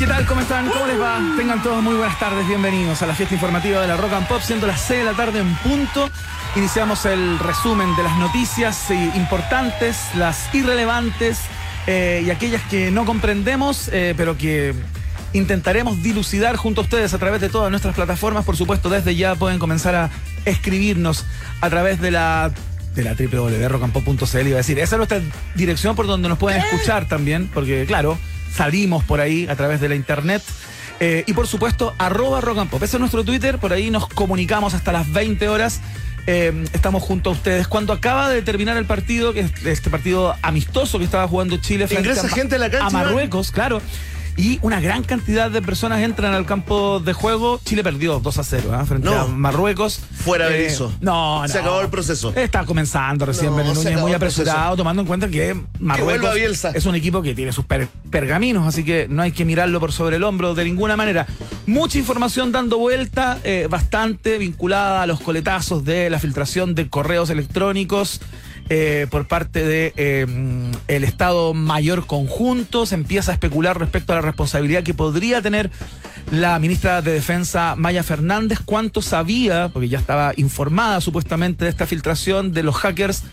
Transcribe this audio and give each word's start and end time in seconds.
¿Qué 0.00 0.06
tal? 0.06 0.24
¿Cómo 0.24 0.40
están? 0.40 0.66
¿Cómo 0.70 0.86
les 0.86 0.98
va? 0.98 1.20
Tengan 1.36 1.62
todos 1.62 1.82
muy 1.82 1.94
buenas 1.94 2.18
tardes, 2.18 2.48
bienvenidos 2.48 3.02
a 3.02 3.06
la 3.06 3.14
fiesta 3.14 3.34
informativa 3.34 3.82
de 3.82 3.86
la 3.86 3.98
Rock 3.98 4.14
and 4.14 4.26
Pop, 4.28 4.40
siendo 4.40 4.66
las 4.66 4.80
6 4.80 5.00
de 5.00 5.04
la 5.04 5.12
tarde 5.12 5.40
en 5.40 5.54
punto. 5.56 6.08
Iniciamos 6.56 7.04
el 7.04 7.38
resumen 7.38 7.94
de 7.96 8.04
las 8.04 8.16
noticias 8.16 8.90
importantes, 8.90 9.98
las 10.16 10.54
irrelevantes 10.54 11.40
eh, 11.86 12.22
y 12.24 12.30
aquellas 12.30 12.62
que 12.62 12.90
no 12.90 13.04
comprendemos, 13.04 13.90
eh, 13.92 14.14
pero 14.16 14.38
que 14.38 14.74
intentaremos 15.34 16.02
dilucidar 16.02 16.56
junto 16.56 16.80
a 16.80 16.84
ustedes 16.84 17.12
a 17.12 17.18
través 17.18 17.42
de 17.42 17.50
todas 17.50 17.70
nuestras 17.70 17.94
plataformas. 17.94 18.46
Por 18.46 18.56
supuesto, 18.56 18.88
desde 18.88 19.14
ya 19.16 19.34
pueden 19.34 19.58
comenzar 19.58 19.94
a 19.94 20.08
escribirnos 20.46 21.26
a 21.60 21.68
través 21.68 22.00
de 22.00 22.10
la 22.10 22.50
de 22.94 23.04
la 23.04 23.12
www.rockandpop.cl 23.12 24.46
iba 24.48 24.54
a 24.54 24.64
decir, 24.64 24.78
esa 24.78 24.96
es 24.96 24.98
nuestra 24.98 25.20
dirección 25.54 25.94
por 25.94 26.06
donde 26.06 26.30
nos 26.30 26.38
pueden 26.38 26.62
escuchar 26.62 27.06
también, 27.06 27.50
porque 27.52 27.84
claro, 27.86 28.18
salimos 28.52 29.04
por 29.04 29.20
ahí 29.20 29.46
a 29.48 29.56
través 29.56 29.80
de 29.80 29.88
la 29.88 29.94
internet. 29.94 30.42
Eh, 31.00 31.24
y 31.26 31.32
por 31.32 31.46
supuesto, 31.46 31.94
arroba 31.98 32.40
rock 32.40 32.58
and 32.58 32.70
pop. 32.70 32.82
Ese 32.82 32.96
es 32.96 33.00
nuestro 33.00 33.24
Twitter, 33.24 33.58
por 33.58 33.72
ahí 33.72 33.90
nos 33.90 34.06
comunicamos 34.06 34.74
hasta 34.74 34.92
las 34.92 35.10
20 35.10 35.48
horas. 35.48 35.80
Eh, 36.26 36.64
estamos 36.74 37.02
junto 37.02 37.30
a 37.30 37.32
ustedes. 37.32 37.66
Cuando 37.66 37.92
acaba 37.92 38.28
de 38.28 38.42
terminar 38.42 38.76
el 38.76 38.84
partido, 38.84 39.32
que 39.32 39.40
es 39.40 39.64
este 39.64 39.88
partido 39.88 40.36
amistoso 40.42 40.98
que 40.98 41.04
estaba 41.04 41.26
jugando 41.26 41.56
Chile 41.56 41.86
frente 41.86 42.08
Ingresa 42.08 42.26
a, 42.26 42.30
gente 42.30 42.56
a 42.56 42.58
la 42.58 42.70
cancha, 42.70 42.86
a 42.86 42.90
Marruecos, 42.90 43.50
claro. 43.50 43.80
Y 44.36 44.58
una 44.62 44.80
gran 44.80 45.02
cantidad 45.02 45.50
de 45.50 45.60
personas 45.60 46.00
entran 46.02 46.32
al 46.34 46.46
campo 46.46 47.00
de 47.00 47.12
juego. 47.12 47.60
Chile 47.64 47.82
perdió 47.82 48.20
2 48.20 48.38
a 48.38 48.44
0 48.44 48.70
¿eh? 48.80 48.86
frente 48.86 49.08
No. 49.08 49.20
a 49.20 49.26
Marruecos. 49.26 50.00
Fuera 50.24 50.48
Eh, 50.48 50.52
Berizzo. 50.52 50.92
No, 51.00 51.42
no. 51.42 51.48
Se 51.48 51.58
acabó 51.58 51.80
el 51.82 51.88
proceso. 51.88 52.32
Está 52.34 52.64
comenzando 52.64 53.26
recién 53.26 53.50
No, 53.54 53.62
Núñez, 53.62 54.00
muy 54.00 54.12
apresurado, 54.14 54.76
tomando 54.76 55.02
en 55.02 55.08
cuenta 55.08 55.28
que 55.28 55.60
Marruecos 55.78 56.30
es 56.74 56.86
un 56.86 56.94
equipo 56.94 57.20
que 57.22 57.34
tiene 57.34 57.52
sus 57.52 57.64
per- 57.64 57.88
pergaminos, 58.10 58.66
así 58.66 58.84
que 58.84 59.06
no 59.08 59.22
hay 59.22 59.32
que 59.32 59.44
mirarlo 59.44 59.78
por 59.80 59.92
sobre 59.92 60.16
el 60.16 60.24
hombro 60.24 60.54
de 60.54 60.64
ninguna 60.64 60.96
manera. 60.96 61.26
Mucha 61.66 61.98
información 61.98 62.50
dando 62.52 62.78
vuelta, 62.78 63.38
eh, 63.44 63.66
bastante 63.70 64.38
vinculada 64.38 65.02
a 65.02 65.06
los 65.06 65.20
coletazos 65.20 65.84
de 65.84 66.08
la 66.10 66.18
filtración 66.18 66.74
de 66.74 66.88
correos 66.88 67.30
electrónicos. 67.30 68.20
Eh, 68.70 69.06
por 69.10 69.28
parte 69.28 69.66
de 69.66 69.92
eh, 69.96 70.26
el 70.88 71.04
Estado 71.04 71.52
Mayor 71.52 72.06
Conjunto. 72.06 72.86
Se 72.86 72.94
empieza 72.94 73.32
a 73.32 73.34
especular 73.34 73.78
respecto 73.78 74.12
a 74.12 74.16
la 74.16 74.22
responsabilidad 74.22 74.82
que 74.82 74.94
podría 74.94 75.42
tener 75.42 75.70
la 76.30 76.58
ministra 76.58 77.02
de 77.02 77.12
Defensa 77.12 77.74
Maya 77.76 78.02
Fernández, 78.02 78.60
cuánto 78.64 79.02
sabía, 79.02 79.70
porque 79.72 79.88
ya 79.88 79.98
estaba 79.98 80.32
informada 80.36 81.00
supuestamente 81.00 81.64
de 81.64 81.70
esta 81.70 81.86
filtración 81.86 82.52
de 82.52 82.62
los 82.62 82.76
hackers 82.76 83.24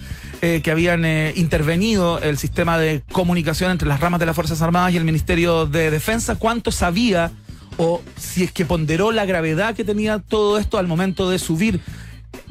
eh, 0.42 0.62
que 0.64 0.72
habían 0.72 1.06
eh, 1.06 1.34
intervenido 1.36 2.20
el 2.20 2.38
sistema 2.38 2.78
de 2.78 3.04
comunicación 3.12 3.72
entre 3.72 3.88
las 3.88 4.00
ramas 4.00 4.20
de 4.20 4.26
las 4.26 4.36
Fuerzas 4.36 4.62
Armadas 4.62 4.94
y 4.94 4.98
el 4.98 5.04
Ministerio 5.04 5.66
de 5.66 5.90
Defensa, 5.90 6.36
cuánto 6.36 6.72
sabía 6.72 7.32
o 7.78 8.02
si 8.18 8.44
es 8.44 8.52
que 8.52 8.66
ponderó 8.66 9.12
la 9.12 9.26
gravedad 9.26 9.76
que 9.76 9.84
tenía 9.84 10.20
todo 10.20 10.58
esto 10.58 10.78
al 10.78 10.88
momento 10.88 11.30
de 11.30 11.40
subir 11.40 11.80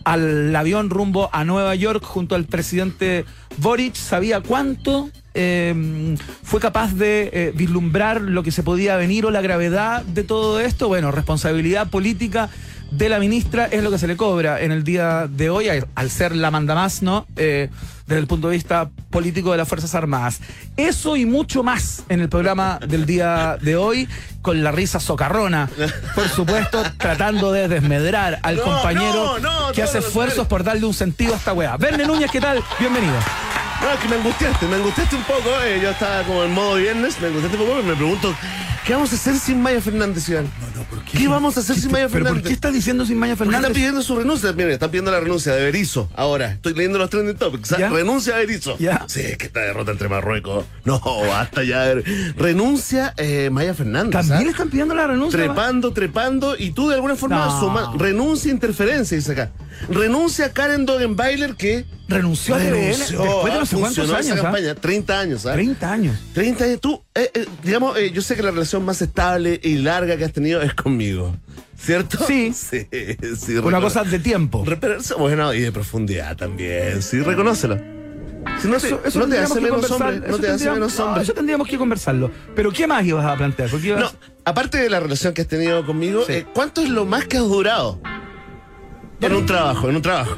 al 0.06 0.54
avión 0.54 0.88
rumbo 0.88 1.28
a 1.32 1.44
Nueva 1.44 1.74
York 1.74 2.04
junto 2.04 2.36
al 2.36 2.44
presidente 2.44 3.24
Boric, 3.58 3.96
sabía 3.96 4.40
cuánto 4.40 5.10
eh, 5.34 6.14
fue 6.44 6.60
capaz 6.60 6.94
de 6.94 7.28
eh, 7.32 7.52
vislumbrar 7.56 8.20
lo 8.20 8.44
que 8.44 8.52
se 8.52 8.62
podía 8.62 8.96
venir 8.96 9.26
o 9.26 9.32
la 9.32 9.40
gravedad 9.40 10.04
de 10.04 10.22
todo 10.22 10.60
esto. 10.60 10.86
Bueno, 10.86 11.10
responsabilidad 11.10 11.90
política 11.90 12.48
de 12.92 13.08
la 13.08 13.18
ministra 13.18 13.64
es 13.66 13.82
lo 13.82 13.90
que 13.90 13.98
se 13.98 14.06
le 14.06 14.16
cobra 14.16 14.60
en 14.62 14.70
el 14.70 14.84
día 14.84 15.26
de 15.28 15.50
hoy, 15.50 15.68
al- 15.68 15.88
al 15.96 16.08
ser 16.08 16.36
la 16.36 16.52
mandamás, 16.52 17.02
¿no? 17.02 17.26
Eh, 17.36 17.68
desde 18.06 18.20
el 18.20 18.26
punto 18.26 18.48
de 18.48 18.54
vista 18.56 18.90
político 19.10 19.52
de 19.52 19.58
las 19.58 19.68
Fuerzas 19.68 19.94
Armadas. 19.94 20.40
Eso 20.76 21.16
y 21.16 21.26
mucho 21.26 21.62
más 21.62 22.04
en 22.08 22.20
el 22.20 22.28
programa 22.28 22.78
del 22.86 23.06
día 23.06 23.58
de 23.60 23.76
hoy, 23.76 24.08
con 24.42 24.62
la 24.62 24.72
risa 24.72 25.00
socarrona, 25.00 25.68
por 26.14 26.28
supuesto, 26.28 26.82
tratando 26.98 27.52
de 27.52 27.68
desmedrar 27.68 28.38
al 28.42 28.56
No, 28.56 28.62
compañero 28.62 29.38
no, 29.40 29.66
no, 29.66 29.72
que 29.72 29.82
hace 29.82 29.98
esfuerzos 29.98 30.46
por 30.46 30.62
darle 30.64 30.86
un 30.86 30.94
sentido 30.94 31.34
a 31.34 31.36
esta 31.36 31.52
weá. 31.52 31.76
Verne 31.76 32.06
Núñez, 32.06 32.30
¿qué 32.30 32.40
tal? 32.40 32.62
Bienvenido. 32.78 33.16
No, 33.82 33.92
es 33.92 34.00
que 34.00 34.08
me 34.08 34.16
angustiaste, 34.16 34.66
me 34.66 34.76
angustiaste 34.76 35.16
un 35.16 35.22
poco. 35.24 35.50
eh, 35.64 35.78
yo 35.82 35.90
estaba 35.90 36.22
como 36.24 36.42
en 36.44 36.52
modo 36.52 36.74
viernes, 36.76 37.20
me 37.20 37.28
angustiaste 37.28 37.58
un 37.58 37.66
poco 37.66 37.80
y 37.80 37.82
me 37.84 37.94
pregunto, 37.94 38.34
¿qué 38.84 38.94
vamos 38.94 39.12
a 39.12 39.16
hacer 39.16 39.38
sin 39.38 39.60
Maya 39.62 39.80
Fernández, 39.80 40.28
Iván? 40.28 40.44
No, 40.60 40.80
no, 40.80 40.88
¿por 40.88 41.04
¿Qué 41.04 41.28
vamos 41.28 41.56
a 41.56 41.60
hacer 41.60 41.76
sin 41.76 41.92
Maya 41.92 42.08
¿Pero 42.08 42.24
por 42.24 42.28
Fernández? 42.28 42.48
qué 42.48 42.52
estás 42.54 42.72
diciendo 42.72 43.06
sin 43.06 43.16
Maya 43.18 43.36
Porque 43.36 43.50
está 43.50 43.58
Fernández? 43.58 43.76
pidiendo 43.76 44.02
su 44.02 44.16
renuncia. 44.16 44.52
Miren, 44.52 44.72
está 44.72 44.88
pidiendo 44.90 45.10
la 45.12 45.20
renuncia 45.20 45.52
de 45.54 45.62
Berizzo. 45.62 46.10
Ahora, 46.16 46.52
estoy 46.52 46.74
leyendo 46.74 46.98
los 46.98 47.10
trending 47.10 47.36
topics. 47.36 47.72
¿ah? 47.72 47.76
¿Ya? 47.78 47.88
Renuncia 47.90 48.34
a 48.34 48.38
Berizzo. 48.38 48.76
¿Ya? 48.78 49.04
Sí, 49.06 49.20
es 49.20 49.36
que 49.38 49.46
esta 49.46 49.60
derrota 49.60 49.92
entre 49.92 50.08
Marruecos. 50.08 50.64
No, 50.84 51.00
basta 51.28 51.62
ya. 51.62 51.84
Renuncia 52.36 53.14
eh, 53.18 53.50
Maya 53.52 53.74
Fernández. 53.74 54.12
También 54.12 54.38
¿ah? 54.38 54.42
le 54.44 54.50
están 54.50 54.68
pidiendo 54.70 54.94
la 54.94 55.06
renuncia. 55.06 55.38
Trepando, 55.38 55.92
trepando, 55.92 56.56
y 56.58 56.70
tú 56.72 56.88
de 56.88 56.94
alguna 56.96 57.14
forma 57.14 57.46
No. 57.46 57.60
suma- 57.60 57.92
renuncia 57.96 58.50
a 58.50 58.54
interferencia, 58.54 59.16
dice 59.16 59.32
acá. 59.32 59.50
Renuncia 59.90 60.46
a 60.46 60.52
Karen 60.52 60.86
Dogenbailer 60.86 61.54
que 61.56 61.84
Renunció 62.08 62.54
a 62.54 62.58
renunció, 62.58 63.20
después 63.22 63.44
de 63.44 63.52
ah, 63.52 63.58
no 63.60 63.66
sé 63.66 63.76
cuántos 63.76 63.96
funcionó 63.96 64.18
esa 64.18 64.32
años. 64.32 64.38
¿ah? 64.38 64.42
campaña, 64.44 64.74
30 64.76 65.20
años, 65.20 65.42
¿sabes? 65.42 65.56
30 65.56 65.92
años. 65.92 66.16
30 66.34 66.64
años. 66.64 66.80
Tú, 66.80 67.02
eh, 67.14 67.30
eh, 67.34 67.46
digamos, 67.64 67.98
eh, 67.98 68.10
yo 68.12 68.22
sé 68.22 68.36
que 68.36 68.42
la 68.42 68.52
relación 68.52 68.84
más 68.84 69.02
estable 69.02 69.58
y 69.62 69.76
larga 69.78 70.16
que 70.16 70.24
has 70.24 70.32
tenido 70.32 70.62
es 70.62 70.72
conmigo, 70.74 71.34
¿cierto? 71.78 72.18
Sí. 72.26 72.52
Sí, 72.54 72.86
sí. 73.36 73.56
Una 73.56 73.80
cosa 73.80 74.04
de 74.04 74.18
tiempo. 74.20 74.64
Pero 74.64 74.98
bueno, 75.18 75.52
y 75.52 75.60
de 75.60 75.72
profundidad 75.72 76.36
también, 76.36 77.02
sí, 77.02 77.20
reconócelo. 77.20 77.76
Si 78.62 78.68
no, 78.68 78.78
te- 78.78 78.86
Eso, 78.86 79.00
eso 79.04 79.18
no 79.18 79.26
te 79.28 79.38
hace 79.40 79.60
menos 79.60 79.90
hombre, 79.90 80.20
no 80.20 80.26
eso 80.26 80.38
te 80.38 80.46
hace 80.46 80.64
tendríamos- 80.64 80.74
menos 80.78 80.98
no, 80.98 81.04
hombre. 81.06 81.22
eso 81.24 81.34
tendríamos 81.34 81.68
que 81.68 81.76
conversarlo. 81.76 82.30
Pero 82.54 82.70
¿qué 82.70 82.86
más 82.86 83.04
ibas 83.04 83.26
a 83.26 83.34
plantear? 83.36 83.68
Ibas- 83.70 83.98
No, 84.00 84.12
aparte 84.44 84.78
de 84.78 84.88
la 84.88 85.00
relación 85.00 85.34
que 85.34 85.42
has 85.42 85.48
tenido 85.48 85.84
conmigo, 85.84 86.22
Sí. 86.24 86.44
¿cuánto 86.54 86.80
es 86.82 86.88
lo 86.88 87.04
más 87.04 87.24
que 87.26 87.38
has 87.38 87.42
durado? 87.42 88.00
En 89.20 89.32
un 89.34 89.44
trabajo, 89.46 89.88
en 89.90 89.96
un 89.96 90.02
trabajo. 90.02 90.36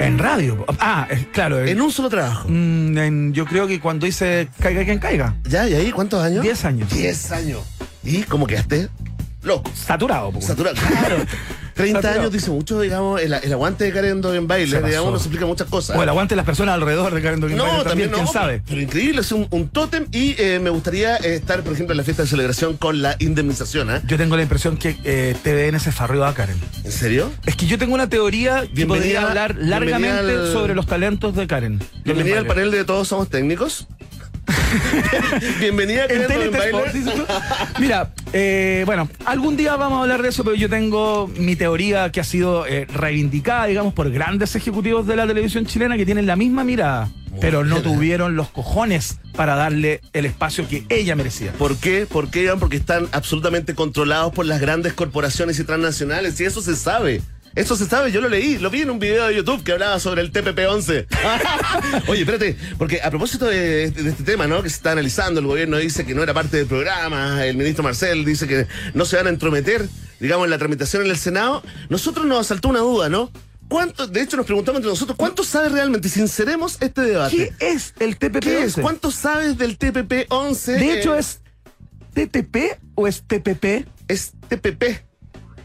En 0.00 0.18
radio. 0.18 0.64
Ah, 0.80 1.06
eh, 1.10 1.26
claro. 1.32 1.60
en- 1.60 1.68
En 1.68 1.80
un 1.80 1.92
solo 1.92 2.08
trabajo. 2.08 2.48
mm, 2.48 2.98
en- 2.98 3.32
yo 3.32 3.44
creo 3.44 3.66
que 3.66 3.80
cuando 3.80 4.06
hice 4.06 4.48
Caiga 4.58 4.84
quien 4.84 4.98
caiga. 4.98 5.36
¿Ya? 5.44 5.68
¿Y 5.68 5.74
ahí 5.74 5.92
cuántos 5.92 6.22
años? 6.22 6.42
10 6.42 6.64
años. 6.64 6.90
10 6.90 7.30
años. 7.32 7.60
¿Y 8.02 8.22
cómo 8.24 8.46
quedaste? 8.46 8.88
Loco. 9.42 9.70
Saturado, 9.74 10.30
po. 10.32 10.40
Saturado. 10.40 10.76
Claro. 10.76 11.16
30 11.74 11.98
Saturado. 12.00 12.20
años 12.20 12.32
dice 12.32 12.50
mucho, 12.50 12.80
digamos, 12.80 13.20
el, 13.20 13.32
el 13.32 13.52
aguante 13.52 13.84
de 13.84 13.92
Karen 13.92 14.16
Se 14.16 14.20
Dogenbailer, 14.20 14.80
pasó. 14.80 14.86
digamos, 14.86 15.12
nos 15.12 15.22
explica 15.22 15.46
muchas 15.46 15.68
cosas. 15.68 15.96
O 15.96 16.02
el 16.02 16.08
aguante 16.08 16.32
de 16.32 16.36
las 16.36 16.46
personas 16.46 16.74
alrededor 16.74 17.14
de 17.14 17.22
Karen 17.22 17.40
Dogen 17.40 17.56
no, 17.56 17.64
Bailer 17.64 17.84
también, 17.84 18.10
quién 18.10 18.26
sabe. 18.26 18.62
Pero 18.66 18.80
increíble, 18.80 19.20
es 19.20 19.32
un, 19.32 19.46
un 19.50 19.68
tótem 19.68 20.06
y 20.12 20.34
eh, 20.38 20.58
me 20.60 20.70
gustaría 20.70 21.16
eh, 21.16 21.34
estar, 21.36 21.62
por 21.62 21.72
ejemplo, 21.72 21.92
en 21.92 21.96
la 21.98 22.04
fiesta 22.04 22.22
de 22.24 22.28
celebración 22.28 22.76
con 22.76 23.02
la 23.02 23.16
indemnización, 23.18 23.90
¿ah? 23.90 24.02
Yo 24.06 24.16
tengo 24.16 24.36
la 24.36 24.42
impresión 24.42 24.76
que 24.76 24.96
eh, 25.04 25.34
TVN 25.42 25.78
se 25.80 25.92
farrió 25.92 26.24
a 26.24 26.34
Karen. 26.34 26.56
¿En 26.84 26.92
serio? 26.92 27.30
Es 27.46 27.56
que 27.56 27.66
yo 27.66 27.78
tengo 27.78 27.94
una 27.94 28.08
teoría 28.08 28.64
que 28.74 28.86
podría 28.86 29.22
hablar 29.28 29.56
largamente 29.58 30.32
al- 30.36 30.52
sobre 30.52 30.74
los 30.74 30.86
talentos 30.86 31.34
de 31.34 31.46
Karen. 31.46 31.80
Bienvenida 32.04 32.38
al 32.38 32.44
Dogen 32.44 32.56
panel 32.56 32.70
de 32.70 32.84
Todos 32.84 33.08
Somos 33.08 33.28
Técnicos. 33.28 33.86
Bienvenida, 35.60 36.06
En 36.06 36.22
dices 36.92 37.14
tú. 37.14 37.24
Mira, 37.78 38.12
eh, 38.32 38.82
bueno, 38.86 39.08
algún 39.24 39.56
día 39.56 39.76
vamos 39.76 39.98
a 39.98 40.02
hablar 40.02 40.22
de 40.22 40.28
eso, 40.30 40.44
pero 40.44 40.56
yo 40.56 40.68
tengo 40.68 41.30
mi 41.36 41.56
teoría 41.56 42.10
que 42.10 42.20
ha 42.20 42.24
sido 42.24 42.66
eh, 42.66 42.86
reivindicada, 42.86 43.66
digamos, 43.66 43.94
por 43.94 44.10
grandes 44.10 44.56
ejecutivos 44.56 45.06
de 45.06 45.16
la 45.16 45.26
televisión 45.26 45.66
chilena 45.66 45.96
que 45.96 46.04
tienen 46.04 46.26
la 46.26 46.36
misma 46.36 46.64
mirada, 46.64 47.10
pero 47.40 47.64
no 47.64 47.80
bien. 47.80 47.94
tuvieron 47.94 48.36
los 48.36 48.48
cojones 48.48 49.18
para 49.34 49.54
darle 49.54 50.00
el 50.12 50.26
espacio 50.26 50.68
que 50.68 50.84
ella 50.88 51.14
merecía. 51.14 51.52
¿Por 51.52 51.76
qué? 51.76 52.06
¿Por 52.06 52.30
qué, 52.30 52.42
Iván? 52.42 52.58
Porque 52.58 52.76
están 52.76 53.08
absolutamente 53.12 53.74
controlados 53.74 54.32
por 54.32 54.46
las 54.46 54.60
grandes 54.60 54.92
corporaciones 54.92 55.58
y 55.58 55.64
transnacionales, 55.64 56.40
y 56.40 56.44
eso 56.44 56.60
se 56.62 56.76
sabe. 56.76 57.22
Eso 57.54 57.76
se 57.76 57.86
sabe, 57.86 58.10
yo 58.12 58.20
lo 58.20 58.28
leí, 58.28 58.58
lo 58.58 58.70
vi 58.70 58.80
en 58.82 58.90
un 58.90 58.98
video 58.98 59.26
de 59.26 59.34
YouTube 59.36 59.62
que 59.62 59.72
hablaba 59.72 60.00
sobre 60.00 60.22
el 60.22 60.32
TPP-11. 60.32 61.06
Oye, 62.08 62.20
espérate, 62.20 62.56
porque 62.78 63.00
a 63.02 63.10
propósito 63.10 63.46
de, 63.46 63.90
de 63.90 64.10
este 64.10 64.22
tema, 64.22 64.46
¿no? 64.46 64.62
Que 64.62 64.70
se 64.70 64.76
está 64.76 64.92
analizando, 64.92 65.40
el 65.40 65.46
gobierno 65.46 65.76
dice 65.76 66.06
que 66.06 66.14
no 66.14 66.22
era 66.22 66.32
parte 66.32 66.56
del 66.56 66.66
programa, 66.66 67.44
el 67.44 67.56
ministro 67.56 67.84
Marcel 67.84 68.24
dice 68.24 68.46
que 68.48 68.66
no 68.94 69.04
se 69.04 69.16
van 69.16 69.26
a 69.26 69.30
entrometer, 69.30 69.86
digamos, 70.18 70.44
en 70.46 70.50
la 70.50 70.58
tramitación 70.58 71.04
en 71.04 71.10
el 71.10 71.18
Senado. 71.18 71.62
Nosotros 71.90 72.24
nos 72.26 72.40
asaltó 72.40 72.68
una 72.70 72.80
duda, 72.80 73.08
¿no? 73.10 73.30
¿Cuánto, 73.68 74.06
de 74.06 74.20
hecho, 74.22 74.36
nos 74.36 74.44
preguntamos 74.46 74.78
entre 74.80 74.90
nosotros, 74.90 75.16
¿cuánto 75.16 75.44
sabes 75.44 75.72
realmente? 75.72 76.08
Sinceremos 76.08 76.76
este 76.80 77.00
debate. 77.02 77.52
¿Qué 77.58 77.66
es 77.68 77.94
el 78.00 78.16
TPP? 78.18 78.40
¿Qué 78.40 78.62
es? 78.64 78.74
¿Cuánto 78.74 79.10
sabes 79.10 79.56
del 79.56 79.78
TPP-11? 79.78 80.64
De 80.78 80.98
hecho, 81.00 81.14
Eh, 81.16 81.20
¿es 81.20 81.40
TTP 82.14 82.78
o 82.94 83.06
es 83.08 83.22
TPP? 83.26 83.86
es 84.08 84.32
TPP. 84.48 84.84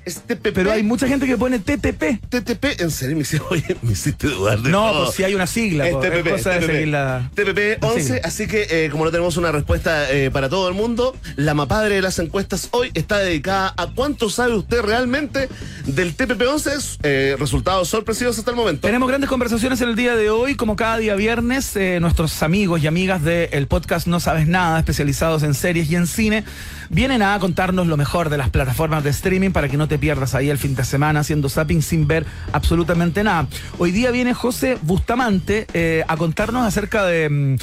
Es 0.07 0.21
TPP. 0.21 0.53
Pero 0.53 0.71
hay 0.71 0.83
mucha 0.83 1.05
gente 1.05 1.25
que 1.25 1.35
pone 1.35 1.59
TTP. 1.59 2.21
TTP, 2.29 2.79
en 2.79 2.91
serio, 2.91 3.15
me 3.17 3.23
hiciste, 3.23 3.45
oye, 3.49 3.75
me 3.81 3.91
hiciste 3.91 4.27
dudar 4.27 4.59
de 4.61 4.69
No, 4.69 4.89
todo. 4.91 5.03
pues 5.05 5.15
si 5.17 5.23
hay 5.25 5.35
una 5.35 5.47
sigla. 5.47 5.85
Es 5.85 5.93
po, 5.93 6.01
es 6.01 6.09
TPP, 6.11 6.29
cosa 6.31 6.49
de 6.51 6.59
TPP. 6.59 6.71
seguir 6.71 6.87
la- 6.87 7.29
TPP 7.35 7.81
la 7.81 7.87
11, 7.89 8.01
sigla. 8.03 8.21
así 8.23 8.47
que 8.47 8.67
eh, 8.69 8.89
como 8.89 9.03
no 9.03 9.11
tenemos 9.11 9.35
una 9.35 9.51
respuesta 9.51 10.09
eh, 10.09 10.31
para 10.31 10.47
todo 10.47 10.69
el 10.69 10.75
mundo, 10.75 11.13
la 11.35 11.53
mapadre 11.53 11.95
de 11.95 12.01
las 12.01 12.17
encuestas 12.19 12.69
hoy 12.71 12.89
está 12.93 13.17
dedicada 13.17 13.73
a 13.75 13.87
cuánto 13.87 14.29
sabe 14.29 14.55
usted 14.55 14.81
realmente 14.81 15.49
del 15.85 16.15
TPP 16.15 16.41
11, 16.47 16.71
eh, 17.03 17.35
resultados 17.37 17.89
sorpresivos 17.89 18.39
hasta 18.39 18.51
el 18.51 18.55
momento. 18.55 18.87
Tenemos 18.87 19.09
grandes 19.09 19.29
conversaciones 19.29 19.81
en 19.81 19.89
el 19.89 19.95
día 19.97 20.15
de 20.15 20.29
hoy, 20.29 20.55
como 20.55 20.77
cada 20.77 20.97
día 20.99 21.15
viernes, 21.15 21.75
eh, 21.75 21.99
nuestros 21.99 22.41
amigos 22.43 22.81
y 22.81 22.87
amigas 22.87 23.23
del 23.23 23.67
podcast 23.67 24.07
No 24.07 24.21
Sabes 24.21 24.47
Nada, 24.47 24.79
especializados 24.79 25.43
en 25.43 25.53
series 25.53 25.91
y 25.91 25.95
en 25.97 26.07
cine, 26.07 26.45
vienen 26.89 27.21
a 27.21 27.37
contarnos 27.39 27.87
lo 27.87 27.97
mejor 27.97 28.29
de 28.29 28.37
las 28.37 28.49
plataformas 28.49 29.03
de 29.03 29.09
streaming 29.09 29.51
para 29.51 29.69
que 29.69 29.77
no 29.77 29.87
te 29.87 29.97
pierdas 29.97 30.35
ahí 30.35 30.49
el 30.49 30.57
fin 30.57 30.75
de 30.75 30.83
semana 30.83 31.21
haciendo 31.21 31.49
zapping 31.49 31.81
sin 31.81 32.07
ver 32.07 32.25
absolutamente 32.53 33.23
nada. 33.23 33.47
Hoy 33.77 33.91
día 33.91 34.11
viene 34.11 34.33
José 34.33 34.77
Bustamante 34.81 35.67
eh, 35.73 36.03
a 36.07 36.17
contarnos 36.17 36.65
acerca 36.65 37.05
de... 37.05 37.57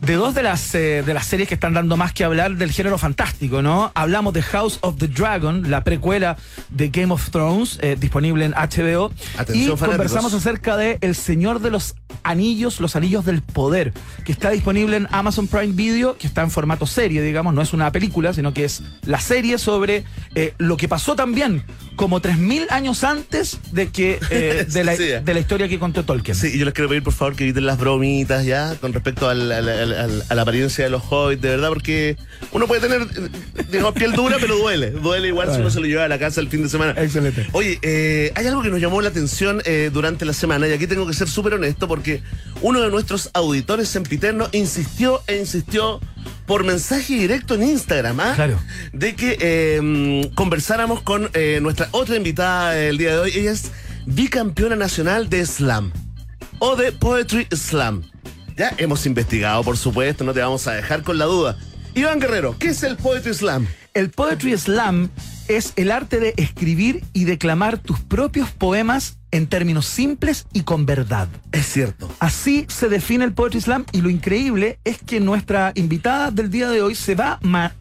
de 0.00 0.14
dos 0.14 0.34
de 0.34 0.42
las, 0.42 0.74
eh, 0.74 1.02
de 1.04 1.14
las 1.14 1.26
series 1.26 1.48
que 1.48 1.54
están 1.54 1.74
dando 1.74 1.96
más 1.96 2.12
que 2.12 2.22
hablar 2.24 2.56
del 2.56 2.70
género 2.70 2.98
fantástico, 2.98 3.62
¿no? 3.62 3.90
Hablamos 3.94 4.32
de 4.34 4.42
House 4.42 4.78
of 4.82 4.96
the 4.98 5.08
Dragon, 5.08 5.70
la 5.70 5.82
precuela 5.84 6.36
de 6.70 6.88
Game 6.90 7.12
of 7.12 7.30
Thrones, 7.30 7.78
eh, 7.82 7.96
disponible 7.98 8.44
en 8.44 8.52
HBO. 8.52 9.10
Atención, 9.36 9.74
y 9.74 9.76
fanáticos. 9.76 9.88
conversamos 9.88 10.34
acerca 10.34 10.76
de 10.76 10.98
El 11.00 11.14
Señor 11.14 11.60
de 11.60 11.70
los 11.70 11.94
Anillos, 12.22 12.80
los 12.80 12.94
Anillos 12.96 13.24
del 13.24 13.42
Poder, 13.42 13.92
que 14.24 14.32
está 14.32 14.50
disponible 14.50 14.96
en 14.96 15.08
Amazon 15.10 15.48
Prime 15.48 15.72
Video, 15.72 16.16
que 16.18 16.26
está 16.26 16.42
en 16.42 16.50
formato 16.50 16.86
serie, 16.86 17.22
digamos, 17.22 17.54
no 17.54 17.62
es 17.62 17.72
una 17.72 17.90
película, 17.92 18.32
sino 18.32 18.52
que 18.52 18.64
es 18.64 18.82
la 19.04 19.20
serie 19.20 19.58
sobre 19.58 20.04
eh, 20.34 20.54
lo 20.58 20.76
que 20.76 20.88
pasó 20.88 21.16
también 21.16 21.64
como 21.96 22.20
3.000 22.20 22.66
años 22.70 23.02
antes 23.04 23.58
de 23.72 23.88
que 23.88 24.18
de, 24.68 24.84
la, 24.84 24.96
Sí. 24.96 25.04
de 25.24 25.34
la 25.34 25.40
historia 25.40 25.68
que 25.68 25.78
contó 25.78 26.04
Tolkien. 26.04 26.36
Sí, 26.36 26.48
y 26.54 26.58
yo 26.58 26.64
les 26.64 26.74
quiero 26.74 26.88
pedir 26.88 27.02
por 27.02 27.12
favor 27.14 27.34
que 27.34 27.44
eviten 27.44 27.64
las 27.66 27.78
bromitas 27.78 28.44
ya 28.44 28.74
con 28.80 28.92
respecto 28.92 29.28
al- 29.28 29.50
al- 29.50 29.68
al- 29.68 29.85
al- 29.94 30.24
a 30.28 30.34
la 30.34 30.42
apariencia 30.42 30.84
de 30.84 30.90
los 30.90 31.02
hobbits, 31.08 31.42
de 31.42 31.48
verdad, 31.50 31.68
porque 31.68 32.16
uno 32.52 32.66
puede 32.66 32.80
tener, 32.80 33.06
digamos, 33.70 33.92
piel 33.94 34.12
dura, 34.12 34.36
pero 34.40 34.56
duele. 34.56 34.90
Duele 34.90 35.28
igual 35.28 35.52
si 35.54 35.60
uno 35.60 35.70
se 35.70 35.80
lo 35.80 35.86
lleva 35.86 36.04
a 36.04 36.08
la 36.08 36.18
casa 36.18 36.40
el 36.40 36.48
fin 36.48 36.62
de 36.62 36.68
semana. 36.68 36.92
Excelente. 37.00 37.46
Oye, 37.52 37.78
eh, 37.82 38.32
hay 38.34 38.46
algo 38.46 38.62
que 38.62 38.70
nos 38.70 38.80
llamó 38.80 39.00
la 39.00 39.08
atención 39.08 39.62
eh, 39.64 39.90
durante 39.92 40.24
la 40.24 40.32
semana, 40.32 40.66
y 40.68 40.72
aquí 40.72 40.86
tengo 40.86 41.06
que 41.06 41.14
ser 41.14 41.28
súper 41.28 41.54
honesto, 41.54 41.86
porque 41.88 42.22
uno 42.62 42.80
de 42.80 42.90
nuestros 42.90 43.30
auditores 43.34 43.88
sempiternos 43.88 44.48
insistió 44.52 45.22
e 45.26 45.36
insistió 45.38 46.00
por 46.46 46.64
mensaje 46.64 47.14
directo 47.14 47.54
en 47.54 47.62
Instagram, 47.64 48.20
¿ah? 48.20 48.32
Claro. 48.34 48.58
De 48.92 49.14
que 49.14 49.36
eh, 49.40 50.30
conversáramos 50.34 51.02
con 51.02 51.30
nuestra 51.60 51.88
otra 51.90 52.16
invitada 52.16 52.78
el 52.78 52.98
día 52.98 53.12
de 53.12 53.18
hoy. 53.18 53.32
Ella 53.34 53.52
es 53.52 53.70
bicampeona 54.06 54.76
nacional 54.76 55.28
de 55.28 55.44
slam 55.44 55.92
o 56.60 56.76
de 56.76 56.92
poetry 56.92 57.46
slam. 57.50 58.02
Ya 58.56 58.72
hemos 58.78 59.04
investigado, 59.04 59.62
por 59.62 59.76
supuesto, 59.76 60.24
no 60.24 60.32
te 60.32 60.40
vamos 60.40 60.66
a 60.66 60.72
dejar 60.72 61.02
con 61.02 61.18
la 61.18 61.26
duda. 61.26 61.58
Iván 61.94 62.20
Guerrero, 62.20 62.56
¿qué 62.58 62.68
es 62.68 62.82
el 62.82 62.96
poetry 62.96 63.34
slam? 63.34 63.66
El 63.96 64.10
Poetry 64.10 64.58
Slam 64.58 65.08
es 65.48 65.72
el 65.76 65.90
arte 65.90 66.20
de 66.20 66.34
escribir 66.36 67.02
y 67.14 67.24
declamar 67.24 67.78
tus 67.78 67.98
propios 67.98 68.50
poemas 68.50 69.16
en 69.30 69.46
términos 69.46 69.86
simples 69.86 70.46
y 70.52 70.64
con 70.64 70.84
verdad. 70.84 71.28
Es 71.50 71.64
cierto. 71.64 72.10
Así 72.18 72.66
se 72.68 72.90
define 72.90 73.24
el 73.24 73.32
Poetry 73.32 73.62
Slam 73.62 73.86
y 73.92 74.02
lo 74.02 74.10
increíble 74.10 74.78
es 74.84 74.98
que 74.98 75.18
nuestra 75.18 75.72
invitada 75.76 76.30
del 76.30 76.50
día 76.50 76.68
de 76.68 76.82
hoy 76.82 76.94
se 76.94 77.14
va 77.14 77.38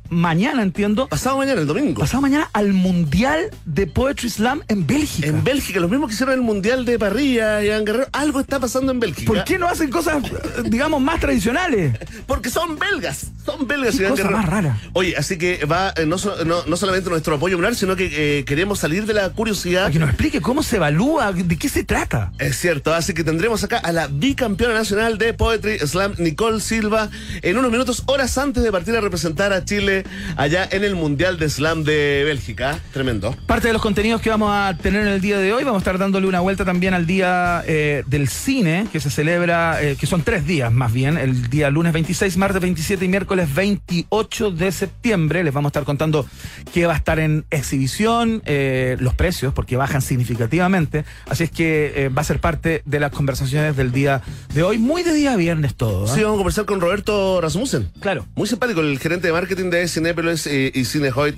mañana, 0.10 0.62
entiendo, 0.64 1.08
Pasado 1.08 1.38
mañana, 1.38 1.62
el 1.62 1.68
domingo. 1.68 2.02
pasado 2.02 2.22
mañana 2.22 2.50
al 2.54 2.74
Mundial 2.74 3.50
de 3.66 3.88
Poetry 3.88 4.30
Slam 4.30 4.62
en 4.68 4.86
Bélgica. 4.88 5.28
En 5.28 5.44
Bélgica, 5.44 5.80
los 5.80 5.90
mismos 5.90 6.10
que 6.10 6.14
hicieron 6.16 6.36
el 6.36 6.42
Mundial 6.42 6.86
de 6.86 7.00
Parrilla, 7.00 7.64
Iván 7.64 7.86
Guerrero, 7.86 8.08
algo 8.12 8.40
está 8.40 8.60
pasando 8.60 8.92
en 8.92 9.00
Bélgica. 9.00 9.28
¿Por 9.32 9.44
qué 9.44 9.58
no 9.58 9.68
hacen 9.68 9.90
cosas, 9.90 10.24
eh, 10.26 10.32
digamos, 10.66 11.02
más 11.02 11.20
tradicionales? 11.20 11.98
Porque 12.28 12.50
son 12.50 12.78
belgas, 12.78 13.28
son 13.46 13.68
belgas. 13.68 13.96
Qué 13.98 14.08
cosa 14.08 14.30
más 14.30 14.46
rara. 14.46 14.78
Oye, 14.94 15.16
así 15.18 15.38
que 15.38 15.66
va 15.66 15.94
eh, 15.98 16.06
no, 16.06 16.18
so- 16.18 16.44
no, 16.46 16.66
no 16.66 16.78
solamente 16.78 17.10
nuestro 17.10 17.36
apoyo 17.36 17.58
moral, 17.58 17.76
sino 17.76 17.96
que 17.96 18.40
eh, 18.40 18.46
queremos 18.46 18.80
salir 18.80 19.06
de 19.06 19.14
la 19.14 19.30
curiosidad. 19.32 19.84
Para 19.84 19.94
que 19.94 20.00
nos 20.00 20.10
explique 20.10 20.42
cómo 20.42 20.64
se 20.64 20.78
evalúa, 20.78 21.32
de 21.32 21.58
qué 21.58 21.70
se 21.70 21.84
trata. 21.84 22.32
Es 22.40 22.58
cierto, 22.58 22.94
así 22.94 23.14
que 23.14 23.24
tendremos 23.24 23.64
acá 23.64 23.78
a 23.78 23.92
la 23.92 24.08
bicampeona 24.08 24.74
nacional 24.74 25.18
de 25.18 25.34
Poetry 25.34 25.80
Slam, 25.80 26.14
Nicole 26.18 26.60
Silva, 26.60 27.10
en 27.42 27.58
unos 27.58 27.72
minutos, 27.72 28.04
horas 28.08 28.38
antes 28.38 28.64
de 28.64 28.72
partir 28.72 28.96
a 28.96 29.02
representar 29.02 29.54
a 29.54 29.64
Chile 29.64 29.95
allá 30.36 30.68
en 30.72 30.84
el 30.84 30.96
Mundial 30.96 31.38
de 31.38 31.50
Slam 31.50 31.84
de 31.84 32.24
Bélgica. 32.26 32.80
Tremendo. 32.92 33.36
Parte 33.46 33.68
de 33.68 33.74
los 33.74 33.82
contenidos 33.82 34.22
que 34.22 34.30
vamos 34.30 34.50
a 34.52 34.76
tener 34.82 35.02
en 35.04 35.08
el 35.10 35.22
día 35.22 35.38
de 35.38 35.54
hoy, 35.54 35.64
vamos 35.64 35.80
a 35.80 35.84
estar 35.84 35.98
dándole 35.98 36.28
una 36.28 36.40
vuelta 36.40 36.66
también 36.66 36.94
al 36.94 37.06
día 37.06 37.64
eh, 37.68 38.04
del 38.08 38.28
cine, 38.28 38.88
que 38.92 39.00
se 39.00 39.10
celebra, 39.10 39.82
eh, 39.82 39.96
que 40.00 40.08
son 40.08 40.24
tres 40.24 40.46
días 40.46 40.72
más 40.72 40.92
bien, 40.92 41.18
el 41.18 41.50
día 41.50 41.70
lunes 41.70 41.94
26, 41.94 42.38
martes 42.38 42.62
27 42.62 43.06
y 43.06 43.08
miércoles 43.08 43.54
28 43.54 44.52
de 44.52 44.72
septiembre. 44.72 45.44
Les 45.44 45.54
vamos 45.54 45.70
a 45.70 45.72
estar 45.72 45.84
contando 45.84 46.26
qué 46.74 46.86
va 46.86 46.94
a 46.94 46.98
estar 46.98 47.20
en 47.20 47.46
exhibición, 47.52 48.42
eh, 48.46 48.98
los 49.00 49.14
precios, 49.14 49.54
porque 49.54 49.78
bajan 49.78 50.02
significativamente. 50.02 51.06
Así 51.30 51.44
es 51.44 51.52
que 51.52 52.12
va 52.16 52.22
a 52.22 52.26
ser 52.26 52.40
parte 52.40 52.82
de 52.86 53.00
las 53.00 53.12
conversaciones 53.12 53.76
del 53.76 53.92
día 53.92 54.22
de 54.54 54.64
hoy, 54.64 54.78
muy 54.78 55.04
de 55.04 55.14
día 55.14 55.36
viernes 55.36 55.76
todo. 55.76 56.08
Sí, 56.08 56.22
vamos 56.22 56.36
a 56.36 56.38
conversar 56.38 56.66
con 56.66 56.82
Roberto 56.82 57.42
Rasmussen. 57.42 57.90
Claro. 58.00 58.26
Muy 58.36 58.48
simpático, 58.48 58.82
el 58.82 59.00
gerente 59.00 59.28
de 59.28 59.34
marketing 59.34 59.70
de 59.70 59.85
Cinépolis 59.88 60.48
eh, 60.48 60.72
y 60.74 60.86
Cinehoid 60.86 61.36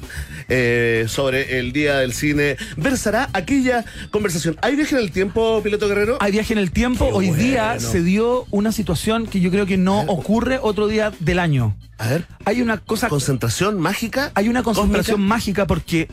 eh, 0.49 1.05
sobre 1.07 1.59
el 1.59 1.71
Día 1.73 1.97
del 1.97 2.13
Cine. 2.13 2.57
Versará 2.77 3.29
aquella 3.33 3.85
conversación. 4.11 4.57
¿Hay 4.61 4.75
viaje 4.75 4.95
en 4.95 5.01
el 5.01 5.11
tiempo, 5.11 5.61
piloto 5.63 5.87
guerrero? 5.87 6.17
Hay 6.19 6.31
viaje 6.31 6.53
en 6.53 6.59
el 6.59 6.71
tiempo. 6.71 7.07
Qué 7.07 7.13
Hoy 7.13 7.31
día 7.31 7.79
se 7.79 8.01
dio 8.01 8.45
una 8.51 8.71
situación 8.71 9.27
que 9.27 9.39
yo 9.39 9.51
creo 9.51 9.65
que 9.65 9.77
no 9.77 10.01
ocurre 10.01 10.59
otro 10.61 10.87
día 10.87 11.11
del 11.19 11.39
año. 11.39 11.75
A 11.97 12.09
ver, 12.09 12.27
Hay 12.45 12.61
una 12.61 12.77
cosa, 12.77 13.09
concentración 13.09 13.79
mágica. 13.79 14.31
hay 14.35 14.49
una 14.49 14.61
concentración 14.63 15.15
cósmica. 15.17 15.27
mágica 15.35 15.67
porque 15.67 16.07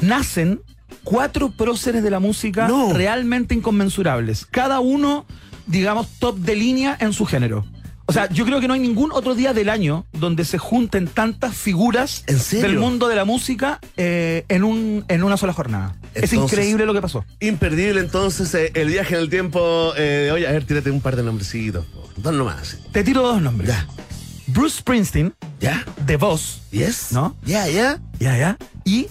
nacen 0.00 0.60
cuatro 1.04 1.50
próceres 1.50 2.02
de 2.02 2.10
la 2.10 2.18
música 2.20 2.66
No. 2.68 2.92
realmente 2.92 3.54
inconmensurables. 3.54 4.44
Cada 4.46 4.80
uno, 4.80 5.24
digamos, 5.66 6.08
top 6.18 6.36
de 6.38 6.56
línea 6.56 6.96
en 7.00 7.12
su 7.12 7.26
género. 7.26 7.64
O 8.10 8.12
sea, 8.12 8.28
yo 8.28 8.44
creo 8.44 8.58
que 8.58 8.66
no 8.66 8.74
hay 8.74 8.80
ningún 8.80 9.12
otro 9.12 9.36
día 9.36 9.54
del 9.54 9.68
año 9.68 10.04
donde 10.10 10.44
se 10.44 10.58
junten 10.58 11.06
tantas 11.06 11.56
figuras 11.56 12.24
del 12.50 12.76
mundo 12.76 13.06
de 13.06 13.14
la 13.14 13.24
música 13.24 13.78
eh, 13.96 14.44
en, 14.48 14.64
un, 14.64 15.04
en 15.06 15.22
una 15.22 15.36
sola 15.36 15.52
jornada. 15.52 15.94
es 16.14 16.32
increíble 16.32 16.86
lo 16.86 16.92
que 16.92 17.00
pasó. 17.00 17.24
Imperdible 17.38 18.00
entonces 18.00 18.52
eh, 18.56 18.72
el 18.74 18.88
viaje 18.88 19.14
en 19.14 19.20
el 19.20 19.30
tiempo 19.30 19.92
eh, 19.96 20.24
de 20.24 20.32
hoy. 20.32 20.44
A 20.44 20.50
ver, 20.50 20.64
tírate 20.64 20.90
un 20.90 21.00
par 21.00 21.14
de 21.14 21.22
nombrecitos. 21.22 21.86
Dos 22.16 22.34
nomás. 22.34 22.78
Te 22.90 23.04
tiro 23.04 23.22
dos 23.22 23.40
nombres. 23.40 23.68
Ya. 23.70 23.86
Bruce 24.48 24.78
Springsteen, 24.78 25.32
¿Ya? 25.60 25.84
The 26.04 26.16
Voz, 26.16 26.62
¿Yes? 26.72 27.12
¿No? 27.12 27.36
¿Ya, 27.46 27.68
ya? 27.68 28.00
ya, 28.18 28.36
ya, 28.36 28.58
y 28.84 29.06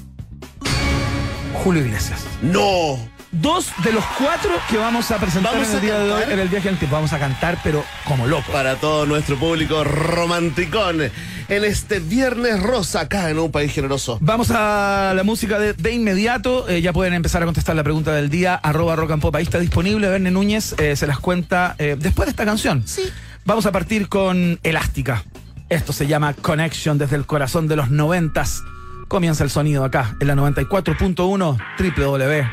Julio 1.63 1.86
Iglesias. 1.86 2.19
¡No! 2.42 3.00
Dos 3.31 3.68
de 3.84 3.94
los 3.94 4.04
cuatro 4.18 4.52
que 4.68 4.78
vamos 4.78 5.12
a 5.12 5.18
presentar 5.18 5.54
Vamos 5.54 5.70
en 5.70 5.76
el 5.76 5.81
día 5.81 6.00
de 6.00 6.12
hoy 6.12 6.24
en 6.31 6.40
el 6.40 6.48
viaje 6.50 6.70
tiempo. 6.70 6.96
Vamos 6.96 7.14
a 7.14 7.20
cantar, 7.20 7.60
pero 7.64 7.86
como 8.06 8.26
loco. 8.26 8.52
Para 8.52 8.76
todo 8.78 9.06
nuestro 9.06 9.38
público 9.38 9.84
romanticón 9.84 11.02
en 11.02 11.64
este 11.64 12.00
viernes 12.00 12.62
rosa 12.62 13.02
acá 13.02 13.30
en 13.30 13.38
un 13.38 13.52
país 13.52 13.71
generoso. 13.71 14.18
Vamos 14.19 14.50
a 14.50 15.14
la 15.16 15.24
música 15.24 15.59
de, 15.59 15.74
de 15.74 15.92
inmediato. 15.92 16.68
Eh, 16.68 16.81
ya 16.81 16.92
pueden 16.92 17.14
empezar 17.14 17.44
a 17.44 17.45
contestar 17.45 17.76
la 17.76 17.83
pregunta 17.83 18.14
del 18.14 18.31
día. 18.31 18.56
Arroba 18.56 18.95
rock 18.95 19.12
and 19.12 19.21
pop. 19.21 19.36
Ahí 19.36 19.44
está 19.44 19.59
disponible. 19.59 20.09
Verne 20.09 20.31
Núñez 20.31 20.74
eh, 20.80 20.95
se 20.95 21.06
las 21.06 21.19
cuenta 21.19 21.76
eh, 21.78 21.98
después 22.00 22.26
de 22.26 22.31
esta 22.31 22.45
canción. 22.45 22.81
Sí. 22.88 23.04
Vamos 23.45 23.68
a 23.68 23.71
partir 23.71 24.09
con 24.09 24.59
Elástica. 24.64 25.24
Esto 25.69 25.94
se 25.94 26.07
llama 26.07 26.33
Connection 26.33 26.98
desde 26.98 27.16
el 27.16 27.28
corazón 27.28 27.68
de 27.68 27.76
los 27.76 27.92
noventas. 27.92 28.64
Comienza 29.09 29.44
el 29.44 29.49
sonido 29.49 29.83
acá 29.83 30.16
en 30.21 30.28
la 30.28 30.35
94.1 30.35 31.57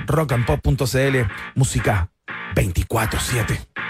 www.rockandpop.cl 0.07 1.33
Música 1.55 2.11
24-7. 2.55 3.86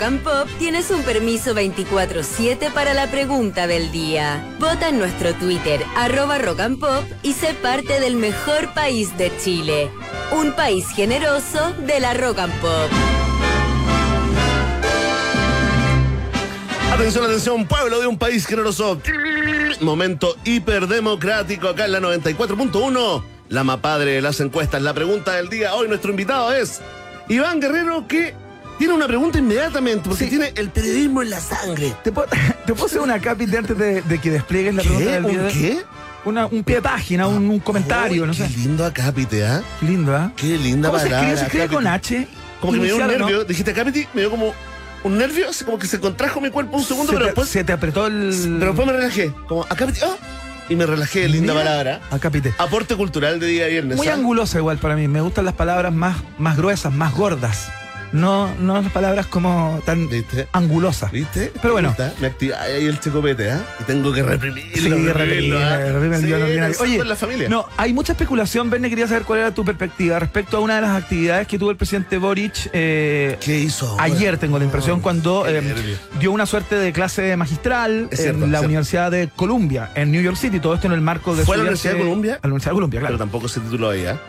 Rock 0.00 0.06
and 0.12 0.22
Pop 0.22 0.48
tienes 0.58 0.90
un 0.90 1.02
permiso 1.02 1.54
24-7 1.54 2.72
para 2.72 2.94
la 2.94 3.10
pregunta 3.10 3.66
del 3.66 3.92
día. 3.92 4.42
Vota 4.58 4.88
en 4.88 4.98
nuestro 4.98 5.34
Twitter, 5.34 5.84
arroba 5.94 6.38
Rock 6.38 6.60
Pop, 6.80 7.04
y 7.22 7.34
sé 7.34 7.52
parte 7.52 8.00
del 8.00 8.16
mejor 8.16 8.72
país 8.72 9.18
de 9.18 9.30
Chile. 9.36 9.90
Un 10.32 10.52
país 10.52 10.88
generoso 10.88 11.74
de 11.86 12.00
la 12.00 12.14
Rock 12.14 12.38
and 12.38 12.60
Pop. 12.62 12.90
Atención, 16.94 17.24
atención, 17.26 17.66
pueblo 17.66 18.00
de 18.00 18.06
un 18.06 18.16
país 18.16 18.46
generoso. 18.46 18.98
Momento 19.82 20.34
hiperdemocrático 20.44 21.68
acá 21.68 21.84
en 21.84 21.92
la 21.92 22.00
94.1. 22.00 23.22
La 23.50 23.64
mapadre 23.64 24.12
de 24.12 24.22
las 24.22 24.40
encuestas. 24.40 24.80
La 24.80 24.94
pregunta 24.94 25.34
del 25.34 25.50
día 25.50 25.74
hoy, 25.74 25.88
nuestro 25.88 26.10
invitado 26.10 26.54
es 26.54 26.80
Iván 27.28 27.60
Guerrero, 27.60 28.08
que 28.08 28.34
tiene 28.80 28.94
una 28.94 29.06
pregunta 29.06 29.38
inmediatamente, 29.38 30.08
porque 30.08 30.24
Sí. 30.24 30.30
tiene 30.30 30.52
el 30.56 30.70
periodismo 30.70 31.20
en 31.20 31.28
la 31.28 31.38
sangre. 31.38 31.94
¿Te 32.02 32.10
puedo, 32.12 32.28
te 32.66 32.72
puedo 32.72 32.86
hacer 32.86 33.00
una 33.02 33.20
capit 33.20 33.54
antes 33.54 33.76
de, 33.76 34.00
de 34.00 34.18
que 34.18 34.30
despliegues 34.30 34.74
la 34.74 34.82
pregunta 34.82 35.04
¿Qué? 35.06 35.12
del 35.12 35.26
día 35.26 35.40
¿Un 35.42 35.48
qué? 35.48 35.82
Una, 36.24 36.46
un 36.46 36.64
pie 36.64 36.76
de 36.76 36.82
página, 36.82 37.26
un, 37.28 37.48
un 37.50 37.60
comentario, 37.60 38.24
no 38.26 38.32
qué 38.32 38.46
sé. 38.46 38.56
lindo 38.56 38.84
acápite, 38.86 39.44
¿ah? 39.46 39.62
Lindo, 39.82 40.16
¿ah? 40.16 40.32
Qué 40.34 40.56
linda 40.56 40.88
¿Cómo 40.88 40.98
se 40.98 41.06
palabra. 41.10 41.28
escribe? 41.28 41.38
Se 41.38 41.44
escribe 41.44 41.68
con. 41.68 41.86
H. 41.86 42.28
Como 42.60 42.72
que 42.72 42.78
me 42.78 42.84
dio 42.86 42.96
un 42.96 43.00
inicial, 43.02 43.16
¿o 43.16 43.24
no? 43.24 43.26
nervio. 43.30 43.44
Dijiste 43.44 43.70
acápite, 43.72 44.08
me 44.14 44.22
dio 44.22 44.30
como 44.30 44.54
un 45.04 45.18
nervio, 45.18 45.50
así 45.50 45.64
como 45.64 45.78
que 45.78 45.86
se 45.86 46.00
contrajo 46.00 46.40
mi 46.40 46.48
cuerpo 46.50 46.76
un 46.76 46.84
segundo, 46.84 47.12
se, 47.12 47.16
pero 47.16 47.26
te, 47.26 47.30
después, 47.32 47.48
se 47.50 47.64
te 47.64 47.72
apretó 47.74 48.06
el. 48.06 48.34
pero 48.58 48.72
después 48.72 48.86
me 48.86 48.92
relajé. 48.94 49.32
Como 49.46 49.64
acápite, 49.64 50.00
¡ah! 50.04 50.16
y 50.70 50.74
me 50.76 50.86
relajé, 50.86 51.28
linda 51.28 51.52
Mira, 51.52 51.64
palabra. 51.64 52.00
Acápite. 52.10 52.54
Aporte 52.58 52.96
cultural 52.96 53.40
de 53.40 53.46
día 53.46 53.66
viernes. 53.66 53.98
Muy 53.98 54.08
¿ah? 54.08 54.14
angulosa 54.14 54.56
igual 54.58 54.78
para 54.78 54.96
mí. 54.96 55.06
Me 55.08 55.20
gustan 55.20 55.44
las 55.44 55.54
palabras 55.54 55.92
más, 55.92 56.16
más 56.38 56.56
gruesas, 56.56 56.92
más 56.92 57.14
gordas. 57.14 57.68
No, 58.12 58.52
no 58.56 58.80
las 58.80 58.90
palabras 58.92 59.26
como 59.26 59.80
tan 59.84 60.08
¿Viste? 60.08 60.48
angulosas. 60.52 61.12
¿Viste? 61.12 61.52
Pero 61.60 61.74
bueno. 61.74 61.94
Me, 62.20 62.26
activa 62.26 62.60
ahí 62.60 62.86
el 62.86 62.98
chocopete, 62.98 63.50
¿ah? 63.52 63.64
Y 63.80 63.84
tengo 63.84 64.12
que 64.12 64.22
reprimirlo. 64.22 64.74
Sí, 64.74 64.88
reprimirlo, 64.88 65.58
el 65.58 65.90
Sí, 65.94 66.26
pensando 66.30 66.82
Oye, 66.82 67.04
la 67.04 67.16
familia. 67.16 67.48
no, 67.48 67.66
hay 67.76 67.92
mucha 67.92 68.12
especulación, 68.12 68.68
Verne, 68.70 68.88
quería 68.88 69.06
saber 69.06 69.22
cuál 69.22 69.40
era 69.40 69.54
tu 69.54 69.64
perspectiva 69.64 70.18
respecto 70.18 70.56
a 70.56 70.60
una 70.60 70.76
de 70.76 70.82
las 70.82 71.02
actividades 71.02 71.46
que 71.46 71.58
tuvo 71.58 71.70
el 71.70 71.76
presidente 71.76 72.18
Boric 72.18 72.70
eh, 72.72 73.36
¿Qué 73.40 73.58
hizo? 73.58 73.88
ahora? 73.90 74.04
ayer, 74.04 74.38
tengo 74.38 74.58
la 74.58 74.64
impresión, 74.64 75.00
cuando 75.00 75.46
eh, 75.46 75.60
nervio. 75.62 75.96
dio 76.18 76.32
una 76.32 76.46
suerte 76.46 76.74
de 76.76 76.92
clase 76.92 77.36
magistral 77.36 78.08
cierto, 78.12 78.44
en 78.44 78.52
la. 78.52 78.60
Universidad 78.60 79.10
de 79.10 79.28
Columbia, 79.34 79.90
en 79.94 80.12
New 80.12 80.22
York 80.22 80.36
City, 80.36 80.60
todo 80.60 80.74
esto 80.74 80.86
en 80.86 80.92
el 80.92 81.00
marco 81.00 81.34
de 81.34 81.44
¿Fue 81.44 81.54
a 81.54 81.58
la 81.58 81.62
Universidad 81.62 81.94
de 81.94 81.98
Columbia? 82.00 82.34
A 82.34 82.46
la 82.46 82.48
Universidad 82.48 82.70
de 82.72 82.74
Columbia, 82.74 83.00
claro. 83.00 83.14
Pero 83.14 83.18
tampoco 83.24 83.48
se 83.48 83.60
tituló 83.60 83.90
ahí, 83.90 84.06
¿ah? 84.06 84.20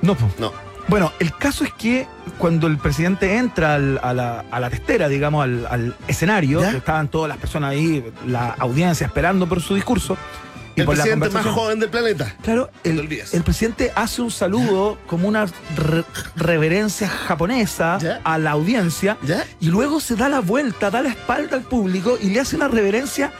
No, 0.00 0.14
po. 0.14 0.30
No. 0.38 0.52
Bueno, 0.88 1.12
el 1.18 1.34
caso 1.36 1.64
es 1.64 1.72
que 1.72 2.06
cuando 2.38 2.66
el 2.66 2.78
presidente 2.78 3.36
entra 3.36 3.74
al- 3.74 3.98
a, 4.02 4.12
la, 4.12 4.44
a 4.50 4.60
la 4.60 4.70
testera, 4.70 5.08
digamos, 5.08 5.44
al, 5.44 5.66
al 5.66 5.96
escenario, 6.08 6.60
que 6.60 6.76
estaban 6.76 7.08
todas 7.08 7.28
las 7.28 7.38
personas 7.38 7.70
ahí, 7.70 8.04
la 8.26 8.50
audiencia 8.58 9.06
esperando 9.06 9.46
por 9.48 9.60
su 9.62 9.74
discurso. 9.74 10.16
Y 10.76 10.80
El 10.80 10.86
por 10.86 10.96
la 10.98 11.04
presidente 11.04 11.30
más 11.30 11.46
joven 11.46 11.78
del 11.78 11.88
planeta. 11.88 12.34
Claro, 12.42 12.68
el, 12.82 13.06
presidente 13.44 13.92
hace 13.94 14.22
un 14.22 14.32
saludo 14.32 14.98
como 15.06 15.28
una 15.28 15.46
re- 15.76 16.04
reverencia 16.34 17.08
japonesa 17.08 17.98
¿Ya? 17.98 18.20
a 18.24 18.38
la 18.38 18.50
audiencia 18.50 19.16
¿Ya? 19.22 19.44
y 19.60 19.68
luego 19.68 20.00
se 20.00 20.16
da 20.16 20.28
la 20.28 20.40
vuelta, 20.40 20.90
da 20.90 21.00
la 21.00 21.10
espalda 21.10 21.56
al 21.56 21.62
público 21.62 22.18
y 22.20 22.30
le 22.30 22.40
hace 22.40 22.56
una 22.56 22.66
reverencia 22.66 23.32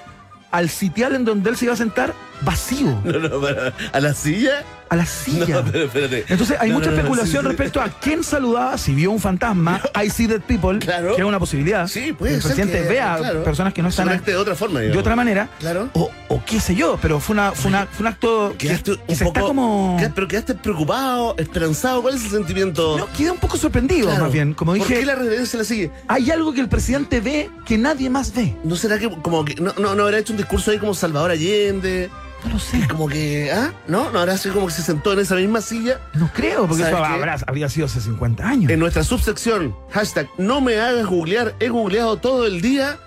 al 0.52 0.70
sitial 0.70 1.16
en 1.16 1.24
donde 1.24 1.50
él 1.50 1.56
se 1.56 1.64
iba 1.64 1.74
a 1.74 1.76
sentar 1.76 2.14
vacío, 2.42 3.00
No, 3.04 3.18
no, 3.18 3.40
para, 3.40 3.72
¿A 3.92 3.98
la 3.98 4.14
silla? 4.14 4.62
A 4.94 4.96
la 4.96 5.04
No, 5.04 5.10
silla. 5.10 5.64
pero 5.70 5.84
espérate. 5.84 6.24
Entonces 6.28 6.56
hay 6.58 6.70
No, 6.70 6.76
mucha 6.76 6.86
no, 6.90 6.92
no, 6.92 6.98
especulación 6.98 7.42
sí, 7.42 7.42
sí. 7.42 7.48
respecto 7.48 7.80
a 7.80 7.88
quién 8.00 8.24
saludaba, 8.24 8.78
si 8.78 8.94
vio 8.94 9.10
un 9.10 9.20
fantasma, 9.20 9.80
I 10.04 10.08
see 10.10 10.26
dead 10.26 10.40
people, 10.40 10.78
Claro. 10.78 11.14
que 11.14 11.22
es 11.22 11.26
una 11.26 11.38
posibilidad. 11.38 11.86
Sí, 11.86 12.12
puede 12.12 12.32
que 12.32 12.36
el 12.36 12.42
ser 12.42 12.54
presidente 12.54 12.82
que, 12.82 12.88
vea 12.88 13.16
claro, 13.18 13.44
personas 13.44 13.72
que 13.74 13.82
no 13.82 13.88
están 13.90 14.22
de 14.24 14.36
otra 14.36 14.54
forma, 14.54 14.80
de 14.80 14.96
otra 14.96 15.14
manera. 15.16 15.48
Claro. 15.60 15.88
O, 15.94 16.10
o 16.28 16.42
qué 16.44 16.60
sé 16.60 16.74
yo, 16.74 16.98
pero 17.02 17.20
fue 17.20 17.34
una, 17.34 17.52
fue 17.52 17.68
una, 17.68 17.86
fue 17.86 18.02
un 18.02 18.06
acto 18.08 18.54
que, 18.58 18.68
Quedaste 18.68 18.92
que 18.96 19.00
un 19.08 19.16
se 19.16 19.24
poco. 19.24 19.38
está 19.38 19.48
como. 19.48 19.96
Pero 20.14 20.28
quedaste 20.28 20.54
preocupado, 20.54 21.34
esperanzado. 21.38 22.02
¿Cuál 22.02 22.14
es 22.14 22.24
el 22.24 22.30
sentimiento? 22.30 22.96
No, 22.98 23.06
quedé 23.12 23.30
un 23.30 23.38
poco 23.38 23.56
sorprendido, 23.56 24.06
Claro. 24.08 24.24
más 24.24 24.32
bien. 24.32 24.54
Como 24.54 24.72
¿Por 24.72 24.80
dije, 24.86 25.00
qué 25.00 25.06
la 25.06 25.14
reverencia 25.14 25.58
la 25.58 25.64
sigue? 25.64 25.90
hay 26.08 26.30
algo 26.30 26.52
que 26.52 26.60
el 26.60 26.68
presidente 26.68 27.20
ve 27.20 27.50
que 27.66 27.76
nadie 27.78 28.10
más 28.10 28.34
ve. 28.34 28.54
¿No 28.64 28.76
será 28.76 28.98
que 28.98 29.10
como 29.22 29.44
que 29.44 29.54
no, 29.56 29.72
no, 29.78 29.94
no 29.94 30.02
habrá 30.04 30.18
hecho 30.18 30.32
un 30.32 30.36
discurso 30.38 30.70
ahí 30.70 30.78
como 30.78 30.94
Salvador 30.94 31.30
Allende? 31.32 32.10
No 32.44 32.52
lo 32.52 32.58
sé. 32.58 32.86
Como 32.88 33.08
que, 33.08 33.50
¿ah? 33.52 33.72
¿No? 33.88 34.10
¿No 34.10 34.20
habrá 34.20 34.36
sido 34.36 34.54
como 34.54 34.66
que 34.66 34.72
se 34.72 34.82
sentó 34.82 35.12
en 35.12 35.20
esa 35.20 35.34
misma 35.36 35.60
silla? 35.60 36.00
No 36.14 36.30
creo, 36.34 36.66
porque 36.66 36.82
eso 36.82 36.96
habrá- 36.96 37.38
habría 37.46 37.68
sido 37.68 37.86
hace 37.86 38.00
50 38.00 38.46
años. 38.46 38.70
En 38.70 38.78
nuestra 38.80 39.02
subsección, 39.02 39.74
hashtag 39.90 40.28
no 40.38 40.60
me 40.60 40.78
hagas 40.80 41.06
googlear, 41.06 41.54
he 41.60 41.68
googleado 41.68 42.16
todo 42.18 42.46
el 42.46 42.60
día, 42.60 42.98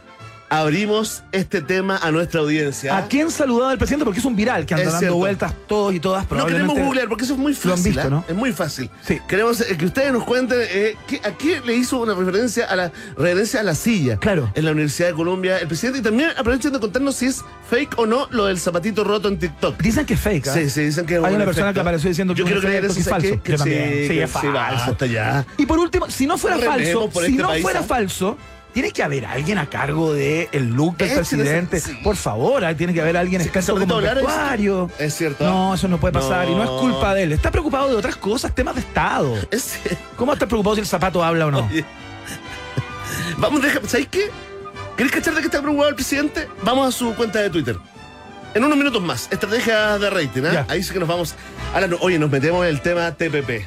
abrimos 0.49 1.23
este 1.31 1.61
tema 1.61 1.97
a 1.97 2.11
nuestra 2.11 2.39
audiencia. 2.41 2.97
¿A 2.97 3.07
quién 3.07 3.29
saludaba 3.31 3.71
el 3.73 3.77
presidente? 3.77 4.05
Porque 4.05 4.19
es 4.19 4.25
un 4.25 4.35
viral 4.35 4.65
que 4.65 4.73
anda 4.73 4.83
Es 4.85 4.91
dando 4.91 4.99
cierto. 4.99 5.15
vueltas 5.17 5.53
todos 5.67 5.93
y 5.93 5.99
todas. 5.99 6.29
No 6.31 6.45
queremos 6.45 6.77
googlear 6.77 7.07
porque 7.09 7.25
eso 7.25 7.33
es 7.33 7.39
muy 7.39 7.51
lo 7.53 7.57
han 7.73 7.77
fácil. 7.77 7.91
visto, 7.93 8.07
¿ah? 8.07 8.09
¿no? 8.09 8.25
Es 8.27 8.35
muy 8.35 8.53
fácil. 8.53 8.89
Sí. 9.05 9.19
Queremos 9.27 9.61
eh, 9.61 9.75
que 9.77 9.85
ustedes 9.85 10.11
nos 10.13 10.23
cuenten 10.23 10.59
eh, 10.61 10.95
a 11.23 11.31
qué 11.31 11.61
le 11.65 11.75
hizo 11.75 11.99
una 11.99 12.13
referencia 12.13 12.65
a 12.65 12.75
la 12.75 12.91
referencia 13.17 13.59
a 13.59 13.63
la 13.63 13.75
silla. 13.75 14.17
Claro. 14.17 14.51
En 14.55 14.65
la 14.65 14.71
Universidad 14.71 15.09
de 15.09 15.13
Columbia, 15.15 15.57
el 15.57 15.67
presidente. 15.67 15.99
Y 15.99 16.01
también 16.01 16.29
aprovechen 16.37 16.71
de 16.71 16.79
contarnos 16.79 17.15
si 17.15 17.25
es 17.25 17.43
fake 17.69 17.97
o 17.99 18.05
no 18.05 18.27
lo 18.31 18.45
del 18.45 18.59
zapatito 18.59 19.03
roto 19.03 19.27
en 19.27 19.37
TikTok. 19.39 19.77
Dicen 19.79 20.05
que 20.05 20.13
es 20.13 20.19
fake. 20.19 20.47
¿ah? 20.47 20.53
Sí, 20.53 20.69
sí, 20.69 20.83
dicen 20.85 21.05
que 21.05 21.15
es 21.15 21.23
Hay 21.23 21.29
un 21.31 21.35
una 21.35 21.45
persona 21.45 21.67
efecto. 21.67 21.73
que 21.73 21.81
apareció 21.81 22.09
diciendo 22.09 22.33
que 22.33 22.39
Yo 22.39 22.45
es 22.45 22.51
quiero 22.51 22.61
creer 22.67 22.85
eso, 22.85 22.93
que 22.93 22.99
es 23.01 23.05
¿sabes 23.05 23.29
falso. 23.29 23.41
Yo 23.43 23.51
Sí, 23.51 23.57
también. 23.57 23.89
Sí, 23.89 24.07
que 24.07 24.23
es 24.23 24.29
sí, 24.29 24.47
falso. 24.47 25.45
Y 25.57 25.65
por 25.65 25.79
último, 25.79 26.09
si 26.09 26.25
no 26.25 26.37
fuera 26.37 26.57
falso, 26.57 27.09
si 27.13 27.19
este 27.19 27.31
no 27.41 27.47
país, 27.49 27.61
fuera 27.61 27.79
¿ah? 27.81 27.83
falso, 27.83 28.37
tiene 28.77 28.91
que 28.91 29.01
haber 29.01 29.25
alguien 29.25 29.57
a 29.57 29.67
cargo 29.67 30.13
del 30.13 30.49
el 30.51 30.67
look 30.67 30.97
del 30.97 31.11
presidente. 31.15 31.79
sí. 31.79 31.97
Por 32.03 32.15
favor, 32.15 32.63
ahí 32.63 32.75
tiene 32.75 32.93
que 32.93 33.01
haber 33.01 33.17
alguien 33.17 33.41
Sí, 33.41 33.49
sobre 33.63 33.87
como 33.87 33.99
es- 34.01 34.13
vestuario. 34.13 34.91
es 34.99 35.15
cierto. 35.15 35.43
No, 35.45 35.73
eso 35.73 35.87
no 35.87 35.99
puede 35.99 36.13
pasar 36.13 36.47
y 36.47 36.53
no 36.53 36.63
es 36.63 36.69
culpa 36.69 37.15
de 37.15 37.23
él. 37.23 37.31
Está 37.31 37.49
preocupado 37.49 37.89
de 37.89 37.95
otras 37.95 38.15
cosas, 38.17 38.53
temas 38.53 38.75
de 38.75 38.81
Estado. 38.81 39.33
Es- 39.49 39.79
¿Cómo 40.15 40.31
está 40.33 40.45
preocupado 40.45 40.75
si 40.75 40.81
el 40.81 40.85
zapato 40.87 41.23
habla 41.23 41.47
o 41.47 41.51
no? 41.51 41.65
Oye. 41.65 41.83
Vamos, 43.39 43.63
deja, 43.63 43.79
¿sabéis 43.87 44.09
qué? 44.11 44.29
¿Queréis 44.95 45.11
cachar 45.15 45.33
de 45.33 45.41
qué 45.41 45.47
está 45.47 45.59
preocupado 45.59 45.89
el 45.89 45.95
presidente? 45.95 46.47
Vamos 46.61 46.87
a 46.87 46.91
su 46.95 47.15
cuenta 47.15 47.39
de 47.39 47.49
Twitter. 47.49 47.77
En 48.53 48.63
unos 48.63 48.77
minutos 48.77 49.01
más, 49.01 49.27
estrategia 49.31 49.97
de 49.97 50.07
rating. 50.11 50.43
Ya. 50.43 50.67
Ahí 50.69 50.83
sí 50.83 50.93
que 50.93 50.99
nos 50.99 51.07
vamos. 51.09 51.33
Ahora, 51.73 51.87
no- 51.87 51.97
oye, 52.01 52.19
nos 52.19 52.29
metemos 52.29 52.63
en 52.63 52.69
el 52.69 52.81
tema 52.81 53.11
TPP. 53.11 53.65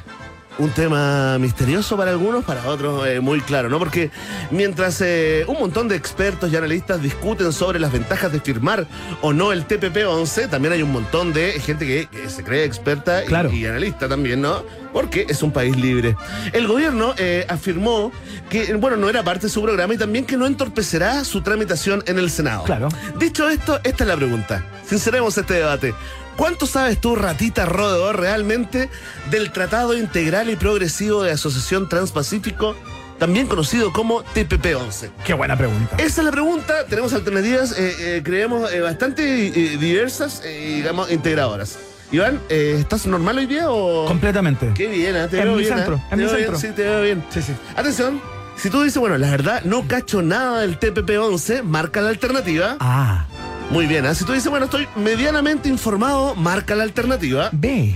Un 0.61 0.69
tema 0.73 1.39
misterioso 1.39 1.97
para 1.97 2.11
algunos, 2.11 2.45
para 2.45 2.69
otros 2.69 3.07
eh, 3.07 3.19
muy 3.21 3.41
claro, 3.41 3.71
¿no? 3.71 3.79
Porque 3.79 4.11
mientras 4.51 5.01
eh, 5.01 5.47
un 5.49 5.59
montón 5.59 5.89
de 5.89 5.97
expertos 5.97 6.53
y 6.53 6.57
analistas 6.57 7.01
discuten 7.01 7.51
sobre 7.55 7.81
las 7.81 7.91
ventajas 7.91 8.31
de 8.31 8.41
firmar 8.41 8.87
o 9.23 9.33
no 9.33 9.53
el 9.53 9.67
TPP-11, 9.67 10.51
también 10.51 10.75
hay 10.75 10.83
un 10.83 10.93
montón 10.93 11.33
de 11.33 11.53
gente 11.61 11.87
que, 11.87 12.09
que 12.09 12.29
se 12.29 12.45
cree 12.45 12.65
experta 12.65 13.25
y, 13.25 13.65
analista 13.65 14.07
también, 14.07 14.43
¿no? 14.43 14.63
Porque 14.93 15.25
es 15.31 15.43
un 15.43 15.51
país 15.51 15.75
libre. 15.79 16.15
El 16.53 16.67
gobierno 16.67 17.15
eh, 17.17 17.47
afirmó 17.49 18.13
que, 18.51 18.75
bueno, 18.75 18.99
no 18.99 19.09
era 19.09 19.23
parte 19.23 19.47
de 19.47 19.51
su 19.51 19.63
programa 19.63 19.95
y 19.95 19.97
también 19.97 20.27
que 20.27 20.37
no 20.37 20.45
entorpecerá 20.45 21.25
su 21.25 21.41
tramitación 21.41 22.05
en 22.07 22.19
el 22.19 22.31
Senado. 22.31 22.65
Claro. 22.65 22.91
Dicho 23.19 23.49
esto, 23.49 23.81
esta 23.83 24.05
es 24.05 24.09
la 24.09 24.17
pregunta. 24.17 24.63
Sinceremos 24.87 25.39
este 25.39 25.55
debate. 25.55 25.95
¿Cuánto 26.41 26.65
sabes 26.65 26.99
tú, 26.99 27.17
ratita 27.17 27.67
rodeador, 27.67 28.19
realmente 28.19 28.89
del 29.31 29.53
Tratado 29.53 29.95
Integral 29.95 30.49
y 30.49 30.57
Progresivo 30.57 31.23
de 31.23 31.33
Asociación 31.33 31.87
Transpacífico, 31.87 32.75
también 33.19 33.47
conocido 33.47 33.93
como 33.93 34.25
TPP-11? 34.25 35.11
Qué 35.23 35.35
buena 35.35 35.59
pregunta. 35.59 35.97
Esa 35.99 36.23
es 36.23 36.25
la 36.25 36.31
pregunta. 36.31 36.87
Tenemos 36.87 37.13
alternativas, 37.13 37.79
eh, 37.79 37.95
eh, 38.17 38.23
creemos, 38.25 38.73
eh, 38.73 38.81
bastante 38.81 39.23
diversas 39.23 40.43
y, 40.43 40.77
digamos, 40.77 41.11
integradoras. 41.11 41.79
Iván, 42.11 42.41
eh, 42.49 42.77
¿estás 42.81 43.07
normal 43.07 43.37
hoy 43.37 43.45
día 43.45 43.71
o...? 43.71 44.07
Completamente. 44.07 44.73
Qué 44.75 44.87
bien, 44.87 45.17
¿eh? 45.17 45.29
te 45.29 45.37
En 45.41 45.45
veo 45.45 45.57
mi 45.57 45.61
bien. 45.65 45.75
centro, 45.77 45.97
¿eh? 45.97 46.03
en 46.11 46.19
mi 46.21 46.25
veo 46.25 46.37
bien, 46.37 46.45
centro. 46.53 46.59
Sí, 46.59 46.75
te 46.75 46.83
veo 46.85 47.03
bien. 47.03 47.23
Sí, 47.29 47.43
sí. 47.43 47.53
Atención, 47.77 48.19
si 48.57 48.71
tú 48.71 48.83
dices, 48.83 48.99
bueno, 48.99 49.19
la 49.19 49.31
verdad, 49.31 49.63
no 49.65 49.87
cacho 49.87 50.23
nada 50.23 50.61
del 50.63 50.81
TPP-11, 50.81 51.63
marca 51.65 52.01
la 52.01 52.09
alternativa. 52.09 52.77
Ah, 52.81 53.27
Muy 53.71 53.87
bien, 53.87 54.05
¿eh? 54.05 54.15
si 54.17 54.25
tú 54.25 54.33
dices, 54.33 54.51
bueno, 54.51 54.65
estoy 54.65 54.89
medianamente 54.97 55.69
informado, 55.69 56.35
marca 56.35 56.75
la 56.75 56.83
alternativa. 56.83 57.51
B. 57.53 57.95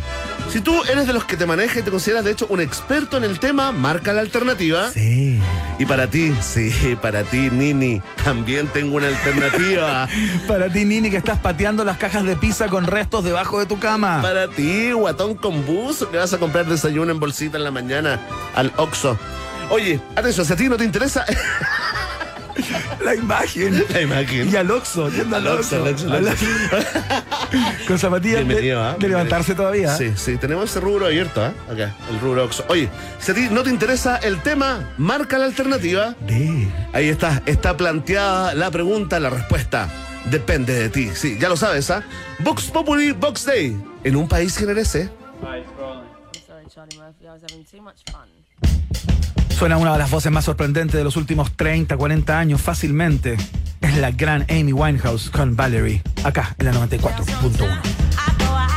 Si 0.53 0.61
tú 0.61 0.73
eres 0.85 1.09
de 1.09 1.13
los 1.13 1.25
que 1.25 1.37
te 1.37 1.47
manejas 1.47 1.79
y 1.79 1.83
te 1.83 1.91
consideras, 1.91 2.25
de 2.25 2.31
hecho, 2.31 2.47
un 2.49 2.61
experto 2.61 3.17
en 3.17 3.25
el 3.25 3.41
tema, 3.41 3.73
marca 3.73 4.13
la 4.13 4.21
alternativa. 4.21 4.93
Sí. 4.93 5.41
Y 5.81 5.85
para 5.85 6.07
ti, 6.07 6.33
sí, 6.41 6.71
para 7.03 7.25
ti, 7.25 7.51
Nini, 7.51 8.01
también 8.23 8.69
tengo 8.69 8.97
una 8.97 9.09
alternativa. 9.09 10.09
Para 10.47 10.73
ti, 10.73 10.85
Nini, 10.85 11.11
que 11.11 11.17
estás 11.17 11.41
pateando 11.41 11.85
las 11.85 11.99
cajas 11.99 12.25
de 12.25 12.37
pizza 12.37 12.69
con 12.69 12.87
restos 12.87 13.25
debajo 13.25 13.59
de 13.59 13.67
tu 13.67 13.81
cama. 13.81 14.23
para 14.23 14.47
ti, 14.47 14.93
guatón 14.93 15.35
con 15.35 15.67
buzo, 15.67 16.09
que 16.09 16.19
vas 16.19 16.33
a 16.33 16.39
comprar 16.39 16.67
desayuno 16.67 17.11
en 17.11 17.19
bolsita 17.19 17.57
en 17.57 17.65
la 17.65 17.73
mañana 17.73 18.21
al 18.55 18.73
Oxxo. 18.77 19.19
Oye, 19.71 20.01
atención, 20.15 20.47
si 20.47 20.53
a 20.53 20.57
ti 20.57 20.69
no 20.69 20.77
te 20.77 20.85
interesa... 20.85 21.25
La 23.05 23.15
imagen. 23.15 23.85
La 23.93 24.01
imagen. 24.01 24.51
Y 24.53 24.57
al 24.57 24.71
Oxxo, 24.71 25.11
yendo 25.11 25.37
al 25.37 25.47
Oxxo, 25.47 25.85
Con 27.87 27.99
zapatillas 27.99 28.39
de, 28.39 28.45
Bienvenido, 28.45 28.83
¿ah? 28.83 28.97
de 28.99 29.09
levantarse 29.09 29.55
todavía. 29.55 29.97
Sí, 29.97 30.13
sí, 30.17 30.37
tenemos 30.37 30.71
ese 30.71 30.81
rubro 30.81 31.07
abierto, 31.07 31.45
¿eh? 31.45 31.53
Acá, 31.71 31.95
el 32.11 32.21
rubro 32.21 32.45
Oxxo. 32.45 32.65
Oye, 32.69 32.89
si 33.19 33.33
a 33.33 33.35
ti 33.35 33.49
no 33.51 33.63
te 33.63 33.71
interesa 33.71 34.17
el 34.19 34.41
tema, 34.43 34.93
marca 34.99 35.39
la 35.39 35.47
alternativa. 35.47 36.15
D. 36.27 36.69
Ahí 36.93 37.09
está, 37.09 37.43
está 37.47 37.77
planteada 37.77 38.55
la 38.55 38.71
pregunta, 38.71 39.21
la 39.21 39.31
respuesta. 39.31 39.89
Depende 40.31 40.73
de 40.75 40.89
ti. 40.89 41.11
Sí, 41.15 41.39
ya 41.39 41.49
lo 41.49 41.57
sabes, 41.57 41.91
¿ah? 41.91 42.03
Vox 42.39 42.71
Populi, 42.71 43.13
Vox 43.13 43.45
Day. 43.45 43.77
En 44.05 44.17
un 44.17 44.29
país 44.29 44.57
que 44.57 44.67
merece. 44.67 45.11
I'm 45.43 45.65
sorry, 46.47 46.67
Charlie 46.75 46.97
Murphy. 46.99 47.27
I 47.27 47.33
was 47.33 47.43
having 47.43 47.65
too 47.65 47.83
much 47.83 48.03
fun. 48.11 49.24
Suena 49.57 49.77
una 49.77 49.93
de 49.93 49.99
las 49.99 50.11
voces 50.11 50.33
más 50.33 50.45
sorprendentes 50.45 50.99
de 50.99 51.05
los 51.05 51.17
últimos 51.17 51.57
30, 51.57 51.97
40 51.97 52.39
años, 52.39 52.61
fácilmente. 52.61 53.37
Es 53.81 53.97
la 53.97 54.11
gran 54.11 54.45
Amy 54.51 54.73
Winehouse 54.73 55.31
con 55.31 55.55
Valerie, 55.55 56.03
acá 56.25 56.57
en 56.59 56.67
la 56.67 56.73
94.1. 56.73 58.74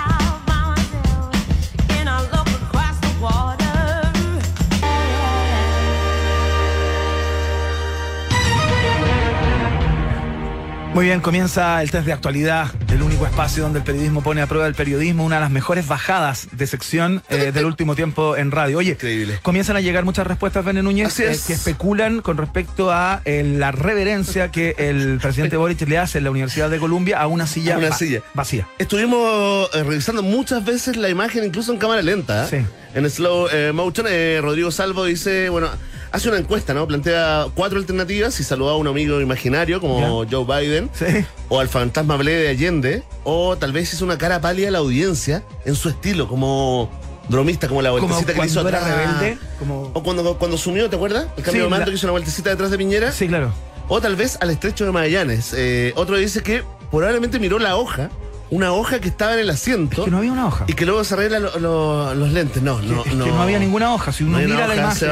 Muy 10.97 11.05
bien, 11.05 11.19
comienza 11.21 11.79
el 11.83 11.91
test 11.91 12.07
de 12.07 12.11
actualidad, 12.13 12.71
el 12.91 13.03
único 13.03 13.27
espacio 13.27 13.61
donde 13.61 13.77
el 13.77 13.85
periodismo 13.85 14.23
pone 14.23 14.41
a 14.41 14.47
prueba 14.47 14.65
el 14.65 14.73
periodismo, 14.73 15.23
una 15.25 15.35
de 15.35 15.41
las 15.41 15.51
mejores 15.51 15.87
bajadas 15.87 16.47
de 16.53 16.65
sección 16.65 17.21
eh, 17.29 17.51
del 17.51 17.65
último 17.65 17.95
tiempo 17.95 18.35
en 18.35 18.49
radio. 18.49 18.79
Oye, 18.79 18.93
Increíble. 18.93 19.37
comienzan 19.43 19.75
a 19.75 19.81
llegar 19.81 20.05
muchas 20.05 20.25
respuestas, 20.25 20.65
Bene 20.65 20.81
Núñez, 20.81 21.19
es. 21.19 21.45
que 21.45 21.53
especulan 21.53 22.21
con 22.23 22.37
respecto 22.37 22.91
a 22.91 23.21
eh, 23.25 23.43
la 23.43 23.71
reverencia 23.71 24.49
que 24.49 24.73
el 24.79 25.19
presidente 25.21 25.55
Boric 25.57 25.87
le 25.87 25.99
hace 25.99 26.17
en 26.17 26.23
la 26.23 26.31
Universidad 26.31 26.67
de 26.71 26.79
Columbia 26.79 27.19
a 27.21 27.27
una 27.27 27.45
silla, 27.45 27.75
A 27.75 27.77
una 27.77 27.89
va- 27.89 27.95
silla. 27.95 28.23
vacía. 28.33 28.67
Estuvimos 28.79 29.69
eh, 29.75 29.83
revisando 29.83 30.23
muchas 30.23 30.65
veces 30.65 30.97
la 30.97 31.09
imagen, 31.09 31.43
incluso 31.43 31.71
en 31.73 31.77
cámara 31.77 32.01
lenta. 32.01 32.45
¿eh? 32.45 32.47
Sí. 32.49 32.65
En 32.95 33.07
slow 33.07 33.49
eh, 33.53 33.71
motion, 33.71 34.07
eh, 34.09 34.39
Rodrigo 34.41 34.71
Salvo 34.71 35.05
dice, 35.05 35.49
bueno, 35.49 35.69
hace 36.11 36.29
una 36.29 36.37
encuesta, 36.37 36.73
¿no? 36.73 36.87
Plantea 36.87 37.47
cuatro 37.55 37.79
alternativas 37.79 38.39
y 38.39 38.43
saluda 38.43 38.71
a 38.71 38.75
un 38.75 38.87
amigo 38.87 39.19
imaginario 39.21 39.79
como 39.81 40.25
Joe 40.29 40.45
Biden, 40.45 40.89
Sí. 40.93 41.05
o 41.49 41.59
al 41.59 41.67
fantasma 41.69 42.15
Blade 42.17 42.37
de 42.43 42.47
Allende, 42.49 43.03
o 43.23 43.55
tal 43.57 43.71
vez 43.71 43.93
hizo 43.93 44.05
una 44.05 44.17
cara 44.17 44.39
pálida 44.41 44.67
a 44.69 44.71
la 44.71 44.77
audiencia 44.79 45.43
en 45.65 45.75
su 45.75 45.89
estilo, 45.89 46.27
como 46.27 46.89
bromista, 47.29 47.67
como 47.67 47.81
la 47.81 47.89
Como 47.91 48.07
vueltecita 48.07 48.33
que 48.39 48.45
hizo 48.47 48.61
atrás. 48.61 48.83
rebelde, 48.87 49.37
como... 49.59 49.91
O 49.93 50.01
cuando, 50.03 50.37
cuando 50.37 50.57
sumió, 50.57 50.89
¿te 50.89 50.95
acuerdas? 50.95 51.27
El 51.35 51.43
cambio 51.43 51.51
Sí, 51.51 51.57
de 51.65 51.69
mando 51.69 51.85
la- 51.85 51.91
que 51.91 51.95
hizo 51.95 52.05
una 52.07 52.11
vueltecita 52.13 52.49
detrás 52.51 52.71
de 52.71 52.77
Piñera. 52.77 53.11
Sí, 53.11 53.27
claro. 53.27 53.51
O 53.89 53.99
tal 54.01 54.15
vez 54.15 54.37
al 54.41 54.49
estrecho 54.49 54.85
de 54.85 54.91
Magallanes. 54.91 55.53
Eh, 55.55 55.91
otro 55.95 56.17
dice 56.17 56.41
que 56.41 56.63
probablemente 56.91 57.37
miró 57.39 57.59
la 57.59 57.75
hoja, 57.77 58.09
una 58.49 58.71
hoja 58.73 58.99
que 59.01 59.07
estaba 59.09 59.33
en 59.33 59.39
el 59.39 59.49
asiento. 59.49 60.05
Que 60.05 60.11
no 60.11 60.17
había 60.19 60.31
una 60.31 60.45
hoja. 60.47 60.65
Y 60.67 60.73
que 60.73 60.85
luego 60.85 61.03
se 61.03 61.13
arregla 61.15 61.39
lo- 61.39 61.59
lo- 61.59 62.13
los 62.15 62.31
lentes. 62.31 62.61
No, 62.63 62.81
no, 62.81 63.03
es 63.03 63.09
que 63.09 63.15
no 63.15 63.41
había 63.41 63.59
ninguna 63.59 63.93
hoja. 63.93 64.11
Si 64.11 64.23
uno 64.23 64.39
No 64.39 64.47
mira 64.47 64.67
la 64.67 64.75
imagen 64.75 65.09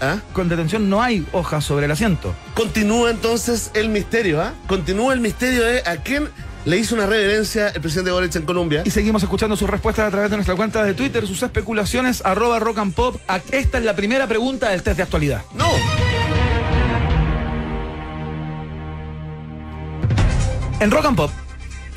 ¿ah? 0.00 0.18
con 0.32 0.48
detención, 0.48 0.88
no 0.90 1.02
hay 1.02 1.26
hoja 1.32 1.60
sobre 1.60 1.86
el 1.86 1.92
asiento. 1.92 2.34
Continúa 2.54 3.10
entonces 3.10 3.70
el 3.74 3.88
misterio, 3.88 4.40
¿ah? 4.42 4.52
Continúa 4.66 5.12
el 5.14 5.20
misterio 5.20 5.62
de 5.64 5.80
a 5.86 5.96
quién 5.98 6.28
le 6.64 6.76
hizo 6.76 6.94
una 6.94 7.06
reverencia 7.06 7.68
el 7.70 7.80
presidente 7.80 8.10
Boric 8.12 8.34
en 8.36 8.42
Colombia. 8.42 8.82
Y 8.84 8.90
seguimos 8.90 9.22
escuchando 9.22 9.56
sus 9.56 9.68
respuestas 9.68 10.06
a 10.06 10.10
través 10.10 10.30
de 10.30 10.36
nuestra 10.36 10.54
cuenta 10.54 10.82
de 10.84 10.94
Twitter, 10.94 11.26
sus 11.26 11.42
especulaciones, 11.42 12.22
arroba 12.24 12.58
rock 12.58 12.78
and 12.78 12.94
pop. 12.94 13.16
A- 13.28 13.40
Esta 13.50 13.78
es 13.78 13.84
la 13.84 13.94
primera 13.96 14.26
pregunta 14.26 14.70
del 14.70 14.82
test 14.82 14.96
de 14.96 15.02
actualidad. 15.02 15.42
¡No! 15.54 15.66
En 20.80 20.90
rock 20.90 21.04
and 21.06 21.16
pop 21.16 21.30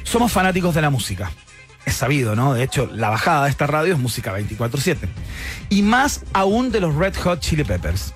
somos 0.05 0.31
fanáticos 0.31 0.73
de 0.73 0.81
la 0.81 0.89
música. 0.89 1.31
Es 1.85 1.95
sabido, 1.95 2.35
¿no? 2.35 2.53
De 2.53 2.63
hecho, 2.63 2.89
la 2.91 3.09
bajada 3.09 3.43
de 3.43 3.49
esta 3.49 3.67
radio 3.67 3.93
es 3.93 3.99
música 3.99 4.31
24/7. 4.31 5.09
Y 5.69 5.81
más 5.81 6.23
aún 6.31 6.71
de 6.71 6.79
los 6.79 6.95
Red 6.95 7.15
Hot 7.17 7.41
Chili 7.41 7.63
Peppers. 7.63 8.13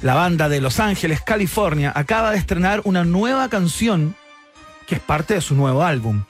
La 0.00 0.14
banda 0.14 0.48
de 0.48 0.60
Los 0.60 0.80
Ángeles, 0.80 1.20
California, 1.20 1.92
acaba 1.94 2.30
de 2.30 2.38
estrenar 2.38 2.80
una 2.84 3.04
nueva 3.04 3.48
canción 3.48 4.16
que 4.86 4.94
es 4.94 5.00
parte 5.00 5.34
de 5.34 5.40
su 5.40 5.54
nuevo 5.54 5.84
álbum. 5.84 6.24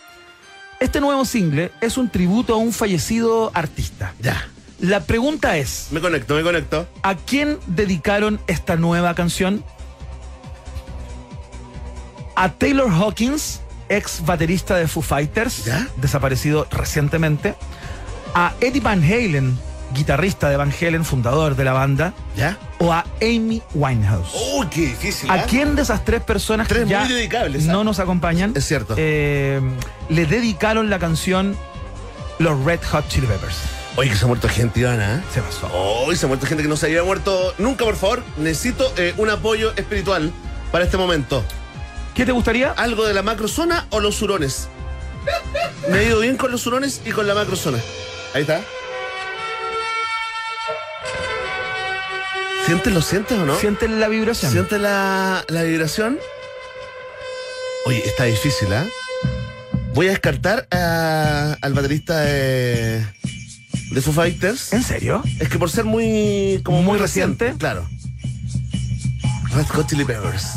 Este 0.81 1.01
nuevo 1.01 1.25
single 1.25 1.71
es 1.81 1.97
un 1.97 2.09
tributo 2.11 2.55
a 2.55 2.57
un 2.57 2.73
fallecido 2.73 3.51
artista. 3.55 4.15
Ya. 4.21 4.49
La 4.81 5.01
pregunta 5.01 5.57
es, 5.57 5.89
Me 5.91 6.01
conecto, 6.01 6.35
me 6.35 6.43
conecto. 6.43 6.89
¿a 7.03 7.15
quién 7.15 7.59
dedicaron 7.67 8.41
esta 8.47 8.77
nueva 8.77 9.15
canción? 9.15 9.65
A 12.37 12.53
Taylor 12.53 12.91
Hawkins, 12.91 13.61
ex 13.89 14.25
baterista 14.25 14.77
de 14.77 14.89
Foo 14.89 15.03
Fighters, 15.03 15.65
¿Ya? 15.65 15.87
desaparecido 15.97 16.67
recientemente. 16.71 17.55
A 18.35 18.53
Eddie 18.61 18.81
Van 18.81 19.03
Halen, 19.03 19.59
guitarrista 19.95 20.51
de 20.51 20.57
Van 20.57 20.73
Halen, 20.73 21.05
fundador 21.05 21.57
de 21.57 21.65
la 21.65 21.73
banda. 21.73 22.13
¿Ya? 22.37 22.59
O 22.79 22.93
a 22.93 23.05
Amy 23.21 23.63
Winehouse. 23.75 24.33
¡Uy, 24.57 24.67
qué 24.69 24.81
difícil! 24.83 25.31
¿A 25.31 25.35
¿ah? 25.35 25.47
quién 25.49 25.75
de 25.75 25.83
esas 25.83 26.05
tres 26.05 26.23
personas 26.23 26.69
Tres 26.69 26.85
que 26.85 27.29
ya 27.29 27.49
no 27.73 27.85
nos 27.85 27.99
acompañan? 27.99 28.53
Es 28.55 28.67
cierto. 28.67 28.95
eh, 28.97 29.61
le 30.09 30.27
dedicaron 30.27 30.91
la 30.91 30.99
canción 30.99 31.57
los 32.39 32.65
Red 32.65 32.81
Hot 32.91 33.09
Chili 33.09 33.27
Peppers. 33.27 33.57
Oye, 33.97 34.11
que 34.11 34.17
se 34.17 34.25
ha 34.25 34.29
muerto 34.29 34.49
gente, 34.49 34.79
Ivana, 34.79 35.17
¿eh? 35.17 35.21
Se 35.35 35.41
pasó. 35.41 35.69
Hoy 35.73 36.15
se 36.15 36.27
ha 36.27 36.29
muerto 36.29 36.47
gente 36.47 36.63
que 36.63 36.69
no 36.69 36.77
se 36.77 36.87
había 36.87 37.03
muerto 37.03 37.53
nunca, 37.59 37.85
por 37.85 37.97
favor. 37.97 38.23
Necesito 38.37 38.93
eh, 38.97 39.13
un 39.17 39.29
apoyo 39.29 39.73
espiritual 39.75 40.33
para 40.71 40.85
este 40.85 40.97
momento. 40.97 41.43
¿Qué 42.19 42.27
te 42.27 42.33
gustaría? 42.33 42.73
¿Algo 42.73 43.07
de 43.07 43.15
la 43.15 43.23
macrozona 43.23 43.87
o 43.91 44.01
los 44.01 44.21
hurones? 44.21 44.67
Me 45.89 45.99
ha 45.99 46.03
ido 46.03 46.19
bien 46.19 46.37
con 46.37 46.51
los 46.51 46.67
hurones 46.67 47.01
y 47.05 47.13
con 47.13 47.29
la 47.29 47.35
macrozona. 47.35 47.79
Ahí 48.35 48.43
está. 48.43 48.61
¿Sientes, 52.67 52.93
lo 52.93 53.01
sientes 53.03 53.39
o 53.39 53.47
no? 53.47 53.57
¿Sientes 53.59 53.89
la 53.89 54.09
vibración? 54.09 54.51
¿Sientes 54.53 54.81
la, 54.81 55.45
la 55.49 55.63
vibración? 55.63 56.19
Oye, 57.87 58.03
está 58.07 58.25
difícil, 58.25 58.73
¿ah? 58.75 58.85
Voy 59.95 60.09
a 60.09 60.11
descartar 60.11 60.67
a- 60.71 61.57
al 61.63 61.73
baterista 61.73 62.19
de, 62.21 63.07
de 63.93 64.01
Foo 64.03 64.13
Fighters. 64.13 64.73
¿En 64.73 64.83
serio? 64.83 65.23
Es 65.39 65.49
que 65.49 65.59
por 65.59 65.71
ser 65.71 65.85
muy 65.85 66.61
como 66.65 66.79
Muy 66.79 66.87
muy, 66.95 66.99
reciente. 66.99 67.45
reciente, 67.45 67.59
claro. 67.59 67.89
Red 69.55 69.67
Hot 69.69 69.89
Chili 69.89 70.05
Peppers. 70.05 70.49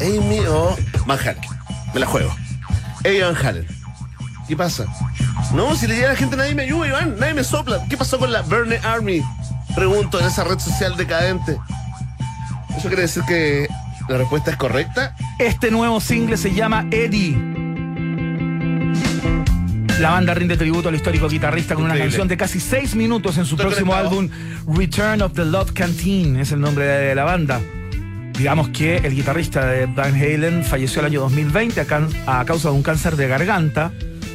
Amy 0.00 0.40
o 0.48 0.76
Van 1.06 1.18
Halen. 1.18 1.38
Me 1.92 2.00
la 2.00 2.06
juego. 2.06 2.34
Amy 3.04 3.20
Van 3.20 3.36
Halen. 3.36 3.66
¿Qué 4.48 4.56
pasa? 4.56 4.84
No, 5.54 5.74
si 5.74 5.86
le 5.86 5.94
llega 5.94 6.08
a 6.08 6.12
la 6.12 6.18
gente 6.18 6.36
nadie 6.36 6.54
me 6.54 6.62
ayuda, 6.64 6.88
Iván. 6.88 7.16
Nadie 7.18 7.34
me 7.34 7.44
sopla. 7.44 7.82
¿Qué 7.88 7.96
pasó 7.96 8.18
con 8.18 8.30
la 8.32 8.42
Burner 8.42 8.80
Army? 8.84 9.22
Pregunto 9.74 10.20
en 10.20 10.26
esa 10.26 10.44
red 10.44 10.58
social 10.58 10.96
decadente. 10.96 11.56
¿Eso 12.76 12.88
quiere 12.88 13.02
decir 13.02 13.22
que 13.26 13.68
la 14.08 14.18
respuesta 14.18 14.50
es 14.50 14.56
correcta? 14.56 15.14
Este 15.38 15.70
nuevo 15.70 16.00
single 16.00 16.36
se 16.36 16.52
llama 16.52 16.86
Eddie. 16.90 17.36
La 20.00 20.10
banda 20.10 20.34
rinde 20.34 20.56
tributo 20.56 20.88
al 20.88 20.94
histórico 20.96 21.28
guitarrista 21.28 21.74
con 21.74 21.84
una 21.84 21.96
canción 21.96 22.26
de 22.28 22.36
casi 22.36 22.58
seis 22.60 22.94
minutos 22.94 23.38
en 23.38 23.46
su 23.46 23.54
Estoy 23.54 23.66
próximo 23.66 23.92
conectado. 23.92 24.20
álbum 24.20 24.76
Return 24.76 25.22
of 25.22 25.32
the 25.34 25.44
Love 25.44 25.72
Canteen, 25.72 26.36
es 26.36 26.52
el 26.52 26.60
nombre 26.60 26.84
de 26.84 27.14
la 27.14 27.24
banda. 27.24 27.60
Digamos 28.38 28.70
que 28.70 28.96
el 28.96 29.14
guitarrista 29.14 29.66
de 29.66 29.86
Van 29.86 30.14
Halen 30.14 30.64
falleció 30.64 31.00
el 31.00 31.06
año 31.06 31.20
2020 31.20 31.80
a, 32.26 32.44
causa 32.44 32.68
de 32.68 32.74
un 32.74 32.82
cáncer 32.82 33.16
de 33.16 33.28
garganta, 33.28 33.92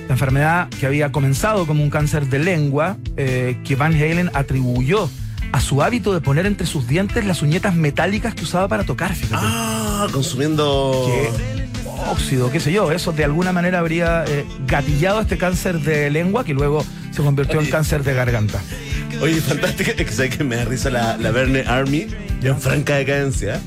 la 0.07 0.13
enfermedad 0.13 0.69
que 0.79 0.85
había 0.85 1.11
comenzado 1.11 1.67
como 1.67 1.83
un 1.83 1.89
cáncer 1.89 2.27
de 2.27 2.39
lengua, 2.39 2.97
eh, 3.17 3.57
que 3.65 3.75
Van 3.75 3.93
Halen 3.93 4.31
atribuyó 4.33 5.09
a 5.51 5.59
su 5.59 5.81
hábito 5.83 6.13
de 6.13 6.21
poner 6.21 6.45
entre 6.45 6.65
sus 6.65 6.87
dientes 6.87 7.25
las 7.25 7.41
uñetas 7.41 7.75
metálicas 7.75 8.35
que 8.35 8.43
usaba 8.43 8.67
para 8.67 8.83
tocar, 8.85 9.13
fíjate 9.13 9.43
Ah, 9.45 10.07
consumiendo. 10.13 11.05
óxido, 12.09 12.51
qué 12.51 12.59
sé 12.59 12.71
yo, 12.71 12.91
eso 12.91 13.11
de 13.11 13.25
alguna 13.25 13.51
manera 13.51 13.79
habría 13.79 14.23
eh, 14.27 14.45
gatillado 14.65 15.19
este 15.19 15.37
cáncer 15.37 15.81
de 15.81 16.09
lengua 16.09 16.45
que 16.45 16.53
luego 16.53 16.85
se 17.11 17.21
convirtió 17.21 17.59
en 17.59 17.69
cáncer 17.69 18.03
de 18.03 18.13
garganta. 18.13 18.61
Oye, 19.21 19.41
fantástico. 19.41 19.91
Es 19.97 20.15
que 20.17 20.29
que 20.29 20.43
me 20.43 20.55
da 20.55 20.65
risa 20.65 20.89
la, 20.89 21.17
la 21.17 21.31
Verne 21.31 21.63
Army 21.67 22.07
en 22.41 22.59
franca 22.59 22.95
decadencia. 22.95 23.59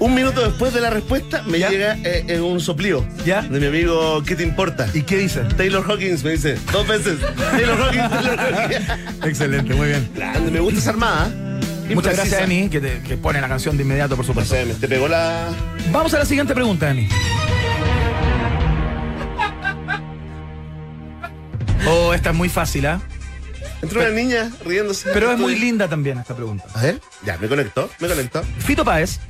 Un 0.00 0.14
minuto 0.14 0.42
después 0.42 0.74
de 0.74 0.80
la 0.80 0.90
respuesta 0.90 1.42
me 1.44 1.58
¿Ya? 1.58 1.70
llega 1.70 1.96
eh, 2.04 2.24
eh, 2.28 2.40
un 2.40 2.60
soplío 2.60 3.06
¿Ya? 3.24 3.42
de 3.42 3.58
mi 3.60 3.66
amigo 3.66 4.22
¿Qué 4.26 4.34
te 4.36 4.42
importa? 4.42 4.86
¿Y 4.92 5.02
qué 5.02 5.16
dice? 5.18 5.40
Taylor 5.56 5.84
Hawkins 5.88 6.22
me 6.24 6.32
dice 6.32 6.58
dos 6.72 6.86
veces. 6.86 7.18
Taylor 7.52 7.80
Hawkins, 7.80 8.10
Taylor 8.10 8.38
Hawkins. 8.40 8.88
Excelente, 9.24 9.74
muy 9.74 9.88
bien. 9.88 10.10
Grande, 10.14 10.50
me 10.50 10.60
gusta 10.60 10.80
esa 10.80 10.90
armada. 10.90 11.30
Muchas 11.94 12.16
gracias. 12.16 12.40
Emi, 12.42 12.68
que, 12.68 12.80
te- 12.80 13.00
que 13.02 13.16
pone 13.16 13.40
la 13.40 13.48
canción 13.48 13.76
de 13.76 13.82
inmediato, 13.84 14.16
por 14.16 14.24
supuesto. 14.26 14.54
me 14.66 14.74
te 14.74 14.88
pegó 14.88 15.06
la. 15.08 15.48
Vamos 15.92 16.12
a 16.14 16.18
la 16.18 16.24
siguiente 16.24 16.54
pregunta, 16.54 16.90
Emi. 16.90 17.08
Oh, 21.86 22.14
esta 22.14 22.30
es 22.30 22.36
muy 22.36 22.48
fácil, 22.48 22.86
¿ah? 22.86 23.00
Entró 23.82 24.00
una 24.00 24.10
niña 24.10 24.50
riéndose. 24.64 25.10
Pero 25.12 25.30
es 25.32 25.38
muy 25.38 25.58
linda 25.58 25.86
también 25.88 26.18
esta 26.18 26.34
pregunta. 26.34 26.64
A 26.74 26.82
ver, 26.82 27.00
ya, 27.24 27.36
me 27.38 27.48
conectó, 27.48 27.90
me 28.00 28.08
conectó. 28.08 28.42
Fito 28.58 28.82
Páez 28.84 29.20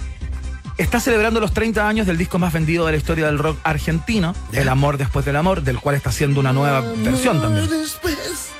está 0.79 1.01
celebrando 1.01 1.41
los 1.41 1.53
30 1.53 1.87
años 1.87 2.07
del 2.07 2.19
disco 2.19 2.39
más 2.39 2.53
vendido 2.53 2.87
de 2.87 2.93
la 2.93 2.99
historia 2.99 3.27
del 3.27 3.39
rock 3.39 3.59
argentino. 3.63 4.35
El 4.53 4.69
amor 4.69 4.99
después 4.99 5.25
del 5.25 5.37
amor, 5.37 5.63
del 5.63 5.79
cual 5.79 5.97
está 5.97 6.11
haciendo 6.11 6.41
una 6.41 6.53
nueva 6.53 6.81
versión 6.81 7.41
también. 7.41 7.69
Después. 7.69 8.51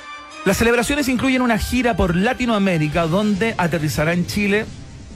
Las 0.45 0.57
celebraciones 0.57 1.07
incluyen 1.07 1.41
una 1.41 1.57
gira 1.57 1.95
por 1.95 2.15
Latinoamérica 2.15 3.07
donde 3.07 3.55
aterrizará 3.57 4.13
en 4.13 4.27
Chile 4.27 4.65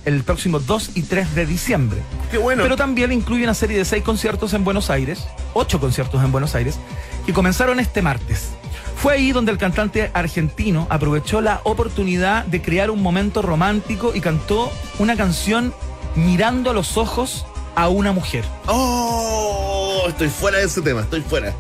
el 0.06 0.24
próximo 0.24 0.60
2 0.60 0.92
y 0.96 1.04
3 1.04 1.36
de 1.36 1.46
diciembre. 1.46 2.00
Qué 2.32 2.38
bueno. 2.38 2.64
Pero 2.64 2.76
también 2.76 3.12
incluye 3.12 3.44
una 3.44 3.54
serie 3.54 3.78
de 3.78 3.86
seis 3.86 4.04
conciertos 4.04 4.54
en 4.54 4.64
Buenos 4.64 4.90
Aires, 4.90 5.28
ocho 5.54 5.80
conciertos 5.80 6.24
en 6.24 6.32
Buenos 6.32 6.56
Aires, 6.56 6.80
que 7.26 7.34
comenzaron 7.34 7.80
este 7.80 8.02
martes. 8.02 8.50
Fue 8.96 9.14
ahí 9.14 9.32
donde 9.32 9.52
el 9.52 9.58
cantante 9.58 10.12
argentino 10.14 10.88
aprovechó 10.90 11.42
la 11.42 11.62
oportunidad 11.64 12.46
de 12.46 12.62
crear 12.62 12.90
un 12.90 13.02
momento 13.02 13.42
romántico 13.42 14.14
y 14.14 14.20
cantó 14.20 14.72
una 14.98 15.16
canción 15.16 15.74
mirando 16.16 16.72
a 16.72 16.74
los 16.74 16.98
ojos 16.98 17.46
a 17.76 17.88
una 17.90 18.12
mujer. 18.12 18.44
Oh, 18.68 20.04
estoy 20.08 20.30
fuera 20.30 20.58
de 20.58 20.66
ese 20.66 20.82
tema, 20.82 21.02
estoy 21.02 21.22
fuera. 21.22 21.54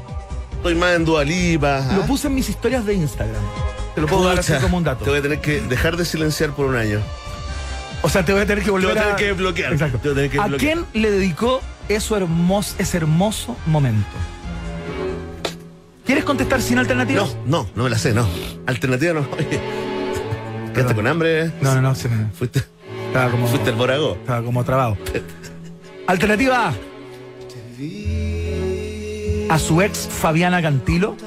Estoy 0.53 0.75
más 0.75 0.95
en 0.95 1.05
Dualipa. 1.05 1.81
Lo 1.95 2.01
puse 2.03 2.27
en 2.27 2.35
mis 2.35 2.49
historias 2.49 2.85
de 2.85 2.93
Instagram. 2.93 3.41
Te 3.95 4.01
lo 4.01 4.07
puedo 4.07 4.25
dar 4.25 4.39
así 4.39 4.53
como 4.61 4.77
un 4.77 4.83
dato. 4.83 5.03
Te 5.03 5.09
voy 5.09 5.19
a 5.19 5.21
tener 5.21 5.39
que 5.39 5.61
dejar 5.61 5.95
de 5.97 6.05
silenciar 6.05 6.51
por 6.51 6.65
un 6.65 6.75
año. 6.75 6.99
O 8.01 8.09
sea, 8.09 8.23
te 8.23 8.33
voy 8.33 8.41
a 8.41 8.45
tener 8.45 8.63
que 8.63 8.71
volver 8.71 8.89
voy 8.89 8.97
a 8.97 9.01
a... 9.01 9.15
tener 9.15 9.29
que 9.29 9.33
bloquear. 9.33 9.73
Exacto. 9.73 9.97
Te 9.99 10.09
voy 10.09 10.11
a 10.11 10.15
tener 10.15 10.31
que 10.31 10.39
¿A 10.39 10.47
bloquear. 10.47 10.73
quién 10.73 11.01
le 11.01 11.11
dedicó 11.11 11.61
eso 11.87 12.15
hermoso, 12.17 12.75
ese 12.77 12.97
hermoso 12.97 13.55
momento. 13.65 14.07
¿Quieres 16.05 16.23
contestar 16.25 16.61
sin 16.61 16.79
alternativa? 16.79 17.23
No, 17.45 17.63
no, 17.63 17.69
no 17.75 17.83
me 17.83 17.89
la 17.89 17.97
sé, 17.97 18.13
no. 18.13 18.27
Alternativa 18.65 19.13
no. 19.13 19.19
Oye, 19.37 19.59
¿Quedaste 20.73 20.95
con 20.95 21.07
hambre? 21.07 21.51
No, 21.61 21.75
no, 21.75 21.81
no, 21.81 21.95
se 21.95 22.09
me 22.09 22.31
Fuiste, 22.31 22.63
estaba 23.09 23.31
como, 23.31 23.47
fuiste 23.47 23.71
el 23.71 23.75
borago. 23.75 24.13
estaba 24.13 24.43
como 24.43 24.63
trabado. 24.63 24.97
Alternativa 26.07 26.69
A. 26.69 26.73
A 29.49 29.59
su 29.59 29.81
ex 29.81 30.07
Fabiana 30.07 30.61
Cantilo. 30.61 31.17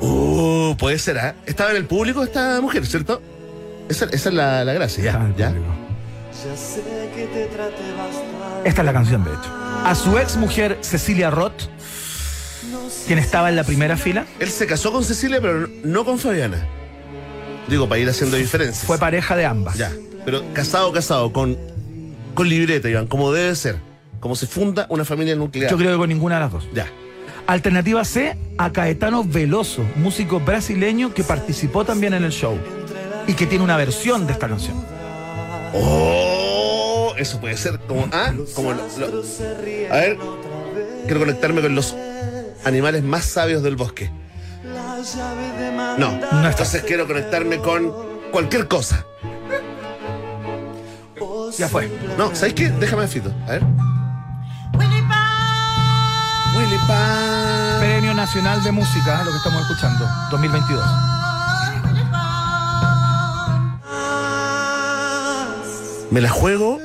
Uh, 0.00 0.76
puede 0.76 0.98
ser, 0.98 1.18
¿ah? 1.18 1.34
Estaba 1.44 1.70
en 1.70 1.76
el 1.76 1.86
público 1.86 2.22
esta 2.22 2.60
mujer, 2.60 2.86
¿cierto? 2.86 3.20
Esa, 3.88 4.04
esa 4.06 4.28
es 4.28 4.34
la, 4.34 4.64
la 4.64 4.72
gracia, 4.74 5.04
ya. 5.04 5.32
¿ya? 5.36 5.48
público. 5.50 5.74
Esta 8.64 8.82
es 8.82 8.86
la 8.86 8.92
canción, 8.92 9.24
de 9.24 9.30
hecho. 9.30 9.50
A 9.84 9.94
su 9.94 10.16
ex 10.18 10.36
mujer 10.36 10.78
Cecilia 10.82 11.30
Roth, 11.30 11.64
quien 13.06 13.18
estaba 13.18 13.48
en 13.48 13.56
la 13.56 13.64
primera 13.64 13.96
fila, 13.96 14.24
Él 14.38 14.50
se 14.50 14.66
casó 14.66 14.92
con 14.92 15.04
Cecilia, 15.04 15.40
pero 15.40 15.68
no 15.82 16.04
con 16.04 16.18
Fabiana. 16.18 16.64
Digo, 17.68 17.88
para 17.88 18.00
ir 18.00 18.08
haciendo 18.08 18.36
diferencias. 18.36 18.84
fue 18.84 18.98
pareja 18.98 19.34
de 19.36 19.46
ambas. 19.46 19.76
Ya. 19.76 19.90
Pero 20.24 20.42
casado, 20.52 20.92
casado, 20.92 21.32
con, 21.32 21.56
con 22.34 22.48
libreta, 22.48 22.88
Iván, 22.88 23.06
como 23.06 23.32
debe 23.32 23.54
ser. 23.56 23.76
Como 24.20 24.36
se 24.36 24.46
funda 24.46 24.86
una 24.88 25.04
familia 25.04 25.36
nuclear. 25.36 25.70
Yo 25.70 25.76
creo 25.76 25.92
que 25.92 25.98
con 25.98 26.08
ninguna 26.08 26.36
de 26.36 26.40
las 26.42 26.52
dos. 26.52 26.64
Ya. 26.72 26.86
Alternativa 27.46 28.02
C, 28.06 28.38
a 28.56 28.72
Caetano 28.72 29.22
Veloso, 29.22 29.84
músico 29.96 30.40
brasileño 30.40 31.12
que 31.12 31.22
participó 31.24 31.84
también 31.84 32.14
en 32.14 32.24
el 32.24 32.32
show 32.32 32.56
y 33.26 33.34
que 33.34 33.46
tiene 33.46 33.62
una 33.64 33.76
versión 33.76 34.26
de 34.26 34.32
esta 34.32 34.48
canción. 34.48 34.82
Oh, 35.74 37.12
eso 37.18 37.40
puede 37.40 37.56
ser 37.56 37.78
como. 37.80 38.08
Ah, 38.12 38.32
como. 38.54 38.72
lo- 38.72 38.82
lo- 38.98 39.22
a 39.92 39.96
ver, 39.96 40.16
quiero 41.04 41.20
conectarme 41.20 41.60
con 41.60 41.74
los 41.74 41.94
animales 42.64 43.02
más 43.02 43.24
sabios 43.26 43.62
del 43.62 43.76
bosque. 43.76 44.10
No, 45.98 46.10
está. 46.12 46.48
entonces 46.50 46.82
quiero 46.84 47.06
conectarme 47.06 47.58
con 47.58 47.92
cualquier 48.32 48.66
cosa. 48.68 49.04
Ya 51.58 51.68
fue. 51.68 51.90
No, 52.18 52.34
¿sabes 52.34 52.54
qué? 52.54 52.68
Déjame 52.68 53.06
fito. 53.06 53.32
A 53.46 53.52
ver. 53.52 53.62
Willy 56.56 56.78
Pan. 56.88 57.80
Premio 57.80 58.14
Nacional 58.14 58.62
de 58.62 58.72
Música, 58.72 59.22
lo 59.24 59.30
que 59.30 59.36
estamos 59.36 59.62
escuchando, 59.62 60.08
2022. 60.30 60.84
Me 66.10 66.20
la 66.20 66.28
juego. 66.28 66.78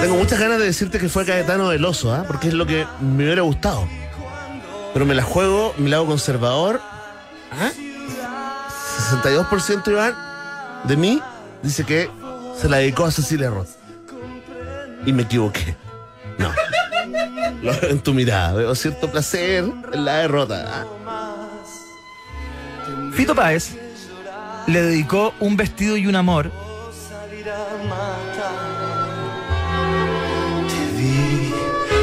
Tengo 0.00 0.16
muchas 0.16 0.38
ganas 0.38 0.58
de 0.58 0.64
decirte 0.64 0.98
que 0.98 1.08
fue 1.08 1.24
Caetano 1.26 1.68
Veloso, 1.68 2.14
¿ah? 2.14 2.24
porque 2.26 2.48
es 2.48 2.54
lo 2.54 2.66
que 2.66 2.86
me 3.00 3.24
hubiera 3.24 3.42
gustado. 3.42 3.86
Pero 4.92 5.06
me 5.06 5.14
la 5.14 5.22
juego, 5.22 5.74
mi 5.76 5.88
lado 5.90 6.06
conservador. 6.06 6.80
¿ah? 7.52 7.70
62% 9.10 9.88
Iván 9.88 10.14
de 10.84 10.96
mí 10.96 11.22
dice 11.62 11.84
que 11.84 12.10
se 12.58 12.68
la 12.68 12.78
dedicó 12.78 13.04
a 13.06 13.10
Cecilia 13.10 13.50
Roth. 13.50 13.68
Y 15.06 15.12
me 15.12 15.22
equivoqué. 15.22 15.76
No. 16.38 16.50
Lo 17.62 17.72
veo 17.80 17.90
en 17.90 18.00
tu 18.00 18.14
mirada. 18.14 18.54
Veo 18.54 18.74
cierto 18.74 19.10
placer 19.10 19.64
en 19.92 20.04
la 20.04 20.16
derrota. 20.18 20.84
¿ah? 20.84 20.86
Fito 23.14 23.34
Páez 23.34 23.76
le 24.66 24.82
dedicó 24.82 25.34
un 25.40 25.56
vestido 25.56 25.96
y 25.96 26.06
un 26.06 26.16
amor 26.16 26.50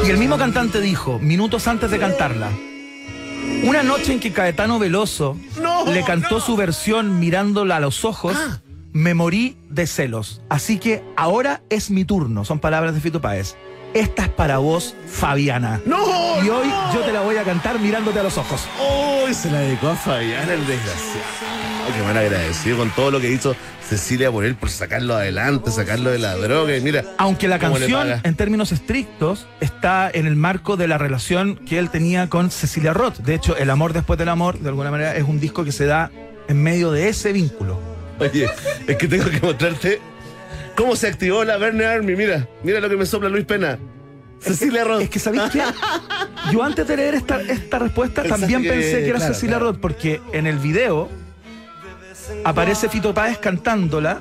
y 0.06 0.10
el 0.10 0.16
mismo 0.18 0.38
cantante 0.38 0.80
dijo, 0.80 1.18
minutos 1.18 1.66
antes 1.68 1.90
de 1.90 1.98
cantarla, 1.98 2.48
una 3.64 3.82
noche 3.82 4.12
en 4.12 4.20
que 4.20 4.32
Caetano 4.32 4.78
Veloso 4.78 5.36
No, 5.60 5.84
le 5.86 6.02
cantó 6.04 6.36
no. 6.36 6.40
su 6.40 6.56
versión 6.56 7.18
mirándola 7.18 7.76
a 7.76 7.80
los 7.80 8.04
ojos, 8.04 8.36
Ah. 8.36 8.60
Me 8.92 9.14
morí 9.14 9.56
de 9.68 9.86
celos. 9.86 10.42
Así 10.48 10.78
que 10.78 11.02
ahora 11.16 11.62
es 11.70 11.90
mi 11.90 12.04
turno, 12.04 12.44
son 12.44 12.58
palabras 12.58 12.94
de 12.94 13.00
Fito 13.00 13.20
Páez. 13.20 13.56
Esta 13.94 14.24
es 14.24 14.28
para 14.28 14.58
vos, 14.58 14.94
Fabiana. 15.06 15.80
¡No! 15.86 15.98
Y 16.44 16.48
hoy 16.50 16.68
no! 16.68 16.94
yo 16.94 17.00
te 17.00 17.12
la 17.12 17.22
voy 17.22 17.36
a 17.36 17.42
cantar 17.42 17.80
mirándote 17.80 18.20
a 18.20 18.22
los 18.22 18.36
ojos. 18.36 18.68
¡Uy! 19.24 19.32
se 19.32 19.50
la 19.50 19.60
dedicó 19.60 19.88
a 19.88 19.96
Fabián, 19.96 20.48
el 20.50 20.66
desgraciado. 20.66 21.48
Qué 21.96 22.02
mal 22.02 22.18
agradecido 22.18 22.76
con 22.76 22.90
todo 22.90 23.10
lo 23.10 23.20
que 23.20 23.30
hizo 23.32 23.56
Cecilia 23.88 24.30
por 24.30 24.44
él, 24.44 24.56
por 24.56 24.68
sacarlo 24.68 25.14
adelante, 25.14 25.70
sacarlo 25.70 26.10
de 26.10 26.18
la 26.18 26.34
droga. 26.36 26.76
Y 26.76 26.82
mira, 26.82 27.04
Aunque 27.16 27.48
la 27.48 27.58
canción, 27.58 28.20
en 28.22 28.34
términos 28.34 28.72
estrictos, 28.72 29.46
está 29.60 30.10
en 30.12 30.26
el 30.26 30.36
marco 30.36 30.76
de 30.76 30.86
la 30.86 30.98
relación 30.98 31.56
que 31.56 31.78
él 31.78 31.88
tenía 31.88 32.28
con 32.28 32.50
Cecilia 32.50 32.92
Roth. 32.92 33.18
De 33.20 33.34
hecho, 33.34 33.56
El 33.56 33.70
amor 33.70 33.94
después 33.94 34.18
del 34.18 34.28
amor, 34.28 34.58
de 34.58 34.68
alguna 34.68 34.90
manera, 34.90 35.16
es 35.16 35.24
un 35.24 35.40
disco 35.40 35.64
que 35.64 35.72
se 35.72 35.86
da 35.86 36.10
en 36.48 36.62
medio 36.62 36.90
de 36.92 37.08
ese 37.08 37.32
vínculo. 37.32 37.97
Oye, 38.20 38.48
es 38.86 38.96
que 38.96 39.08
tengo 39.08 39.30
que 39.30 39.40
mostrarte 39.40 40.00
cómo 40.76 40.96
se 40.96 41.06
activó 41.08 41.44
la 41.44 41.56
Verne 41.56 41.84
Army. 41.84 42.16
Mira, 42.16 42.48
mira 42.62 42.80
lo 42.80 42.88
que 42.88 42.96
me 42.96 43.06
sopla 43.06 43.28
Luis 43.28 43.44
Pena. 43.44 43.78
Cecilia 44.40 44.84
Roth. 44.84 45.02
Es 45.02 45.10
que, 45.10 45.18
¿sabéis 45.18 45.44
qué? 45.52 45.62
Yo 46.52 46.62
antes 46.62 46.86
de 46.86 46.96
leer 46.96 47.14
esta, 47.16 47.40
esta 47.40 47.78
respuesta 47.80 48.22
también 48.22 48.62
que- 48.62 48.68
pensé 48.70 48.98
que 49.00 49.08
era 49.08 49.18
claro, 49.18 49.34
Cecilia 49.34 49.56
claro. 49.56 49.72
Roth, 49.72 49.80
porque 49.80 50.20
en 50.32 50.46
el 50.46 50.58
video 50.58 51.08
aparece 52.44 52.88
Fito 52.88 53.12
Páez 53.14 53.38
cantándola 53.38 54.20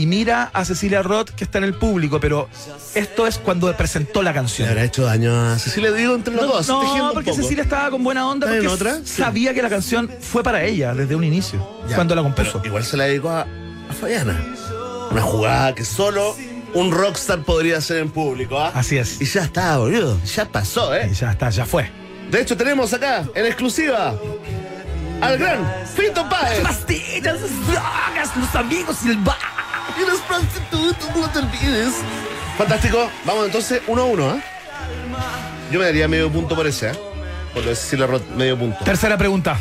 y 0.00 0.06
mira 0.06 0.50
a 0.52 0.64
Cecilia 0.64 1.02
Roth 1.02 1.30
que 1.30 1.44
está 1.44 1.58
en 1.58 1.64
el 1.64 1.74
público, 1.74 2.20
pero 2.20 2.48
esto 2.94 3.26
es 3.26 3.38
cuando 3.38 3.74
presentó 3.76 4.22
la 4.22 4.30
Le 4.30 4.34
canción. 4.34 4.68
habrá 4.68 4.84
hecho 4.84 5.04
daño 5.04 5.34
a 5.52 5.58
Cecilia, 5.58 5.92
digo 5.92 6.14
entre 6.14 6.34
los 6.34 6.46
dos. 6.46 6.68
No, 6.68 7.10
porque. 7.12 7.32
Cecilia 7.34 7.62
estaba 7.64 7.90
con 7.90 8.02
buena 8.04 8.28
onda 8.28 8.46
¿Está 8.46 8.58
en 8.58 8.64
porque 8.68 8.88
otra? 8.90 9.00
Sí. 9.04 9.20
sabía 9.22 9.52
que 9.54 9.62
la 9.62 9.68
canción 9.68 10.10
fue 10.20 10.42
para 10.42 10.62
ella 10.64 10.94
desde 10.94 11.14
un 11.14 11.24
inicio, 11.24 11.66
Ya, 11.88 11.94
cuando 11.96 12.14
la 12.14 12.22
compuso. 12.22 12.60
igual 12.64 12.84
se 12.84 12.96
la 12.96 13.04
dedicó 13.04 13.30
a, 13.30 13.42
a 13.42 13.92
Fabiana. 14.00 14.38
Una 15.10 15.22
jugada 15.22 15.74
que 15.74 15.84
solo 15.84 16.36
un 16.72 16.92
rockstar 16.92 17.42
podría 17.42 17.78
hacer 17.78 17.98
en 17.98 18.10
público. 18.10 18.58
¿ah? 18.58 18.70
Así 18.74 18.96
es. 18.96 19.20
Y 19.20 19.24
ya 19.24 19.42
está, 19.42 19.76
boludo. 19.78 20.18
Ya 20.24 20.44
pasó, 20.46 20.94
¿eh? 20.94 21.08
Y 21.10 21.14
ya 21.14 21.32
está, 21.32 21.50
ya 21.50 21.66
fue. 21.66 21.90
De 22.30 22.40
hecho, 22.40 22.56
tenemos 22.56 22.92
acá, 22.92 23.24
en 23.34 23.44
exclusiva, 23.46 24.14
al 25.20 25.36
gran 25.36 25.68
Fito 25.96 26.28
Páez. 26.28 26.60
Pastillas, 26.60 27.38
drogas, 27.66 28.36
los 28.36 28.54
amigos 28.54 28.96
y 29.04 29.08
el 29.10 29.16
bar. 29.18 29.36
Y 29.98 30.06
los 30.06 30.20
prostitutos, 30.20 31.16
no 31.16 31.30
te 31.30 31.38
olvides. 31.38 31.94
Fantástico. 32.56 33.10
Vamos 33.24 33.46
entonces 33.46 33.82
uno 33.86 34.02
a 34.02 34.04
uno, 34.04 34.30
¿ah? 34.30 34.38
Yo 35.70 35.78
me 35.78 35.84
daría 35.86 36.08
medio 36.08 36.30
punto 36.30 36.54
por 36.54 36.66
ese, 36.66 36.90
¿ah? 36.90 36.92
Por 37.54 37.64
lo 37.64 37.70
de 37.70 37.76
Cecilia 37.76 38.06
Roth, 38.06 38.26
medio 38.36 38.58
punto. 38.58 38.84
Tercera 38.84 39.16
pregunta. 39.16 39.58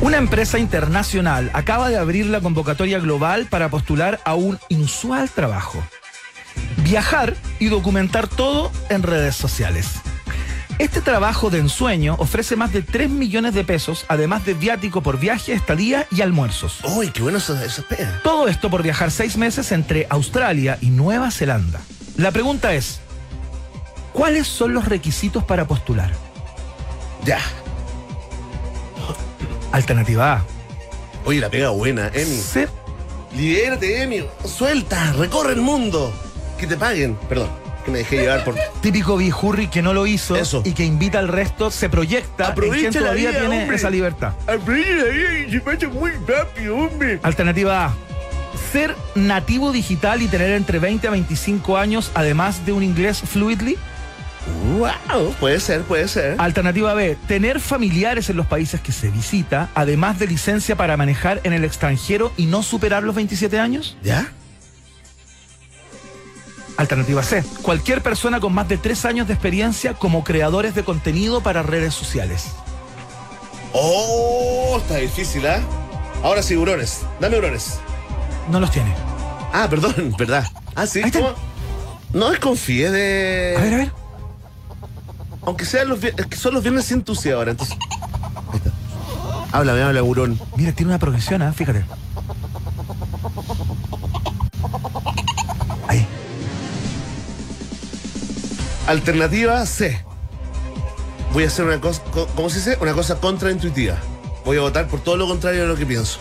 Una 0.00 0.16
empresa 0.16 0.58
internacional 0.58 1.50
acaba 1.54 1.88
de 1.88 1.98
abrir 1.98 2.26
la 2.26 2.40
convocatoria 2.40 3.00
global 3.00 3.46
para 3.46 3.68
postular 3.68 4.20
a 4.24 4.34
un 4.36 4.58
inusual 4.68 5.28
trabajo. 5.28 5.82
Viajar 6.78 7.34
y 7.58 7.66
documentar 7.66 8.28
todo 8.28 8.70
en 8.90 9.02
redes 9.02 9.34
sociales. 9.34 10.00
Este 10.78 11.00
trabajo 11.00 11.50
de 11.50 11.58
ensueño 11.58 12.14
ofrece 12.18 12.54
más 12.54 12.72
de 12.72 12.82
3 12.82 13.10
millones 13.10 13.52
de 13.52 13.64
pesos, 13.64 14.04
además 14.06 14.44
de 14.44 14.54
viático 14.54 15.02
por 15.02 15.18
viaje, 15.18 15.52
estadía 15.52 16.06
y 16.12 16.22
almuerzos. 16.22 16.78
Uy, 16.84 17.10
qué 17.10 17.20
bueno 17.20 17.38
eso, 17.38 17.60
eso 17.60 17.82
pega. 17.88 18.20
Todo 18.22 18.46
esto 18.46 18.70
por 18.70 18.84
viajar 18.84 19.10
seis 19.10 19.36
meses 19.36 19.72
entre 19.72 20.06
Australia 20.08 20.78
y 20.80 20.90
Nueva 20.90 21.32
Zelanda. 21.32 21.80
La 22.16 22.30
pregunta 22.30 22.74
es, 22.74 23.00
¿cuáles 24.12 24.46
son 24.46 24.72
los 24.72 24.84
requisitos 24.84 25.42
para 25.42 25.66
postular? 25.66 26.12
Ya. 27.24 27.40
Alternativa 29.72 30.34
A. 30.34 30.44
Oye, 31.24 31.40
la 31.40 31.50
pega 31.50 31.70
buena, 31.70 32.06
Emi. 32.14 32.36
Ser, 32.36 32.68
Libérate, 33.36 34.02
Emi. 34.02 34.24
Suelta, 34.44 35.12
recorre 35.14 35.54
el 35.54 35.60
mundo. 35.60 36.12
Que 36.56 36.68
te 36.68 36.76
paguen. 36.76 37.16
Perdón, 37.28 37.50
que 37.84 37.90
me 37.90 37.98
dejé 37.98 38.18
llevar 38.18 38.44
por. 38.44 38.54
típico 38.80 39.16
bijurri 39.16 39.68
que 39.68 39.82
no 39.82 39.92
lo 39.94 40.06
hizo 40.06 40.36
Eso. 40.36 40.62
y 40.64 40.72
que 40.72 40.84
invita 40.84 41.18
al 41.18 41.28
resto, 41.28 41.70
se 41.70 41.88
proyecta 41.88 42.46
en 42.46 42.50
Aprovecha 42.52 42.90
quien 42.90 42.92
la 42.94 43.00
todavía 43.00 43.30
vida, 43.30 43.40
tiene 43.40 43.60
hombre. 43.62 43.76
esa 43.76 43.90
libertad. 43.90 44.32
Aprovecha 44.46 45.46
y 45.46 45.50
se 45.52 45.60
pasa 45.60 45.88
muy 45.88 46.10
rápido, 46.26 46.76
hombre. 46.76 47.20
Alternativa 47.22 47.86
A. 47.86 47.94
Ser 48.72 48.94
nativo 49.14 49.72
digital 49.72 50.20
y 50.22 50.26
tener 50.28 50.50
entre 50.52 50.78
20 50.78 51.08
a 51.08 51.10
25 51.12 51.78
años, 51.78 52.10
además 52.14 52.66
de 52.66 52.72
un 52.72 52.82
inglés 52.82 53.20
fluidly. 53.20 53.76
Wow, 54.78 55.34
puede 55.40 55.60
ser, 55.60 55.82
puede 55.82 56.08
ser. 56.08 56.36
Alternativa 56.38 56.94
B, 56.94 57.16
tener 57.26 57.60
familiares 57.60 58.30
en 58.30 58.36
los 58.36 58.46
países 58.46 58.80
que 58.80 58.92
se 58.92 59.10
visita, 59.10 59.68
además 59.74 60.18
de 60.18 60.26
licencia 60.26 60.74
para 60.76 60.96
manejar 60.96 61.40
en 61.44 61.52
el 61.52 61.64
extranjero 61.64 62.32
y 62.36 62.46
no 62.46 62.62
superar 62.62 63.02
los 63.02 63.14
27 63.14 63.58
años. 63.58 63.96
¿Ya? 64.02 64.32
Alternativa 66.78 67.24
C, 67.24 67.42
cualquier 67.62 68.02
persona 68.04 68.38
con 68.38 68.54
más 68.54 68.68
de 68.68 68.78
3 68.78 69.04
años 69.04 69.26
de 69.26 69.34
experiencia 69.34 69.94
como 69.94 70.22
creadores 70.22 70.76
de 70.76 70.84
contenido 70.84 71.40
para 71.40 71.64
redes 71.64 71.92
sociales. 71.92 72.52
Oh, 73.72 74.76
está 74.78 74.96
difícil, 74.96 75.44
¿ah? 75.48 75.60
Ahora 76.22 76.40
sí, 76.40 76.56
hurones. 76.56 77.00
Dame 77.20 77.36
hurones. 77.36 77.80
No 78.48 78.60
los 78.60 78.70
tiene. 78.70 78.94
Ah, 79.52 79.66
perdón, 79.68 80.14
verdad. 80.18 80.46
Ah, 80.76 80.86
sí, 80.86 81.02
Ahí. 81.02 81.10
¿cómo? 81.10 81.32
No 82.12 82.30
desconfíe 82.30 82.90
de. 82.92 83.56
A 83.58 83.60
ver, 83.60 83.74
a 83.74 83.76
ver. 83.78 83.92
Aunque 85.42 85.64
sean 85.64 85.88
los 85.88 86.00
viernes, 86.00 86.24
es 86.24 86.30
que 86.30 86.36
son 86.36 86.54
los 86.54 86.62
viernes 86.62 86.84
sin 86.84 87.02
tucia 87.02 87.34
ahora, 87.34 87.50
entonces. 87.50 87.76
Ahí 88.52 88.56
está. 88.58 88.70
Háblame, 89.50 89.82
habla, 89.82 90.02
burón. 90.02 90.38
Mira, 90.56 90.70
tiene 90.72 90.92
una 90.92 90.98
progresión, 91.00 91.42
¿ah? 91.42 91.52
fíjate. 91.52 91.84
Alternativa 98.88 99.64
C. 99.66 100.02
Voy 101.32 101.44
a 101.44 101.46
hacer 101.48 101.64
una 101.66 101.80
cosa, 101.80 102.02
co- 102.10 102.26
¿cómo 102.34 102.48
se 102.48 102.56
dice? 102.58 102.78
Una 102.80 102.94
cosa 102.94 103.20
contraintuitiva. 103.20 103.96
Voy 104.44 104.56
a 104.56 104.62
votar 104.62 104.88
por 104.88 105.00
todo 105.00 105.16
lo 105.16 105.28
contrario 105.28 105.62
de 105.62 105.68
lo 105.68 105.76
que 105.76 105.84
pienso. 105.84 106.18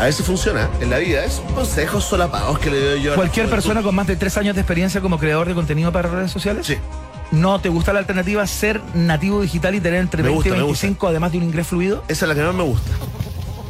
A 0.00 0.04
veces 0.04 0.24
funciona 0.24 0.68
en 0.80 0.88
la 0.90 0.98
vida. 0.98 1.24
Es 1.24 1.42
consejos 1.54 2.04
solapados 2.04 2.58
que 2.60 2.70
le 2.70 2.80
doy 2.80 3.02
yo. 3.02 3.10
a 3.10 3.12
la 3.12 3.16
Cualquier 3.16 3.50
persona 3.50 3.82
con 3.82 3.94
más 3.94 4.06
de 4.06 4.16
tres 4.16 4.36
años 4.38 4.54
de 4.54 4.62
experiencia 4.62 5.00
como 5.00 5.18
creador 5.18 5.48
de 5.48 5.54
contenido 5.54 5.92
para 5.92 6.08
redes 6.08 6.30
sociales. 6.30 6.66
Sí. 6.66 6.76
¿No 7.30 7.60
te 7.60 7.68
gusta 7.68 7.92
la 7.92 7.98
alternativa 7.98 8.46
ser 8.46 8.80
nativo 8.94 9.42
digital 9.42 9.74
y 9.74 9.80
tener 9.82 10.00
entre 10.00 10.22
Me 10.22 10.30
20 10.30 10.34
gusta, 10.36 10.48
y 10.48 10.52
me 10.52 10.62
gusta. 10.66 10.82
25 10.86 11.08
además 11.08 11.32
de 11.32 11.38
un 11.38 11.44
inglés 11.44 11.66
fluido? 11.66 12.02
Esa 12.08 12.24
es 12.24 12.28
la 12.30 12.34
que 12.34 12.42
más 12.42 12.54
me 12.54 12.62
gusta. 12.62 12.90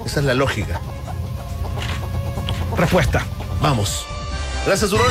Esa 0.06 0.20
es 0.20 0.26
la 0.26 0.34
lógica. 0.34 0.80
Respuesta. 2.76 3.26
Vamos. 3.60 4.06
Gracias, 4.64 4.92
Urón. 4.92 5.06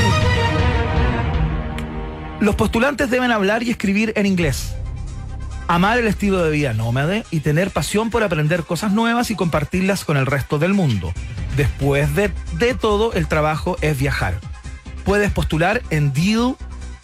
Los 2.39 2.55
postulantes 2.55 3.09
deben 3.09 3.31
hablar 3.31 3.63
y 3.63 3.71
escribir 3.71 4.13
en 4.15 4.27
inglés. 4.27 4.75
Amar 5.67 5.97
el 5.97 6.07
estilo 6.07 6.43
de 6.43 6.51
vida 6.51 6.73
nómade 6.73 7.25
y 7.31 7.39
tener 7.39 7.71
pasión 7.71 8.11
por 8.11 8.23
aprender 8.23 8.63
cosas 8.63 8.91
nuevas 8.91 9.31
y 9.31 9.35
compartirlas 9.35 10.05
con 10.05 10.17
el 10.17 10.27
resto 10.27 10.59
del 10.59 10.73
mundo. 10.73 11.11
Después 11.55 12.13
de, 12.15 12.31
de 12.53 12.75
todo, 12.75 13.11
el 13.13 13.27
trabajo 13.27 13.75
es 13.81 13.97
viajar. 13.97 14.39
Puedes 15.03 15.31
postular 15.31 15.81
en 15.89 16.13
deal, 16.13 16.55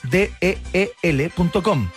D-E-E-L.com. 0.03 1.89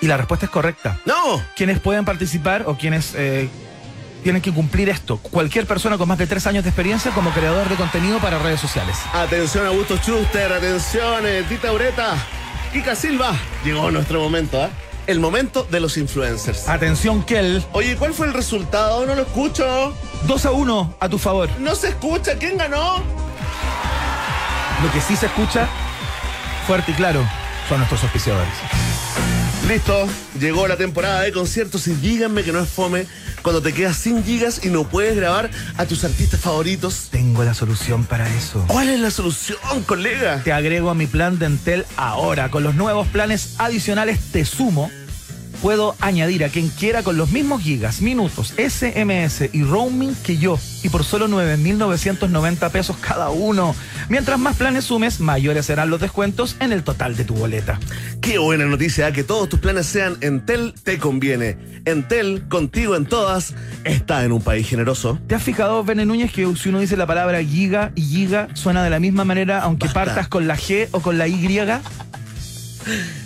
Y 0.00 0.06
la 0.06 0.16
respuesta 0.16 0.46
es 0.46 0.50
correcta. 0.50 0.98
¡No! 1.06 1.42
Quienes 1.56 1.78
pueden 1.78 2.04
participar 2.04 2.64
o 2.66 2.76
quienes 2.76 3.14
eh, 3.14 3.48
tienen 4.22 4.42
que 4.42 4.52
cumplir 4.52 4.88
esto. 4.88 5.18
Cualquier 5.18 5.66
persona 5.66 5.98
con 5.98 6.08
más 6.08 6.18
de 6.18 6.26
tres 6.26 6.46
años 6.46 6.64
de 6.64 6.70
experiencia 6.70 7.10
como 7.12 7.30
creador 7.30 7.68
de 7.68 7.76
contenido 7.76 8.18
para 8.18 8.38
redes 8.38 8.60
sociales. 8.60 8.96
Atención, 9.12 9.66
Augusto 9.66 9.96
Schuster. 9.96 10.52
Atención, 10.52 11.24
eh, 11.26 11.44
Tita 11.48 11.72
Ureta. 11.72 12.16
Kika 12.72 12.94
Silva. 12.94 13.34
Llegó 13.64 13.90
nuestro 13.90 14.20
momento, 14.20 14.62
¿ah? 14.62 14.70
El 15.06 15.20
momento 15.20 15.66
de 15.70 15.80
los 15.80 15.96
influencers. 15.96 16.68
Atención, 16.68 17.22
Kel. 17.22 17.64
Oye, 17.72 17.96
¿cuál 17.96 18.12
fue 18.12 18.26
el 18.26 18.34
resultado? 18.34 19.06
No 19.06 19.14
lo 19.14 19.22
escucho. 19.22 19.94
2 20.24 20.46
a 20.46 20.50
1 20.50 20.94
a 21.00 21.08
tu 21.08 21.18
favor. 21.18 21.48
No 21.58 21.74
se 21.74 21.88
escucha. 21.88 22.36
¿Quién 22.38 22.58
ganó? 22.58 23.02
Lo 24.82 24.92
que 24.92 25.00
sí 25.00 25.16
se 25.16 25.26
escucha, 25.26 25.66
fuerte 26.66 26.92
y 26.92 26.94
claro, 26.94 27.26
son 27.68 27.78
nuestros 27.78 28.02
auspiciadores. 28.04 28.52
Listo, 29.68 30.08
llegó 30.40 30.66
la 30.66 30.78
temporada 30.78 31.20
de 31.20 31.30
conciertos 31.30 31.86
y 31.88 31.92
díganme 31.92 32.42
que 32.42 32.52
no 32.52 32.58
es 32.58 32.70
fome 32.70 33.06
cuando 33.42 33.60
te 33.60 33.74
quedas 33.74 33.98
sin 33.98 34.24
gigas 34.24 34.64
y 34.64 34.70
no 34.70 34.84
puedes 34.84 35.14
grabar 35.14 35.50
a 35.76 35.84
tus 35.84 36.04
artistas 36.04 36.40
favoritos. 36.40 37.08
Tengo 37.10 37.44
la 37.44 37.52
solución 37.52 38.04
para 38.06 38.26
eso. 38.34 38.64
¿Cuál 38.66 38.88
es 38.88 38.98
la 38.98 39.10
solución, 39.10 39.58
colega? 39.84 40.42
Te 40.42 40.54
agrego 40.54 40.88
a 40.88 40.94
mi 40.94 41.06
plan 41.06 41.38
de 41.38 41.44
Entel 41.44 41.84
ahora. 41.98 42.50
Con 42.50 42.62
los 42.62 42.76
nuevos 42.76 43.06
planes 43.08 43.56
adicionales 43.58 44.18
Te 44.32 44.46
Sumo, 44.46 44.90
puedo 45.62 45.96
añadir 46.00 46.44
a 46.44 46.48
quien 46.48 46.68
quiera 46.68 47.02
con 47.02 47.16
los 47.16 47.30
mismos 47.32 47.62
gigas, 47.62 48.00
minutos, 48.00 48.54
SMS 48.56 49.50
y 49.52 49.62
roaming 49.62 50.14
que 50.22 50.36
yo. 50.36 50.58
Y 50.82 50.88
por 50.90 51.04
solo 51.04 51.28
9.990 51.28 52.70
pesos 52.70 52.96
cada 52.98 53.30
uno. 53.30 53.74
Mientras 54.08 54.38
más 54.38 54.56
planes 54.56 54.84
sumes, 54.84 55.20
mayores 55.20 55.66
serán 55.66 55.90
los 55.90 56.00
descuentos 56.00 56.56
en 56.60 56.72
el 56.72 56.84
total 56.84 57.16
de 57.16 57.24
tu 57.24 57.34
boleta. 57.34 57.80
Qué 58.20 58.38
buena 58.38 58.66
noticia, 58.66 59.08
¿eh? 59.08 59.12
que 59.12 59.24
todos 59.24 59.48
tus 59.48 59.60
planes 59.60 59.86
sean 59.86 60.16
Entel 60.20 60.74
te 60.82 60.98
conviene. 60.98 61.56
Entel, 61.84 62.46
contigo 62.48 62.94
en 62.96 63.06
todas, 63.06 63.54
está 63.84 64.24
en 64.24 64.32
un 64.32 64.42
país 64.42 64.68
generoso. 64.68 65.18
¿Te 65.26 65.34
has 65.34 65.42
fijado, 65.42 65.82
Vene 65.82 66.04
Núñez, 66.04 66.32
que 66.32 66.46
si 66.56 66.68
uno 66.68 66.80
dice 66.80 66.96
la 66.96 67.06
palabra 67.06 67.42
giga 67.42 67.92
y 67.94 68.02
giga 68.02 68.48
suena 68.54 68.84
de 68.84 68.90
la 68.90 69.00
misma 69.00 69.24
manera 69.24 69.60
aunque 69.62 69.86
Basta. 69.86 70.04
partas 70.04 70.28
con 70.28 70.46
la 70.46 70.56
G 70.56 70.88
o 70.92 71.00
con 71.00 71.18
la 71.18 71.26
Y? 71.26 71.38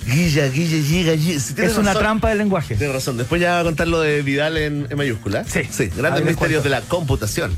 Guilla, 0.07 0.48
guilla, 0.48 0.83
giga, 0.87 1.16
giga. 1.16 1.40
Si 1.40 1.55
Es 1.57 1.77
una 1.77 1.88
razón. 1.90 2.03
trampa 2.03 2.29
del 2.31 2.38
lenguaje. 2.38 2.75
Tienes 2.77 2.94
razón. 2.94 3.16
Después 3.16 3.40
ya 3.40 3.53
va 3.53 3.61
a 3.61 3.64
contar 3.64 3.88
lo 3.88 4.01
de 4.01 4.22
Vidal 4.22 4.57
en, 4.57 4.87
en 4.90 4.96
mayúscula. 4.96 5.44
Sí. 5.44 5.61
Sí, 5.70 5.90
grandes 5.96 6.25
misterios 6.25 6.64
de 6.64 6.70
la 6.70 6.81
computación. 6.83 7.57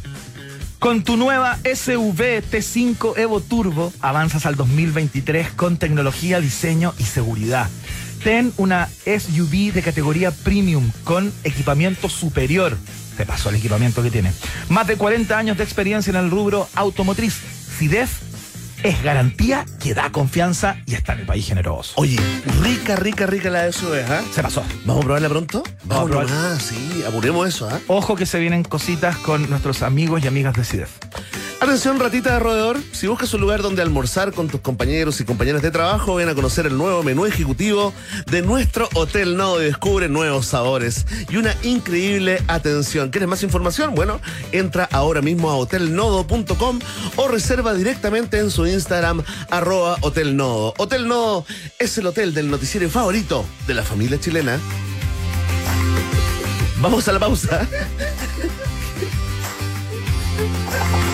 Con 0.78 1.02
tu 1.02 1.16
nueva 1.16 1.58
SUV 1.64 2.42
T5 2.50 3.16
Evo 3.16 3.40
Turbo 3.40 3.92
avanzas 4.00 4.44
al 4.44 4.54
2023 4.54 5.50
con 5.52 5.78
tecnología, 5.78 6.40
diseño 6.40 6.92
y 6.98 7.04
seguridad. 7.04 7.70
Ten 8.22 8.52
una 8.58 8.88
SUV 9.06 9.72
de 9.72 9.82
categoría 9.82 10.30
premium 10.30 10.90
con 11.04 11.32
equipamiento 11.42 12.08
superior. 12.10 12.76
Te 13.16 13.24
pasó 13.24 13.48
el 13.48 13.56
equipamiento 13.56 14.02
que 14.02 14.10
tiene. 14.10 14.32
Más 14.68 14.86
de 14.86 14.96
40 14.96 15.38
años 15.38 15.56
de 15.56 15.64
experiencia 15.64 16.10
en 16.10 16.16
el 16.16 16.30
rubro 16.30 16.68
automotriz. 16.74 17.34
CIDEF 17.78 18.10
es 18.84 19.02
garantía 19.02 19.64
que 19.82 19.94
da 19.94 20.12
confianza 20.12 20.76
y 20.86 20.94
está 20.94 21.14
en 21.14 21.20
el 21.20 21.26
país 21.26 21.46
generoso. 21.46 21.94
Oye, 21.96 22.18
rica, 22.62 22.96
rica, 22.96 23.26
rica 23.26 23.48
la 23.50 23.72
SUV, 23.72 24.04
¿ah? 24.10 24.22
Se 24.30 24.42
pasó. 24.42 24.62
¿Vamos 24.84 25.02
a 25.02 25.06
probarla 25.06 25.28
pronto? 25.30 25.64
Vamos 25.84 26.04
a 26.04 26.06
probar. 26.08 26.26
Ah, 26.30 26.58
sí, 26.60 27.02
apuremos 27.06 27.48
eso, 27.48 27.68
¿ah? 27.68 27.80
Ojo 27.88 28.14
que 28.14 28.26
se 28.26 28.38
vienen 28.38 28.62
cositas 28.62 29.16
con 29.16 29.48
nuestros 29.48 29.82
amigos 29.82 30.22
y 30.22 30.28
amigas 30.28 30.54
de 30.54 30.64
CIDEF. 30.64 30.90
Atención, 31.64 31.98
ratita 31.98 32.34
de 32.34 32.40
roedor. 32.40 32.78
Si 32.92 33.06
buscas 33.06 33.32
un 33.32 33.40
lugar 33.40 33.62
donde 33.62 33.80
almorzar 33.80 34.34
con 34.34 34.48
tus 34.48 34.60
compañeros 34.60 35.18
y 35.22 35.24
compañeras 35.24 35.62
de 35.62 35.70
trabajo, 35.70 36.14
ven 36.14 36.28
a 36.28 36.34
conocer 36.34 36.66
el 36.66 36.76
nuevo 36.76 37.02
menú 37.02 37.24
ejecutivo 37.24 37.94
de 38.26 38.42
nuestro 38.42 38.86
Hotel 38.92 39.34
Nodo 39.38 39.62
y 39.62 39.64
descubre 39.64 40.10
nuevos 40.10 40.44
sabores 40.44 41.06
y 41.30 41.38
una 41.38 41.56
increíble 41.62 42.42
atención. 42.48 43.08
¿Quieres 43.08 43.30
más 43.30 43.42
información? 43.42 43.94
Bueno, 43.94 44.20
entra 44.52 44.86
ahora 44.92 45.22
mismo 45.22 45.50
a 45.50 45.56
hotelnodo.com 45.56 46.80
o 47.16 47.28
reserva 47.28 47.72
directamente 47.72 48.38
en 48.38 48.50
su 48.50 48.66
Instagram, 48.66 49.22
arroba 49.48 49.96
Hotel 50.02 50.36
Nodo. 50.36 50.74
Hotel 50.76 51.08
Nodo 51.08 51.46
es 51.78 51.96
el 51.96 52.06
hotel 52.06 52.34
del 52.34 52.50
noticiero 52.50 52.90
favorito 52.90 53.42
de 53.66 53.72
la 53.72 53.82
familia 53.82 54.20
chilena. 54.20 54.60
Vamos 56.82 57.08
a 57.08 57.12
la 57.12 57.20
pausa. 57.20 57.66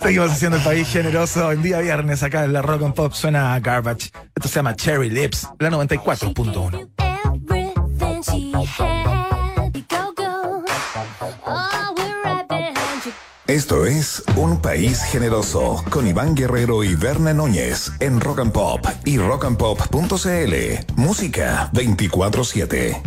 Seguimos 0.00 0.30
haciendo 0.32 0.58
el 0.58 0.62
país 0.62 0.88
generoso 0.88 1.52
en 1.52 1.62
día 1.62 1.80
viernes 1.80 2.22
acá 2.22 2.44
en 2.44 2.52
la 2.52 2.62
Rock 2.62 2.82
and 2.82 2.94
Pop 2.94 3.12
suena 3.12 3.58
Garbage. 3.60 4.10
Esto 4.34 4.48
se 4.48 4.56
llama 4.56 4.74
Cherry 4.76 5.10
Lips, 5.10 5.48
la 5.58 5.70
94.1. 5.70 6.88
Everything 6.98 8.22
she 8.22 8.52
had. 8.78 9.72
Go, 9.88 10.12
go. 10.16 10.64
Oh, 11.46 11.94
we're 11.96 12.22
right 12.24 12.48
behind 12.48 13.04
you. 13.04 13.12
Esto 13.46 13.86
es 13.86 14.22
Un 14.36 14.60
País 14.60 15.02
Generoso 15.04 15.84
con 15.90 16.06
Iván 16.06 16.34
Guerrero 16.34 16.82
y 16.82 16.94
Verne 16.96 17.32
Núñez 17.32 17.92
en 18.00 18.20
Rock 18.20 18.40
and 18.40 18.52
Pop 18.52 18.84
y 19.04 19.18
rockandpop.cl. 19.18 20.94
Música 20.96 21.70
24-7. 21.72 23.02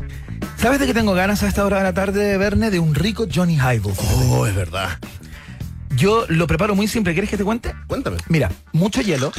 ¿Sabes 0.57 0.79
de 0.79 0.87
qué 0.87 0.93
tengo 0.93 1.13
ganas 1.13 1.43
a 1.43 1.47
esta 1.47 1.65
hora 1.65 1.77
de 1.77 1.83
la 1.83 1.93
tarde, 1.93 2.37
Verne? 2.37 2.69
De 2.69 2.79
un 2.79 2.95
rico 2.95 3.25
Johnny 3.33 3.55
Highball. 3.55 3.93
Oh, 4.29 4.45
es 4.45 4.55
verdad. 4.55 4.89
Yo 5.95 6.25
lo 6.29 6.47
preparo 6.47 6.75
muy 6.75 6.87
simple. 6.87 7.13
¿Quieres 7.13 7.29
que 7.29 7.37
te 7.37 7.43
cuente? 7.43 7.73
Cuéntame. 7.87 8.17
Mira, 8.27 8.51
mucho 8.73 9.01
hielo, 9.01 9.31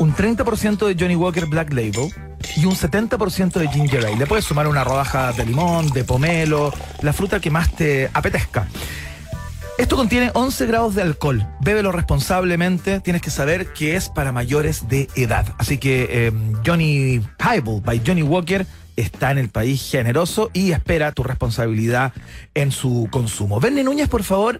un 0.00 0.14
30% 0.14 0.86
de 0.86 0.96
Johnny 0.98 1.16
Walker 1.16 1.46
Black 1.46 1.72
Label 1.72 2.12
y 2.56 2.64
un 2.64 2.74
70% 2.74 3.52
de 3.52 3.68
Ginger 3.68 4.06
Ale. 4.06 4.16
Le 4.16 4.26
puedes 4.26 4.44
sumar 4.44 4.66
una 4.68 4.84
rodaja 4.84 5.32
de 5.32 5.44
limón, 5.44 5.90
de 5.90 6.04
pomelo, 6.04 6.72
la 7.02 7.12
fruta 7.12 7.40
que 7.40 7.50
más 7.50 7.74
te 7.74 8.10
apetezca. 8.12 8.68
Esto 9.78 9.96
contiene 9.96 10.30
11 10.32 10.66
grados 10.66 10.94
de 10.94 11.02
alcohol. 11.02 11.46
Bébelo 11.60 11.92
responsablemente. 11.92 13.00
Tienes 13.00 13.20
que 13.20 13.30
saber 13.30 13.74
que 13.74 13.94
es 13.94 14.08
para 14.08 14.32
mayores 14.32 14.88
de 14.88 15.08
edad. 15.16 15.54
Así 15.58 15.76
que 15.76 16.08
eh, 16.10 16.32
Johnny 16.64 17.20
Highball 17.38 17.82
by 17.82 18.00
Johnny 18.04 18.22
Walker 18.22 18.66
está 18.96 19.30
en 19.30 19.38
el 19.38 19.48
país 19.48 19.88
generoso 19.90 20.50
y 20.52 20.72
espera 20.72 21.12
tu 21.12 21.22
responsabilidad 21.22 22.12
en 22.54 22.72
su 22.72 23.08
consumo. 23.10 23.60
Verne 23.60 23.84
Núñez, 23.84 24.08
por 24.08 24.24
favor, 24.24 24.58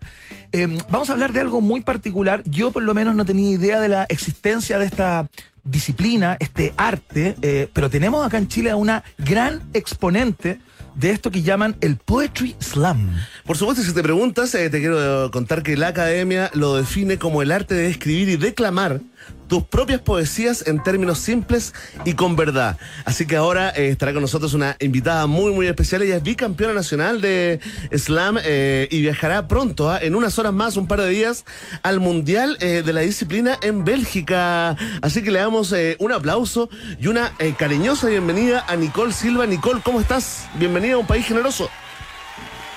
eh, 0.52 0.78
vamos 0.90 1.10
a 1.10 1.14
hablar 1.14 1.32
de 1.32 1.40
algo 1.40 1.60
muy 1.60 1.80
particular. 1.80 2.42
Yo 2.44 2.70
por 2.70 2.82
lo 2.82 2.94
menos 2.94 3.14
no 3.14 3.24
tenía 3.24 3.50
idea 3.50 3.80
de 3.80 3.88
la 3.88 4.04
existencia 4.04 4.78
de 4.78 4.86
esta 4.86 5.28
disciplina, 5.64 6.36
este 6.38 6.74
arte, 6.76 7.36
eh, 7.42 7.68
pero 7.72 7.90
tenemos 7.90 8.24
acá 8.24 8.38
en 8.38 8.48
Chile 8.48 8.70
a 8.70 8.76
una 8.76 9.02
gran 9.18 9.62
exponente 9.74 10.60
de 10.94 11.10
esto 11.10 11.30
que 11.30 11.42
llaman 11.42 11.76
el 11.80 11.96
Poetry 11.96 12.56
Slam. 12.58 13.14
Por 13.44 13.56
supuesto, 13.56 13.82
si 13.82 13.92
te 13.92 14.02
preguntas, 14.02 14.54
eh, 14.54 14.70
te 14.70 14.80
quiero 14.80 15.30
contar 15.30 15.62
que 15.62 15.76
la 15.76 15.88
academia 15.88 16.50
lo 16.54 16.76
define 16.76 17.18
como 17.18 17.42
el 17.42 17.52
arte 17.52 17.74
de 17.74 17.90
escribir 17.90 18.28
y 18.28 18.36
declamar 18.36 19.00
tus 19.48 19.64
propias 19.64 20.00
poesías 20.00 20.66
en 20.66 20.82
términos 20.82 21.18
simples 21.18 21.74
y 22.04 22.14
con 22.14 22.36
verdad. 22.36 22.76
Así 23.04 23.26
que 23.26 23.36
ahora 23.36 23.70
eh, 23.70 23.88
estará 23.88 24.12
con 24.12 24.22
nosotros 24.22 24.54
una 24.54 24.76
invitada 24.80 25.26
muy, 25.26 25.52
muy 25.52 25.66
especial. 25.66 26.02
Ella 26.02 26.16
es 26.16 26.22
bicampeona 26.22 26.74
nacional 26.74 27.20
de 27.20 27.60
slam 27.92 28.38
eh, 28.42 28.88
y 28.90 29.02
viajará 29.02 29.48
pronto, 29.48 29.90
¿ah? 29.90 29.98
en 30.00 30.14
unas 30.14 30.38
horas 30.38 30.52
más, 30.52 30.76
un 30.76 30.86
par 30.86 31.00
de 31.00 31.08
días, 31.08 31.44
al 31.82 32.00
Mundial 32.00 32.56
eh, 32.60 32.82
de 32.84 32.92
la 32.92 33.00
disciplina 33.00 33.56
en 33.62 33.84
Bélgica. 33.84 34.76
Así 35.02 35.22
que 35.22 35.30
le 35.30 35.38
damos 35.38 35.74
un 35.98 36.12
aplauso 36.12 36.68
y 37.00 37.06
una 37.08 37.32
cariñosa 37.58 38.08
bienvenida 38.08 38.64
a 38.66 38.76
Nicole 38.76 39.12
Silva. 39.12 39.46
Nicole, 39.46 39.80
¿cómo 39.84 40.00
estás? 40.00 40.48
Bienvenida 40.54 40.94
a 40.94 40.98
un 40.98 41.06
país 41.06 41.26
generoso. 41.26 41.68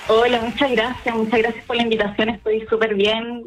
Hola, 0.07 0.41
muchas 0.41 0.71
gracias, 0.71 1.15
muchas 1.15 1.39
gracias 1.39 1.65
por 1.65 1.75
la 1.75 1.83
invitación, 1.83 2.29
estoy 2.29 2.65
súper 2.67 2.95
bien, 2.95 3.43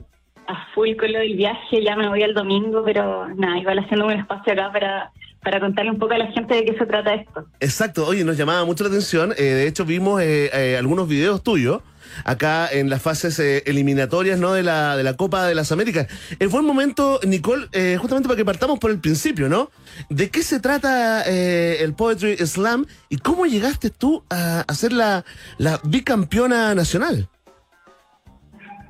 a 0.47 0.67
full 0.75 0.97
con 0.97 1.13
lo 1.13 1.19
del 1.21 1.37
viaje, 1.37 1.83
ya 1.83 1.97
me 1.97 2.09
voy 2.09 2.23
el 2.23 2.35
domingo, 2.35 2.83
pero 2.85 3.29
nada, 3.37 3.59
igual 3.59 3.79
haciendo 3.79 4.07
un 4.07 4.13
espacio 4.13 4.53
acá 4.53 4.71
para, 4.73 5.13
para 5.43 5.61
contarle 5.61 5.91
un 5.91 5.99
poco 5.99 6.15
a 6.15 6.19
la 6.19 6.27
gente 6.33 6.55
de 6.55 6.65
qué 6.65 6.77
se 6.79 6.87
trata 6.87 7.15
esto. 7.15 7.47
Exacto, 7.61 8.07
oye, 8.07 8.25
nos 8.25 8.37
llamaba 8.37 8.65
mucho 8.65 8.85
la 8.85 8.91
atención. 8.91 9.33
eh, 9.37 9.43
de 9.43 9.67
hecho, 9.67 9.85
vimos 9.85 10.21
eh, 10.23 10.51
eh, 10.53 10.77
algunos 10.77 11.09
videos 11.09 11.43
tuyos 11.43 11.81
acá 12.25 12.69
en 12.71 12.91
las 12.91 13.01
fases 13.01 13.39
eliminatorias 13.39 14.39
¿no? 14.39 14.53
de, 14.53 14.63
la, 14.63 14.99
de 14.99 15.03
la 15.03 15.15
Copa 15.15 15.47
de 15.47 15.55
las 15.55 15.73
Américas. 15.73 16.09
Es 16.39 16.51
buen 16.51 16.67
momento, 16.67 17.19
Nicole, 17.27 17.69
justamente 17.97 18.29
para 18.29 18.37
que 18.37 18.45
partamos 18.45 18.79
por 18.79 18.91
el 18.91 18.99
principio, 19.01 19.49
¿no? 19.49 19.71
¿De 20.11 20.29
qué 20.29 20.43
se 20.43 20.61
trata 20.61 21.23
el 21.23 21.95
Poetry 21.95 22.37
Slam 22.37 22.85
y 23.09 23.17
cómo 23.17 23.47
llegaste 23.47 23.89
tú 23.89 24.25
a, 24.29 24.61
a 24.61 24.75
ser 24.75 24.93
la, 24.93 25.25
la 25.57 25.81
bicampeona 25.85 26.75
nacional? 26.75 27.29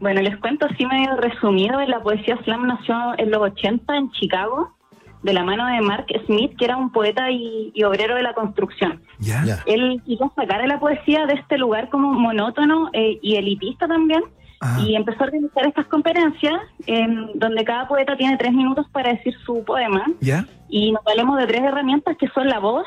Bueno, 0.03 0.21
les 0.21 0.37
cuento 0.37 0.67
así 0.67 0.85
medio 0.85 1.17
resumido, 1.17 1.81
la 1.87 2.03
poesía 2.03 2.37
slam 2.45 2.67
nació 2.67 2.95
en 3.17 3.31
los 3.31 3.41
80 3.41 3.97
en 3.97 4.11
Chicago, 4.11 4.77
de 5.23 5.33
la 5.33 5.45
mano 5.45 5.65
de 5.67 5.81
Mark 5.81 6.07
Smith, 6.27 6.55
que 6.59 6.65
era 6.67 6.77
un 6.77 6.91
poeta 6.91 7.31
y, 7.31 7.71
y 7.73 7.85
obrero 7.85 8.17
de 8.17 8.23
la 8.23 8.35
construcción. 8.35 9.01
¿Ya? 9.21 9.45
Ya. 9.45 9.63
Él 9.67 10.03
quiso 10.05 10.31
sacar 10.37 10.61
a 10.61 10.67
la 10.67 10.81
poesía 10.81 11.25
de 11.27 11.35
este 11.35 11.57
lugar 11.57 11.89
como 11.89 12.13
monótono 12.13 12.91
eh, 12.93 13.19
y 13.23 13.37
elitista 13.37 13.87
también, 13.89 14.23
Ah. 14.65 14.79
y 14.81 14.95
empezó 14.95 15.25
a 15.25 15.27
organizar 15.27 15.67
estas 15.67 15.87
conferencias 15.87 16.55
en 16.87 17.31
donde 17.35 17.65
cada 17.65 17.89
poeta 17.89 18.17
tiene 18.17 18.37
tres 18.37 18.53
minutos 18.53 18.87
para 18.93 19.13
decir 19.13 19.35
su 19.45 19.65
poema. 19.65 20.05
¿Ya? 20.21 20.47
y 20.69 20.91
nos 20.91 21.05
valemos 21.05 21.39
de 21.39 21.47
tres 21.47 21.63
herramientas 21.63 22.17
que 22.17 22.29
son 22.29 22.49
la 22.49 22.59
voz, 22.59 22.87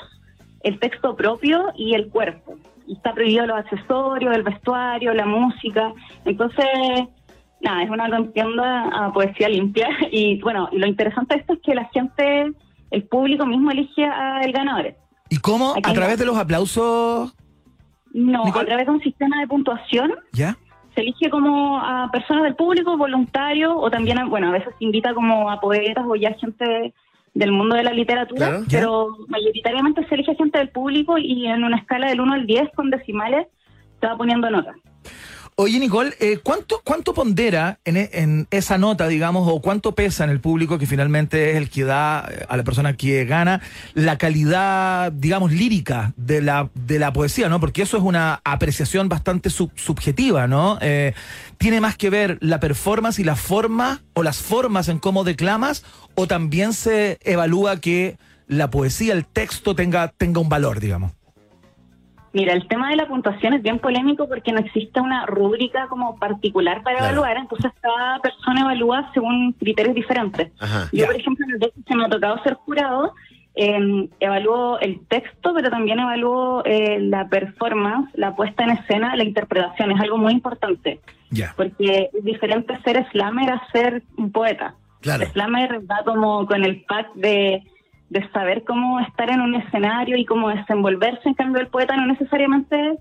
el 0.63 0.79
texto 0.79 1.15
propio 1.15 1.65
y 1.77 1.93
el 1.93 2.07
cuerpo. 2.07 2.55
Está 2.89 3.13
prohibido 3.13 3.45
los 3.47 3.57
accesorios, 3.57 4.35
el 4.35 4.43
vestuario, 4.43 5.13
la 5.13 5.25
música. 5.25 5.93
Entonces, 6.23 6.65
nada, 7.61 7.83
es 7.83 7.89
una 7.89 8.09
contienda 8.09 8.83
a 8.89 9.11
poesía 9.13 9.49
limpia. 9.49 9.87
Y 10.11 10.39
bueno, 10.41 10.69
y 10.71 10.77
lo 10.77 10.87
interesante 10.87 11.35
de 11.35 11.41
esto 11.41 11.53
es 11.53 11.59
que 11.61 11.75
la 11.75 11.85
gente, 11.85 12.51
el 12.91 13.03
público 13.03 13.45
mismo 13.45 13.71
elige 13.71 14.05
al 14.05 14.51
ganador. 14.51 14.93
¿Y 15.29 15.37
cómo? 15.37 15.71
Aquí 15.71 15.89
¿A 15.89 15.93
través 15.93 16.19
de 16.19 16.25
los 16.25 16.37
aplausos? 16.37 17.35
No, 18.13 18.45
Nicole. 18.45 18.63
a 18.63 18.67
través 18.67 18.85
de 18.85 18.91
un 18.93 19.01
sistema 19.01 19.39
de 19.41 19.47
puntuación 19.47 20.13
¿Ya? 20.31 20.55
se 20.93 21.01
elige 21.01 21.29
como 21.29 21.77
a 21.79 22.09
personas 22.11 22.43
del 22.43 22.55
público, 22.55 22.95
voluntarios, 22.95 23.73
o 23.75 23.89
también, 23.91 24.17
a- 24.19 24.25
bueno, 24.25 24.47
a 24.47 24.51
veces 24.51 24.73
se 24.77 24.85
invita 24.85 25.13
como 25.13 25.49
a 25.51 25.59
poetas 25.59 26.05
o 26.07 26.15
ya 26.15 26.31
gente 26.35 26.93
del 27.35 27.51
mundo 27.51 27.75
de 27.75 27.83
la 27.83 27.93
literatura, 27.93 28.47
Claro. 28.47 28.65
Pero 28.69 29.17
mayoritariamente 29.27 30.07
se 30.07 30.15
elige 30.15 30.35
gente 30.35 30.57
del 30.57 30.69
público 30.69 31.17
y 31.17 31.45
en 31.47 31.63
una 31.63 31.77
escala 31.77 32.07
del 32.07 32.21
1 32.21 32.33
al 32.33 32.47
10 32.47 32.69
con 32.73 32.89
decimales 32.89 33.47
se 33.99 34.07
va 34.07 34.17
poniendo 34.17 34.49
nota. 34.49 34.73
Oye, 35.57 35.79
Nicole, 35.79 36.13
eh, 36.19 36.39
¿cuánto, 36.43 36.81
¿cuánto 36.83 37.13
pondera 37.13 37.79
en, 37.85 37.95
e- 37.95 38.09
en 38.11 38.45
esa 38.51 38.77
nota, 38.77 39.07
digamos, 39.07 39.47
o 39.49 39.61
cuánto 39.61 39.95
pesa 39.95 40.25
en 40.25 40.29
el 40.29 40.41
público 40.41 40.77
que 40.77 40.85
finalmente 40.85 41.51
es 41.51 41.55
el 41.55 41.69
que 41.69 41.85
da 41.85 42.27
eh, 42.29 42.45
a 42.49 42.57
la 42.57 42.63
persona 42.65 42.97
que 42.97 43.23
gana 43.23 43.61
la 43.93 44.17
calidad, 44.17 45.13
digamos, 45.13 45.53
lírica 45.53 46.11
de 46.17 46.41
la, 46.41 46.69
de 46.73 46.99
la 46.99 47.13
poesía, 47.13 47.47
¿no? 47.47 47.61
Porque 47.61 47.83
eso 47.83 47.95
es 47.95 48.03
una 48.03 48.41
apreciación 48.43 49.07
bastante 49.07 49.49
sub- 49.49 49.71
subjetiva, 49.75 50.45
¿no? 50.47 50.77
Eh, 50.81 51.13
¿Tiene 51.57 51.79
más 51.79 51.95
que 51.95 52.09
ver 52.09 52.37
la 52.41 52.59
performance 52.59 53.19
y 53.19 53.23
la 53.23 53.37
forma, 53.37 54.01
o 54.13 54.23
las 54.23 54.39
formas 54.39 54.89
en 54.89 54.99
cómo 54.99 55.23
declamas, 55.23 55.85
o 56.15 56.27
también 56.27 56.73
se 56.73 57.17
evalúa 57.23 57.79
que 57.79 58.17
la 58.49 58.69
poesía, 58.69 59.13
el 59.13 59.25
texto 59.25 59.73
tenga, 59.73 60.09
tenga 60.09 60.41
un 60.41 60.49
valor, 60.49 60.81
digamos? 60.81 61.13
Mira, 62.35 62.51
el 62.51 62.67
tema 62.67 62.89
de 62.89 62.97
la 62.97 63.07
puntuación 63.07 63.53
es 63.53 63.63
bien 63.63 63.79
polémico 63.79 64.27
porque 64.27 64.51
no 64.51 64.59
existe 64.59 64.99
una 64.99 65.25
rúbrica 65.25 65.87
como 65.87 66.17
particular 66.19 66.83
para 66.83 66.97
Claro. 66.97 67.13
evaluar, 67.13 67.37
entonces 67.37 67.71
cada 67.81 68.19
persona 68.19 68.61
evalúa 68.61 69.09
según 69.13 69.53
criterios 69.53 69.95
diferentes. 69.95 70.51
Ajá. 70.59 70.89
Yo, 70.91 70.99
Ya. 70.99 71.05
por 71.07 71.15
ejemplo, 71.15 71.45
las 71.49 71.59
veces 71.61 71.83
que 71.87 71.95
me 71.95 72.03
ha 72.05 72.09
tocado 72.09 72.43
ser 72.43 72.55
jurado, 72.55 73.13
eh, 73.55 74.09
evalúo 74.19 74.77
el 74.81 74.99
texto, 75.07 75.53
pero 75.55 75.69
también 75.69 75.97
evalúo 75.99 76.61
eh, 76.65 76.99
la 76.99 77.29
performance, 77.29 78.09
la 78.15 78.35
puesta 78.35 78.65
en 78.65 78.71
escena, 78.71 79.15
la 79.15 79.23
interpretación. 79.23 79.91
Es 79.93 80.01
algo 80.01 80.17
muy 80.17 80.33
importante, 80.33 80.99
Ya. 81.31 81.53
porque 81.55 82.09
es 82.13 82.23
diferente 82.25 82.77
ser 82.83 83.07
slammer 83.11 83.49
a 83.49 83.65
ser 83.71 84.03
un 84.17 84.33
poeta. 84.33 84.75
Claro. 84.99 85.25
Slammer 85.27 85.79
va 85.89 86.03
como 86.03 86.45
con 86.47 86.65
el 86.65 86.83
pack 86.83 87.13
de, 87.13 87.63
de 88.09 88.27
saber 88.29 88.63
cómo 88.65 88.99
estar 88.99 89.29
en 89.29 89.41
un 89.41 89.55
escenario 89.55 90.17
y 90.17 90.25
cómo 90.25 90.49
desenvolverse. 90.49 91.27
En 91.29 91.33
cambio, 91.33 91.61
el 91.61 91.67
poeta 91.67 91.95
no 91.95 92.05
necesariamente 92.07 92.97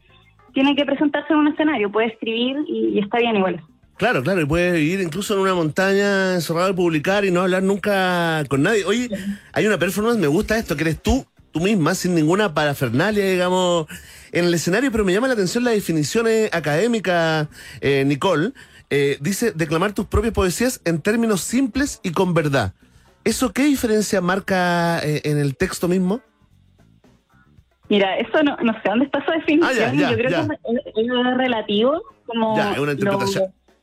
tiene 0.52 0.74
que 0.76 0.84
presentarse 0.84 1.32
en 1.32 1.40
un 1.40 1.48
escenario, 1.48 1.90
puede 1.90 2.08
escribir 2.08 2.56
y, 2.66 2.90
y 2.94 2.98
está 3.00 3.18
bien 3.18 3.36
igual. 3.36 3.62
Claro, 3.96 4.22
claro, 4.22 4.40
y 4.40 4.44
puedes 4.44 4.74
vivir 4.74 5.00
incluso 5.00 5.34
en 5.34 5.40
una 5.40 5.54
montaña 5.54 6.34
encerrado 6.34 6.70
y 6.70 6.72
publicar 6.72 7.24
y 7.24 7.30
no 7.30 7.42
hablar 7.42 7.62
nunca 7.62 8.42
con 8.48 8.62
nadie. 8.62 8.84
Oye, 8.84 9.08
hay 9.52 9.66
una 9.66 9.78
performance, 9.78 10.18
me 10.18 10.26
gusta 10.26 10.58
esto, 10.58 10.74
que 10.76 10.82
eres 10.82 11.00
tú, 11.00 11.24
tú 11.52 11.60
misma, 11.60 11.94
sin 11.94 12.14
ninguna 12.14 12.52
parafernalia, 12.52 13.24
digamos, 13.24 13.86
en 14.32 14.46
el 14.46 14.54
escenario, 14.54 14.90
pero 14.90 15.04
me 15.04 15.12
llama 15.12 15.28
la 15.28 15.34
atención 15.34 15.62
la 15.62 15.70
definición 15.70 16.26
eh, 16.26 16.50
académica, 16.52 17.48
eh, 17.80 18.04
Nicole. 18.04 18.52
Eh, 18.90 19.16
dice, 19.20 19.52
declamar 19.52 19.92
tus 19.92 20.06
propias 20.06 20.34
poesías 20.34 20.80
en 20.84 21.00
términos 21.00 21.42
simples 21.42 22.00
y 22.02 22.10
con 22.10 22.34
verdad. 22.34 22.74
¿Eso 23.24 23.52
qué 23.52 23.64
diferencia 23.64 24.20
marca 24.20 24.98
eh, 25.02 25.22
en 25.24 25.38
el 25.38 25.56
texto 25.56 25.88
mismo? 25.88 26.20
Mira, 27.88 28.16
eso 28.18 28.42
no, 28.42 28.56
no 28.58 28.72
sé 28.74 28.80
dónde 28.88 29.04
está 29.06 29.18
esa 29.20 29.32
definición. 29.32 29.70
Ah, 29.70 29.92
ya, 29.92 29.92
ya, 29.94 30.10
Yo 30.10 30.16
creo 30.16 30.30
ya. 30.30 30.46
que 30.48 30.54
es, 30.54 31.06
es 31.08 31.36
relativo. 31.36 32.02
Como 32.26 32.56
Ya, 32.56 32.72
es 32.72 32.78
una 32.78 32.92
interpretación. 32.92 33.44
lo- 33.44 33.74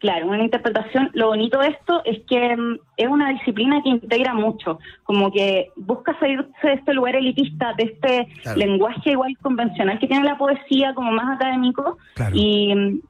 claro, 0.00 0.26
una 0.26 0.42
interpretación. 0.42 1.10
Lo 1.14 1.28
bonito 1.28 1.58
de 1.60 1.68
esto 1.68 2.02
es 2.04 2.18
que 2.28 2.56
mm, 2.56 2.78
es 2.96 3.08
una 3.08 3.30
disciplina 3.30 3.80
que 3.84 3.90
integra 3.90 4.34
mucho. 4.34 4.78
Como 5.04 5.30
que 5.32 5.70
busca 5.76 6.18
salirse 6.18 6.48
de 6.64 6.72
este 6.74 6.92
lugar 6.94 7.14
elitista, 7.16 7.72
de 7.78 7.84
este 7.84 8.28
Claro. 8.42 8.58
lenguaje 8.58 9.12
igual 9.12 9.36
convencional 9.40 9.98
que 10.00 10.08
tiene 10.08 10.24
la 10.24 10.36
poesía, 10.38 10.92
como 10.94 11.12
más 11.12 11.36
académico. 11.36 11.98
Claro. 12.14 12.34
Y, 12.36 12.74
mm, 12.74 13.00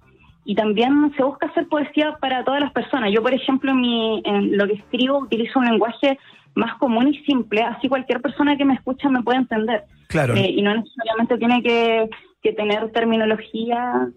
y 0.46 0.54
también 0.54 1.12
se 1.16 1.24
busca 1.24 1.48
hacer 1.48 1.66
poesía 1.68 2.16
para 2.20 2.44
todas 2.44 2.60
las 2.60 2.72
personas. 2.72 3.10
Yo, 3.12 3.20
por 3.20 3.34
ejemplo, 3.34 3.72
en, 3.72 3.80
mi, 3.80 4.22
en 4.24 4.56
lo 4.56 4.66
que 4.66 4.74
escribo 4.74 5.18
utilizo 5.18 5.58
un 5.58 5.66
lenguaje 5.66 6.18
más 6.54 6.78
común 6.78 7.12
y 7.12 7.18
simple, 7.24 7.62
así 7.62 7.88
cualquier 7.88 8.22
persona 8.22 8.56
que 8.56 8.64
me 8.64 8.74
escucha 8.74 9.08
me 9.08 9.22
puede 9.22 9.38
entender. 9.38 9.84
Claro. 10.08 10.34
Eh, 10.36 10.48
y 10.48 10.62
no 10.62 10.74
necesariamente 10.74 11.36
tiene 11.36 11.62
que, 11.62 12.08
que 12.42 12.52
tener 12.52 12.90
terminología 12.92 14.08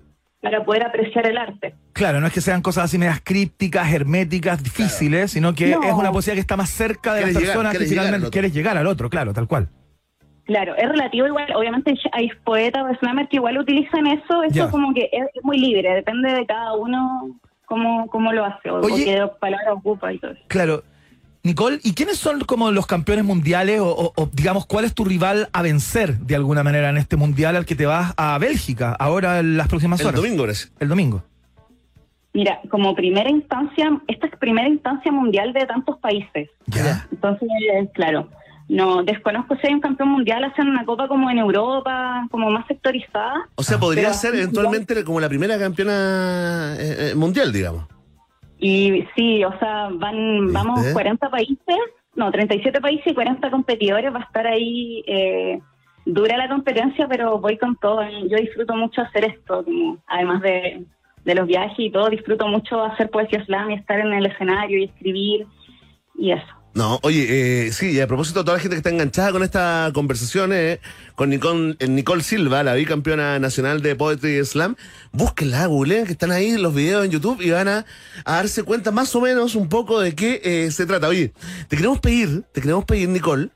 para 0.41 0.63
poder 0.63 0.85
apreciar 0.85 1.25
el 1.25 1.37
arte. 1.37 1.73
Claro, 1.93 2.21
no 2.21 2.27
es 2.27 2.33
que 2.33 2.41
sean 2.41 2.61
cosas 2.61 2.85
así 2.85 2.97
medias 2.97 3.21
crípticas, 3.23 3.91
herméticas, 3.91 4.63
difíciles, 4.63 5.31
sino 5.31 5.53
que 5.53 5.71
No. 5.71 5.83
es 5.83 5.93
una 5.93 6.11
poesía 6.11 6.35
que 6.35 6.39
está 6.39 6.55
más 6.55 6.69
cerca 6.69 7.13
de 7.15 7.21
las 7.21 7.29
llegar, 7.31 7.43
personas 7.43 7.73
que 7.73 7.79
llegar 7.79 8.05
finalmente 8.05 8.29
quieres 8.29 8.53
llegar 8.53 8.77
al 8.77 8.87
otro, 8.87 9.09
claro, 9.09 9.33
tal 9.33 9.47
cual. 9.47 9.69
Claro, 10.49 10.75
es 10.75 10.89
relativo 10.89 11.27
igual, 11.27 11.45
obviamente 11.55 11.93
hay 12.11 12.27
poetas 12.43 12.83
o 12.83 12.95
slammers 12.95 13.29
que 13.29 13.35
igual 13.35 13.59
utilizan 13.59 14.07
eso, 14.07 14.41
eso 14.41 14.55
Ya. 14.65 14.71
como 14.71 14.95
que 14.95 15.07
es, 15.11 15.27
muy 15.43 15.59
libre, 15.59 15.93
depende 15.93 16.33
de 16.33 16.43
cada 16.47 16.73
uno 16.73 17.39
cómo, 17.65 18.07
cómo 18.07 18.33
lo 18.33 18.43
hace 18.45 18.71
o, 18.71 18.79
Oye. 18.79 19.05
qué 19.05 19.27
palabra 19.39 19.73
ocupa 19.73 20.11
y 20.11 20.17
todo 20.17 20.31
eso. 20.31 20.41
Claro. 20.47 20.81
Nicole, 21.43 21.77
¿y 21.83 21.93
quiénes 21.93 22.17
son 22.17 22.39
como 22.41 22.71
los 22.71 22.87
campeones 22.87 23.25
mundiales 23.25 23.79
o, 23.79 23.89
o- 23.89 24.11
o, 24.15 24.29
digamos 24.33 24.65
cuál 24.65 24.85
es 24.85 24.95
tu 24.95 25.05
rival 25.05 25.49
a 25.53 25.61
vencer 25.61 26.17
de 26.17 26.35
alguna 26.35 26.63
manera 26.63 26.89
en 26.89 26.97
este 26.97 27.15
mundial 27.15 27.55
al 27.55 27.67
que 27.67 27.75
te 27.75 27.85
vas 27.85 28.15
a 28.17 28.35
Bélgica 28.39 28.95
ahora 28.99 29.37
en 29.39 29.55
las 29.55 29.67
próximas 29.67 29.99
El 30.01 30.07
horas? 30.07 30.19
domingo, 30.19 30.43
gracias. 30.45 30.73
El 30.79 30.89
domingo. 30.89 31.21
Mira, 32.33 32.59
como 32.69 32.95
primera 32.95 33.29
instancia, 33.29 34.01
esta 34.07 34.27
es 34.27 34.35
primera 34.37 34.67
instancia 34.67 35.11
mundial 35.11 35.53
de 35.53 35.65
tantos 35.67 35.97
países. 35.99 36.49
Ya. 36.67 37.07
Entonces, 37.11 37.47
claro, 37.93 38.29
No, 38.69 39.01
desconozco 39.01 39.55
si 39.55 39.65
hay 39.65 39.73
un 39.73 39.81
campeón 39.81 40.09
mundial, 40.09 40.43
hacen 40.43 40.69
una 40.69 40.85
copa 40.85 41.07
como 41.07 41.27
en 41.31 41.39
Europa, 41.39 42.27
como 42.29 42.51
más 42.51 42.67
sectorizada. 42.67 43.49
O 43.55 43.63
sea, 43.63 43.79
podría 43.79 44.13
ser 44.13 44.35
eventualmente 44.35 45.03
como 45.03 45.19
la 45.19 45.27
primera 45.27 45.57
campeona 45.57 46.75
eh, 46.77 47.09
eh, 47.09 47.15
mundial, 47.15 47.51
digamos. 47.51 47.87
Y 48.59 49.07
sí, 49.15 49.43
o 49.43 49.57
sea, 49.57 49.89
van, 49.91 50.53
vamos 50.53 50.81
¿Viste? 50.81 50.93
40 50.93 51.29
países, 51.31 51.77
no, 52.15 52.29
37 52.29 52.79
países 52.79 53.07
y 53.07 53.15
40 53.15 53.49
competidores, 53.49 54.13
va 54.13 54.19
a 54.19 54.23
estar 54.23 54.45
ahí 54.45 55.03
eh, 55.07 55.59
dura 56.05 56.37
la 56.37 56.47
competencia, 56.47 57.07
pero 57.07 57.39
voy 57.39 57.57
con 57.57 57.75
todo. 57.77 58.03
Yo 58.29 58.37
disfruto 58.37 58.75
mucho 58.75 59.01
hacer 59.01 59.25
esto, 59.25 59.65
como, 59.65 59.97
además 60.05 60.43
de, 60.43 60.85
de 61.25 61.35
los 61.35 61.47
viajes 61.47 61.79
y 61.79 61.89
todo, 61.89 62.07
disfruto 62.09 62.47
mucho 62.47 62.83
hacer 62.83 63.09
poesía 63.09 63.43
slam 63.45 63.71
y 63.71 63.75
estar 63.75 63.99
en 63.99 64.13
el 64.13 64.27
escenario 64.27 64.77
y 64.77 64.83
escribir 64.83 65.47
y 66.15 66.33
eso. 66.33 66.58
No, 66.73 66.99
oye, 67.01 67.67
eh, 67.67 67.71
sí, 67.71 67.91
y 67.91 67.99
a 67.99 68.07
propósito, 68.07 68.45
toda 68.45 68.57
la 68.57 68.61
gente 68.61 68.75
que 68.75 68.77
está 68.79 68.89
enganchada 68.91 69.31
con 69.31 69.43
esta 69.43 69.89
conversación, 69.93 70.51
eh, 70.53 70.79
con 71.15 71.29
Nicole, 71.29 71.75
eh, 71.79 71.87
Nicole 71.87 72.21
Silva, 72.21 72.63
la 72.63 72.75
bicampeona 72.75 73.39
nacional 73.39 73.81
de 73.81 73.95
Poetry 73.95 74.45
Slam, 74.45 74.75
búsquenla, 75.11 75.65
googleen, 75.65 76.05
que 76.05 76.11
están 76.11 76.31
ahí 76.31 76.57
los 76.57 76.73
videos 76.75 77.03
en 77.05 77.11
YouTube 77.11 77.41
y 77.41 77.49
van 77.49 77.67
a, 77.67 77.85
a 78.23 78.35
darse 78.35 78.63
cuenta 78.63 78.91
más 78.91 79.15
o 79.15 79.21
menos 79.21 79.55
un 79.55 79.67
poco 79.67 79.99
de 79.99 80.13
qué 80.13 80.41
eh, 80.43 80.71
se 80.71 80.85
trata. 80.85 81.07
Oye, 81.07 81.33
te 81.67 81.75
queremos 81.75 81.99
pedir, 81.99 82.43
te 82.53 82.61
queremos 82.61 82.85
pedir, 82.85 83.09
Nicole, 83.09 83.49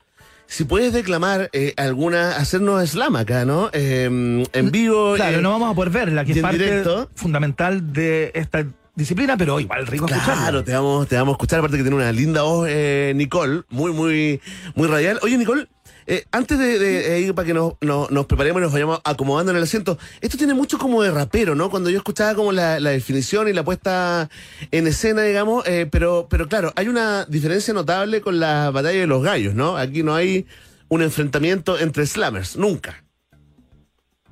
si 0.46 0.64
puedes 0.64 0.92
declamar 0.92 1.50
eh, 1.52 1.72
alguna, 1.76 2.36
hacernos 2.36 2.88
slam 2.90 3.16
acá, 3.16 3.44
¿no? 3.44 3.70
Eh, 3.72 4.04
en 4.04 4.70
vivo. 4.70 5.14
Claro, 5.14 5.38
eh, 5.38 5.42
no 5.42 5.50
vamos 5.50 5.72
a 5.72 5.74
poder 5.74 5.90
verla, 5.90 6.24
que 6.24 6.32
es 6.32 6.38
parte 6.40 6.58
directo. 6.58 7.10
fundamental 7.14 7.92
de 7.92 8.30
esta 8.34 8.66
disciplina, 8.94 9.36
pero 9.36 9.58
igual 9.60 9.86
rico 9.86 10.06
Claro, 10.06 10.62
te 10.64 10.72
vamos, 10.72 11.08
te 11.08 11.16
vamos 11.16 11.32
a 11.32 11.36
escuchar, 11.36 11.58
aparte 11.58 11.76
que 11.76 11.82
tiene 11.82 11.96
una 11.96 12.12
linda 12.12 12.42
voz, 12.42 12.68
eh, 12.70 13.12
Nicole, 13.14 13.62
muy, 13.70 13.92
muy, 13.92 14.40
muy 14.74 14.88
radial. 14.88 15.18
Oye, 15.22 15.36
Nicole, 15.36 15.68
eh, 16.06 16.26
antes 16.32 16.58
de, 16.58 16.78
de, 16.78 17.16
eh, 17.16 17.20
ir 17.20 17.34
para 17.34 17.46
que 17.46 17.54
nos, 17.54 17.74
nos, 17.80 18.10
nos 18.10 18.26
preparemos 18.26 18.60
y 18.60 18.64
nos 18.64 18.72
vayamos 18.72 19.00
acomodando 19.04 19.52
en 19.52 19.56
el 19.56 19.62
asiento, 19.62 19.98
esto 20.20 20.36
tiene 20.36 20.52
mucho 20.52 20.78
como 20.78 21.02
de 21.02 21.10
rapero, 21.10 21.54
¿no? 21.54 21.70
Cuando 21.70 21.88
yo 21.88 21.98
escuchaba 21.98 22.34
como 22.34 22.52
la, 22.52 22.78
la 22.78 22.90
definición 22.90 23.48
y 23.48 23.52
la 23.52 23.64
puesta 23.64 24.28
en 24.70 24.86
escena, 24.86 25.22
digamos, 25.22 25.66
eh, 25.66 25.88
pero, 25.90 26.26
pero 26.28 26.46
claro, 26.48 26.72
hay 26.76 26.88
una 26.88 27.24
diferencia 27.24 27.72
notable 27.72 28.20
con 28.20 28.38
la 28.38 28.70
batalla 28.70 29.00
de 29.00 29.06
los 29.06 29.22
gallos, 29.22 29.54
¿no? 29.54 29.78
Aquí 29.78 30.02
no 30.02 30.14
hay 30.14 30.46
un 30.88 31.02
enfrentamiento 31.02 31.78
entre 31.78 32.06
slammers, 32.06 32.56
nunca. 32.56 33.03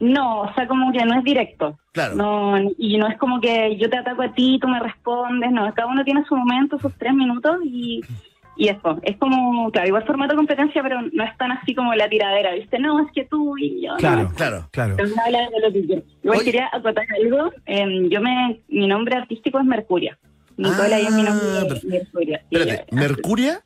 No, 0.02 0.40
o 0.40 0.54
sea, 0.54 0.66
como 0.66 0.90
que 0.90 1.04
no 1.04 1.16
es 1.16 1.22
directo. 1.22 1.78
Claro. 1.92 2.16
No, 2.16 2.58
y 2.76 2.98
no 2.98 3.06
es 3.06 3.16
como 3.18 3.40
que 3.40 3.76
yo 3.76 3.88
te 3.88 3.98
ataco 3.98 4.22
a 4.22 4.32
ti, 4.34 4.58
tú 4.60 4.66
me 4.66 4.80
respondes, 4.80 5.52
no, 5.52 5.72
cada 5.74 5.86
uno 5.86 6.02
tiene 6.02 6.24
su 6.24 6.34
momento, 6.34 6.76
sus 6.80 6.92
tres 6.98 7.14
minutos 7.14 7.58
y, 7.64 8.00
y 8.56 8.66
eso. 8.68 8.98
Es 9.02 9.16
como, 9.18 9.70
claro, 9.70 9.86
igual 9.86 10.04
formato 10.04 10.32
de 10.32 10.38
competencia, 10.38 10.82
pero 10.82 11.02
no 11.02 11.22
es 11.22 11.36
tan 11.38 11.52
así 11.52 11.72
como 11.72 11.94
la 11.94 12.08
tiradera, 12.08 12.52
¿viste? 12.54 12.80
No, 12.80 12.98
es 13.06 13.12
que 13.12 13.26
tú 13.26 13.56
y 13.56 13.82
yo. 13.86 13.94
Claro, 13.98 14.24
no. 14.24 14.34
Claro. 14.34 14.68
claro. 14.72 14.90
Entonces, 14.92 15.16
habla 15.24 15.38
de 15.50 15.60
lo 15.60 15.72
que 15.72 15.86
quiero. 15.86 16.02
Igual 16.24 16.38
Oye. 16.38 16.44
quería 16.46 16.68
acotar 16.72 17.06
algo. 17.22 17.52
em, 17.66 18.08
yo 18.08 18.20
me, 18.20 18.60
mi 18.66 18.88
nombre 18.88 19.14
artístico 19.14 19.60
es 19.60 19.64
Mercuria. 19.64 20.18
Nicola 20.56 20.98
y 21.00 21.04
es 21.06 21.14
mi 21.14 21.22
nombre 21.22 21.46
Ah. 21.48 21.64
Mercuria. 21.84 22.36
Espérate, 22.50 22.74
eh, 22.74 22.86
¿Mercuria? 22.90 23.60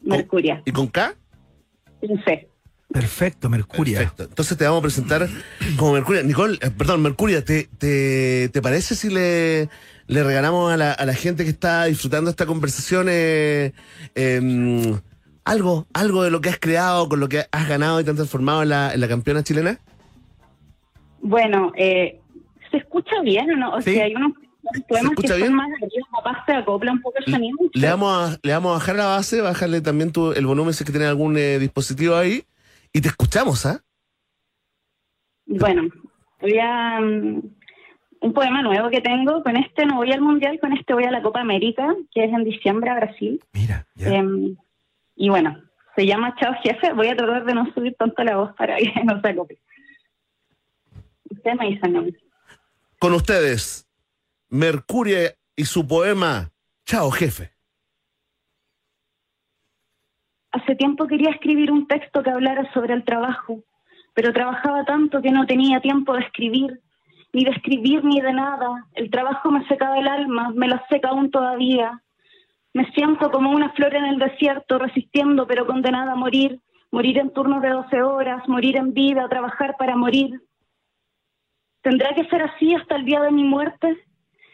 Mercuria. 0.00 0.62
¿Y 0.64 0.72
con 0.72 0.86
K? 0.88 1.12
Un 2.00 2.22
C. 2.24 2.47
Perfecto, 2.90 3.50
Mercuria. 3.50 3.98
Perfecto. 3.98 4.22
Entonces 4.24 4.56
te 4.56 4.64
vamos 4.64 4.78
a 4.78 4.82
presentar 4.82 5.28
como 5.76 5.92
Mercuria. 5.92 6.22
Nicole, 6.22 6.58
eh, 6.62 6.70
perdón, 6.70 7.02
Mercuria, 7.02 7.44
¿te, 7.44 7.68
te, 7.78 8.48
te 8.48 8.62
parece 8.62 8.94
si 8.94 9.10
le, 9.10 9.68
le 10.06 10.24
regalamos 10.24 10.72
a 10.72 10.76
la, 10.76 10.92
a 10.92 11.04
la 11.04 11.14
gente 11.14 11.44
que 11.44 11.50
está 11.50 11.84
disfrutando 11.84 12.30
esta 12.30 12.46
conversación 12.46 13.08
eh, 13.10 13.72
em, 14.14 14.98
algo, 15.44 15.86
algo 15.92 16.22
de 16.22 16.30
lo 16.30 16.40
que 16.40 16.48
has 16.48 16.58
creado, 16.58 17.08
con 17.10 17.20
lo 17.20 17.28
que 17.28 17.44
has 17.52 17.68
ganado 17.68 18.00
y 18.00 18.04
te 18.04 18.10
has 18.10 18.16
transformado 18.16 18.62
en 18.62 18.70
la, 18.70 18.94
en 18.94 19.00
la 19.00 19.08
campeona 19.08 19.42
chilena? 19.42 19.78
Bueno, 21.20 21.72
eh, 21.76 22.18
¿se 22.70 22.78
escucha 22.78 23.20
bien 23.22 23.50
o 23.50 23.56
no? 23.56 23.74
O 23.74 23.82
Sí. 23.82 23.94
sea, 23.94 24.04
hay 24.06 24.14
unos 24.14 24.32
poemas 24.88 25.10
que 25.10 25.26
escucha 25.26 25.28
son 25.34 25.40
bien? 25.42 25.54
más 25.54 25.66
arriba, 25.76 26.06
capaz 26.24 26.44
se 26.46 26.52
acopla 26.52 26.92
un 26.92 27.02
poco 27.02 27.18
el 27.18 27.32
sonido. 27.32 27.56
Le 27.74 27.88
vamos 27.88 28.30
a, 28.32 28.38
le 28.42 28.52
vamos 28.52 28.70
a 28.70 28.74
bajar 28.78 28.96
la 28.96 29.06
base, 29.06 29.40
bajarle 29.42 29.80
también 29.82 30.10
tu, 30.10 30.32
el 30.32 30.46
volumen 30.46 30.72
si 30.72 30.84
es 30.84 30.86
que 30.86 30.92
tiene 30.92 31.06
algún 31.06 31.36
eh, 31.36 31.58
dispositivo 31.58 32.16
ahí. 32.16 32.44
Y 32.92 33.00
te 33.00 33.08
escuchamos, 33.08 33.66
¿ah? 33.66 33.82
Bueno, 35.46 35.88
voy 36.40 36.58
a... 36.58 37.00
mm, 37.00 37.42
un 38.20 38.32
poema 38.32 38.62
nuevo 38.62 38.90
que 38.90 39.00
tengo. 39.00 39.42
Con 39.42 39.56
este 39.56 39.86
no 39.86 39.96
voy 39.96 40.12
al 40.12 40.20
Mundial, 40.20 40.58
con 40.60 40.72
este 40.72 40.94
voy 40.94 41.04
a 41.04 41.10
la 41.10 41.22
Copa 41.22 41.40
América, 41.40 41.94
que 42.12 42.24
es 42.24 42.32
en 42.32 42.44
diciembre 42.44 42.90
a 42.90 42.96
Brasil. 42.96 43.42
Mira, 43.52 43.86
ya. 43.94 44.08
Em, 44.08 44.56
y 45.16 45.28
bueno, 45.28 45.62
se 45.96 46.06
llama 46.06 46.34
Chao 46.40 46.54
Jefe. 46.62 46.92
Voy 46.92 47.08
a 47.08 47.16
tratar 47.16 47.44
de 47.44 47.54
no 47.54 47.72
subir 47.72 47.94
tanto 47.98 48.22
la 48.24 48.36
voz 48.36 48.54
para 48.56 48.76
que 48.78 49.04
no 49.04 49.20
se 49.20 49.28
acopie. 49.28 49.58
Ustedes 51.30 51.56
me 51.58 51.68
dicen 51.68 51.92
no. 51.92 52.04
Con 52.98 53.14
ustedes, 53.14 53.86
Mercuria 54.48 55.34
y 55.54 55.64
su 55.66 55.86
poema 55.86 56.50
Chao, 56.88 57.10
jefe. 57.10 57.52
Hace 60.52 60.76
tiempo 60.76 61.06
quería 61.06 61.30
escribir 61.30 61.70
un 61.70 61.86
texto 61.86 62.22
que 62.22 62.30
hablara 62.30 62.72
sobre 62.72 62.94
el 62.94 63.04
trabajo, 63.04 63.60
pero 64.14 64.32
trabajaba 64.32 64.84
tanto 64.84 65.20
que 65.20 65.30
no 65.30 65.46
tenía 65.46 65.80
tiempo 65.80 66.14
de 66.14 66.20
escribir, 66.20 66.80
ni 67.32 67.44
de 67.44 67.50
escribir 67.50 68.04
ni 68.04 68.20
de 68.20 68.32
nada. 68.32 68.86
El 68.94 69.10
trabajo 69.10 69.50
me 69.50 69.66
secaba 69.66 69.98
el 69.98 70.08
alma, 70.08 70.50
me 70.54 70.68
la 70.68 70.82
seca 70.88 71.10
aún 71.10 71.30
todavía. 71.30 72.02
Me 72.72 72.90
siento 72.92 73.30
como 73.30 73.50
una 73.50 73.70
flor 73.70 73.94
en 73.94 74.06
el 74.06 74.18
desierto, 74.18 74.78
resistiendo 74.78 75.46
pero 75.46 75.66
condenada 75.66 76.12
a 76.12 76.16
morir, 76.16 76.60
morir 76.90 77.18
en 77.18 77.32
turnos 77.32 77.60
de 77.60 77.70
12 77.70 78.02
horas, 78.02 78.48
morir 78.48 78.76
en 78.76 78.94
vida, 78.94 79.28
trabajar 79.28 79.76
para 79.78 79.96
morir. 79.96 80.40
¿Tendrá 81.82 82.14
que 82.14 82.24
ser 82.24 82.42
así 82.42 82.74
hasta 82.74 82.96
el 82.96 83.04
día 83.04 83.20
de 83.20 83.30
mi 83.30 83.44
muerte? 83.44 83.96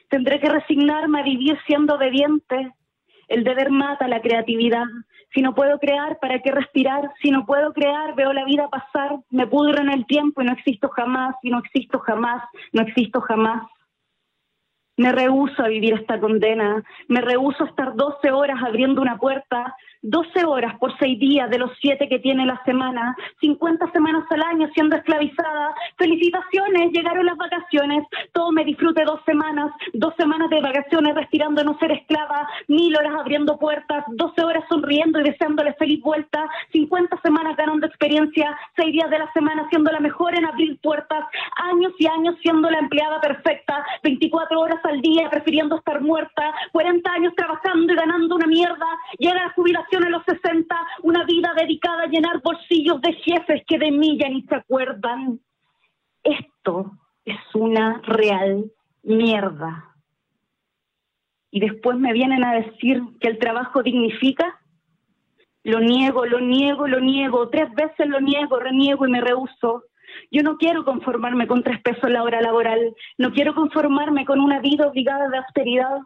¿Tendré 0.09 0.41
que 0.41 0.49
resignarme 0.49 1.21
a 1.21 1.25
vivir 1.25 1.59
siendo 1.67 1.95
obediente? 1.95 2.73
El 3.29 3.45
deber 3.45 3.71
mata 3.71 4.07
la 4.09 4.21
creatividad. 4.21 4.85
Si 5.35 5.43
no 5.43 5.53
puedo 5.53 5.80
crear, 5.80 6.18
¿para 6.20 6.39
qué 6.39 6.53
respirar? 6.53 7.11
Si 7.20 7.32
no 7.32 7.45
puedo 7.45 7.72
crear, 7.72 8.14
veo 8.14 8.32
la 8.32 8.45
vida 8.45 8.68
pasar, 8.68 9.18
me 9.30 9.49
pudro 9.49 9.80
en 9.80 9.91
el 9.91 10.07
tiempo 10.07 10.41
y 10.41 10.45
no 10.45 10.53
existo 10.53 10.89
jamás, 10.91 11.35
y 11.43 11.51
no 11.51 11.59
existo 11.59 11.99
jamás, 11.99 12.45
no 12.72 12.82
existo 12.82 13.20
jamás. 13.20 13.66
Me 14.97 15.11
rehúso 15.11 15.61
a 15.64 15.68
vivir 15.68 15.95
esta 15.95 16.20
condena, 16.20 16.85
me 17.09 17.20
rehúso 17.20 17.64
a 17.64 17.66
estar 17.66 17.97
12 17.97 18.30
horas 18.30 18.62
abriendo 18.62 19.03
una 19.03 19.18
puerta, 19.18 19.74
12 20.05 20.45
horas 20.45 20.79
por 20.79 20.97
6 20.99 21.19
días 21.19 21.49
de 21.49 21.59
los 21.59 21.71
7 21.81 22.09
que 22.09 22.19
tiene 22.19 22.45
la 22.45 22.63
semana, 22.65 23.17
50 23.41 23.91
semanas 23.91 24.25
al 24.31 24.43
año 24.43 24.69
siendo 24.75 24.97
esclavizada. 24.97 25.75
Felicitaciones, 25.97 26.93
llegaron 26.93 27.25
las 27.25 27.39
vacaciones, 27.39 28.07
todo 28.33 28.53
me 28.53 28.65
disfrute 28.65 29.03
dos 29.05 29.21
semanas, 29.25 29.73
dos 29.95 30.13
semanas 30.19 30.51
de 30.51 30.61
vacaciones 30.61 31.15
respirando 31.15 31.65
no 31.65 31.79
ser 31.79 31.93
esclava, 31.93 32.47
mil 32.69 32.95
horas 32.95 33.15
abriendo 33.19 33.59
puertas, 33.59 34.05
12 34.09 34.45
horas 34.45 34.65
sonriendo 34.69 35.21
y 35.21 35.25
deseándole 35.25 35.73
feliz 35.75 36.03
vuelta, 36.03 36.51
50 36.73 37.21
semanas 37.23 37.57
ganando 37.57 37.87
experiencia, 37.87 38.55
6 38.77 38.93
días 38.93 39.09
de 39.09 39.19
la 39.19 39.33
semana 39.33 39.67
siendo 39.71 39.91
la 39.91 40.01
mejor 40.01 40.37
en 40.37 40.45
abrir 40.45 40.79
puertas, 40.81 41.25
años 41.57 41.93
y 41.99 42.07
años 42.07 42.37
siendo 42.43 42.69
la 42.69 42.79
empleada 42.79 43.23
perfecta, 43.23 43.83
24 44.03 44.61
horas 44.61 44.85
al 44.85 45.01
día 45.01 45.31
prefiriendo 45.31 45.77
estar 45.77 46.03
muerta, 46.03 46.55
40 46.73 47.11
años 47.11 47.33
trabajando 47.35 47.91
y 47.91 47.97
ganando 47.97 48.37
una 48.37 48.47
mierda, 48.47 48.87
llega 49.19 49.45
la 49.45 49.51
jubilación 49.51 49.94
a 50.03 50.11
los 50.11 50.25
60, 50.25 50.75
una 51.03 51.25
vida 51.25 51.53
dedicada 51.57 52.05
a 52.05 52.09
llenar 52.09 52.41
bolsillos 52.43 53.01
de 53.01 53.13
jefes 53.15 53.63
que 53.67 53.79
de 53.79 53.91
mí 53.91 54.19
ya 54.19 54.29
ni 54.29 54.43
se 54.43 54.55
acuerdan. 54.55 55.41
Esto 56.23 56.93
es 57.25 57.39
una 57.55 58.01
real 58.05 58.71
mierda. 59.03 59.95
Y 61.51 61.61
después 61.61 61.97
me 61.99 62.13
vienen 62.13 62.45
a 62.45 62.55
decir 62.55 63.01
que 63.21 63.29
el 63.29 63.39
trabajo 63.39 63.83
dignifica. 63.83 64.61
Lo 65.63 65.81
niego, 65.81 66.27
lo 66.27 66.41
niego, 66.41 66.89
lo 66.89 67.01
niego. 67.01 67.49
Tres 67.49 67.73
veces 67.75 68.09
lo 68.09 68.21
niego, 68.21 68.59
reniego 68.59 69.07
y 69.07 69.11
me 69.11 69.21
rehuso. 69.21 69.85
Yo 70.31 70.43
no 70.43 70.57
quiero 70.57 70.85
conformarme 70.85 71.47
con 71.47 71.63
tres 71.63 71.81
pesos 71.81 72.11
la 72.11 72.23
hora 72.23 72.41
laboral. 72.41 72.95
No 73.19 73.33
quiero 73.33 73.55
conformarme 73.55 74.25
con 74.25 74.41
una 74.41 74.61
vida 74.61 74.87
obligada 74.89 75.29
de 75.29 75.39
austeridad. 75.39 75.99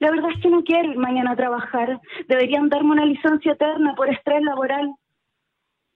La 0.00 0.10
verdad 0.10 0.30
es 0.34 0.40
que 0.40 0.50
no 0.50 0.62
quiero 0.62 0.92
ir 0.92 0.98
mañana 0.98 1.32
a 1.32 1.36
trabajar. 1.36 2.00
Deberían 2.28 2.68
darme 2.68 2.92
una 2.92 3.04
licencia 3.04 3.52
eterna 3.52 3.94
por 3.94 4.08
estrés 4.08 4.42
laboral. 4.42 4.94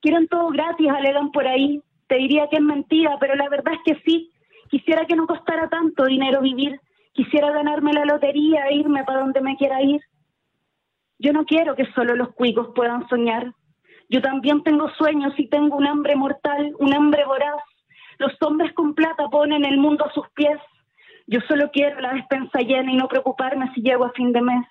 Quieren 0.01 0.27
todo 0.29 0.49
gratis, 0.49 0.89
alegan 0.89 1.31
por 1.31 1.47
ahí. 1.47 1.81
Te 2.09 2.17
diría 2.17 2.49
que 2.49 2.57
es 2.57 2.63
mentira, 2.63 3.17
pero 3.21 3.37
la 3.37 3.49
verdad 3.49 3.75
es 3.75 3.81
que 3.85 4.03
sí. 4.05 4.33
Quisiera 4.69 5.07
que 5.07 5.15
no 5.15 5.27
costara 5.27 5.69
tanto 5.69 6.07
dinero 6.07 6.41
vivir. 6.41 6.81
Quisiera 7.13 7.53
ganarme 7.53 7.93
la 7.93 8.05
lotería 8.05 8.67
e 8.67 8.77
irme 8.77 9.05
para 9.05 9.21
donde 9.21 9.41
me 9.41 9.57
quiera 9.57 9.81
ir. 9.83 10.01
Yo 11.19 11.33
no 11.33 11.45
quiero 11.45 11.77
que 11.77 11.87
solo 11.93 12.17
los 12.17 12.35
cuicos 12.35 12.71
puedan 12.75 13.09
soñar. 13.09 13.55
Yo 14.09 14.21
también 14.21 14.63
tengo 14.63 14.91
sueños 14.91 15.33
y 15.39 15.49
tengo 15.49 15.77
un 15.77 15.87
hambre 15.87 16.17
mortal, 16.17 16.75
un 16.81 16.93
hambre 16.93 17.25
voraz. 17.25 17.63
Los 18.19 18.33
hombres 18.43 18.73
con 18.73 18.95
plata 18.95 19.29
ponen 19.29 19.65
el 19.65 19.79
mundo 19.79 20.05
a 20.05 20.13
sus 20.13 20.29
pies. 20.31 20.59
Yo 21.27 21.41
solo 21.49 21.71
quiero 21.71 22.01
la 22.01 22.15
despensa 22.15 22.61
llena 22.61 22.93
y 22.93 22.97
no 22.97 23.09
preocuparme 23.09 23.73
si 23.75 23.83
llego 23.83 24.05
a 24.05 24.13
fin 24.13 24.33
de 24.33 24.43
mes. 24.43 24.67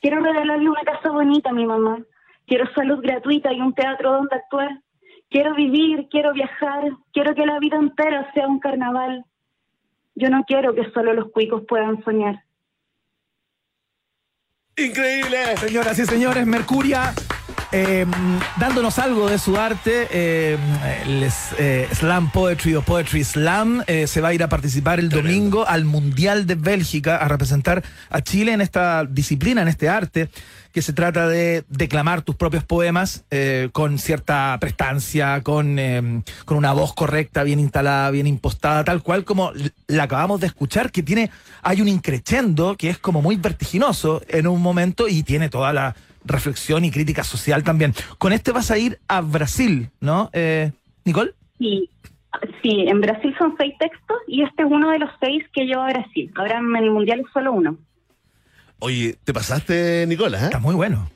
Quiero 0.00 0.20
regalarle 0.20 0.68
una 0.68 0.82
casa 0.82 1.10
bonita 1.10 1.50
a 1.50 1.54
mi 1.54 1.66
mamá. 1.66 1.98
quiero 2.46 2.72
salud 2.74 3.00
gratuita 3.02 3.52
y 3.52 3.60
un 3.60 3.74
teatro 3.74 4.12
donde 4.12 4.36
actuar. 4.36 4.80
Quiero 5.28 5.54
vivir, 5.54 6.06
quiero 6.10 6.32
viajar, 6.32 6.84
quiero 7.12 7.34
que 7.34 7.44
la 7.44 7.58
vida 7.58 7.76
entera 7.76 8.30
sea 8.32 8.46
un 8.46 8.60
carnaval. 8.60 9.24
Yo 10.14 10.30
no 10.30 10.44
quiero 10.44 10.74
que 10.74 10.90
solo 10.92 11.12
los 11.12 11.32
cuicos 11.32 11.64
puedan 11.66 12.02
soñar. 12.04 12.44
¡Increíble! 14.76 15.56
Señoras 15.56 15.98
y 15.98 16.04
señores, 16.04 16.46
Mercuria 16.46 17.12
eh, 17.72 18.06
dándonos 18.58 18.98
algo 18.98 19.28
de 19.28 19.38
su 19.38 19.56
arte, 19.56 20.08
eh, 20.10 20.58
el 21.04 21.28
eh, 21.58 21.88
Slam 21.92 22.30
Poetry 22.30 22.74
o 22.74 22.82
Poetry 22.82 23.24
Slam 23.24 23.82
eh, 23.86 24.06
se 24.06 24.20
va 24.20 24.28
a 24.28 24.34
ir 24.34 24.42
a 24.42 24.48
participar 24.48 24.98
el 24.98 25.08
domingo 25.08 25.66
al 25.66 25.84
Mundial 25.84 26.46
de 26.46 26.54
Bélgica 26.54 27.16
a 27.16 27.28
representar 27.28 27.82
a 28.10 28.20
Chile 28.20 28.52
en 28.52 28.60
esta 28.60 29.04
disciplina, 29.04 29.62
en 29.62 29.68
este 29.68 29.88
arte, 29.88 30.28
que 30.76 30.82
se 30.82 30.92
trata 30.92 31.26
de 31.26 31.64
declamar 31.70 32.20
tus 32.20 32.36
propios 32.36 32.62
poemas 32.62 33.24
eh, 33.30 33.70
con 33.72 33.98
cierta 33.98 34.58
prestancia, 34.60 35.40
con, 35.42 35.78
eh, 35.78 36.22
con 36.44 36.58
una 36.58 36.74
voz 36.74 36.92
correcta, 36.92 37.44
bien 37.44 37.60
instalada, 37.60 38.10
bien 38.10 38.26
impostada, 38.26 38.84
tal 38.84 39.02
cual 39.02 39.24
como 39.24 39.52
la 39.86 40.02
acabamos 40.02 40.38
de 40.38 40.48
escuchar, 40.48 40.92
que 40.92 41.02
tiene, 41.02 41.30
hay 41.62 41.80
un 41.80 41.88
increchendo 41.88 42.76
que 42.76 42.90
es 42.90 42.98
como 42.98 43.22
muy 43.22 43.36
vertiginoso 43.36 44.20
en 44.28 44.46
un 44.46 44.60
momento 44.60 45.08
y 45.08 45.22
tiene 45.22 45.48
toda 45.48 45.72
la 45.72 45.96
reflexión 46.26 46.84
y 46.84 46.90
crítica 46.90 47.24
social 47.24 47.64
también. 47.64 47.94
Con 48.18 48.32
este 48.32 48.52
vas 48.52 48.70
a 48.70 48.78
ir 48.78 48.98
a 49.08 49.20
Brasil, 49.20 49.90
¿no? 50.00 50.30
Eh, 50.32 50.72
Nicole. 51.04 51.34
Sí, 51.58 51.88
sí, 52.62 52.84
en 52.86 53.00
Brasil 53.00 53.34
son 53.38 53.54
seis 53.58 53.74
textos 53.78 54.18
y 54.26 54.42
este 54.42 54.62
es 54.62 54.68
uno 54.70 54.90
de 54.90 54.98
los 54.98 55.10
seis 55.20 55.44
que 55.52 55.64
llevo 55.64 55.82
a 55.82 55.88
Brasil. 55.88 56.32
Ahora 56.34 56.58
en 56.58 56.76
el 56.76 56.90
Mundial 56.90 57.20
es 57.20 57.26
solo 57.32 57.52
uno. 57.52 57.78
Oye, 58.78 59.16
te 59.24 59.32
pasaste, 59.32 60.04
Nicolás, 60.06 60.42
¿eh? 60.42 60.46
Está 60.46 60.58
muy 60.58 60.74
bueno. 60.74 61.10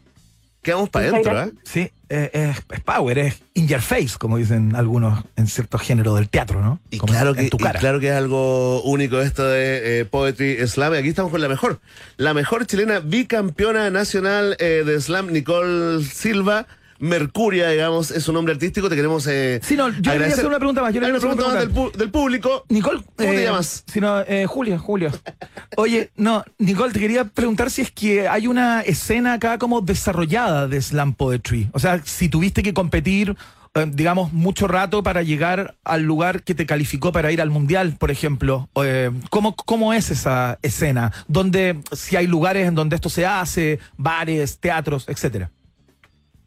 Quedamos 0.62 0.90
para 0.90 1.08
adentro, 1.08 1.42
¿eh? 1.42 1.52
Sí, 1.64 1.90
eh, 2.10 2.30
es, 2.34 2.58
es 2.70 2.80
power, 2.80 3.18
es 3.18 3.42
in 3.54 3.66
your 3.66 3.80
face, 3.80 4.10
como 4.18 4.36
dicen 4.36 4.76
algunos 4.76 5.24
en 5.36 5.46
cierto 5.46 5.78
género 5.78 6.14
del 6.16 6.28
teatro, 6.28 6.60
¿no? 6.60 6.80
Y 6.90 6.98
Como 6.98 7.12
claro, 7.12 7.30
en 7.30 7.36
que, 7.36 7.48
tu 7.50 7.56
y 7.56 7.60
cara. 7.60 7.80
claro 7.80 7.98
que 7.98 8.08
es 8.08 8.14
algo 8.14 8.82
único 8.82 9.20
esto 9.20 9.46
de 9.46 10.00
eh, 10.00 10.04
Poetry 10.04 10.66
Slam. 10.68 10.94
Y 10.94 10.96
aquí 10.98 11.08
estamos 11.08 11.30
con 11.30 11.40
la 11.40 11.48
mejor. 11.48 11.80
La 12.18 12.34
mejor 12.34 12.66
chilena 12.66 13.00
bicampeona 13.00 13.88
nacional 13.90 14.56
eh, 14.58 14.82
de 14.84 15.00
Slam, 15.00 15.32
Nicole 15.32 16.04
Silva. 16.04 16.66
Mercuria, 17.00 17.68
digamos, 17.70 18.10
es 18.10 18.22
su 18.22 18.32
nombre 18.32 18.54
artístico. 18.54 18.88
Te 18.88 18.94
queremos 18.96 19.26
eh, 19.26 19.60
Sí, 19.62 19.76
no, 19.76 19.88
yo 19.88 20.12
quería 20.12 20.28
hacer 20.28 20.46
una 20.46 20.58
pregunta 20.58 20.82
más, 20.82 20.94
yo 20.94 21.00
Hay 21.04 21.10
una 21.10 21.18
pregunta 21.18 21.44
más 21.48 21.54
del, 21.58 21.72
pu- 21.74 21.92
del 21.92 22.10
público. 22.10 22.64
Nicole, 22.68 22.98
¿Cómo 23.02 23.14
te 23.16 23.40
eh, 23.42 23.44
llamas? 23.44 23.84
Si 23.90 24.00
no, 24.00 24.20
eh, 24.20 24.46
Julio, 24.46 24.78
Julio. 24.78 25.10
Oye, 25.76 26.10
no, 26.16 26.44
Nicole, 26.58 26.92
te 26.92 27.00
quería 27.00 27.24
preguntar 27.24 27.70
si 27.70 27.82
es 27.82 27.90
que 27.90 28.28
hay 28.28 28.46
una 28.46 28.82
escena 28.82 29.34
acá 29.34 29.58
como 29.58 29.80
desarrollada 29.80 30.68
de 30.68 30.80
slam 30.80 31.14
poetry. 31.14 31.68
O 31.72 31.78
sea, 31.78 32.00
si 32.04 32.28
tuviste 32.28 32.62
que 32.62 32.74
competir, 32.74 33.36
eh, 33.74 33.86
digamos, 33.88 34.32
mucho 34.32 34.68
rato 34.68 35.02
para 35.02 35.22
llegar 35.22 35.76
al 35.84 36.02
lugar 36.02 36.42
que 36.42 36.54
te 36.54 36.66
calificó 36.66 37.12
para 37.12 37.32
ir 37.32 37.40
al 37.40 37.50
mundial, 37.50 37.96
por 37.98 38.10
ejemplo. 38.10 38.68
Eh, 38.82 39.10
¿cómo, 39.30 39.54
¿Cómo 39.56 39.94
es 39.94 40.10
esa 40.10 40.58
escena? 40.62 41.12
Donde, 41.28 41.80
si 41.92 42.16
hay 42.16 42.26
lugares 42.26 42.66
en 42.68 42.74
donde 42.74 42.96
esto 42.96 43.08
se 43.08 43.24
hace, 43.26 43.78
bares, 43.96 44.58
teatros, 44.58 45.04
etcétera. 45.08 45.50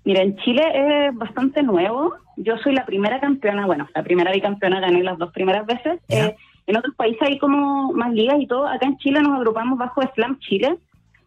Mira, 0.05 0.21
en 0.21 0.35
Chile 0.37 0.63
es 0.73 1.15
bastante 1.15 1.63
nuevo. 1.63 2.13
Yo 2.35 2.57
soy 2.57 2.73
la 2.73 2.85
primera 2.85 3.19
campeona, 3.19 3.65
bueno, 3.65 3.87
la 3.95 4.03
primera 4.03 4.31
bicampeona, 4.31 4.79
gané 4.81 5.01
las 5.03 5.17
dos 5.17 5.31
primeras 5.31 5.65
veces. 5.65 5.99
Eh, 6.09 6.35
en 6.67 6.77
otros 6.77 6.95
países 6.95 7.21
hay 7.21 7.37
como 7.37 7.93
más 7.93 8.11
ligas 8.11 8.39
y 8.39 8.47
todo. 8.47 8.67
Acá 8.67 8.85
en 8.85 8.97
Chile 8.97 9.21
nos 9.21 9.33
agrupamos 9.37 9.77
bajo 9.77 10.01
Slam 10.13 10.39
Chile, 10.39 10.77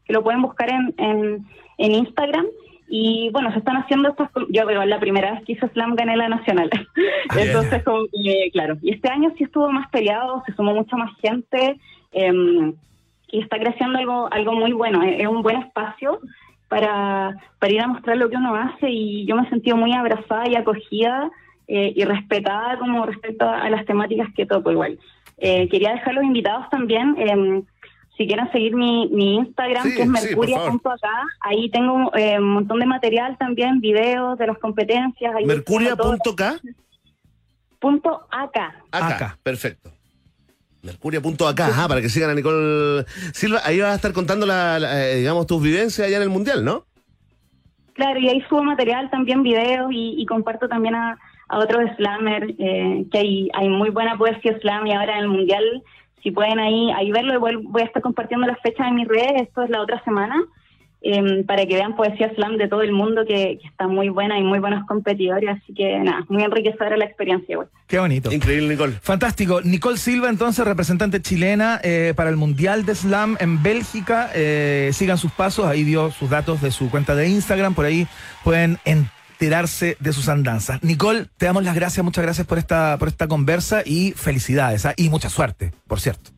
que 0.05 0.13
lo 0.13 0.23
pueden 0.23 0.43
buscar 0.43 0.69
en, 0.71 0.95
en, 0.99 1.47
en 1.79 1.93
Instagram. 1.93 2.47
Y 2.89 3.31
bueno, 3.33 3.51
se 3.53 3.59
están 3.59 3.77
haciendo 3.77 4.11
estas. 4.11 4.31
Yo 4.51 4.67
veo 4.67 4.85
la 4.85 5.01
primera 5.01 5.33
vez 5.33 5.45
que 5.45 5.53
hice 5.53 5.69
Slam 5.69 5.95
gané 5.95 6.17
la 6.17 6.29
nacional. 6.29 6.71
Ah, 7.29 7.41
Entonces, 7.41 7.83
como, 7.83 8.05
eh, 8.05 8.51
claro. 8.53 8.77
Y 8.83 8.93
este 8.93 9.11
año 9.11 9.33
sí 9.37 9.43
estuvo 9.43 9.69
más 9.73 9.91
peleado, 9.91 10.45
se 10.47 10.53
sumó 10.53 10.75
mucha 10.75 10.97
más 10.97 11.11
gente. 11.21 11.77
em, 12.13 12.73
y 13.29 13.41
está 13.41 13.59
creciendo 13.59 13.99
algo, 13.99 14.29
algo 14.33 14.53
muy 14.53 14.73
bueno. 14.73 15.03
Es, 15.03 15.21
es 15.23 15.27
un 15.27 15.43
buen 15.43 15.57
espacio 15.57 16.21
para, 16.69 17.37
para 17.59 17.73
ir 17.73 17.81
a 17.81 17.87
mostrar 17.87 18.17
lo 18.17 18.29
que 18.29 18.37
uno 18.37 18.55
hace 18.55 18.91
y 18.91 19.25
yo 19.27 19.37
me 19.37 19.47
he 19.47 19.51
sentido 19.51 19.77
muy 19.77 19.93
abrazada 19.93 20.49
y 20.49 20.57
acogida 20.57 21.31
eh, 21.69 21.93
y 21.95 22.05
respetada 22.05 22.79
como 22.79 23.07
respecto 23.07 23.49
a 23.49 23.69
las 23.71 23.85
temáticas 23.87 24.29
que 24.35 24.47
toco 24.47 24.71
igual. 24.71 24.99
Eh, 25.39 25.69
quería 25.69 25.93
dejar 25.93 26.15
los 26.15 26.25
invitados 26.25 26.69
también, 26.71 27.15
em, 27.19 27.63
si 28.17 28.27
quieren 28.27 28.51
seguir 28.51 28.75
mi, 28.75 29.09
mi 29.09 29.37
Instagram, 29.37 29.83
Sí, 29.83 29.95
que 29.95 30.03
es 30.03 30.09
sí, 30.09 30.13
mercuria.acá, 30.13 31.23
ahí 31.41 31.69
tengo 31.71 32.11
eh, 32.17 32.39
un 32.39 32.51
montón 32.51 32.81
de 32.81 32.87
material 32.87 33.37
también, 33.37 33.81
videos 33.81 34.39
de 34.39 34.47
las 34.47 34.59
competencias. 34.59 35.35
Mercuria.k. 35.45 36.61
Punto. 37.79 38.27
Acá. 38.31 38.83
Acá. 38.91 39.39
Perfecto. 39.43 39.96
Mercuria.acá, 40.87 41.67
ajá, 41.67 41.89
para 41.89 42.01
que 42.01 42.09
sigan 42.09 42.31
a 42.31 42.35
Nicole 42.35 43.05
Silva. 43.35 43.61
Ahí 43.65 43.81
vas 43.81 43.93
a 43.93 43.97
estar 43.97 44.13
contando, 44.13 44.47
la, 44.47 44.79
la, 44.79 45.09
eh, 45.11 45.17
digamos, 45.17 45.47
tus 45.47 45.63
vivencias 45.63 46.07
allá 46.07 46.17
en 46.17 46.23
el 46.23 46.31
Mundial, 46.31 46.65
¿no? 46.65 46.85
Claro, 47.93 48.21
y 48.21 48.29
ahí 48.29 48.43
subo 48.49 48.63
material, 48.63 49.11
también 49.11 49.43
videos 49.43 49.91
y, 49.91 50.15
y 50.19 50.27
comparto 50.27 50.69
también 50.69 50.95
a, 50.95 51.19
a 51.49 51.59
otros 51.59 51.83
slammer, 51.97 52.55
eh, 52.59 53.07
que 53.11 53.19
hay, 53.19 53.49
hay 53.55 53.69
muy 53.69 53.91
buena 53.91 54.17
poesía 54.19 54.59
slam 54.61 54.87
y 54.87 54.93
ahora 54.93 55.15
en 55.15 55.25
el 55.25 55.29
Mundial, 55.29 55.83
si 56.23 56.31
pueden 56.31 56.59
ahí, 56.59 56.91
ahí 56.93 57.11
verlo, 57.13 57.39
voy 57.41 57.83
a 57.83 57.85
estar 57.85 58.03
compartiendo 58.03 58.47
las 58.47 58.61
fechas 58.61 58.89
en 58.89 58.97
mis 58.97 59.09
redes, 59.09 59.43
esto 59.43 59.63
es 59.63 59.71
la 59.71 59.81
otra 59.81 60.03
semana, 60.05 60.37
eh, 61.13 61.45
para 61.47 61.67
que 61.67 61.75
vean 61.75 61.95
poesía 61.95 62.33
slam 62.35 62.57
de 62.57 62.69
todo 62.69 62.83
el 62.83 62.93
mundo, 62.93 63.25
que, 63.27 63.59
que 63.61 63.69
está 63.69 63.87
muy 63.87 64.09
buena 64.09 64.39
y 64.39 64.43
muy 64.43 64.59
buenos 64.59 64.85
competidores, 64.87 65.49
así 65.51 65.73
que 65.75 65.99
nada, 65.99 66.25
muy 66.29 66.43
enriquecedora 66.43 66.97
la 66.97 67.05
experiencia. 67.05 67.53
igual. 67.53 67.69
Qué 67.87 67.99
bonito. 67.99 68.33
Increíble, 68.33 68.69
Nicole. 68.69 68.93
Fantástico. 69.01 69.61
Nicole 69.63 69.97
Silva, 69.97 70.29
entonces, 70.29 70.65
representante 70.65 71.23
chilena 71.23 71.81
eh, 71.83 72.13
para 72.17 72.31
el 72.31 72.37
Mundial 72.37 72.85
de 72.85 72.95
Slam 72.95 73.37
en 73.39 73.63
Bélgica. 73.63 74.31
Eh, 74.35 74.91
sigan 74.93 75.19
sus 75.19 75.31
pasos, 75.33 75.67
ahí 75.67 75.85
dio 75.85 76.11
sus 76.11 76.29
datos 76.29 76.61
de 76.61 76.71
su 76.71 76.91
cuenta 76.91 77.15
de 77.15 77.29
Instagram, 77.29 77.75
por 77.75 77.85
ahí 77.85 78.07
pueden 78.43 78.79
enterarse 78.85 79.97
de 80.01 80.13
sus 80.13 80.29
andanzas. 80.29 80.83
Nicole, 80.83 81.27
te 81.37 81.47
damos 81.47 81.63
las 81.63 81.75
gracias, 81.75 82.05
muchas 82.05 82.25
gracias 82.25 82.47
por 82.47 82.59
esta, 82.59 82.97
por 82.99 83.09
esta 83.09 83.29
conversa 83.29 83.83
y 83.85 84.13
felicidades, 84.13 84.87
¿ah? 84.87 84.95
y 84.97 85.09
mucha 85.09 85.29
suerte, 85.29 85.73
por 85.87 86.01
cierto. 86.01 86.31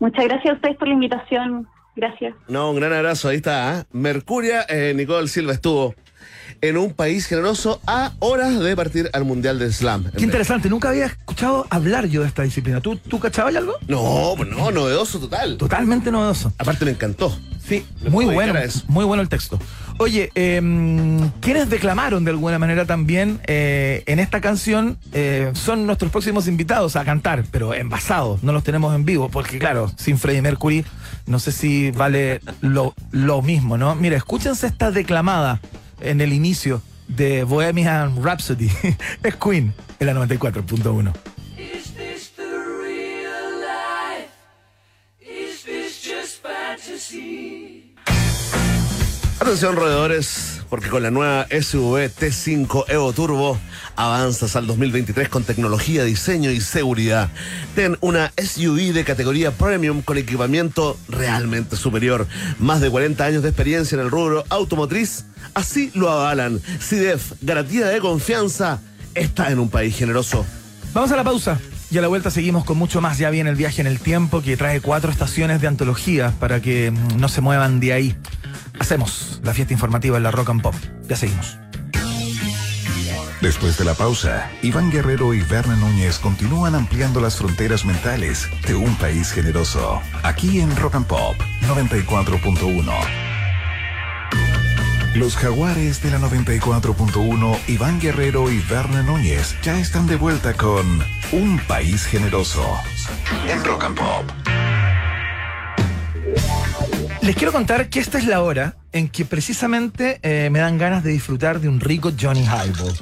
Muchas 0.00 0.24
gracias 0.24 0.54
a 0.54 0.56
ustedes 0.56 0.76
por 0.78 0.88
la 0.88 0.94
invitación, 0.94 1.68
gracias. 1.96 2.34
No, 2.48 2.70
un 2.70 2.76
gran 2.76 2.92
abrazo, 2.92 3.28
ahí 3.28 3.36
está. 3.36 3.80
¿eh? 3.80 3.84
Mercuria, 3.92 4.64
eh, 4.68 4.92
Nicole 4.94 5.28
Silva 5.28 5.52
estuvo 5.52 5.94
en 6.62 6.76
un 6.76 6.92
país 6.92 7.26
generoso 7.26 7.80
a 7.86 8.12
horas 8.18 8.58
de 8.60 8.76
partir 8.76 9.08
al 9.12 9.24
Mundial 9.24 9.58
de 9.58 9.72
Slam. 9.72 10.10
Qué 10.16 10.24
interesante, 10.24 10.68
nunca 10.68 10.90
había 10.90 11.06
escuchado 11.06 11.66
hablar 11.70 12.06
yo 12.06 12.22
de 12.22 12.28
esta 12.28 12.42
disciplina. 12.42 12.80
¿Tú, 12.80 12.96
tú 12.96 13.18
cachabas 13.18 13.56
algo? 13.56 13.74
No, 13.88 14.34
pues 14.36 14.48
no, 14.48 14.70
novedoso 14.70 15.18
total. 15.20 15.56
Totalmente 15.56 16.10
novedoso. 16.10 16.52
Aparte 16.58 16.84
me 16.84 16.90
encantó. 16.90 17.36
Sí, 17.66 17.86
Me 18.02 18.10
muy 18.10 18.24
bueno, 18.24 18.54
muy 18.88 19.04
bueno 19.04 19.22
el 19.22 19.28
texto. 19.28 19.58
Oye, 20.02 20.32
eh, 20.34 20.58
quienes 21.40 21.68
declamaron 21.68 22.24
de 22.24 22.30
alguna 22.30 22.58
manera 22.58 22.86
también 22.86 23.38
eh, 23.46 24.02
en 24.06 24.18
esta 24.18 24.40
canción 24.40 24.96
eh, 25.12 25.50
son 25.52 25.84
nuestros 25.84 26.10
próximos 26.10 26.48
invitados 26.48 26.96
a 26.96 27.04
cantar, 27.04 27.44
pero 27.50 27.74
envasados, 27.74 28.42
no 28.42 28.54
los 28.54 28.64
tenemos 28.64 28.94
en 28.94 29.04
vivo, 29.04 29.28
porque 29.28 29.58
claro, 29.58 29.92
sin 29.98 30.16
Freddie 30.16 30.40
Mercury 30.40 30.86
no 31.26 31.38
sé 31.38 31.52
si 31.52 31.90
vale 31.90 32.40
lo, 32.62 32.94
mismo, 33.42 33.76
¿no? 33.76 33.94
Mira, 33.94 34.16
escúchense 34.16 34.68
esta 34.68 34.90
declamada 34.90 35.60
en 36.00 36.22
el 36.22 36.32
inicio 36.32 36.80
de 37.06 37.44
Bohemian 37.44 38.24
Rhapsody. 38.24 38.70
es 39.22 39.36
Queen 39.36 39.74
en 39.98 40.06
la 40.06 40.14
94.1. 40.14 41.12
Is 41.58 41.92
Atención, 49.50 49.74
roedores, 49.74 50.62
porque 50.70 50.88
con 50.88 51.02
la 51.02 51.10
nueva 51.10 51.44
SUV 51.50 52.08
T5 52.08 52.84
Evo 52.86 53.12
Turbo 53.12 53.58
avanzas 53.96 54.54
al 54.54 54.68
2023 54.68 55.28
con 55.28 55.42
tecnología, 55.42 56.04
diseño 56.04 56.52
y 56.52 56.60
seguridad. 56.60 57.30
Ten 57.74 57.98
una 58.00 58.32
SUV 58.40 58.92
de 58.92 59.02
categoría 59.02 59.50
premium 59.50 60.02
con 60.02 60.18
equipamiento 60.18 60.96
realmente 61.08 61.74
superior. 61.74 62.28
Más 62.60 62.80
de 62.80 62.90
40 62.90 63.24
años 63.24 63.42
de 63.42 63.48
experiencia 63.48 63.96
en 63.96 64.02
el 64.02 64.12
rubro 64.12 64.44
automotriz. 64.50 65.24
Así 65.52 65.90
lo 65.94 66.10
avalan. 66.10 66.60
CIDEF, 66.78 67.32
garantía 67.40 67.88
de 67.88 67.98
confianza, 67.98 68.80
está 69.16 69.50
en 69.50 69.58
un 69.58 69.68
país 69.68 69.96
generoso. 69.96 70.46
Vamos 70.94 71.10
a 71.10 71.16
la 71.16 71.24
pausa. 71.24 71.58
Y 71.90 71.98
a 71.98 72.00
la 72.00 72.06
vuelta 72.06 72.30
seguimos 72.30 72.64
con 72.64 72.78
mucho 72.78 73.00
más. 73.00 73.18
Ya 73.18 73.30
viene 73.30 73.50
el 73.50 73.56
viaje 73.56 73.80
en 73.80 73.88
el 73.88 73.98
tiempo 73.98 74.42
que 74.42 74.56
trae 74.56 74.80
cuatro 74.80 75.10
estaciones 75.10 75.60
de 75.60 75.66
antología 75.66 76.32
para 76.38 76.62
que 76.62 76.92
mm, 76.92 77.18
no 77.18 77.28
se 77.28 77.40
muevan 77.40 77.80
de 77.80 77.92
ahí. 77.92 78.16
Hacemos 78.80 79.40
la 79.44 79.52
fiesta 79.52 79.74
informativa 79.74 80.16
en 80.16 80.22
la 80.22 80.30
Rock 80.30 80.48
and 80.48 80.62
Pop. 80.62 80.74
Ya 81.06 81.14
seguimos. 81.14 81.58
Después 83.42 83.78
de 83.78 83.84
la 83.84 83.94
pausa, 83.94 84.50
Iván 84.62 84.90
Guerrero 84.90 85.32
y 85.34 85.42
Berna 85.42 85.76
Núñez 85.76 86.18
continúan 86.18 86.74
ampliando 86.74 87.20
las 87.20 87.36
fronteras 87.36 87.84
mentales 87.84 88.48
de 88.66 88.74
un 88.74 88.96
país 88.96 89.32
generoso. 89.32 90.00
Aquí 90.22 90.60
en 90.60 90.74
Rock 90.76 90.94
and 90.96 91.06
Pop 91.06 91.36
94.1. 91.68 92.92
Los 95.14 95.36
jaguares 95.36 96.02
de 96.02 96.10
la 96.12 96.18
94.1, 96.18 97.58
Iván 97.66 98.00
Guerrero 98.00 98.50
y 98.50 98.60
Verne 98.60 99.02
Núñez 99.02 99.56
ya 99.62 99.78
están 99.78 100.06
de 100.06 100.16
vuelta 100.16 100.54
con 100.54 101.04
Un 101.32 101.60
País 101.66 102.06
Generoso 102.06 102.64
en 103.46 103.62
Rock 103.64 103.84
and 103.84 103.98
Pop. 103.98 104.39
Les 107.30 107.36
quiero 107.36 107.52
contar 107.52 107.88
que 107.88 108.00
esta 108.00 108.18
es 108.18 108.26
la 108.26 108.42
hora 108.42 108.74
en 108.90 109.08
que 109.08 109.24
precisamente 109.24 110.18
eh, 110.24 110.50
me 110.50 110.58
dan 110.58 110.78
ganas 110.78 111.04
de 111.04 111.12
disfrutar 111.12 111.60
de 111.60 111.68
un 111.68 111.78
rico 111.78 112.10
Johnny 112.20 112.42
Highball. 112.42 112.92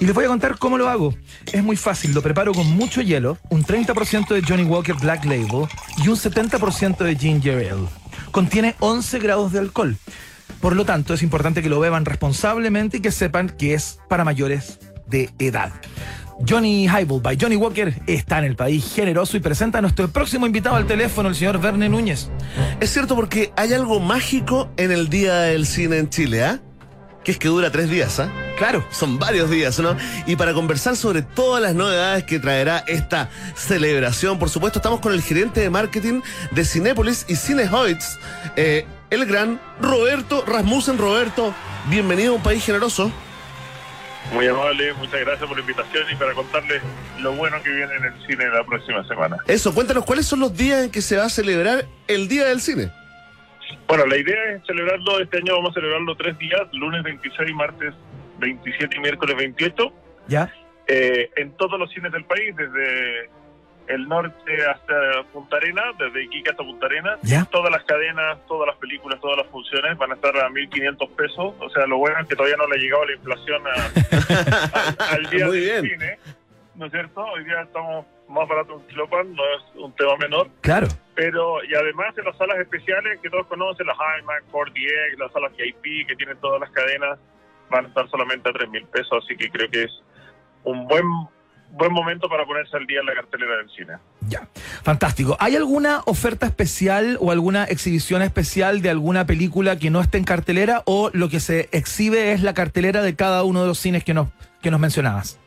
Y 0.00 0.06
les 0.06 0.12
voy 0.12 0.24
a 0.24 0.26
contar 0.26 0.58
cómo 0.58 0.76
lo 0.76 0.88
hago. 0.88 1.14
Es 1.52 1.62
muy 1.62 1.76
fácil, 1.76 2.12
lo 2.12 2.20
preparo 2.20 2.52
con 2.52 2.66
mucho 2.66 3.00
hielo, 3.00 3.38
un 3.48 3.62
30% 3.62 4.34
de 4.34 4.42
Johnny 4.42 4.64
Walker 4.64 4.96
Black 4.96 5.24
Label 5.24 5.68
y 5.98 6.08
un 6.08 6.16
70% 6.16 6.96
de 6.96 7.14
Ginger 7.14 7.58
Ale. 7.58 7.86
Contiene 8.32 8.74
11 8.80 9.20
grados 9.20 9.52
de 9.52 9.60
alcohol. 9.60 9.96
Por 10.60 10.74
lo 10.74 10.84
tanto, 10.84 11.14
es 11.14 11.22
importante 11.22 11.62
que 11.62 11.68
lo 11.68 11.78
beban 11.78 12.04
responsablemente 12.04 12.96
y 12.96 13.00
que 13.00 13.12
sepan 13.12 13.50
que 13.50 13.74
es 13.74 14.00
para 14.08 14.24
mayores 14.24 14.80
de 15.06 15.30
edad. 15.38 15.72
Johnny 16.44 16.86
Highball 16.86 17.20
by 17.20 17.36
Johnny 17.40 17.56
Walker 17.56 17.94
está 18.06 18.38
en 18.38 18.44
el 18.44 18.56
país 18.56 18.92
generoso 18.94 19.36
y 19.36 19.40
presenta 19.40 19.78
a 19.78 19.80
nuestro 19.80 20.08
próximo 20.08 20.46
invitado 20.46 20.76
al 20.76 20.86
teléfono, 20.86 21.28
el 21.28 21.34
señor 21.34 21.60
Verne 21.60 21.88
Núñez. 21.88 22.28
Es 22.80 22.92
cierto 22.92 23.16
porque 23.16 23.52
hay 23.56 23.72
algo 23.72 24.00
mágico 24.00 24.68
en 24.76 24.92
el 24.92 25.08
Día 25.08 25.34
del 25.40 25.66
Cine 25.66 25.98
en 25.98 26.10
Chile, 26.10 26.44
¿ah? 26.44 26.60
Que 27.24 27.32
es 27.32 27.38
que 27.38 27.48
dura 27.48 27.70
tres 27.70 27.88
días, 27.90 28.20
¿ah? 28.20 28.30
Claro. 28.58 28.84
Son 28.90 29.18
varios 29.18 29.50
días, 29.50 29.78
¿no? 29.80 29.96
Y 30.26 30.36
para 30.36 30.52
conversar 30.52 30.96
sobre 30.96 31.22
todas 31.22 31.62
las 31.62 31.74
novedades 31.74 32.24
que 32.24 32.38
traerá 32.38 32.84
esta 32.86 33.30
celebración, 33.54 34.38
por 34.38 34.50
supuesto, 34.50 34.78
estamos 34.78 35.00
con 35.00 35.12
el 35.12 35.22
gerente 35.22 35.60
de 35.60 35.70
marketing 35.70 36.20
de 36.52 36.64
Cinépolis 36.64 37.24
y 37.28 37.36
Cinehoids, 37.36 38.18
eh, 38.56 38.86
el 39.10 39.26
gran 39.26 39.60
Roberto 39.80 40.44
Rasmussen. 40.46 40.98
Roberto, 40.98 41.54
bienvenido 41.88 42.32
a 42.32 42.36
un 42.36 42.42
país 42.42 42.64
generoso. 42.64 43.10
Muy 44.32 44.46
amable, 44.48 44.92
muchas 44.94 45.20
gracias 45.20 45.48
por 45.48 45.56
la 45.56 45.60
invitación 45.60 46.04
y 46.10 46.14
para 46.16 46.34
contarles 46.34 46.82
lo 47.20 47.32
bueno 47.32 47.62
que 47.62 47.70
viene 47.70 47.94
en 47.94 48.04
el 48.04 48.26
cine 48.26 48.48
la 48.48 48.64
próxima 48.64 49.06
semana. 49.06 49.36
Eso, 49.46 49.72
cuéntanos 49.74 50.04
cuáles 50.04 50.26
son 50.26 50.40
los 50.40 50.56
días 50.56 50.84
en 50.84 50.90
que 50.90 51.00
se 51.00 51.16
va 51.16 51.24
a 51.24 51.28
celebrar 51.28 51.84
el 52.08 52.28
Día 52.28 52.46
del 52.46 52.60
Cine. 52.60 52.90
Bueno, 53.88 54.04
la 54.06 54.16
idea 54.16 54.52
es 54.52 54.66
celebrarlo, 54.66 55.20
este 55.20 55.38
año 55.38 55.54
vamos 55.54 55.70
a 55.70 55.74
celebrarlo 55.74 56.16
tres 56.16 56.36
días, 56.38 56.60
lunes 56.72 57.02
26, 57.04 57.54
martes 57.54 57.94
27 58.38 58.96
y 58.96 59.00
miércoles 59.00 59.36
28, 59.36 59.92
¿Ya? 60.28 60.52
eh, 60.88 61.30
en 61.36 61.52
todos 61.56 61.78
los 61.78 61.88
cines 61.90 62.12
del 62.12 62.24
país, 62.24 62.54
desde 62.56 63.30
el 63.88 64.08
norte 64.08 64.66
hasta 64.68 64.94
Punta 65.32 65.56
Arena, 65.56 65.82
desde 65.98 66.24
Iquique 66.24 66.50
hasta 66.50 66.62
Punta 66.64 66.86
Arena. 66.86 67.16
¿Ya? 67.22 67.44
Todas 67.46 67.70
las 67.70 67.84
cadenas, 67.84 68.38
todas 68.46 68.66
las 68.68 68.76
películas, 68.78 69.20
todas 69.20 69.38
las 69.38 69.46
funciones 69.48 69.96
van 69.98 70.12
a 70.12 70.14
estar 70.14 70.36
a 70.36 70.48
1.500 70.48 71.10
pesos. 71.16 71.54
O 71.60 71.70
sea, 71.70 71.86
lo 71.86 71.98
bueno 71.98 72.18
es 72.20 72.26
que 72.28 72.36
todavía 72.36 72.56
no 72.56 72.66
le 72.66 72.76
ha 72.76 72.78
llegado 72.78 73.04
la 73.04 73.12
inflación 73.14 73.62
a- 73.66 75.04
al, 75.10 75.14
al 75.24 75.30
día 75.30 75.46
Muy 75.46 75.60
del 75.60 75.82
bien. 75.82 75.98
cine, 75.98 76.18
¿no 76.74 76.86
es 76.86 76.92
cierto? 76.92 77.20
Hoy 77.24 77.44
día 77.44 77.62
estamos 77.62 78.06
más 78.28 78.48
barato 78.48 78.74
un 78.76 78.86
kilopan, 78.88 79.32
no 79.34 79.42
es 79.56 79.62
un 79.76 79.92
tema 79.94 80.16
menor. 80.16 80.48
Claro. 80.60 80.88
Pero, 81.14 81.62
y 81.64 81.74
además 81.74 82.14
de 82.16 82.24
las 82.24 82.36
salas 82.36 82.58
especiales 82.58 83.20
que 83.22 83.30
todos 83.30 83.46
conocen, 83.46 83.86
las 83.86 83.96
IMAX, 84.20 84.44
4DX, 84.50 85.18
las 85.18 85.32
salas 85.32 85.52
VIP 85.56 86.06
que 86.08 86.16
tienen 86.16 86.36
todas 86.38 86.60
las 86.60 86.70
cadenas, 86.70 87.18
van 87.70 87.84
a 87.84 87.88
estar 87.88 88.08
solamente 88.10 88.48
a 88.48 88.52
3 88.52 88.68
mil 88.68 88.84
pesos, 88.86 89.24
así 89.24 89.36
que 89.36 89.48
creo 89.50 89.70
que 89.70 89.84
es 89.84 90.02
un 90.64 90.86
buen 90.88 91.04
buen 91.72 91.92
momento 91.92 92.28
para 92.28 92.44
ponerse 92.46 92.76
al 92.76 92.86
día 92.86 93.00
en 93.00 93.06
la 93.06 93.14
cartelera 93.14 93.56
del 93.58 93.70
cine. 93.70 93.94
Ya. 94.28 94.48
Fantástico. 94.82 95.36
¿Hay 95.40 95.56
alguna 95.56 96.00
oferta 96.06 96.46
especial 96.46 97.18
o 97.20 97.30
alguna 97.30 97.64
exhibición 97.64 98.22
especial 98.22 98.82
de 98.82 98.90
alguna 98.90 99.26
película 99.26 99.78
que 99.78 99.90
no 99.90 100.00
esté 100.00 100.18
en 100.18 100.24
cartelera 100.24 100.82
o 100.86 101.10
lo 101.12 101.28
que 101.28 101.40
se 101.40 101.68
exhibe 101.72 102.32
es 102.32 102.42
la 102.42 102.54
cartelera 102.54 103.02
de 103.02 103.14
cada 103.14 103.44
uno 103.44 103.62
de 103.62 103.68
los 103.68 103.78
cines 103.78 104.04
que 104.04 104.14
nos, 104.14 104.28
que 104.62 104.70
nos 104.70 104.80
mencionabas? 104.80 105.38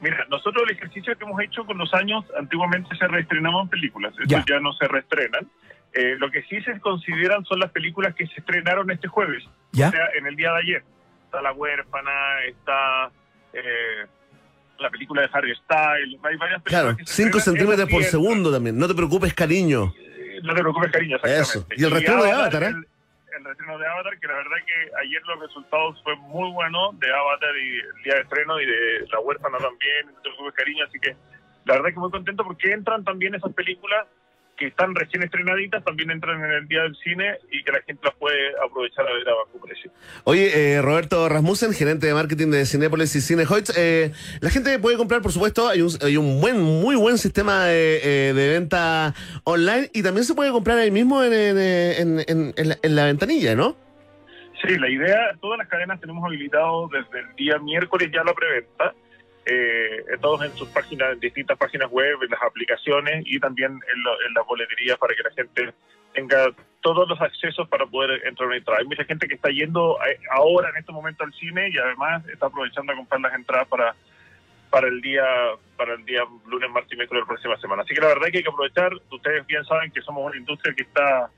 Mira, 0.00 0.24
nosotros 0.30 0.64
el 0.68 0.76
ejercicio 0.76 1.16
que 1.16 1.24
hemos 1.24 1.40
hecho 1.40 1.64
con 1.64 1.78
los 1.78 1.92
años, 1.94 2.24
antiguamente 2.38 2.94
se 2.96 3.06
reestrenaban 3.08 3.68
películas, 3.68 4.12
Ya. 4.26 4.44
ya. 4.46 4.60
no 4.60 4.72
se 4.74 4.86
reestrenan. 4.86 5.48
Eh, 5.94 6.16
lo 6.18 6.30
que 6.30 6.42
sí 6.42 6.60
se 6.62 6.78
consideran 6.80 7.44
son 7.44 7.60
las 7.60 7.70
películas 7.70 8.14
que 8.14 8.26
se 8.26 8.40
estrenaron 8.40 8.90
este 8.90 9.06
jueves, 9.08 9.44
¿Ya? 9.72 9.88
o 9.88 9.90
sea, 9.92 10.08
en 10.18 10.26
el 10.26 10.34
día 10.36 10.50
de 10.52 10.58
ayer. 10.58 10.84
Está 11.26 11.40
La 11.40 11.52
Huérfana, 11.52 12.10
está 12.48 13.10
eh, 13.52 14.06
la 14.78 14.90
película 14.90 15.22
de 15.22 15.28
Harry 15.32 15.54
Styles, 15.54 16.20
hay 16.24 16.36
varias 16.36 16.62
películas 16.62 16.62
Claro, 16.64 16.96
que 16.96 17.06
se 17.06 17.22
5 17.24 17.38
estrenan 17.38 17.58
centímetros 17.58 17.88
por 17.90 18.02
segundo 18.04 18.52
también. 18.52 18.76
No 18.78 18.86
te 18.88 18.94
preocupes, 18.94 19.32
cariño. 19.34 19.92
Eh, 19.98 20.40
No 20.42 20.54
te 20.54 20.60
preocupes, 20.60 20.90
cariño, 20.90 21.16
exactamente. 21.16 21.42
Eso. 21.50 21.66
Y 21.76 21.84
el 21.84 21.90
reestreno 21.90 22.22
de 22.24 22.32
Avatar, 22.32 22.62
¿eh? 22.64 22.66
El, 22.66 22.86
el 23.38 23.44
reestreno 23.44 23.78
de 23.78 23.86
Avatar, 23.86 24.18
que 24.20 24.26
la 24.26 24.34
verdad 24.34 24.56
que 24.66 24.90
ayer 25.06 25.22
los 25.26 25.40
resultados 25.40 26.00
fue 26.02 26.16
muy 26.16 26.50
bueno 26.52 26.92
de 26.94 27.12
Avatar 27.12 27.56
y 27.56 27.78
el 27.78 28.02
día 28.04 28.14
de 28.14 28.20
estreno 28.22 28.60
y 28.60 28.66
de 28.66 29.06
La 29.12 29.20
Huérfana 29.20 29.58
también, 29.58 30.06
no 30.06 30.12
te 30.14 30.20
preocupes, 30.22 30.54
cariño, 30.54 30.84
así 30.86 30.98
que 31.00 31.16
la 31.64 31.74
verdad 31.74 31.88
que 31.90 32.00
muy 32.00 32.10
contento 32.10 32.44
porque 32.44 32.72
entran 32.72 33.04
también 33.04 33.34
esas 33.34 33.52
películas 33.54 34.06
que 34.56 34.66
están 34.68 34.94
recién 34.94 35.22
estrenaditas, 35.22 35.84
también 35.84 36.10
entran 36.10 36.42
en 36.44 36.50
el 36.52 36.68
día 36.68 36.82
del 36.82 36.94
cine 37.02 37.38
y 37.50 37.62
que 37.64 37.72
la 37.72 37.80
gente 37.82 38.00
las 38.04 38.14
puede 38.14 38.38
aprovechar 38.64 39.06
a 39.06 39.12
ver 39.12 39.28
a 39.28 39.34
bajo 39.34 39.60
precio. 39.66 39.90
Oye, 40.24 40.74
eh, 40.76 40.82
Roberto 40.82 41.28
Rasmussen, 41.28 41.72
gerente 41.72 42.06
de 42.06 42.14
marketing 42.14 42.50
de 42.50 42.64
Cinépolis 42.64 43.14
y 43.16 43.20
Cinehoids. 43.20 43.76
Eh, 43.76 44.12
la 44.40 44.50
gente 44.50 44.78
puede 44.78 44.96
comprar, 44.96 45.22
por 45.22 45.32
supuesto, 45.32 45.68
hay 45.68 45.80
un, 45.82 45.90
hay 46.02 46.16
un 46.16 46.40
buen, 46.40 46.60
muy 46.60 46.94
buen 46.96 47.18
sistema 47.18 47.64
de, 47.66 48.00
eh, 48.30 48.32
de 48.32 48.48
venta 48.50 49.14
online 49.44 49.90
y 49.92 50.02
también 50.02 50.24
se 50.24 50.34
puede 50.34 50.50
comprar 50.52 50.78
ahí 50.78 50.90
mismo 50.90 51.22
en, 51.24 51.32
en, 51.32 51.58
en- 51.58 52.24
en- 52.28 52.54
en 52.56 52.68
la, 52.68 52.78
en 52.82 52.96
la 52.96 53.04
ventanilla, 53.06 53.54
¿no? 53.56 53.76
Sí, 54.62 54.78
la 54.78 54.88
idea, 54.88 55.18
todas 55.42 55.58
las 55.58 55.68
cadenas 55.68 56.00
tenemos 56.00 56.24
habilitado 56.24 56.88
desde 56.88 57.20
el 57.28 57.34
día 57.36 57.58
miércoles 57.58 58.08
ya 58.14 58.22
la 58.24 58.32
preventa, 58.32 58.94
eh, 59.46 60.04
todos 60.20 60.42
en 60.44 60.52
sus 60.56 60.68
páginas, 60.68 61.12
en 61.12 61.20
distintas 61.20 61.56
páginas 61.58 61.90
web, 61.90 62.18
en 62.22 62.30
las 62.30 62.42
aplicaciones 62.42 63.24
y 63.26 63.38
también 63.40 63.72
en, 63.72 64.02
lo- 64.02 64.22
en 64.26 64.34
las 64.34 64.46
boleterías 64.46 64.98
para 64.98 65.14
que 65.14 65.22
la 65.22 65.30
gente 65.32 65.74
tenga 66.12 66.46
todos 66.80 67.08
los 67.08 67.20
accesos 67.20 67.68
para 67.68 67.86
poder 67.86 68.26
entrar 68.26 68.50
a 68.52 68.56
entrar. 68.56 68.78
Hay 68.78 68.84
mucha 68.86 69.04
gente 69.04 69.26
que 69.26 69.34
está 69.34 69.48
yendo 69.50 69.98
eh, 70.08 70.18
ahora 70.30 70.70
en 70.70 70.76
este 70.76 70.92
momento 70.92 71.24
al 71.24 71.32
cine 71.34 71.68
y 71.70 71.78
además 71.78 72.26
está 72.28 72.46
aprovechando 72.46 72.92
a 72.92 72.96
comprar 72.96 73.20
las 73.20 73.34
entradas 73.34 73.66
para 73.68 73.94
para 74.70 74.88
el 74.88 75.00
día 75.00 75.24
para 75.76 75.94
el 75.94 76.04
día 76.04 76.22
lunes, 76.48 76.68
martes 76.70 76.92
y 76.92 76.96
miércoles 76.96 77.20
de 77.20 77.22
la 77.22 77.26
próxima 77.28 77.56
semana. 77.58 77.82
Así 77.82 77.94
que 77.94 78.00
la 78.00 78.08
verdad 78.08 78.26
que 78.32 78.38
hay 78.38 78.42
que 78.44 78.50
aprovechar. 78.50 78.92
Ustedes 79.10 79.46
bien 79.46 79.64
saben 79.64 79.90
que 79.92 80.00
somos 80.02 80.26
una 80.26 80.36
industria 80.36 80.74
que 80.74 80.82
está 80.82 81.30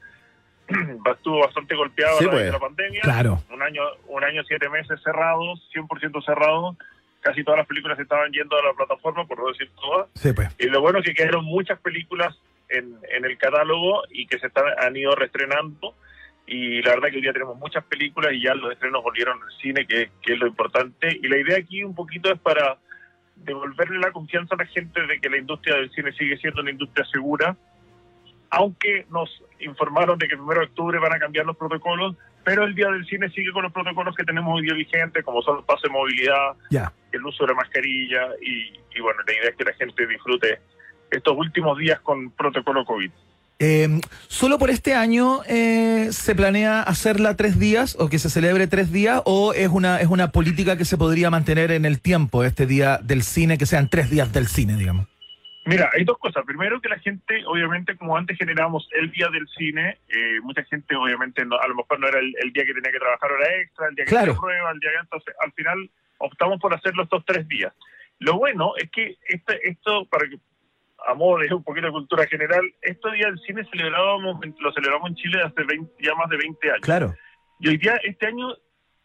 estuvo 1.12 1.40
bastante 1.40 1.74
golpeada 1.74 2.18
Sí, 2.18 2.26
pues. 2.28 2.50
la 2.50 2.58
pandemia 2.58 3.00
Claro. 3.02 3.38
un 3.50 3.62
año, 3.62 3.82
un 4.08 4.24
año, 4.24 4.42
siete 4.48 4.68
meses 4.68 5.00
cerrados, 5.02 5.60
100% 5.74 6.24
cerrados. 6.24 6.76
Casi 7.26 7.42
todas 7.42 7.58
las 7.58 7.66
películas 7.66 7.98
estaban 7.98 8.30
yendo 8.30 8.56
a 8.56 8.62
la 8.62 8.72
plataforma, 8.72 9.26
por 9.26 9.40
no 9.40 9.48
decir 9.48 9.68
todas. 9.74 10.08
Sí, 10.14 10.32
pues. 10.32 10.54
Y 10.60 10.66
lo 10.66 10.80
bueno 10.80 11.00
es 11.00 11.04
que 11.04 11.12
quedaron 11.12 11.44
muchas 11.44 11.76
películas 11.80 12.38
en, 12.68 12.96
en 13.10 13.24
el 13.24 13.36
catálogo 13.36 14.04
y 14.10 14.28
que 14.28 14.38
se 14.38 14.46
están, 14.46 14.66
han 14.78 14.96
ido 14.96 15.12
reestrenando. 15.16 15.96
Y 16.46 16.80
la 16.82 16.94
verdad 16.94 17.08
que 17.08 17.16
hoy 17.16 17.22
día 17.22 17.32
tenemos 17.32 17.56
muchas 17.56 17.82
películas 17.86 18.32
y 18.32 18.44
ya 18.44 18.54
los 18.54 18.70
estrenos 18.70 19.02
volvieron 19.02 19.42
al 19.42 19.50
cine, 19.60 19.88
que, 19.88 20.10
que 20.22 20.34
es 20.34 20.38
lo 20.38 20.46
importante. 20.46 21.18
Y 21.20 21.26
la 21.26 21.38
idea 21.38 21.58
aquí 21.58 21.82
un 21.82 21.96
poquito 21.96 22.32
es 22.32 22.38
para 22.38 22.78
devolverle 23.34 23.98
la 23.98 24.12
confianza 24.12 24.54
a 24.54 24.58
la 24.58 24.66
gente 24.66 25.04
de 25.04 25.18
que 25.18 25.28
la 25.28 25.38
industria 25.38 25.74
del 25.74 25.90
cine 25.90 26.12
sigue 26.12 26.36
siendo 26.36 26.62
una 26.62 26.70
industria 26.70 27.04
segura, 27.06 27.56
aunque 28.50 29.04
nos 29.10 29.42
informaron 29.58 30.16
de 30.16 30.28
que 30.28 30.36
el 30.36 30.42
1 30.42 30.54
de 30.54 30.66
octubre 30.66 31.00
van 31.00 31.12
a 31.12 31.18
cambiar 31.18 31.44
los 31.44 31.56
protocolos, 31.56 32.14
pero 32.46 32.62
el 32.62 32.76
día 32.76 32.88
del 32.88 33.04
cine 33.06 33.28
sigue 33.30 33.50
con 33.50 33.64
los 33.64 33.72
protocolos 33.72 34.14
que 34.14 34.22
tenemos 34.22 34.54
hoy 34.54 34.62
día 34.62 34.74
vigentes, 34.74 35.24
como 35.24 35.42
son 35.42 35.56
los 35.56 35.64
pases 35.64 35.82
de 35.82 35.88
movilidad, 35.88 36.54
el 37.10 37.26
uso 37.26 37.42
de 37.42 37.48
la 37.48 37.56
mascarilla 37.56 38.28
y, 38.40 38.72
y 38.96 39.00
bueno, 39.00 39.18
la 39.26 39.32
idea 39.32 39.50
es 39.50 39.56
que 39.56 39.64
la 39.64 39.72
gente 39.72 40.06
disfrute 40.06 40.60
estos 41.10 41.36
últimos 41.36 41.76
días 41.76 41.98
con 42.02 42.30
protocolo 42.30 42.84
COVID. 42.84 43.10
Eh, 43.58 44.00
¿Solo 44.28 44.60
por 44.60 44.70
este 44.70 44.94
año 44.94 45.40
eh, 45.48 46.10
se 46.12 46.36
planea 46.36 46.82
hacerla 46.82 47.34
tres 47.34 47.58
días 47.58 47.96
o 47.98 48.08
que 48.08 48.20
se 48.20 48.30
celebre 48.30 48.68
tres 48.68 48.92
días 48.92 49.22
o 49.24 49.52
es 49.52 49.68
una, 49.68 50.00
es 50.00 50.06
una 50.06 50.30
política 50.30 50.76
que 50.76 50.84
se 50.84 50.96
podría 50.96 51.30
mantener 51.30 51.72
en 51.72 51.84
el 51.84 52.00
tiempo, 52.00 52.44
este 52.44 52.66
día 52.66 53.00
del 53.02 53.24
cine, 53.24 53.58
que 53.58 53.66
sean 53.66 53.88
tres 53.88 54.08
días 54.08 54.32
del 54.32 54.46
cine, 54.46 54.76
digamos? 54.76 55.08
Mira, 55.66 55.90
hay 55.92 56.04
dos 56.04 56.18
cosas. 56.18 56.44
Primero 56.44 56.80
que 56.80 56.88
la 56.88 56.98
gente, 56.98 57.42
obviamente, 57.46 57.96
como 57.96 58.16
antes 58.16 58.38
generábamos 58.38 58.88
el 58.92 59.10
día 59.10 59.28
del 59.28 59.46
cine, 59.48 59.98
eh, 60.08 60.40
mucha 60.42 60.62
gente, 60.64 60.94
obviamente, 60.94 61.44
no- 61.44 61.58
a 61.60 61.66
lo 61.66 61.74
mejor 61.74 61.98
no 62.00 62.06
era 62.08 62.20
el, 62.20 62.34
el 62.40 62.52
día 62.52 62.64
que 62.64 62.72
tenía 62.74 62.92
que 62.92 62.98
trabajar 62.98 63.32
hora 63.32 63.46
extra, 63.56 63.88
el 63.88 63.94
día 63.96 64.04
que 64.04 64.10
Claro. 64.10 64.26
tenía 64.26 64.40
prueba, 64.40 64.70
el 64.70 64.78
día 64.80 64.90
que 64.92 64.98
entonces, 64.98 65.34
al 65.44 65.52
final 65.52 65.90
optamos 66.18 66.60
por 66.60 66.72
hacerlo 66.72 67.02
estos 67.02 67.24
tres 67.26 67.46
días. 67.48 67.72
Lo 68.20 68.34
bueno 68.38 68.72
es 68.76 68.90
que 68.90 69.16
este, 69.28 69.68
esto, 69.68 70.06
para 70.06 70.28
que 70.28 70.38
a 71.08 71.14
modo 71.14 71.38
de 71.38 71.52
un 71.52 71.62
poquito 71.62 71.86
de 71.86 71.92
cultura 71.92 72.26
general, 72.26 72.62
estos 72.80 73.12
días 73.12 73.26
del 73.30 73.38
cine 73.40 73.64
celebrábamos, 73.70 74.40
lo 74.58 74.72
celebramos 74.72 75.10
en 75.10 75.16
Chile 75.16 75.42
hace 75.44 75.62
20 75.62 75.92
ya 76.02 76.14
más 76.14 76.28
de 76.30 76.36
20 76.36 76.70
años. 76.70 76.80
Claro. 76.82 77.14
Y 77.60 77.68
hoy 77.68 77.76
día, 77.76 77.96
este 78.02 78.26
año, 78.26 78.48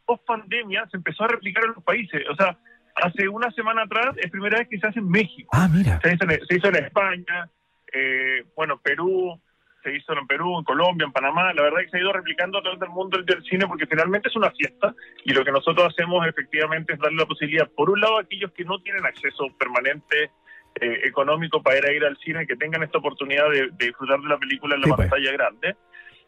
post 0.06 0.24
pandemia, 0.26 0.88
se 0.90 0.98
empezó 0.98 1.24
a 1.26 1.28
replicar 1.28 1.64
en 1.66 1.74
los 1.74 1.84
países. 1.84 2.24
O 2.30 2.36
sea, 2.36 2.58
hace 2.96 3.28
una 3.28 3.50
semana 3.52 3.84
atrás 3.84 4.16
es 4.18 4.30
primera 4.32 4.60
vez 4.60 4.68
que 4.70 4.80
se 4.80 4.88
hace 4.88 5.00
en 5.00 5.10
México. 5.10 5.50
Ah, 5.54 5.68
mira. 5.72 6.00
Se 6.04 6.14
hizo 6.14 6.24
en, 6.26 6.46
se 6.48 6.56
hizo 6.58 6.68
en 6.68 6.76
España, 6.76 7.50
eh, 7.94 8.44
bueno, 8.56 8.80
Perú, 8.82 9.40
se 9.84 9.96
hizo 9.96 10.14
en 10.14 10.28
Perú, 10.28 10.60
en 10.60 10.64
Colombia, 10.64 11.06
en 11.06 11.12
Panamá. 11.12 11.54
La 11.54 11.64
verdad 11.64 11.80
es 11.82 11.86
que 11.88 11.92
se 11.92 11.98
ha 11.98 12.02
ido 12.02 12.14
replicando 12.14 12.60
a 12.60 12.62
través 12.62 12.80
del 12.80 12.90
mundo 12.90 13.18
el 13.18 13.26
del 13.26 13.44
cine 13.44 13.66
porque 13.68 13.88
finalmente 13.88 14.30
es 14.30 14.36
una 14.36 14.52
fiesta 14.52 14.94
y 15.26 15.34
lo 15.34 15.44
que 15.44 15.52
nosotros 15.52 15.88
hacemos 15.92 16.26
efectivamente 16.28 16.94
es 16.94 17.00
darle 17.00 17.18
la 17.18 17.26
posibilidad, 17.26 17.68
por 17.72 17.90
un 17.90 18.00
lado, 18.00 18.18
a 18.18 18.22
aquellos 18.22 18.52
que 18.52 18.64
no 18.64 18.80
tienen 18.82 19.06
acceso 19.06 19.48
permanente 19.58 20.32
eh, 20.80 21.00
económico 21.04 21.62
para 21.64 21.78
ir 21.80 21.86
a 21.88 21.94
ir 21.94 22.06
al 22.06 22.18
cine, 22.18 22.46
que 22.48 22.56
tengan 22.56 22.84
esta 22.84 23.00
oportunidad 23.00 23.50
de, 23.50 23.70
de 23.72 23.86
disfrutar 23.88 24.20
de 24.20 24.28
la 24.30 24.38
película 24.38 24.76
en 24.76 24.82
la 24.82 24.86
Sí, 24.88 24.94
pues. 24.96 25.10
pantalla 25.10 25.32
grande. 25.34 25.76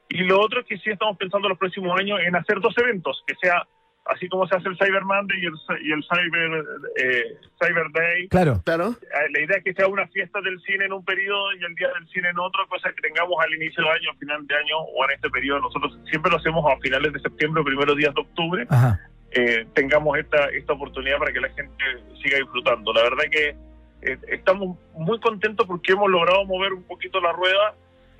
Y 0.09 0.18
lo 0.24 0.39
otro 0.41 0.59
es 0.61 0.66
que 0.66 0.78
sí 0.80 0.89
estamos 0.89 1.18
pensando 1.18 1.47
los 1.47 1.57
próximos 1.57 1.97
años 1.99 2.20
en 2.22 2.36
hacer 2.36 2.59
dos 2.59 2.78
eventos, 2.78 3.24
que 3.26 3.36
sea 3.36 3.66
así 4.06 4.28
como 4.30 4.45
se 4.47 4.56
hace 4.56 4.68
el 4.70 4.78
Cyber 4.78 5.04
Monday 5.06 5.39
y 5.41 5.45
el, 5.45 5.54
y 5.84 5.91
el 5.91 6.04
Cyber, 6.04 6.66
eh, 6.97 7.38
Cyber 7.62 7.91
Day. 7.93 8.28
Claro. 8.28 8.62
Claro. 8.66 8.95
Eh, 9.01 9.30
La 9.32 9.39
idea 9.41 9.58
es 9.58 9.64
que 9.64 9.74
sea 9.74 9.88
una 9.88 10.08
fiesta 10.08 10.41
del 10.41 10.60
cine 10.62 10.86
en 10.86 10.93
un 10.93 11.04
periodo 11.06 11.54
y 11.54 11.64
el 11.64 11.76
día 11.76 11.88
del 11.93 12.08
cine 12.10 12.30
en 12.30 12.39
otro, 12.39 12.68
cosa 12.68 12.91
que 12.91 13.01
tengamos 13.01 13.36
al 13.43 13.54
inicio 13.56 13.84
de 13.84 13.89
año, 13.89 14.14
final 14.20 14.45
de 14.47 14.56
año 14.56 14.78
o 14.78 15.06
en 15.06 15.12
este 15.12 15.30
periodo. 15.30 15.62
Nosotros 15.62 15.97
siempre 16.10 16.32
lo 16.32 16.38
hacemos 16.38 16.64
a 16.72 16.78
finales 16.80 17.14
de 17.14 17.20
septiembre 17.20 17.62
o 17.62 17.66
primeros 17.66 17.95
días 17.97 18.14
de 18.14 18.22
octubre. 18.22 18.66
Ajá. 18.70 18.99
eh, 19.32 19.66
tengamos 19.74 20.18
esta, 20.18 20.45
esta 20.49 20.74
oportunidad 20.74 21.18
para 21.18 21.32
que 21.34 21.39
la 21.41 21.49
gente 21.49 21.84
siga 22.22 22.38
disfrutando. 22.38 22.93
La 22.93 23.04
verdad 23.04 23.24
que 23.32 23.56
eh, 24.01 24.18
estamos 24.28 24.78
muy 24.93 25.20
contentos 25.20 25.66
porque 25.66 25.93
hemos 25.93 26.10
logrado 26.10 26.45
mover 26.45 26.74
un 26.74 26.84
poquito 26.84 27.20
la 27.22 27.32
rueda. 27.32 27.74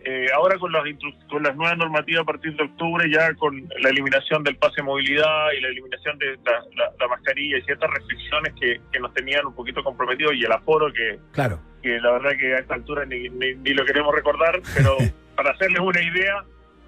Eh, 0.06 0.28
ahora 0.36 0.58
con 0.58 0.72
las, 0.72 0.84
con 1.30 1.44
las 1.44 1.56
nuevas 1.56 1.78
normativas 1.78 2.22
a 2.24 2.26
partir 2.26 2.56
de 2.56 2.64
octubre, 2.64 3.10
ya 3.10 3.34
con 3.36 3.68
la 3.82 3.90
eliminación 3.90 4.44
del 4.44 4.56
pase 4.58 4.76
de 4.78 4.84
movilidad 4.84 5.52
y 5.58 5.62
la 5.62 5.68
eliminación 5.70 6.18
de 6.20 6.38
la, 6.46 6.52
la- 6.76 6.92
la 7.00 7.08
mascarilla 7.08 7.58
y 7.58 7.62
ciertas 7.64 7.90
restricciones 7.90 8.54
que, 8.60 8.82
que 8.92 9.00
nos 9.00 9.14
tenían 9.14 9.46
un 9.46 9.56
poquito 9.56 9.84
comprometidos 9.84 10.34
y 10.36 10.44
el 10.44 10.52
aforo 10.52 10.92
que, 10.92 11.20
Claro. 11.32 11.60
que 11.82 12.00
la 12.00 12.12
verdad 12.14 12.32
que 12.38 12.54
a 12.54 12.60
esta 12.60 12.76
altura 12.76 13.06
ni, 13.06 13.30
ni- 13.30 13.56
ni 13.56 13.74
lo 13.74 13.86
queremos 13.86 14.14
recordar, 14.14 14.60
pero 14.76 14.98
para 15.36 15.52
hacerles 15.52 15.80
una 15.80 16.02
idea, 16.02 16.44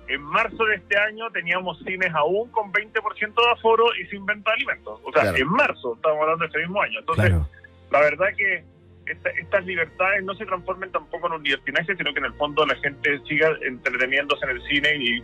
en 0.08 0.22
marzo 0.22 0.64
de 0.66 0.76
este 0.76 0.98
año 0.98 1.30
teníamos 1.32 1.80
cines 1.80 2.14
aún 2.14 2.52
con 2.52 2.72
20% 2.72 2.94
de 3.34 3.52
aforo 3.52 3.86
y 4.00 4.06
sin 4.08 4.26
venta 4.26 4.52
de 4.52 4.56
alimentos. 4.58 5.00
O 5.04 5.12
sea, 5.12 5.24
Claro. 5.24 5.38
en 5.38 5.48
marzo, 5.48 5.96
estamos 5.96 6.22
hablando 6.22 6.44
de 6.44 6.50
ese 6.50 6.60
mismo 6.60 6.82
año. 6.82 7.00
Entonces, 7.00 7.26
Claro. 7.26 7.50
la 7.92 8.00
verdad 8.02 8.28
que 8.38 8.64
esta- 9.06 9.30
estas 9.32 9.66
libertades 9.66 10.24
no 10.24 10.34
se 10.36 10.46
transformen 10.46 10.92
tampoco 10.92 11.28
en 11.28 11.34
un 11.34 11.44
libertinaje, 11.44 11.96
sino 11.96 12.14
que 12.14 12.20
en 12.20 12.26
el 12.26 12.34
fondo 12.34 12.66
la 12.66 12.76
gente 12.78 13.20
siga 13.28 13.50
entreteniéndose 13.62 14.46
en 14.46 14.52
el 14.52 14.62
cine 14.68 14.96
y 14.96 15.24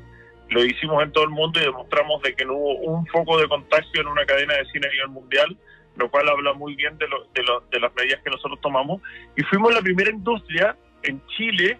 lo 0.49 0.63
hicimos 0.65 1.01
en 1.03 1.11
todo 1.11 1.23
el 1.23 1.29
mundo 1.29 1.59
y 1.59 1.63
demostramos 1.63 2.21
de 2.21 2.33
que 2.35 2.45
no 2.45 2.53
hubo 2.53 2.73
un 2.81 3.05
foco 3.07 3.39
de 3.39 3.47
contagio 3.47 4.01
en 4.01 4.07
una 4.07 4.25
cadena 4.25 4.53
de 4.55 4.65
cine 4.65 4.87
a 4.87 4.91
nivel 4.91 5.07
mundial, 5.09 5.57
lo 5.95 6.09
cual 6.11 6.27
habla 6.29 6.53
muy 6.53 6.75
bien 6.75 6.97
de, 6.97 7.07
lo- 7.07 7.25
de, 7.33 7.43
lo- 7.43 7.61
de 7.71 7.79
las 7.79 7.93
medidas 7.95 8.21
que 8.23 8.29
nosotros 8.29 8.59
tomamos. 8.61 9.01
Y 9.37 9.43
fuimos 9.43 9.73
la 9.73 9.81
primera 9.81 10.09
industria 10.11 10.75
en 11.03 11.21
Chile 11.37 11.79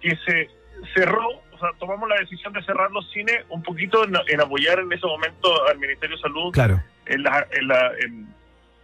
que 0.00 0.16
se 0.26 0.48
cerró, 0.94 1.28
o 1.28 1.58
sea, 1.58 1.68
tomamos 1.78 2.08
la 2.08 2.16
decisión 2.16 2.52
de 2.54 2.62
cerrar 2.64 2.90
los 2.90 3.08
cines 3.12 3.44
un 3.50 3.62
poquito 3.62 4.02
en, 4.04 4.14
en 4.28 4.40
apoyar 4.40 4.78
en 4.78 4.90
ese 4.92 5.06
momento 5.06 5.66
al 5.68 5.78
Ministerio 5.78 6.16
de 6.16 6.22
Salud 6.22 6.52
Claro. 6.52 6.80
en, 7.06 7.22
la, 7.22 7.46
en, 7.52 7.68
la- 7.68 7.92
en- 8.00 8.34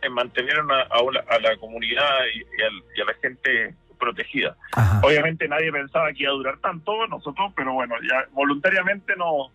en 0.07 0.13
mantener 0.13 0.61
una- 0.61 0.83
a, 0.83 1.03
una- 1.03 1.21
a 1.29 1.39
la 1.39 1.57
comunidad 1.59 2.11
y, 2.35 2.39
y 2.39 2.63
al- 2.63 2.85
y 2.97 3.01
a 3.01 3.05
la 3.05 3.15
gente 3.15 3.75
protegida. 3.99 4.57
Ajá. 4.73 5.01
Obviamente 5.05 5.49
nadie 5.49 5.73
pensaba 5.73 6.13
que 6.13 6.23
iba 6.25 6.31
a 6.33 6.35
durar 6.35 6.59
tanto 6.59 7.07
nosotros, 7.07 7.53
pero 7.57 7.73
bueno, 7.73 7.95
ya 8.03 8.27
voluntariamente 8.33 9.15
no, 9.17 9.51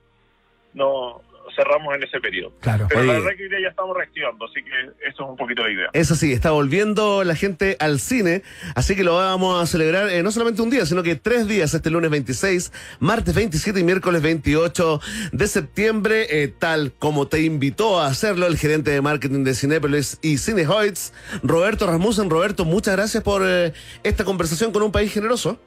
no 0.73 1.21
cerramos 1.55 1.95
en 1.95 2.03
ese 2.03 2.19
periodo. 2.19 2.53
Claro. 2.59 2.87
Pero 2.89 3.03
la 3.03 3.13
verdad 3.13 3.31
que 3.35 3.43
hoy 3.43 3.49
día 3.49 3.59
ya 3.61 3.69
estamos 3.69 3.95
reactivando, 3.95 4.45
así 4.45 4.63
que 4.63 5.07
eso 5.07 5.23
es 5.23 5.29
un 5.29 5.35
poquito 5.35 5.63
la 5.63 5.71
idea. 5.71 5.89
Es 5.93 6.11
así, 6.11 6.31
está 6.31 6.51
volviendo 6.51 7.23
la 7.23 7.35
gente 7.35 7.77
al 7.79 7.99
cine, 7.99 8.43
así 8.75 8.95
que 8.95 9.03
lo 9.03 9.15
vamos 9.15 9.61
a 9.61 9.65
celebrar 9.65 10.09
eh, 10.09 10.23
no 10.23 10.31
solamente 10.31 10.61
un 10.61 10.69
día, 10.69 10.85
sino 10.85 11.03
que 11.03 11.15
tres 11.15 11.47
días, 11.47 11.73
este 11.73 11.89
lunes 11.89 12.09
26, 12.11 12.97
martes 12.99 13.35
27 13.35 13.79
y 13.79 13.83
miércoles 13.83 14.21
28 14.21 14.99
de 15.31 15.47
septiembre, 15.47 16.25
eh, 16.29 16.47
tal 16.47 16.93
como 16.93 17.27
te 17.27 17.41
invitó 17.41 17.99
a 17.99 18.07
hacerlo 18.07 18.47
el 18.47 18.57
gerente 18.57 18.91
de 18.91 19.01
marketing 19.01 19.43
de 19.43 19.53
Cinépolis 19.53 20.19
y 20.21 20.37
Cinehoids, 20.37 21.13
Roberto 21.43 21.87
Rasmussen. 21.87 22.29
Roberto, 22.29 22.65
muchas 22.65 22.95
gracias 22.95 23.23
por 23.23 23.41
eh, 23.45 23.73
esta 24.03 24.23
conversación 24.23 24.71
con 24.71 24.83
un 24.83 24.91
país 24.91 25.13
generoso. 25.13 25.59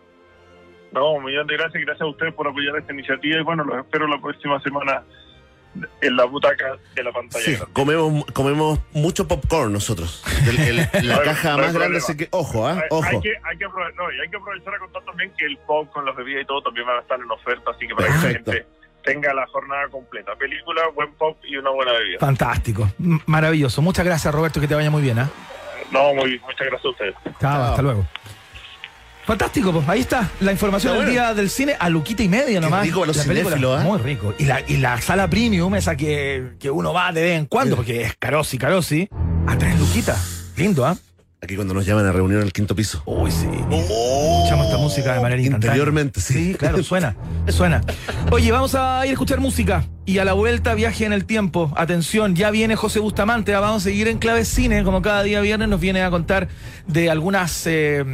No, 0.92 1.14
un 1.14 1.24
millón 1.24 1.46
de 1.48 1.56
gracias 1.56 1.82
y 1.82 1.84
gracias 1.84 2.02
a 2.02 2.10
ustedes 2.10 2.34
por 2.34 2.46
apoyar 2.46 2.76
esta 2.76 2.92
iniciativa 2.92 3.40
y 3.40 3.42
bueno, 3.42 3.64
los 3.64 3.78
espero 3.78 4.06
la 4.06 4.20
próxima 4.20 4.60
semana 4.60 5.02
en 6.00 6.16
la 6.16 6.24
butaca 6.24 6.76
de 6.94 7.02
la 7.02 7.12
pantalla. 7.12 7.44
Sí, 7.44 7.56
comemos, 7.72 8.24
comemos 8.32 8.78
mucho 8.92 9.26
popcorn 9.26 9.72
nosotros. 9.72 10.22
El- 10.46 10.58
el- 10.60 11.08
la 11.08 11.22
caja 11.24 11.52
no 11.52 11.58
más 11.58 11.74
grande, 11.74 11.98
así 11.98 12.16
que 12.16 12.28
ojo, 12.30 12.66
¿ah? 12.66 12.74
Hay, 12.74 12.80
ojo. 12.90 13.04
hay 13.04 13.20
que, 13.20 13.30
hay, 13.42 13.58
que 13.58 13.66
aprove- 13.66 13.94
no, 13.96 14.12
y 14.12 14.20
hay 14.20 14.28
que 14.30 14.36
aprovechar 14.36 14.74
a 14.74 14.78
contar 14.78 15.02
también 15.04 15.32
que 15.36 15.46
el 15.46 15.56
pop 15.66 15.90
con 15.92 16.04
las 16.04 16.14
bebidas 16.16 16.42
y 16.42 16.46
todo 16.46 16.62
también 16.62 16.86
van 16.86 16.98
a 16.98 17.00
estar 17.00 17.18
en 17.20 17.30
oferta, 17.30 17.70
así 17.72 17.86
que 17.88 17.94
para 17.94 18.08
Perfecto. 18.08 18.50
que 18.52 18.56
la 18.58 18.62
gente 18.64 18.74
tenga 19.02 19.34
la 19.34 19.46
jornada 19.48 19.88
completa. 19.88 20.34
Película, 20.36 20.82
buen 20.94 21.12
pop 21.14 21.36
y 21.44 21.56
una 21.56 21.70
buena 21.70 21.92
bebida. 21.92 22.18
Fantástico. 22.20 22.88
Maravilloso. 23.26 23.82
Muchas 23.82 24.04
gracias, 24.04 24.32
Roberto, 24.34 24.60
que 24.60 24.68
te 24.68 24.74
vaya 24.74 24.90
muy 24.90 25.02
bien, 25.02 25.18
¿ah? 25.18 25.28
No, 25.90 26.14
muy, 26.14 26.38
muchas 26.40 26.66
gracias 26.66 26.84
a 26.84 26.88
ustedes. 26.88 27.14
Chao, 27.40 27.62
hasta 27.64 27.82
luego. 27.82 28.06
Fantástico, 29.26 29.72
pues 29.72 29.88
ahí 29.88 30.00
está 30.00 30.30
la 30.40 30.52
información 30.52 30.92
del 30.92 31.04
bueno. 31.06 31.12
día 31.12 31.34
del 31.34 31.48
cine 31.48 31.76
a 31.78 31.88
Luquita 31.88 32.22
y 32.22 32.28
media 32.28 32.60
nomás. 32.60 32.82
rico 32.84 33.06
los 33.06 33.16
cinéfilos, 33.22 33.80
¿ah? 33.80 33.82
Muy 33.82 33.98
rico. 33.98 34.34
Y 34.38 34.44
la, 34.44 34.60
y 34.66 34.76
la 34.76 35.00
sala 35.00 35.28
premium, 35.28 35.74
esa 35.74 35.96
que, 35.96 36.52
que 36.58 36.70
uno 36.70 36.92
va 36.92 37.10
de 37.12 37.22
vez 37.22 37.38
en 37.38 37.46
cuando, 37.46 37.76
porque 37.76 38.02
es 38.02 38.14
carosi, 38.18 38.58
carosi, 38.58 39.08
a 39.46 39.56
tres 39.56 39.78
luquitas. 39.78 40.50
Lindo, 40.56 40.84
¿ah? 40.84 40.96
Aquí 41.40 41.56
cuando 41.56 41.74
nos 41.74 41.84
llaman 41.86 42.06
a 42.06 42.12
reunión 42.12 42.40
en 42.40 42.46
el 42.46 42.52
quinto 42.52 42.74
piso. 42.74 43.02
Uy, 43.06 43.30
sí. 43.30 43.46
Escuchamos 44.54 44.66
esta 44.66 44.78
música 44.78 45.14
de 45.14 45.20
manera 45.20 45.40
instantánea. 45.40 45.68
Interiormente, 45.74 46.20
sí. 46.20 46.32
Sí, 46.34 46.54
claro, 46.54 46.82
suena, 46.82 47.16
suena. 47.48 47.80
Oye, 48.30 48.52
vamos 48.52 48.74
a 48.74 49.04
ir 49.04 49.10
a 49.10 49.12
escuchar 49.12 49.40
música. 49.40 49.84
Y 50.06 50.18
a 50.18 50.24
la 50.24 50.34
vuelta, 50.34 50.74
viaje 50.74 51.06
en 51.06 51.12
el 51.12 51.24
tiempo. 51.24 51.72
Atención, 51.76 52.36
ya 52.36 52.50
viene 52.50 52.76
José 52.76 53.00
Bustamante. 53.00 53.54
ah, 53.54 53.60
Vamos 53.60 53.82
a 53.82 53.84
seguir 53.84 54.06
en 54.06 54.18
clave 54.18 54.44
cine, 54.44 54.84
como 54.84 55.00
cada 55.02 55.22
día 55.22 55.40
viernes 55.40 55.68
nos 55.68 55.80
viene 55.80 56.02
a 56.02 56.10
contar 56.10 56.48
de 56.86 57.10
algunas 57.10 57.66
eh, 57.66 58.04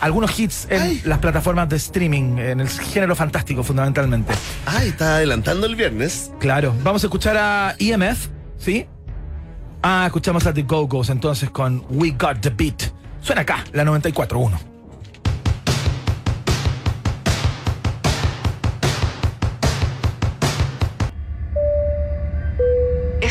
algunos 0.00 0.38
hits 0.38 0.68
en 0.70 0.80
Ay. 0.82 1.02
las 1.04 1.18
plataformas 1.18 1.68
de 1.68 1.76
streaming, 1.76 2.38
en 2.38 2.60
el 2.60 2.68
género 2.68 3.16
fantástico, 3.16 3.62
fundamentalmente. 3.64 4.32
Ay, 4.64 4.88
está 4.88 5.16
adelantando 5.16 5.66
el 5.66 5.74
viernes. 5.76 6.30
Claro, 6.38 6.72
vamos 6.84 7.02
a 7.02 7.08
escuchar 7.08 7.36
a 7.36 7.74
EMF, 7.78 8.28
¿sí? 8.56 8.86
Ah, 9.82 10.04
escuchamos 10.06 10.46
a 10.46 10.54
The 10.54 10.62
Go-Go's 10.62 11.10
entonces 11.10 11.50
con 11.50 11.84
We 11.90 12.10
Got 12.12 12.40
the 12.42 12.50
Beat. 12.50 12.92
Suena 13.22 13.42
acá, 13.42 13.64
la 13.72 13.84
94.1. 13.84 14.69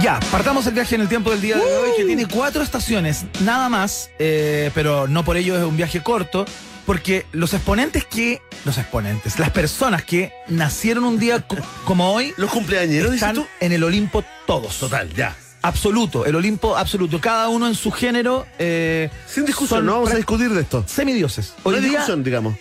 Ya, 0.00 0.20
partamos 0.30 0.66
el 0.66 0.74
viaje 0.74 0.94
en 0.94 1.00
el 1.00 1.08
tiempo 1.08 1.30
del 1.30 1.40
día 1.40 1.56
de 1.56 1.62
hoy, 1.76 1.90
que 1.96 2.04
tiene 2.04 2.26
cuatro 2.26 2.62
estaciones, 2.62 3.24
nada 3.40 3.68
más, 3.68 4.10
eh, 4.18 4.70
pero 4.74 5.08
no 5.08 5.24
por 5.24 5.36
ello 5.36 5.56
es 5.58 5.64
un 5.64 5.76
viaje 5.76 6.02
corto, 6.02 6.44
porque 6.86 7.26
los 7.32 7.52
exponentes 7.52 8.04
que, 8.04 8.40
los 8.64 8.78
exponentes, 8.78 9.38
las 9.40 9.50
personas 9.50 10.04
que 10.04 10.32
nacieron 10.48 11.02
un 11.04 11.18
día 11.18 11.40
co- 11.40 11.56
como 11.84 12.12
hoy, 12.12 12.32
Los 12.36 12.50
cumpleañeros, 12.52 13.10
dices 13.10 13.28
están 13.28 13.42
tú. 13.42 13.46
en 13.60 13.72
el 13.72 13.82
Olimpo 13.82 14.24
todos. 14.46 14.78
Total, 14.78 15.12
ya. 15.14 15.36
Absoluto, 15.62 16.24
el 16.24 16.36
Olimpo 16.36 16.76
absoluto, 16.76 17.20
cada 17.20 17.48
uno 17.48 17.66
en 17.66 17.74
su 17.74 17.90
género. 17.90 18.46
eh, 18.60 19.10
Sin 19.26 19.44
discusión, 19.44 19.84
no 19.84 19.94
vamos 19.94 20.12
a 20.12 20.14
discutir 20.16 20.50
de 20.50 20.60
esto. 20.60 20.84
Semidioses. 20.86 21.54
No 21.64 21.70
Hoy 21.70 21.74
hay 21.76 21.80
día 21.82 21.90
discusión, 21.90 22.22
digamos. 22.22 22.54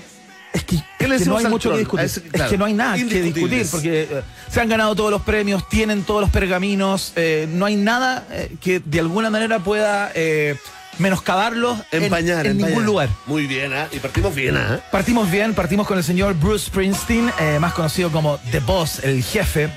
Es 0.58 0.64
que, 0.64 0.78
¿Qué 1.00 1.08
le 1.08 1.18
que 1.18 1.26
no 1.26 1.38
hay 1.38 1.46
mucho 1.46 1.72
que 1.72 1.78
discutir. 1.80 2.06
Es 2.06 2.42
que 2.50 2.58
no 2.58 2.66
hay 2.66 2.74
nada 2.74 2.96
que 2.96 3.22
discutir 3.22 3.66
porque 3.72 4.04
eh, 4.04 4.22
se 4.50 4.62
han 4.62 4.70
ganado 4.70 4.96
todos 4.96 5.12
los 5.12 5.22
premios, 5.22 5.68
tienen 5.70 6.04
todos 6.04 6.22
los 6.22 6.30
pergaminos, 6.30 7.14
eh, 7.16 7.48
no 7.50 7.66
hay 7.66 7.76
nada 7.76 8.26
eh, 8.32 8.56
que 8.62 8.80
de 8.80 9.00
alguna 9.00 9.30
manera 9.30 9.60
pueda 9.60 10.12
eh, 10.16 10.56
menoscabarlos 11.00 11.80
en- 11.92 12.04
Empañar, 12.04 12.46
en, 12.46 12.52
empañar. 12.54 12.70
ningún 12.70 12.86
lugar. 12.86 13.10
Muy 13.28 13.46
bien, 13.48 13.72
¿ah? 13.74 13.88
Y 13.92 14.00
partimos 14.00 14.34
bien, 14.36 14.58
¿ah? 14.58 14.80
Partimos 14.92 15.30
bien, 15.30 15.54
partimos 15.54 15.86
con 15.88 15.98
el 15.98 16.04
señor 16.04 16.34
Bruce 16.34 16.66
Springsteen, 16.68 17.32
eh, 17.40 17.58
más 17.60 17.74
conocido 17.74 18.12
como 18.12 18.40
The 18.52 18.60
Boss, 18.62 19.00
el 19.04 19.24
jefe, 19.24 19.70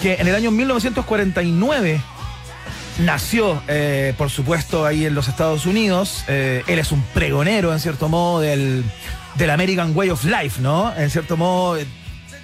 que 0.00 0.14
en 0.14 0.26
el 0.28 0.34
año 0.34 0.50
1949 0.50 2.00
nació, 2.98 3.62
eh, 3.68 4.14
por 4.18 4.30
supuesto, 4.30 4.84
ahí 4.86 5.06
en 5.06 5.14
los 5.14 5.28
Estados 5.28 5.66
Unidos. 5.66 6.24
Eh, 6.28 6.62
él 6.66 6.78
es 6.78 6.92
un 6.92 7.02
pregonero, 7.14 7.72
en 7.72 7.80
cierto 7.80 8.08
modo, 8.08 8.40
del, 8.40 8.84
del 9.36 9.50
American 9.50 9.92
Way 9.94 10.10
of 10.10 10.24
Life, 10.24 10.60
¿no? 10.60 10.94
En 10.96 11.10
cierto 11.10 11.36
modo, 11.36 11.78
eh, 11.78 11.86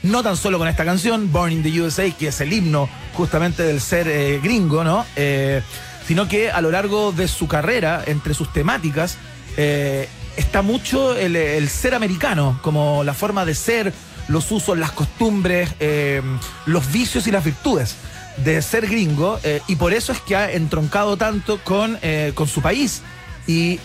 no 0.03 0.23
tan 0.23 0.37
solo 0.37 0.59
con 0.59 0.69
esta 0.69 0.85
canción, 0.85 1.31
Born 1.33 1.53
in 1.53 1.63
the 1.63 1.81
USA, 1.81 2.11
que 2.11 2.29
es 2.29 2.41
el 2.41 2.53
himno 2.53 2.89
justamente 3.15 3.63
del 3.63 3.81
ser 3.81 4.07
eh, 4.09 4.41
gringo, 4.43 4.85
¿no? 4.85 5.05
Eh, 5.17 5.63
sino 6.07 6.29
que 6.29 6.51
a 6.51 6.61
lo 6.61 6.71
largo 6.71 7.13
de 7.13 7.29
su 7.29 7.49
carrera, 7.49 8.03
entre 8.07 8.33
sus 8.33 8.53
temáticas, 8.53 9.19
eh, 9.57 10.09
está 10.37 10.63
mucho 10.63 11.17
el, 11.17 11.37
el 11.37 11.69
ser 11.69 11.95
americano, 11.95 12.59
como 12.63 13.05
la 13.05 13.13
forma 13.13 13.45
de 13.45 13.55
ser, 13.55 13.93
los 14.29 14.51
usos, 14.51 14.79
las 14.79 14.93
costumbres, 14.93 15.71
eh, 15.81 16.23
los 16.67 16.93
vicios 16.93 17.27
y 17.27 17.33
las 17.33 17.45
virtudes 17.45 17.97
de 18.37 18.63
ser 18.63 18.87
gringo, 18.87 19.41
y 19.67 19.75
por 19.75 19.93
eso 19.93 20.13
es 20.13 20.21
que 20.21 20.37
ha 20.37 20.53
entroncado 20.53 21.17
tanto 21.17 21.59
con, 21.65 21.99
con 22.35 22.47
su 22.47 22.63
país. 22.63 23.03
Y 23.49 23.81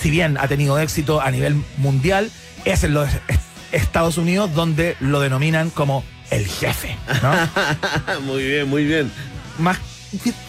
si 0.00 0.10
bien 0.10 0.36
ha 0.38 0.48
tenido 0.48 0.78
éxito 0.78 1.20
a 1.20 1.30
nivel 1.30 1.62
mundial, 1.78 2.30
es 2.64 2.84
en 2.84 2.94
los 2.94 3.08
est- 3.28 3.40
Estados 3.72 4.18
Unidos 4.18 4.52
donde 4.54 4.96
lo 5.00 5.20
denominan 5.20 5.70
como 5.70 6.04
el 6.30 6.46
jefe, 6.46 6.96
¿no? 7.22 8.20
muy 8.22 8.42
bien, 8.44 8.68
muy 8.68 8.84
bien. 8.84 9.10
Más, 9.58 9.78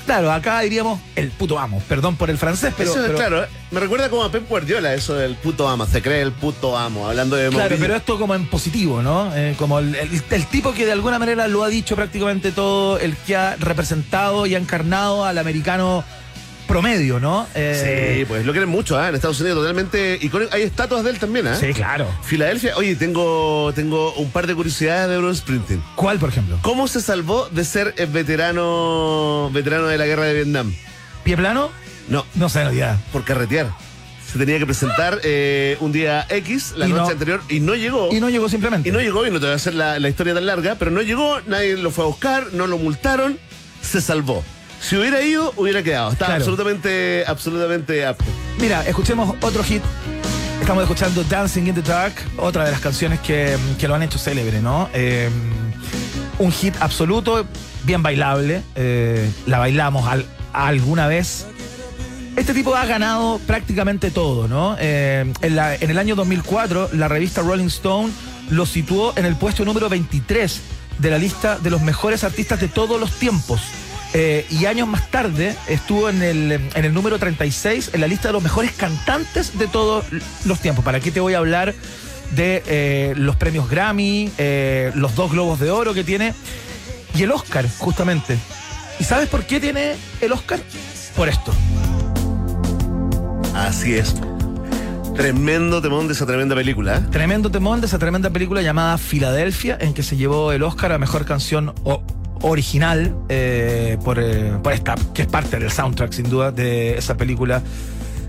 claro, 0.05 0.31
acá 0.31 0.59
diríamos 0.61 0.99
el 1.15 1.29
puto 1.29 1.59
amo. 1.59 1.81
Perdón 1.87 2.15
por 2.15 2.29
el 2.29 2.37
francés, 2.37 2.73
pero. 2.77 2.89
eso 2.91 2.99
es 2.99 3.05
pero- 3.07 3.17
claro, 3.17 3.43
¿eh? 3.43 3.47
me 3.71 3.79
recuerda 3.79 4.09
como 4.09 4.23
a 4.23 4.31
Pep 4.31 4.47
Guardiola, 4.49 4.93
eso 4.93 5.13
del 5.15 5.35
puto 5.35 5.67
amo, 5.69 5.85
se 5.85 6.01
cree 6.01 6.21
el 6.21 6.31
puto 6.31 6.77
amo, 6.77 7.07
hablando 7.07 7.35
de 7.35 7.49
Claro, 7.49 7.63
Mourinho. 7.63 7.81
pero 7.81 7.95
esto 7.95 8.17
como 8.19 8.33
en 8.35 8.47
positivo, 8.47 9.01
¿no? 9.03 9.35
Eh, 9.35 9.55
como 9.57 9.79
el, 9.79 9.93
el- 9.95 10.23
el 10.31 10.45
tipo 10.47 10.73
que 10.73 10.85
de 10.85 10.91
alguna 10.93 11.19
manera 11.19 11.47
lo 11.47 11.63
ha 11.63 11.67
dicho 11.69 11.95
prácticamente 11.95 12.51
todo, 12.51 12.97
el 12.99 13.15
que 13.17 13.35
ha 13.35 13.55
representado 13.57 14.45
y 14.47 14.55
ha 14.55 14.57
encarnado 14.57 15.25
al 15.25 15.37
americano 15.37 16.03
promedio, 16.71 17.19
¿no? 17.19 17.47
Eh, 17.53 18.17
Sí, 18.19 18.25
pues 18.25 18.45
lo 18.45 18.51
quieren 18.53 18.69
mucho, 18.69 18.97
¿ah? 18.97 19.09
En 19.09 19.15
Estados 19.15 19.39
Unidos 19.41 19.59
totalmente 19.59 20.17
icónico. 20.21 20.53
Hay 20.53 20.63
estatuas 20.63 21.03
de 21.03 21.09
él 21.11 21.19
también, 21.19 21.47
¿ah? 21.47 21.55
Sí, 21.55 21.73
claro. 21.73 22.07
Filadelfia, 22.23 22.75
oye, 22.77 22.95
tengo, 22.95 23.71
tengo 23.75 24.13
un 24.13 24.31
par 24.31 24.47
de 24.47 24.55
curiosidades 24.55 25.09
de 25.09 25.17
Bruce 25.17 25.41
Springsteen. 25.41 25.83
¿Cuál, 25.95 26.17
por 26.19 26.29
ejemplo? 26.29 26.57
¿Cómo 26.61 26.87
se 26.87 27.01
salvó 27.01 27.47
de 27.49 27.65
ser 27.65 27.93
el 27.97 28.07
veterano 28.07 29.49
veterano 29.53 29.87
de 29.87 29.97
la 29.97 30.05
guerra 30.05 30.25
de 30.25 30.33
Vietnam? 30.33 30.73
¿Pie 31.23 31.37
plano? 31.37 31.69
No, 32.07 32.25
No 32.35 32.49
sé, 32.49 32.63
no, 32.63 32.71
ya. 32.73 32.99
por 33.11 33.23
carretear. 33.23 33.69
Se 34.31 34.39
tenía 34.39 34.57
que 34.59 34.65
presentar 34.65 35.19
eh, 35.23 35.75
un 35.81 35.91
día 35.91 36.25
X, 36.29 36.73
la 36.77 36.87
Y 36.87 36.91
noche 36.91 37.01
no- 37.03 37.09
anterior, 37.09 37.41
y 37.49 37.59
no 37.59 37.75
llegó. 37.75 38.09
Y 38.13 38.21
no 38.21 38.29
llegó 38.29 38.47
simplemente. 38.47 38.87
Y 38.87 38.91
no 38.93 38.99
llegó, 39.01 39.27
y 39.27 39.29
no 39.29 39.39
te 39.41 39.45
voy 39.45 39.53
a 39.53 39.55
hacer 39.57 39.73
la, 39.73 39.99
la 39.99 40.07
historia 40.07 40.33
tan 40.33 40.45
larga, 40.45 40.75
pero 40.79 40.89
no 40.89 41.01
llegó, 41.01 41.39
nadie 41.47 41.75
lo 41.75 41.91
fue 41.91 42.05
a 42.05 42.07
buscar, 42.07 42.47
no 42.53 42.65
lo 42.65 42.77
multaron, 42.77 43.37
se 43.81 43.99
salvó. 43.99 44.41
Si 44.81 44.97
hubiera 44.97 45.21
ido, 45.21 45.53
hubiera 45.57 45.83
quedado. 45.83 46.13
Claro. 46.15 46.33
absolutamente, 46.35 47.23
absolutamente 47.27 48.05
apto. 48.05 48.25
Mira, 48.59 48.85
escuchemos 48.85 49.35
otro 49.41 49.63
hit. 49.63 49.81
Estamos 50.59 50.83
escuchando 50.83 51.23
Dancing 51.23 51.67
in 51.67 51.75
the 51.75 51.81
Dark, 51.81 52.13
otra 52.37 52.65
de 52.65 52.71
las 52.71 52.81
canciones 52.81 53.19
que, 53.19 53.57
que 53.79 53.87
lo 53.87 53.95
han 53.95 54.03
hecho 54.03 54.17
célebre, 54.19 54.61
¿no? 54.61 54.89
Eh, 54.93 55.29
un 56.39 56.51
hit 56.51 56.75
absoluto, 56.79 57.45
bien 57.83 58.01
bailable. 58.03 58.61
eh, 58.75 59.29
la 59.47 59.59
bailamos 59.59 60.07
al- 60.07 60.25
alguna 60.53 61.07
vez. 61.07 61.45
Este 62.35 62.53
tipo 62.53 62.75
ha 62.75 62.85
ganado 62.85 63.39
prácticamente 63.45 64.09
todo, 64.11 64.47
¿no? 64.47 64.75
Eh, 64.79 65.31
en, 65.41 65.55
la- 65.55 65.75
en 65.75 65.89
el 65.89 65.97
año 65.97 66.15
2004, 66.15 66.89
la 66.93 67.07
revista 67.07 67.41
Rolling 67.41 67.65
Stone 67.67 68.09
lo 68.49 68.65
situó 68.65 69.13
en 69.17 69.25
el 69.25 69.35
puesto 69.35 69.65
número 69.65 69.89
23 69.89 70.61
de 70.99 71.09
la 71.11 71.17
lista 71.17 71.57
de 71.57 71.69
los 71.69 71.81
mejores 71.81 72.23
artistas 72.23 72.59
de 72.61 72.67
todos 72.67 72.99
los 72.99 73.11
tiempos. 73.11 73.61
Eh, 74.13 74.45
y 74.49 74.65
años 74.65 74.87
más 74.89 75.09
tarde 75.09 75.55
estuvo 75.69 76.09
en 76.09 76.21
el, 76.21 76.51
en 76.51 76.85
el 76.85 76.93
número 76.93 77.17
36 77.17 77.91
en 77.93 78.01
la 78.01 78.07
lista 78.07 78.27
de 78.27 78.33
los 78.33 78.43
mejores 78.43 78.71
cantantes 78.73 79.57
de 79.57 79.67
todos 79.67 80.03
los 80.45 80.59
tiempos. 80.59 80.83
¿Para 80.83 80.99
qué 80.99 81.11
te 81.11 81.19
voy 81.21 81.33
a 81.33 81.37
hablar 81.37 81.73
de 82.35 82.61
eh, 82.67 83.13
los 83.15 83.35
premios 83.37 83.69
Grammy, 83.69 84.29
eh, 84.37 84.91
los 84.95 85.15
dos 85.15 85.31
globos 85.31 85.59
de 85.59 85.69
oro 85.71 85.93
que 85.93 86.03
tiene 86.03 86.33
y 87.15 87.23
el 87.23 87.31
Oscar, 87.31 87.65
justamente? 87.77 88.37
¿Y 88.99 89.03
sabes 89.05 89.29
por 89.29 89.45
qué 89.45 89.59
tiene 89.61 89.95
el 90.19 90.31
Oscar? 90.33 90.59
Por 91.15 91.29
esto. 91.29 91.53
Así 93.55 93.93
es. 93.95 94.15
Tremendo 95.15 95.81
temón 95.81 96.07
de 96.07 96.13
esa 96.13 96.25
tremenda 96.25 96.55
película. 96.55 96.97
¿eh? 96.97 97.01
Tremendo 97.11 97.51
temón 97.51 97.81
de 97.81 97.87
esa 97.87 97.99
tremenda 97.99 98.29
película 98.29 98.61
llamada 98.61 98.97
Filadelfia, 98.97 99.77
en 99.79 99.93
que 99.93 100.03
se 100.03 100.15
llevó 100.17 100.51
el 100.51 100.63
Oscar 100.63 100.91
a 100.93 100.97
mejor 100.97 101.25
canción 101.25 101.73
o- 101.83 102.01
original 102.41 103.15
eh, 103.29 103.97
por, 104.03 104.19
eh, 104.19 104.51
por 104.63 104.73
esta, 104.73 104.95
que 105.13 105.23
es 105.23 105.27
parte 105.27 105.57
del 105.59 105.71
soundtrack, 105.71 106.11
sin 106.13 106.29
duda, 106.29 106.51
de 106.51 106.97
esa 106.97 107.15
película 107.17 107.61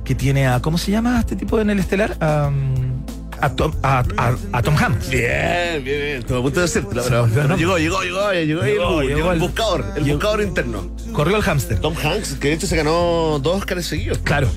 que 0.04 0.14
tiene 0.14 0.46
a. 0.48 0.60
¿Cómo 0.60 0.78
se 0.78 0.90
llama 0.90 1.18
este 1.20 1.36
tipo 1.36 1.60
en 1.60 1.70
el 1.70 1.78
estelar? 1.78 2.16
Um, 2.20 2.92
a 3.40 3.48
Tom, 3.56 3.72
a, 3.82 4.04
a- 4.18 4.36
a 4.52 4.62
Tom 4.62 4.76
Hanks. 4.76 5.10
Bien, 5.10 5.82
bien, 5.82 6.00
bien. 6.00 6.18
Estuve 6.18 6.38
a 6.38 6.42
punto 6.42 6.60
de 6.60 6.66
decírtelo, 6.66 7.02
pero, 7.02 7.26
pero 7.34 7.48
nombre. 7.48 7.56
llegó, 7.58 7.76
llegó, 7.78 8.02
llegó, 8.02 8.32
llegó, 8.32 8.62
Llegó, 8.62 9.00
el, 9.02 9.08
llegó 9.08 9.16
llegó 9.18 9.28
el 9.30 9.34
el- 9.34 9.40
buscador, 9.40 9.84
el 9.96 10.04
llegó- 10.04 10.16
buscador 10.18 10.42
interno. 10.42 10.90
Corrió 11.12 11.36
el 11.36 11.42
hámster. 11.42 11.80
Tom 11.80 11.94
Hanks, 12.02 12.34
que 12.34 12.48
de 12.48 12.54
hecho 12.54 12.66
se 12.68 12.76
ganó 12.76 13.40
dos 13.42 13.56
Oscars 13.58 13.84
seguidos. 13.86 14.18
Claro. 14.18 14.48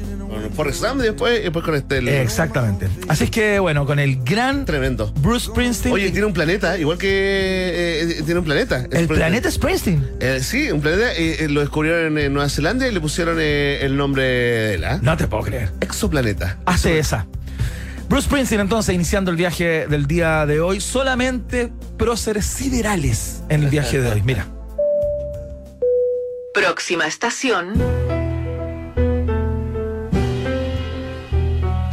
Con 0.42 0.52
Forrest 0.52 0.84
Gump 0.84 1.00
y 1.02 1.04
después, 1.04 1.40
y 1.40 1.44
después 1.44 1.64
con 1.66 1.76
este. 1.76 1.98
el- 2.00 2.08
Exactamente. 2.10 2.88
Así 3.08 3.26
es 3.26 3.32
que, 3.32 3.60
bueno, 3.60 3.86
con 3.86 4.00
el 4.00 4.24
gran 4.24 4.66
Tremendo. 4.66 5.12
Bruce 5.20 5.48
Springsteen. 5.48 5.94
Oye, 5.94 6.12
tiene 6.12 6.26
un 6.28 6.34
planeta, 6.34 6.78
igual 6.78 6.98
que. 6.98 7.08
eh, 8.02 8.22
tiene 8.26 8.40
un 8.40 8.46
planeta. 8.46 8.86
el 8.92 9.08
planeta 9.08 9.50
Springsteen. 9.50 10.08
Eh, 10.20 10.40
sí, 10.42 10.72
un 10.72 10.82
planeta. 10.82 11.14
eh, 11.14 11.38
eh, 11.46 11.50
lo 11.50 11.62
descubrieron 11.62 12.18
en 12.18 12.34
Nueva 12.34 12.50
Zelanda 12.50 12.88
y 12.88 12.92
le 12.92 13.00
pusieron 13.00 13.38
eh, 13.40 13.80
el 13.82 13.96
nombre 13.98 14.24
de 14.24 14.74
él. 14.76 14.84
¿ah? 14.84 15.00
No 15.02 15.16
te 15.18 15.28
puedo 15.28 15.44
creer. 15.44 15.72
Exoplaneta. 15.82 16.58
Hace 16.66 17.00
esa. 17.00 17.26
Bruce 18.08 18.26
Springsteen 18.28 18.62
entonces 18.62 18.94
iniciando 18.94 19.32
el 19.32 19.38
viaje 19.38 19.88
del 19.88 20.06
día 20.06 20.46
de 20.46 20.60
hoy, 20.60 20.80
solamente 20.80 21.72
próceres 21.98 22.46
siderales 22.46 23.42
en 23.50 23.64
el 23.64 23.70
viaje 23.70 24.00
de 24.00 24.12
hoy. 24.12 24.22
Mira. 24.24 24.46
Próxima 26.54 27.06
estación, 27.08 27.74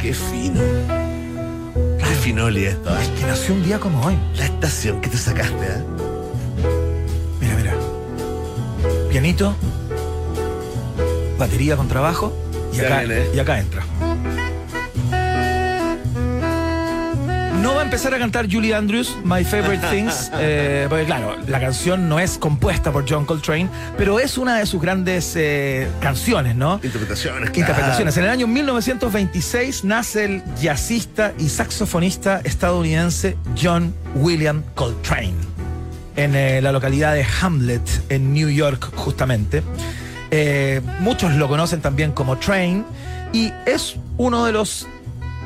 Qué 0.03 0.13
fino. 0.13 0.59
Qué 1.97 2.15
finoli 2.21 2.65
esto. 2.65 2.89
¿ah? 2.89 3.01
Es 3.01 3.07
que 3.07 3.25
nació 3.25 3.53
un 3.55 3.63
día 3.63 3.79
como 3.79 4.05
hoy. 4.05 4.17
La 4.35 4.43
estación 4.43 4.99
que 4.99 5.07
te 5.07 5.15
sacaste, 5.15 5.65
¿ah? 5.65 5.81
Mira, 7.39 7.55
mira. 7.55 7.73
Pianito, 9.09 9.55
batería 11.37 11.77
con 11.77 11.87
trabajo 11.87 12.33
y 12.73 12.81
acá, 12.81 12.99
viene. 12.99 13.27
y 13.33 13.39
acá 13.39 13.57
entra. 13.61 13.85
No 17.63 17.75
va 17.75 17.79
a 17.79 17.85
empezar 17.85 18.13
a 18.13 18.19
cantar 18.19 18.51
Julie 18.51 18.73
Andrews, 18.73 19.15
My 19.23 19.45
Favorite 19.45 19.87
Things, 19.89 20.29
eh, 20.37 20.85
porque 20.89 21.05
claro, 21.05 21.37
la 21.47 21.61
canción 21.61 22.09
no 22.09 22.19
es 22.19 22.37
compuesta 22.37 22.91
por 22.91 23.09
John 23.09 23.23
Coltrane, 23.25 23.69
pero 23.97 24.19
es 24.19 24.37
una 24.37 24.57
de 24.57 24.65
sus 24.65 24.81
grandes 24.81 25.33
eh, 25.37 25.87
canciones, 26.01 26.57
¿no? 26.57 26.81
Interpretaciones. 26.83 27.51
claro. 27.51 27.59
Interpretaciones. 27.61 28.17
En 28.17 28.25
el 28.25 28.29
año 28.31 28.47
1926 28.47 29.85
nace 29.85 30.25
el 30.25 30.43
jazzista 30.61 31.31
y 31.39 31.47
saxofonista 31.47 32.41
estadounidense 32.43 33.37
John 33.57 33.95
William 34.15 34.61
Coltrane 34.75 35.31
en 36.17 36.35
eh, 36.35 36.61
la 36.61 36.73
localidad 36.73 37.13
de 37.13 37.25
Hamlet, 37.41 37.89
en 38.09 38.33
New 38.33 38.49
York, 38.49 38.93
justamente. 38.93 39.63
Muchos 40.99 41.31
lo 41.35 41.47
conocen 41.47 41.79
también 41.79 42.11
como 42.11 42.37
Train 42.37 42.83
y 43.31 43.53
es 43.65 43.95
uno 44.17 44.45
de 44.45 44.51
los 44.51 44.85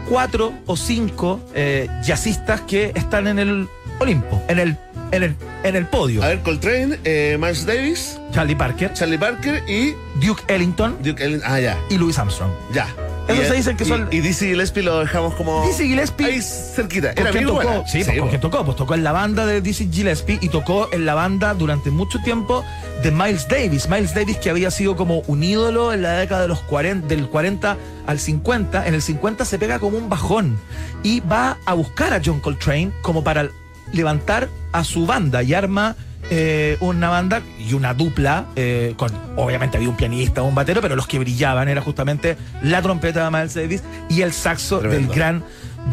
cuatro 0.09 0.53
o 0.65 0.75
cinco 0.75 1.39
eh, 1.53 1.87
jazzistas 2.03 2.61
que 2.61 2.91
están 2.95 3.27
en 3.27 3.39
el 3.39 3.67
Olimpo, 3.99 4.41
en 4.47 4.59
el, 4.59 4.77
en 5.11 5.23
el, 5.23 5.35
en 5.63 5.75
el 5.75 5.85
podio. 5.87 6.23
A 6.23 6.27
ver, 6.27 6.41
Coltrane, 6.41 6.99
eh, 7.03 7.37
Miles 7.39 7.65
Davis, 7.65 8.19
Charlie 8.31 8.55
Parker, 8.55 8.93
Charlie 8.93 9.17
Parker 9.17 9.63
y 9.67 9.93
Duke 10.23 10.43
Ellington 10.47 10.97
Duke 11.01 11.23
Ellen. 11.23 11.41
Ah, 11.43 11.59
ya, 11.59 11.77
y 11.89 11.97
Louis 11.97 12.17
Armstrong. 12.17 12.51
ya. 12.73 12.87
Esos 13.27 13.57
Y, 13.57 13.63
se 13.63 13.75
que 13.75 13.83
y- 13.83 13.87
son- 13.87 14.07
Y 14.11 14.19
Dizzy 14.21 14.47
Gillespie 14.47 14.83
lo 14.83 14.99
dejamos 14.99 15.33
como. 15.35 15.65
Dizzy 15.67 15.87
Gillespie 15.89 16.25
Ahí 16.27 16.41
cerquita. 16.41 17.13
¿Con 17.13 17.27
Era 17.27 17.45
tocó? 17.45 17.83
Sí, 17.87 18.03
pues, 18.03 18.07
¿con 18.07 18.17
po. 18.19 18.29
quién 18.29 18.41
tocó? 18.41 18.65
Pues 18.65 18.77
tocó 18.77 18.93
en 18.95 19.03
la 19.03 19.11
banda 19.11 19.45
de 19.45 19.61
Dizzy 19.61 19.89
Gillespie 19.91 20.39
y 20.41 20.49
tocó 20.49 20.89
en 20.91 21.05
la 21.05 21.13
banda 21.13 21.53
durante 21.53 21.89
mucho 21.91 22.19
tiempo 22.19 22.63
de 23.03 23.11
Miles 23.11 23.47
Davis. 23.47 23.89
Miles 23.89 24.13
Davis 24.13 24.37
que 24.37 24.49
había 24.49 24.71
sido 24.71 24.95
como 24.95 25.19
un 25.27 25.43
ídolo 25.43 25.93
en 25.93 26.01
la 26.01 26.13
década 26.13 26.43
de 26.43 26.47
los 26.47 26.59
40, 26.61 27.07
del 27.07 27.27
40 27.27 27.77
al 28.05 28.19
50. 28.19 28.87
En 28.87 28.93
el 28.93 29.01
50 29.01 29.45
se 29.45 29.59
pega 29.59 29.79
como 29.79 29.97
un 29.97 30.09
bajón 30.09 30.57
y 31.03 31.19
va 31.21 31.57
a 31.65 31.73
buscar 31.73 32.13
a 32.13 32.21
John 32.23 32.39
Coltrane 32.39 32.91
como 33.01 33.23
para 33.23 33.49
levantar 33.93 34.49
a 34.71 34.83
su 34.83 35.05
banda 35.05 35.43
y 35.43 35.53
arma 35.53 35.95
eh, 36.29 36.77
una 36.81 37.09
banda 37.09 37.41
y 37.59 37.73
una 37.73 37.93
dupla 37.93 38.45
eh, 38.55 38.93
con 38.97 39.11
obviamente 39.35 39.77
había 39.77 39.89
un 39.89 39.95
pianista 39.97 40.41
un 40.41 40.55
batero 40.55 40.81
pero 40.81 40.95
los 40.95 41.07
que 41.07 41.19
brillaban 41.19 41.69
era 41.69 41.81
justamente 41.81 42.37
la 42.61 42.81
trompeta 42.81 43.23
de 43.25 43.31
Miles 43.31 43.53
Davis 43.53 43.83
y 44.09 44.21
el 44.21 44.33
saxo 44.33 44.79
Tremendo. 44.79 45.07
del 45.07 45.15
gran 45.15 45.43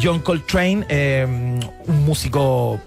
John 0.01 0.19
Coltrane, 0.19 0.85
eh, 0.89 1.25
un 1.87 2.05
músico 2.05 2.81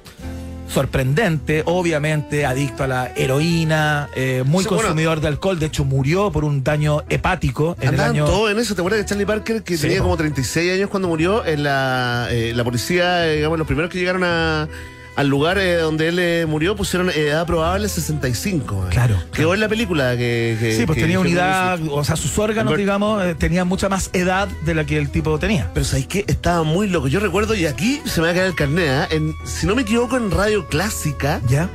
sorprendente, 0.68 1.62
obviamente 1.64 2.44
adicto 2.44 2.84
a 2.84 2.86
la 2.86 3.12
heroína, 3.16 4.10
eh, 4.14 4.42
muy 4.44 4.62
Sí, 4.62 4.68
bueno. 4.68 4.82
consumidor 4.82 5.20
de 5.20 5.28
alcohol, 5.28 5.58
de 5.58 5.64
hecho 5.66 5.84
murió 5.86 6.30
por 6.30 6.44
un 6.44 6.62
daño 6.62 7.02
hepático 7.08 7.74
en 7.80 7.94
el 7.94 8.00
año... 8.00 8.26
todos 8.26 8.50
en 8.50 8.58
eso. 8.58 8.74
¿Te 8.74 8.82
acuerdas 8.82 9.00
de 9.00 9.06
Charlie 9.06 9.24
Parker 9.24 9.62
que 9.62 9.76
Sí, 9.76 9.82
tenía 9.84 10.00
como 10.02 10.16
36 10.18 10.72
años 10.74 10.90
cuando 10.90 11.08
murió? 11.08 11.46
En 11.46 11.62
la, 11.62 12.28
eh, 12.30 12.52
la 12.54 12.64
policía, 12.64 13.22
digamos, 13.22 13.56
los 13.58 13.66
primeros 13.66 13.90
que 13.90 13.98
llegaron 13.98 14.22
a- 14.24 14.68
al 15.18 15.26
lugar 15.28 15.58
eh, 15.58 15.74
donde 15.78 16.08
él 16.08 16.18
eh, 16.20 16.46
murió 16.48 16.76
pusieron 16.76 17.10
edad 17.10 17.44
probable 17.44 17.88
65. 17.88 18.86
eh. 18.86 18.90
Claro, 18.90 19.16
Quedó 19.32 19.52
en 19.52 19.60
la 19.60 19.68
película 19.68 20.16
que. 20.16 20.56
que- 20.60 20.76
Sí, 20.76 20.86
pues 20.86 20.94
que- 20.96 21.02
tenía 21.02 21.16
que- 21.16 21.22
unidad, 21.22 21.80
o 21.90 22.04
sea, 22.04 22.14
sus 22.16 22.38
órganos, 22.38 22.70
Albert- 22.72 22.78
digamos, 22.78 23.24
eh, 23.24 23.34
tenían 23.34 23.66
mucha 23.66 23.88
más 23.88 24.10
edad 24.12 24.46
de 24.64 24.74
la 24.74 24.84
que 24.86 24.96
el 24.96 25.10
tipo 25.10 25.36
tenía. 25.38 25.70
Pero 25.74 25.84
¿sabes 25.84 26.06
qué? 26.06 26.24
Estaba 26.28 26.62
muy 26.62 26.86
loco. 26.88 27.08
Yo 27.08 27.18
recuerdo, 27.20 27.54
y 27.54 27.66
aquí 27.66 28.00
se 28.04 28.20
me 28.20 28.28
va 28.28 28.32
a 28.32 28.34
caer 28.36 28.46
el 28.46 28.54
carnet, 28.54 28.88
¿ah? 28.90 29.08
en, 29.10 29.34
si 29.44 29.66
no 29.66 29.74
me 29.74 29.82
equivoco, 29.82 30.16
en 30.16 30.30
Radio 30.30 30.68
Clásica, 30.68 31.40
¿Ya? 31.48 31.68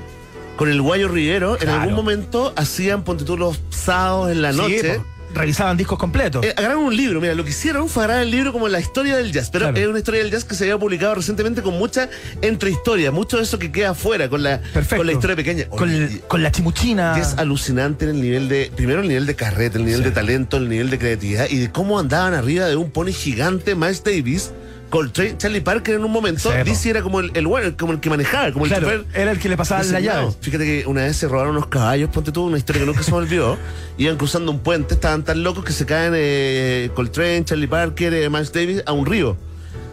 con 0.56 0.70
el 0.70 0.82
Guayo 0.82 1.10
Rivero, 1.10 1.56
en 1.56 1.64
Claro. 1.64 1.82
algún 1.82 1.96
momento 1.96 2.54
hacían, 2.56 3.04
ponte 3.04 3.26
tú, 3.26 3.36
los 3.38 3.60
sábados 3.72 4.32
en 4.32 4.42
la 4.42 4.52
noche. 4.54 4.80
pues, 4.82 5.02
realizaban 5.34 5.76
discos 5.78 5.98
completos. 6.00 6.46
Eh, 6.46 6.54
agarraron 6.56 6.86
un 6.86 6.96
libro, 6.96 7.20
mira, 7.22 7.34
lo 7.36 7.44
que 7.44 7.50
hicieron 7.52 7.90
fue 7.90 8.04
agarrar 8.04 8.24
el 8.24 8.32
libro 8.32 8.52
como 8.54 8.68
la 8.68 8.80
historia 8.80 9.18
del 9.18 9.32
jazz, 9.32 9.50
pero 9.52 9.66
Claro. 9.66 9.78
es 9.80 9.88
una 9.88 9.98
historia 10.00 10.22
del 10.22 10.32
jazz 10.32 10.46
que 10.46 10.56
se 10.56 10.64
había 10.66 10.78
publicado 10.78 11.16
recientemente 11.16 11.62
con 11.62 11.78
mucha 11.78 12.10
entrehistoria, 12.42 13.12
mucho 13.12 13.38
de 13.38 13.44
eso 13.44 13.58
que 13.60 13.72
queda 13.72 13.92
afuera, 13.92 14.30
con 14.30 14.44
la, 14.44 14.60
Perfecto. 14.62 14.98
con 14.98 15.06
la 15.08 15.14
historia 15.14 15.36
pequeña. 15.36 15.66
con, 15.66 15.90
Oye, 15.90 15.98
el- 16.06 16.20
con 16.22 16.44
la 16.44 16.52
chimuchina. 16.52 17.18
es 17.20 17.36
alucinante 17.38 18.06
el 18.06 18.22
nivel 18.22 18.50
de, 18.50 18.72
primero 18.76 19.02
el 19.02 19.08
nivel 19.08 19.26
de 19.26 19.36
carrete, 19.36 19.78
el 19.78 19.86
nivel 19.86 20.00
Sí. 20.02 20.06
de 20.06 20.12
talento, 20.12 20.58
el 20.58 20.70
nivel 20.70 20.90
de 20.90 21.00
creatividad 21.00 21.48
y 21.50 21.58
de 21.58 21.72
cómo 21.72 22.00
andaban 22.00 22.34
arriba 22.34 22.66
de 22.68 22.76
un 22.76 22.92
pony 22.92 23.12
gigante, 23.14 23.76
Miles 23.76 24.04
Davis, 24.04 24.52
Coltrane, 24.94 25.36
Charlie 25.40 25.60
Parker 25.62 25.96
en 25.96 26.06
un 26.06 26.12
momento. 26.12 26.52
Dizzy 26.64 26.92
era 26.92 27.02
como 27.02 27.20
el, 27.20 27.32
el, 27.34 27.48
bueno, 27.48 27.76
como 27.76 27.94
el 27.94 28.00
que 28.00 28.12
manejaba, 28.12 28.52
como 28.52 28.66
el 28.68 28.72
chofer 28.72 29.06
era 29.16 29.32
el 29.32 29.40
que 29.40 29.50
le 29.50 29.58
pasaba 29.58 29.82
la 29.82 30.00
llave. 30.00 30.28
Fíjate 30.40 30.64
que 30.66 30.86
una 30.86 31.02
vez 31.02 31.18
se 31.18 31.28
robaron 31.28 31.56
unos 31.56 31.66
caballos, 31.66 32.12
ponte 32.12 32.32
tú, 32.32 32.44
una 32.46 32.60
historia 32.60 32.82
que 32.82 32.86
nunca 32.86 33.02
se 33.02 33.10
me 33.10 33.18
olvidó. 33.18 33.58
Iban 33.98 34.18
cruzando 34.18 34.52
un 34.52 34.60
puente, 34.60 34.94
estaban 34.94 35.24
tan 35.24 35.42
locos 35.42 35.66
que 35.66 35.74
se 35.74 35.88
caen 35.88 36.14
eh, 36.16 36.92
Coltrane, 36.94 37.44
Charlie 37.44 37.66
Parker, 37.66 38.14
eh, 38.14 38.30
Miles 38.30 38.54
Davis 38.54 38.84
a 38.86 38.92
un 38.92 39.08
río. 39.08 39.36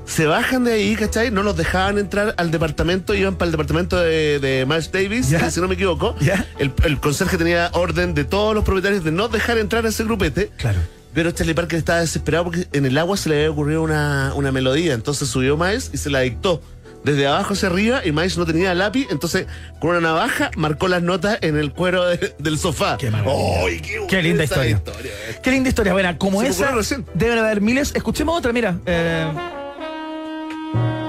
Se 0.04 0.26
bajan 0.26 0.64
de 0.64 0.74
ahí, 0.74 0.94
¿cachai? 0.96 1.30
No 1.30 1.42
los 1.42 1.56
dejaban 1.56 1.96
entrar 1.96 2.34
al 2.36 2.50
departamento, 2.50 3.14
iban 3.14 3.36
para 3.36 3.46
el 3.46 3.52
departamento 3.52 3.98
de, 3.98 4.38
de 4.38 4.66
Miles 4.66 4.92
Davis, 4.92 5.30
Ya. 5.30 5.50
si 5.50 5.62
no 5.62 5.68
me 5.68 5.76
equivoco. 5.76 6.14
Ya. 6.20 6.44
El, 6.58 6.72
el 6.84 7.00
conserje 7.00 7.38
tenía 7.38 7.70
orden 7.72 8.12
de 8.12 8.24
todos 8.24 8.54
los 8.54 8.64
propietarios 8.64 9.02
de 9.02 9.12
no 9.12 9.28
dejar 9.28 9.56
entrar 9.56 9.86
a 9.86 9.88
ese 9.88 10.04
grupete. 10.04 10.50
Claro. 10.58 10.78
Pero 11.12 11.30
Charlie 11.32 11.54
Parker 11.54 11.78
estaba 11.78 12.00
desesperado 12.00 12.44
porque 12.44 12.66
en 12.72 12.86
el 12.86 12.96
agua 12.96 13.16
se 13.16 13.28
le 13.28 13.36
había 13.36 13.50
ocurrido 13.50 13.82
una, 13.82 14.32
una 14.36 14.52
melodía. 14.52 14.94
Entonces 14.94 15.28
subió 15.28 15.56
Miles 15.56 15.90
y 15.92 15.96
se 15.96 16.08
la 16.10 16.20
dictó 16.20 16.62
desde 17.02 17.26
abajo 17.26 17.54
hacia 17.54 17.68
arriba 17.70 18.02
y 18.04 18.12
Miles 18.12 18.38
no 18.38 18.46
tenía 18.46 18.72
lápiz. 18.74 19.06
Entonces 19.10 19.46
con 19.80 19.90
una 19.90 20.00
navaja 20.00 20.50
marcó 20.56 20.86
las 20.86 21.02
notas 21.02 21.38
en 21.40 21.56
el 21.56 21.72
cuero 21.72 22.04
de- 22.06 22.34
del 22.38 22.58
sofá. 22.58 22.96
Qué 22.96 23.10
maravilla. 23.10 23.34
¡Ay, 23.66 23.80
qué, 23.80 24.06
Qué 24.08 24.22
linda 24.22 24.44
historia. 24.44 24.80
eh. 24.86 25.36
Qué 25.42 25.50
linda 25.50 25.68
historia. 25.68 25.92
Bueno, 25.92 26.16
como 26.18 26.42
Se 26.42 26.48
esa, 26.48 26.72
deben 27.14 27.38
haber 27.38 27.60
miles. 27.60 27.92
Escuchemos 27.94 28.38
otra, 28.38 28.52
mira. 28.52 28.78
eh, 28.86 29.26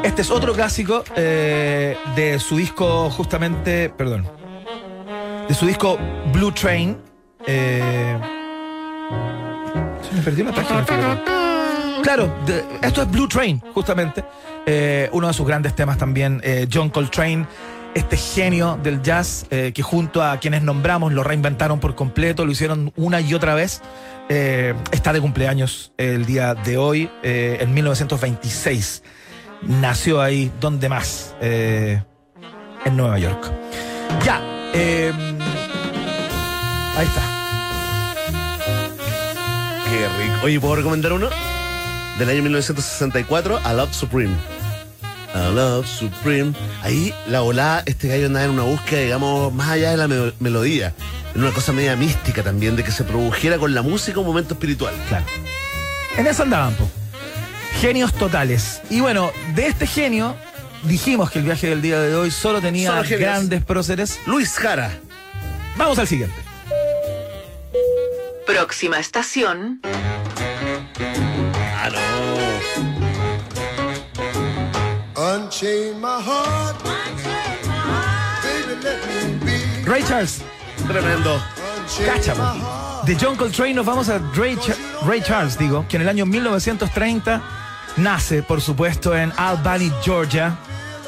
este 0.04 0.24
es 0.24 0.32
otro 0.32 0.54
clásico 0.54 1.04
eh, 1.16 1.96
de 2.16 2.40
su 2.40 2.58
disco, 2.58 3.10
justamente, 3.12 3.90
perdón, 3.96 4.28
de 5.48 5.54
su 5.54 5.68
disco 5.68 6.00
Blue 6.34 6.52
Train. 6.52 6.98
eh, 7.46 8.18
la 10.26 10.52
página. 10.52 11.42
Claro, 12.02 12.34
esto 12.82 13.02
es 13.04 13.12
Blue 13.12 13.28
Train, 13.28 13.62
justamente. 13.74 14.24
Eh, 14.66 15.10
uno 15.12 15.28
de 15.28 15.34
sus 15.34 15.46
grandes 15.48 15.76
temas 15.76 15.98
también, 15.98 16.42
eh, 16.44 16.68
John 16.72 16.90
Coltrane, 16.90 17.46
este 17.94 18.18
genio 18.18 18.80
del 18.82 19.02
jazz, 19.02 19.46
eh, 19.50 19.72
que 19.74 19.84
junto 19.84 20.24
a 20.24 20.38
quienes 20.38 20.64
nombramos 20.64 21.14
lo 21.14 21.24
reinventaron 21.24 21.80
por 21.80 21.96
completo, 21.96 22.46
lo 22.46 22.52
hicieron 22.52 22.92
una 22.96 23.22
y 23.22 23.34
otra 23.34 23.56
vez. 23.56 23.82
Está 24.30 25.12
de 25.12 25.20
cumpleaños 25.20 25.92
el 25.98 26.26
día 26.26 26.54
de 26.54 26.78
hoy, 26.78 27.10
en 27.22 27.74
1926. 27.74 29.04
Nació 29.64 30.22
ahí, 30.22 30.50
donde 30.62 30.88
más? 30.88 31.36
En 31.42 32.06
Nueva 32.96 33.20
York. 33.20 33.52
Ya. 34.24 34.38
ahí 36.96 37.06
está. 37.06 37.41
Qué 39.92 40.08
rico. 40.24 40.36
Oye, 40.46 40.60
¿puedo 40.60 40.76
recomendar 40.78 41.14
uno? 41.14 41.28
Del 42.18 42.30
año 42.30 42.42
1964, 42.44 43.60
A 43.64 43.74
Love 43.74 43.94
Supreme. 43.94 44.34
A 45.34 45.50
Love 45.50 45.86
Supreme. 45.88 46.54
Ahí 46.84 47.14
la 47.28 47.42
volada, 47.42 47.84
este 47.86 48.08
gallo 48.08 48.28
andaba 48.28 48.46
en 48.46 48.52
una 48.52 48.64
búsqueda, 48.64 49.02
digamos, 49.02 49.54
más 49.54 49.70
allá 49.70 49.92
de 49.92 49.98
la 49.98 50.08
me- 50.08 50.34
melodía. 50.40 50.94
En 51.36 51.42
una 51.42 51.52
cosa 51.52 51.72
media 51.72 51.96
mística 51.96 52.44
también, 52.44 52.76
de 52.76 52.84
que 52.84 52.92
se 52.92 53.04
produjera 53.04 53.58
con 53.58 53.74
la 53.74 53.82
música 53.82 54.20
un 54.20 54.26
momento 54.26 54.54
espiritual. 54.54 54.94
Claro. 55.08 55.26
En 56.18 56.28
eso 56.28 56.44
andaban, 56.44 56.74
po. 56.76 56.90
Genios 57.80 58.14
totales. 58.14 58.82
Y 58.90 59.00
bueno, 59.00 59.32
de 59.56 59.68
este 59.68 59.88
genio, 59.88 60.36
dijimos 60.84 61.32
que 61.32 61.40
el 61.40 61.46
viaje 61.46 61.68
del 61.68 61.82
día 61.82 62.00
de 62.00 62.14
hoy 62.16 62.32
solo 62.32 62.60
tenía 62.62 62.90
Solo 63.04 63.18
grandes 63.20 63.64
próceres. 63.64 64.20
Luis 64.26 64.54
Jara. 64.58 64.92
Vamos 65.78 65.98
al 66.00 66.08
siguiente. 66.08 66.36
Próxima 68.52 69.00
estación, 69.00 69.80
Ah, 71.82 71.90
no. 71.90 72.02
Ray 79.86 80.04
Charles, 80.04 80.42
Tremendo. 80.86 81.42
Heart. 81.98 83.06
De 83.06 83.18
John 83.20 83.38
Coltrane 83.38 83.74
nos 83.74 83.86
vamos 83.86 84.10
a 84.10 84.20
Ray, 84.36 84.58
Ray 85.06 85.22
Charles, 85.22 85.58
digo, 85.58 85.86
que 85.88 85.96
en 85.96 86.02
el 86.04 86.10
año 86.10 86.26
1930 86.26 87.42
nace, 87.96 88.44
por 88.44 88.60
supuesto, 88.60 89.16
en 89.16 89.32
Albany, 89.38 89.92
Georgia. 90.04 90.58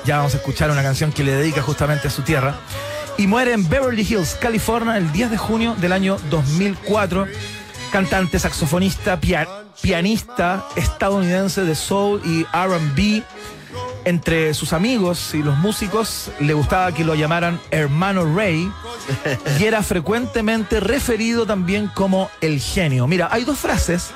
Ya 0.06 0.18
vamos 0.18 0.34
a 0.34 0.38
escuchar 0.38 0.72
una 0.72 0.82
canción 0.82 1.12
que 1.12 1.26
le 1.26 1.34
dedica 1.34 1.62
justamente 1.62 2.08
a 2.08 2.12
su 2.12 2.22
tierra. 2.22 2.56
Y 3.18 3.28
muere 3.28 3.54
en 3.54 3.68
Beverly 3.70 4.02
Hills, 4.02 4.36
California, 4.40 4.98
el 4.98 5.12
10 5.12 5.32
de 5.32 5.38
junio 5.38 5.76
del 5.80 5.94
año 5.94 6.18
2004. 6.30 7.28
Cantante, 7.92 8.40
saxofonista, 8.40 9.20
pia- 9.20 9.48
pianista 9.82 10.66
estadounidense 10.76 11.64
de 11.64 11.76
soul 11.76 12.22
y 12.26 12.44
RB. 12.56 13.24
Entre 14.06 14.54
sus 14.54 14.74
amigos 14.74 15.34
y 15.34 15.42
los 15.42 15.58
músicos 15.58 16.30
le 16.42 16.54
gustaba 16.54 16.92
que 16.92 17.06
lo 17.06 17.16
llamaran 17.16 17.58
hermano 17.72 18.26
Ray 18.36 18.70
y 19.60 19.64
era 19.64 19.82
frecuentemente 19.82 20.82
referido 20.82 21.46
también 21.46 21.88
como 21.94 22.30
el 22.42 22.60
genio. 22.60 23.08
Mira, 23.08 23.30
hay 23.32 23.46
dos 23.46 23.58
frases 23.58 24.10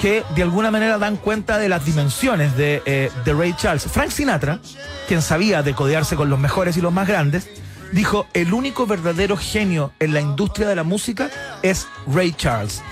que 0.00 0.24
de 0.34 0.42
alguna 0.42 0.70
manera 0.70 0.96
dan 0.96 1.16
cuenta 1.16 1.58
de 1.58 1.68
las 1.68 1.84
dimensiones 1.84 2.56
de, 2.56 2.82
eh, 2.86 3.10
de 3.26 3.32
Ray 3.34 3.54
Charles. 3.58 3.84
Frank 3.84 4.10
Sinatra, 4.10 4.58
quien 5.06 5.20
sabía 5.20 5.62
de 5.62 5.74
codearse 5.74 6.16
con 6.16 6.30
los 6.30 6.38
mejores 6.38 6.78
y 6.78 6.80
los 6.80 6.92
más 6.92 7.06
grandes, 7.06 7.46
dijo, 7.92 8.26
el 8.34 8.52
único 8.52 8.86
verdadero 8.86 9.36
genio 9.36 9.92
en 10.00 10.14
la 10.14 10.20
industria 10.20 10.68
de 10.68 10.76
la 10.76 10.84
música 10.84 11.30
es 11.62 11.86
Ray 12.06 12.32
Charles. 12.32 12.82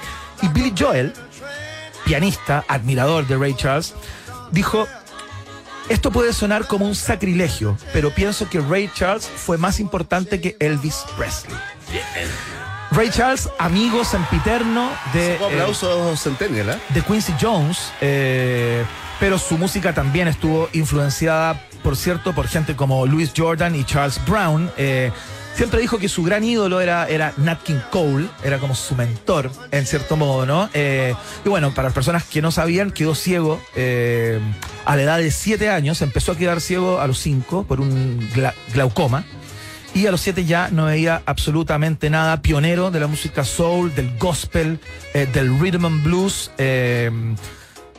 Y 0.43 0.49
Billy 0.49 0.75
Joel, 0.77 1.13
pianista, 2.05 2.65
admirador 2.69 3.27
de 3.27 3.37
Ray 3.37 3.55
Charles, 3.55 3.95
dijo, 4.51 4.87
esto 5.89 6.11
puede 6.11 6.33
sonar 6.33 6.67
como 6.67 6.87
un 6.87 6.95
sacrilegio, 6.95 7.77
pero 7.93 8.11
pienso 8.11 8.49
que 8.49 8.61
Ray 8.61 8.91
Charles 8.95 9.27
fue 9.27 9.59
más 9.59 9.81
importante 9.81 10.41
que 10.41 10.57
Elvis 10.59 11.05
Presley. 11.17 11.57
Ray 12.91 13.11
Charles, 13.11 13.49
amigo 13.59 14.05
sempiterno 14.05 14.91
de, 15.13 15.35
eh, 15.35 16.17
Centennial, 16.17 16.71
¿eh? 16.71 16.79
de 16.91 17.03
Quincy 17.03 17.35
Jones, 17.41 17.93
eh, 18.01 18.85
pero 19.19 19.39
su 19.39 19.59
música 19.59 19.93
también 19.93 20.29
estuvo 20.29 20.69
influenciada, 20.73 21.61
por 21.85 21.97
cierto, 21.97 22.33
por 22.35 22.49
gente 22.49 22.75
como 22.75 23.07
Louis 23.07 23.31
Jordan 23.37 23.77
y 23.77 23.85
Charles 23.85 24.21
Brown. 24.27 24.69
eh, 24.77 25.13
siempre 25.55 25.81
dijo 25.81 25.99
que 25.99 26.09
su 26.09 26.25
gran 26.25 26.43
ídolo 26.43 26.81
era, 26.81 27.07
era 27.09 27.33
Nat 27.37 27.63
King 27.63 27.79
Cole, 27.93 28.27
era 28.43 28.59
como 28.59 28.75
su 28.75 28.97
mentor, 28.97 29.53
en 29.71 29.87
cierto 29.87 30.17
modo, 30.17 30.47
¿no? 30.47 30.69
Eh, 30.75 31.15
y 31.45 31.49
bueno, 31.49 31.73
para 31.73 31.87
las 31.89 31.95
personas 31.95 32.25
que 32.25 32.43
no 32.43 32.51
sabían, 32.51 32.91
quedó 32.91 33.15
ciego 33.15 33.61
eh, 33.77 34.41
a 34.85 34.97
la 34.97 35.03
edad 35.03 35.19
de 35.19 35.31
7 35.31 35.69
años, 35.71 36.03
empezó 36.03 36.33
a 36.33 36.37
quedar 36.37 36.61
ciego 36.61 37.01
a 37.01 37.07
los 37.07 37.19
5 37.21 37.65
por 37.69 37.81
un 37.81 38.29
gla- 38.35 38.55
glaucoma. 38.73 39.25
Y 39.95 40.09
a 40.09 40.11
los 40.11 40.23
siete 40.23 40.45
ya 40.45 40.71
no 40.73 40.87
veía 40.87 41.23
absolutamente 41.25 42.11
nada. 42.11 42.43
Pionero 42.43 42.91
de 42.91 42.99
la 42.99 43.07
música 43.07 43.45
soul, 43.45 43.95
del 43.95 44.19
gospel, 44.19 44.81
del 45.13 45.57
rhythm 45.61 45.85
and 45.85 46.03
blues. 46.03 46.51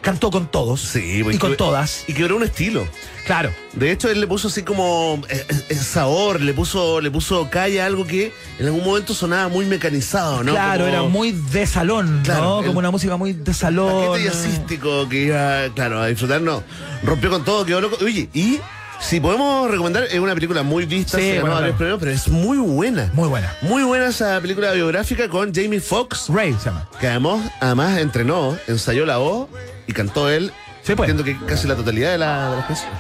Cantó 0.06 0.30
con 0.32 0.48
todos 0.48 0.80
Sí, 0.82 1.18
y 1.20 1.24
porque- 1.24 1.40
con 1.40 1.58
todas. 1.58 2.06
Y 2.08 2.14
quebró 2.14 2.38
un 2.38 2.44
estilo. 2.44 2.88
Claro. 3.26 3.50
De 3.74 3.92
hecho, 3.92 4.08
él 4.10 4.22
le 4.22 4.28
puso 4.28 4.50
así 4.50 4.62
como 4.62 5.20
eh, 5.30 5.46
eh, 5.70 5.76
sabor, 5.76 6.40
le 6.40 6.54
puso, 6.54 7.02
le 7.02 7.10
puso 7.10 7.50
calle 7.50 7.82
a 7.82 7.88
algo 7.88 8.06
que 8.06 8.32
en 8.60 8.66
algún 8.68 8.86
momento 8.86 9.16
sonaba 9.16 9.48
muy 9.50 9.66
mecanizado, 9.66 10.44
¿no? 10.44 10.52
claro, 10.52 10.86
Como 10.86 10.96
era 10.96 11.02
muy 11.04 11.32
de 11.32 11.66
salón, 11.66 12.22
Claro, 12.24 12.62
¿no? 12.62 12.68
Como 12.68 12.78
una 12.80 12.92
música 12.92 13.18
muy 13.18 13.34
de 13.34 13.54
salón. 13.54 14.10
paquete 14.12 14.26
jazzístico 14.30 15.10
que 15.10 15.24
iba, 15.24 15.70
claro, 15.74 16.00
a 16.02 16.08
disfrutar, 16.08 16.40
no. 16.42 16.64
Rompió 17.04 17.32
con 17.32 17.44
todo, 17.44 17.66
quedó 17.66 17.82
loco. 17.82 17.98
Oye, 18.04 18.30
y 18.34 18.60
Si 19.02 19.20
podemos 19.20 19.70
recomendar, 19.70 20.06
es 20.06 20.18
una 20.20 20.34
película 20.34 20.64
muy 20.64 20.86
vista, 20.86 21.18
Sí, 21.18 21.24
se 21.32 21.42
bueno, 21.42 21.56
varios 21.56 21.76
claro. 21.76 21.98
pero 22.00 22.12
es 22.12 22.30
muy 22.30 22.58
buena. 22.58 23.12
Muy 23.14 23.28
buena. 23.28 23.54
Muy 23.62 23.84
buena 23.84 24.08
esa 24.08 24.40
película 24.40 24.72
biográfica 24.72 25.28
con 25.28 25.54
Jamie 25.54 25.82
Foxx, 25.82 26.30
Ray 26.30 26.54
se 26.58 26.70
llama. 26.70 26.88
que 27.00 27.08
además, 27.08 27.52
además 27.60 27.98
entrenó, 27.98 28.58
ensayó 28.68 29.06
la 29.06 29.18
voz 29.18 29.50
y 29.88 29.94
cantó 29.94 30.30
él. 30.30 30.52
Sí, 30.84 30.96
pues. 30.96 31.10
Entiendo 31.10 31.24
que 31.24 31.46
casi 31.46 31.68
la 31.68 31.76
totalidad 31.76 32.12
de, 32.12 32.18
la, 32.18 32.50
de 32.52 32.56
las 32.58 32.66
canciones. 32.68 33.00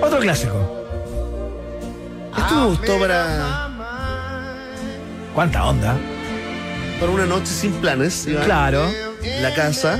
Otro 0.00 0.18
clásico. 0.18 0.78
Esto 2.36 2.54
me 2.54 2.66
gustó 2.66 2.98
para, 2.98 3.68
¿Cuánta 5.34 5.64
onda? 5.64 5.96
para 6.98 7.12
una 7.12 7.26
noche 7.26 7.46
sin 7.46 7.72
planes. 7.72 8.26
Iván. 8.26 8.44
Claro. 8.44 8.90
La 9.40 9.54
casa, 9.54 9.98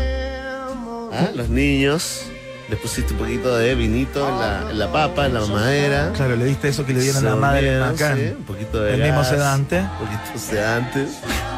¿ah? 1.13 1.29
los 1.35 1.49
niños. 1.49 2.25
Le 2.69 2.77
pusiste 2.77 3.13
un 3.13 3.19
poquito 3.19 3.55
de 3.57 3.75
vinito 3.75 4.27
en 4.27 4.39
la, 4.39 4.71
en 4.71 4.79
la 4.79 4.91
papa, 4.91 5.27
en 5.27 5.35
la 5.35 5.41
mamadera. 5.41 6.13
Claro, 6.15 6.37
le 6.37 6.45
diste 6.47 6.69
eso 6.69 6.87
que 6.87 6.95
le 6.95 7.01
dieron 7.01 7.27
a 7.27 7.31
la 7.31 7.37
madre 7.37 7.79
Macán. 7.79 8.17
sí, 8.17 8.35
un 8.37 8.45
poquito 8.45 8.81
de 8.81 8.95
El 8.95 9.03
mismo 9.03 9.19
gas, 9.19 9.29
sedante. 9.29 9.81
Un 9.81 10.07
poquito 10.07 10.33
de 10.33 10.39
sedantes 10.39 11.11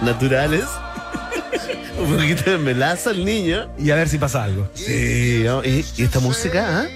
naturales. 0.02 0.64
Un 1.98 2.16
poquito 2.16 2.50
de 2.50 2.58
melaza 2.58 3.10
al 3.10 3.24
niño. 3.24 3.68
Y 3.78 3.90
a 3.90 3.94
ver 3.94 4.08
si 4.08 4.18
pasa 4.18 4.44
algo. 4.44 4.68
Sí, 4.74 5.42
¿no? 5.44 5.64
y, 5.64 5.84
y 5.96 6.02
esta 6.02 6.20
música, 6.20 6.80
¿ah? 6.82 6.86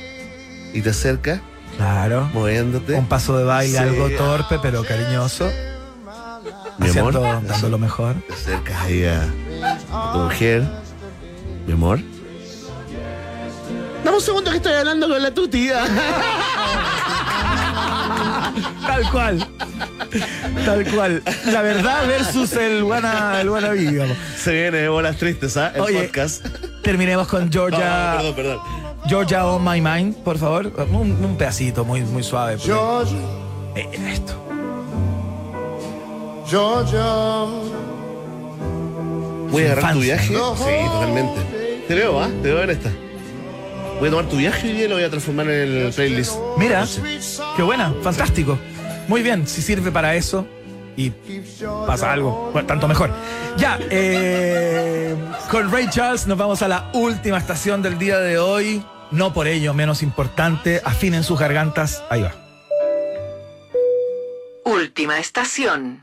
Y 0.73 0.81
te 0.83 0.91
acerca, 0.91 1.41
Claro. 1.77 2.29
moviéndote. 2.35 2.95
Un 2.95 3.07
paso 3.09 3.37
de 3.39 3.45
baile 3.45 3.73
Sí. 3.73 3.79
algo 3.79 4.11
torpe, 4.11 4.59
pero 4.61 4.85
cariñoso. 4.85 5.51
Mi 6.79 6.91
amor. 6.91 7.17
Haciendo, 7.17 7.43
dando 7.49 7.69
lo 7.69 7.79
mejor. 7.79 8.15
Te 8.27 8.33
acercas 8.35 8.81
ahí 8.83 9.05
a, 9.05 9.23
a 9.93 10.13
tu 10.13 10.19
mujer. 10.21 10.63
Mi 11.67 11.73
amor. 11.73 12.01
Dame 14.05 14.17
un 14.17 14.23
segundo 14.23 14.51
que 14.51 14.59
estoy 14.59 14.73
hablando 14.75 15.09
con 15.09 15.21
la 15.23 15.33
tu 15.33 15.49
tía. 15.49 15.85
Tal 18.87 19.11
cual. 19.11 19.47
Tal 20.65 20.85
cual. 20.91 21.23
La 21.47 21.63
verdad 21.63 22.07
versus 22.07 22.53
el 22.55 22.83
buena, 22.85 23.41
el 23.41 23.51
buena 23.51 23.73
digamos. 23.73 24.17
Se 24.37 24.53
viene 24.53 24.79
de 24.79 24.89
bolas 24.89 25.17
tristes, 25.17 25.57
¿ah? 25.57 25.73
El 25.75 25.81
Oye, 25.83 26.03
podcast. 26.05 26.47
Terminemos 26.83 27.29
con 27.29 27.51
Georgia. 27.53 28.15
Perdón, 28.17 28.35
perdón. 28.35 28.59
Georgia 29.07 29.47
on 29.47 29.65
my 29.65 29.81
mind, 29.81 30.17
por 30.17 30.39
favor. 30.39 30.73
Un, 30.91 31.13
un 31.25 31.37
pedacito 31.37 31.85
muy, 31.85 32.01
muy 32.03 32.23
suave. 32.23 32.59
Georgia, 32.59 33.17
Eh, 33.75 33.89
esto. 34.13 34.35
Georgia. 36.47 37.05
Voy 39.51 39.63
a 39.65 39.73
agarrar 39.73 39.93
tu 39.95 40.01
viaje. 40.01 40.33
¿no? 40.33 40.57
Sí, 40.57 40.65
totalmente. 40.93 41.85
Te 41.89 41.95
veo, 41.95 42.21
¿ah? 42.21 42.29
Te 42.43 42.49
veo 42.53 42.63
en 42.63 42.71
esta. 42.71 42.91
Voy 43.99 44.09
a 44.09 44.11
tomar 44.13 44.29
tu 44.29 44.37
viaje 44.37 44.69
y 44.69 44.73
día 44.75 44.85
y 44.85 44.89
lo 44.89 44.95
voy 44.95 45.05
a 45.05 45.11
transformar 45.11 45.51
en 45.51 45.87
el 45.87 45.93
playlist. 45.93 46.37
Mira, 46.57 46.87
qué 47.57 47.63
buena, 47.63 47.93
fantástico. 48.03 48.57
Muy 49.09 49.23
bien, 49.23 49.47
si 49.49 49.61
sirve 49.61 49.91
para 49.91 50.15
eso 50.15 50.47
y 50.97 51.11
pasa 51.87 52.13
algo, 52.13 52.51
bueno, 52.53 52.67
tanto 52.67 52.87
mejor. 52.87 53.11
Ya, 53.57 53.79
eh, 53.91 55.17
con 55.51 55.73
Ray 55.73 55.89
Charles 55.91 56.29
nos 56.29 56.39
vamos 56.39 56.63
a 56.63 56.69
la 56.69 56.91
última 56.95 57.39
estación 57.39 57.83
del 57.83 57.99
día 57.99 58.19
de 58.19 58.39
hoy. 58.39 58.85
No 59.11 59.33
por 59.33 59.49
ello 59.49 59.75
menos 59.75 60.03
importante, 60.03 60.81
afinen 60.85 61.25
sus 61.25 61.41
gargantas. 61.41 62.05
Ahí 62.09 62.23
va. 62.23 62.35
Última 64.65 65.19
estación. 65.19 66.01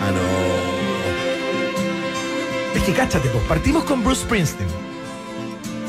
Ah, 0.00 0.10
no. 0.12 0.20
Es 2.78 2.82
que 2.84 2.92
cáchate, 2.92 3.28
pues 3.30 3.42
partimos 3.44 3.82
con 3.84 4.04
Bruce 4.04 4.22
Springsteen. 4.22 4.91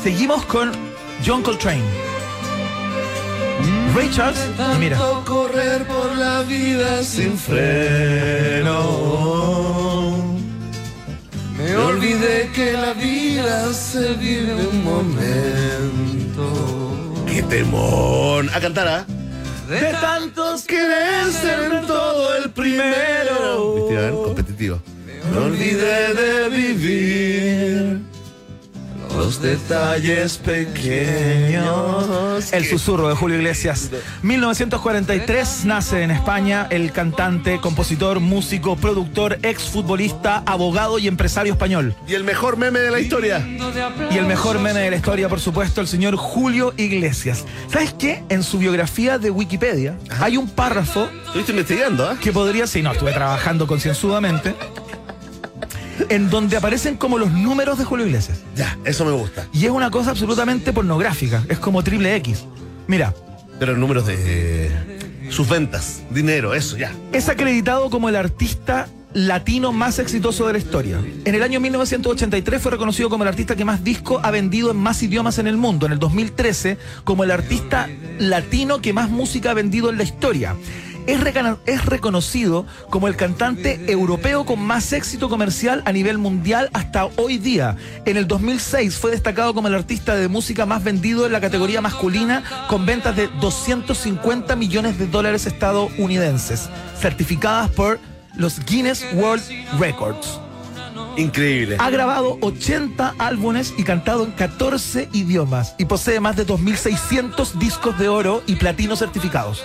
Seguimos 0.04 0.44
con 0.44 0.70
John 1.24 1.42
Coltrane. 1.42 1.80
Ray 3.94 4.10
Charles, 4.10 4.38
y 4.76 4.78
mira. 4.78 4.98
correr 5.24 5.86
por 5.86 6.14
la 6.16 6.42
vida 6.42 7.02
sin 7.02 7.38
freno. 7.38 8.74
Me 11.56 11.74
olvidé 11.74 12.50
que 12.54 12.74
la 12.74 12.92
vida 12.92 13.72
se 13.72 14.12
vive 14.16 14.54
un 14.54 14.84
momento. 14.84 16.44
¡Qué 17.26 17.42
temón! 17.44 18.50
A 18.50 18.60
cantar, 18.60 18.86
¿ah? 18.86 19.06
De 19.70 19.90
tantos 20.02 20.64
Querer 20.64 21.32
ser 21.32 21.72
en 21.72 21.86
todo 21.86 22.36
el 22.36 22.50
primero. 22.50 23.86
Competitivo. 24.22 24.82
Me 25.32 25.38
olvidé 25.38 26.12
de 26.12 26.50
vivir 26.50 28.13
los 29.16 29.40
detalles 29.40 30.38
pequeños. 30.38 32.04
El 32.52 32.64
susurro 32.66 33.08
de 33.08 33.14
Julio 33.14 33.36
Iglesias. 33.36 33.90
1943 34.22 35.64
nace 35.64 36.02
en 36.02 36.10
España 36.10 36.66
el 36.70 36.92
cantante, 36.92 37.60
compositor, 37.60 38.20
músico, 38.20 38.76
productor, 38.76 39.38
exfutbolista, 39.42 40.42
abogado 40.46 40.98
y 40.98 41.08
empresario 41.08 41.52
español. 41.52 41.94
Y 42.06 42.14
el 42.14 42.24
mejor 42.24 42.56
meme 42.56 42.80
de 42.80 42.90
la 42.90 43.00
historia. 43.00 43.46
Y 44.10 44.18
el 44.18 44.26
mejor 44.26 44.58
meme 44.58 44.80
de 44.80 44.90
la 44.90 44.96
historia, 44.96 45.28
por 45.28 45.40
supuesto, 45.40 45.80
el 45.80 45.86
señor 45.86 46.16
Julio 46.16 46.74
Iglesias. 46.76 47.44
¿Sabes 47.68 47.94
qué? 47.94 48.24
En 48.28 48.42
su 48.42 48.58
biografía 48.58 49.18
de 49.18 49.30
Wikipedia 49.30 49.96
hay 50.20 50.36
un 50.36 50.48
párrafo 50.48 51.08
Estuviste 51.34 51.50
investigando, 51.50 52.08
¿ah? 52.08 52.16
que 52.20 52.30
podría, 52.30 52.68
si 52.68 52.80
no, 52.80 52.92
estuve 52.92 53.12
trabajando 53.12 53.66
concienzudamente, 53.66 54.54
en 56.08 56.30
donde 56.30 56.56
aparecen 56.56 56.96
como 56.96 57.18
los 57.18 57.32
números 57.32 57.78
de 57.78 57.84
Julio 57.84 58.06
Iglesias. 58.06 58.38
Ya, 58.56 58.78
eso 58.84 59.04
me 59.04 59.12
gusta. 59.12 59.46
Y 59.52 59.64
es 59.66 59.70
una 59.70 59.90
cosa 59.90 60.10
absolutamente 60.10 60.72
pornográfica. 60.72 61.44
Es 61.48 61.58
como 61.58 61.82
triple 61.82 62.14
X. 62.16 62.44
Mira, 62.86 63.14
Pero 63.58 63.76
números 63.76 64.06
de 64.06 64.70
sus 65.30 65.48
ventas, 65.48 66.02
dinero, 66.10 66.54
eso, 66.54 66.76
ya. 66.76 66.92
es 67.12 67.28
acreditado 67.28 67.88
como 67.90 68.08
el 68.08 68.16
artista 68.16 68.88
latino 69.14 69.72
más 69.72 70.00
exitoso 70.00 70.46
de 70.46 70.52
la 70.54 70.58
historia. 70.58 71.00
En 71.24 71.34
el 71.34 71.42
año 71.42 71.60
1983 71.60 72.60
fue 72.60 72.72
reconocido 72.72 73.08
como 73.08 73.22
el 73.22 73.28
artista 73.28 73.54
que 73.54 73.64
más 73.64 73.84
disco 73.84 74.20
ha 74.22 74.30
vendido 74.32 74.72
en 74.72 74.76
más 74.76 75.02
idiomas 75.04 75.38
en 75.38 75.46
el 75.46 75.56
mundo. 75.56 75.86
En 75.86 75.92
el 75.92 75.98
2013 76.00 76.78
como 77.04 77.22
el 77.24 77.30
artista 77.30 77.88
latino 78.18 78.80
que 78.82 78.92
más 78.92 79.08
música 79.10 79.52
ha 79.52 79.54
vendido 79.54 79.88
en 79.88 79.98
la 79.98 80.02
historia. 80.02 80.56
Es, 81.06 81.84
reconocido 81.84 82.66
como 82.88 83.08
el 83.08 83.16
cantante 83.16 83.92
europeo 83.92 84.46
con 84.46 84.60
más 84.60 84.92
éxito 84.92 85.28
comercial 85.28 85.82
a 85.84 85.92
nivel 85.92 86.16
mundial 86.16 86.70
hasta 86.72 87.06
hoy 87.16 87.36
día. 87.36 87.76
En 88.06 88.16
el 88.16 88.26
2006 88.26 88.96
fue 88.96 89.10
destacado 89.10 89.52
como 89.52 89.68
el 89.68 89.74
artista 89.74 90.16
de 90.16 90.28
música 90.28 90.64
más 90.64 90.82
vendido 90.82 91.26
en 91.26 91.32
la 91.32 91.40
categoría 91.40 91.82
masculina 91.82 92.42
con 92.68 92.86
ventas 92.86 93.16
de 93.16 93.28
250 93.40 94.56
millones 94.56 94.98
de 94.98 95.06
dólares 95.06 95.46
estadounidenses, 95.46 96.70
certificadas 96.98 97.70
por 97.70 98.00
los 98.36 98.64
Guinness 98.64 99.04
World 99.14 99.44
Records. 99.78 100.40
Increíble. 101.16 101.76
Ha 101.78 101.90
grabado 101.90 102.38
80 102.40 103.14
álbumes 103.18 103.74
y 103.76 103.84
cantado 103.84 104.24
en 104.24 104.32
14 104.32 105.10
idiomas 105.12 105.74
y 105.78 105.84
posee 105.84 106.18
más 106.18 106.36
de 106.36 106.46
2.600 106.46 107.52
discos 107.52 107.98
de 107.98 108.08
oro 108.08 108.42
y 108.46 108.56
platino 108.56 108.96
certificados. 108.96 109.62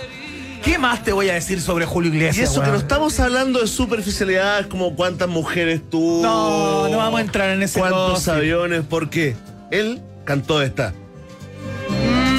¿Qué 0.64 0.78
más 0.78 1.02
te 1.02 1.12
voy 1.12 1.30
a 1.30 1.34
decir 1.34 1.60
sobre 1.60 1.86
Julio 1.86 2.12
Y 2.12 2.16
Iglesias? 2.16 2.50
eso 2.50 2.62
que 2.62 2.68
no 2.70 2.76
estamos 2.76 3.18
hablando 3.18 3.60
de 3.60 3.66
superficialidad, 3.66 4.66
como 4.68 4.94
cuántas 4.94 5.28
mujeres 5.28 5.80
tuvo. 5.88 6.22
No, 6.22 6.88
no 6.88 6.96
vamos 6.98 7.18
a 7.18 7.22
entrar 7.22 7.50
en 7.50 7.62
ese 7.62 7.78
¿Cuántos 7.80 8.10
gossip. 8.12 8.32
aviones? 8.34 8.82
¿Por 8.84 9.08
qué? 9.10 9.36
Él 9.70 10.00
cantó 10.24 10.60
esta. 10.62 10.92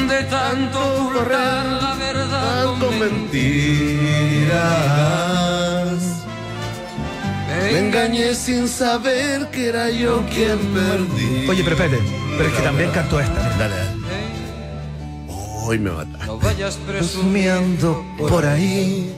De 0.07 0.23
tanto 0.23 0.79
ocultar 1.07 1.65
la 1.65 1.95
verdad 1.95 2.65
Con 2.79 2.99
mentiras. 2.99 3.41
Me 7.71 7.79
engañé 7.79 8.35
sin 8.35 8.67
saber 8.67 9.47
que 9.51 9.67
era 9.69 9.89
yo 9.89 10.23
quien 10.33 10.57
perdí. 10.73 11.47
Oye, 11.49 11.63
pero 11.63 11.75
espérate, 11.75 11.99
pero 12.37 12.49
es 12.49 12.55
que 12.55 12.61
también 12.61 12.91
cantó 12.91 13.19
esta. 13.19 13.33
Dale, 13.57 13.75
dale. 13.75 14.00
Hoy 15.71 15.79
me 15.79 15.89
mata. 15.89 16.25
No 16.25 16.37
vayas 16.37 16.75
presumiendo 16.85 18.05
por 18.17 18.45
ahí. 18.45 19.09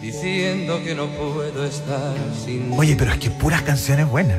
diciendo 0.00 0.80
que 0.84 0.94
no 0.94 1.08
puedo 1.08 1.64
estar 1.64 2.14
sin 2.44 2.72
Oye, 2.78 2.94
pero 2.94 3.10
es 3.10 3.18
que 3.18 3.28
puras 3.28 3.62
canciones 3.62 4.08
buenas. 4.08 4.38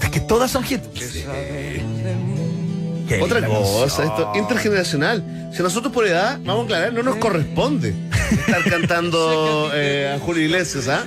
Es 0.00 0.10
que 0.10 0.18
todas 0.18 0.50
son 0.50 0.64
hits. 0.68 1.24
Otra 3.20 3.46
cosa, 3.46 4.02
esto 4.02 4.32
intergeneracional. 4.34 5.50
Si 5.54 5.62
nosotros 5.62 5.92
por 5.92 6.04
edad, 6.04 6.40
vamos 6.42 6.62
a 6.62 6.64
aclarar, 6.64 6.92
no 6.94 7.04
nos 7.04 7.16
corresponde 7.18 7.94
estar 8.32 8.64
cantando 8.64 9.70
eh, 9.72 10.16
a 10.16 10.18
Julio 10.18 10.42
Iglesias, 10.42 10.88
¿ah? 10.88 11.04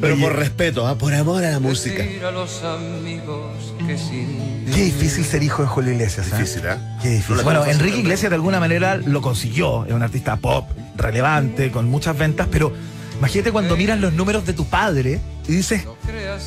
Pero 0.00 0.14
Oye. 0.14 0.22
por 0.22 0.36
respeto, 0.36 0.86
¿ah? 0.86 0.96
por 0.96 1.12
amor 1.14 1.44
a 1.44 1.50
la 1.50 1.60
música. 1.60 2.02
decir 2.02 2.24
a 2.24 2.30
los 2.30 2.62
amigos 2.62 3.74
que 3.86 3.98
sin 3.98 4.64
Qué 4.74 4.84
difícil 4.84 5.24
ser 5.24 5.42
hijo 5.42 5.62
de 5.62 5.68
Julio 5.68 5.92
Iglesias. 5.92 6.28
¿eh? 6.28 6.36
Difícil, 6.36 6.62
¿ah? 6.68 6.98
Qué 7.02 7.08
difícil. 7.10 7.36
No 7.36 7.42
bueno, 7.42 7.66
Enrique. 7.66 7.98
Iglesias 7.98 8.30
de 8.30 8.36
alguna 8.36 8.60
manera 8.60 8.96
lo 8.96 9.20
consiguió. 9.20 9.84
Es 9.84 9.92
un 9.92 10.02
artista 10.02 10.36
pop 10.36 10.70
relevante, 10.96 11.70
con 11.70 11.88
muchas 11.88 12.16
ventas, 12.16 12.48
pero 12.50 12.72
imagínate 13.18 13.52
cuando 13.52 13.76
miras 13.76 13.98
los 13.98 14.12
números 14.12 14.46
de 14.46 14.52
tu 14.52 14.66
padre 14.66 15.20
y 15.48 15.52
dices, 15.52 15.84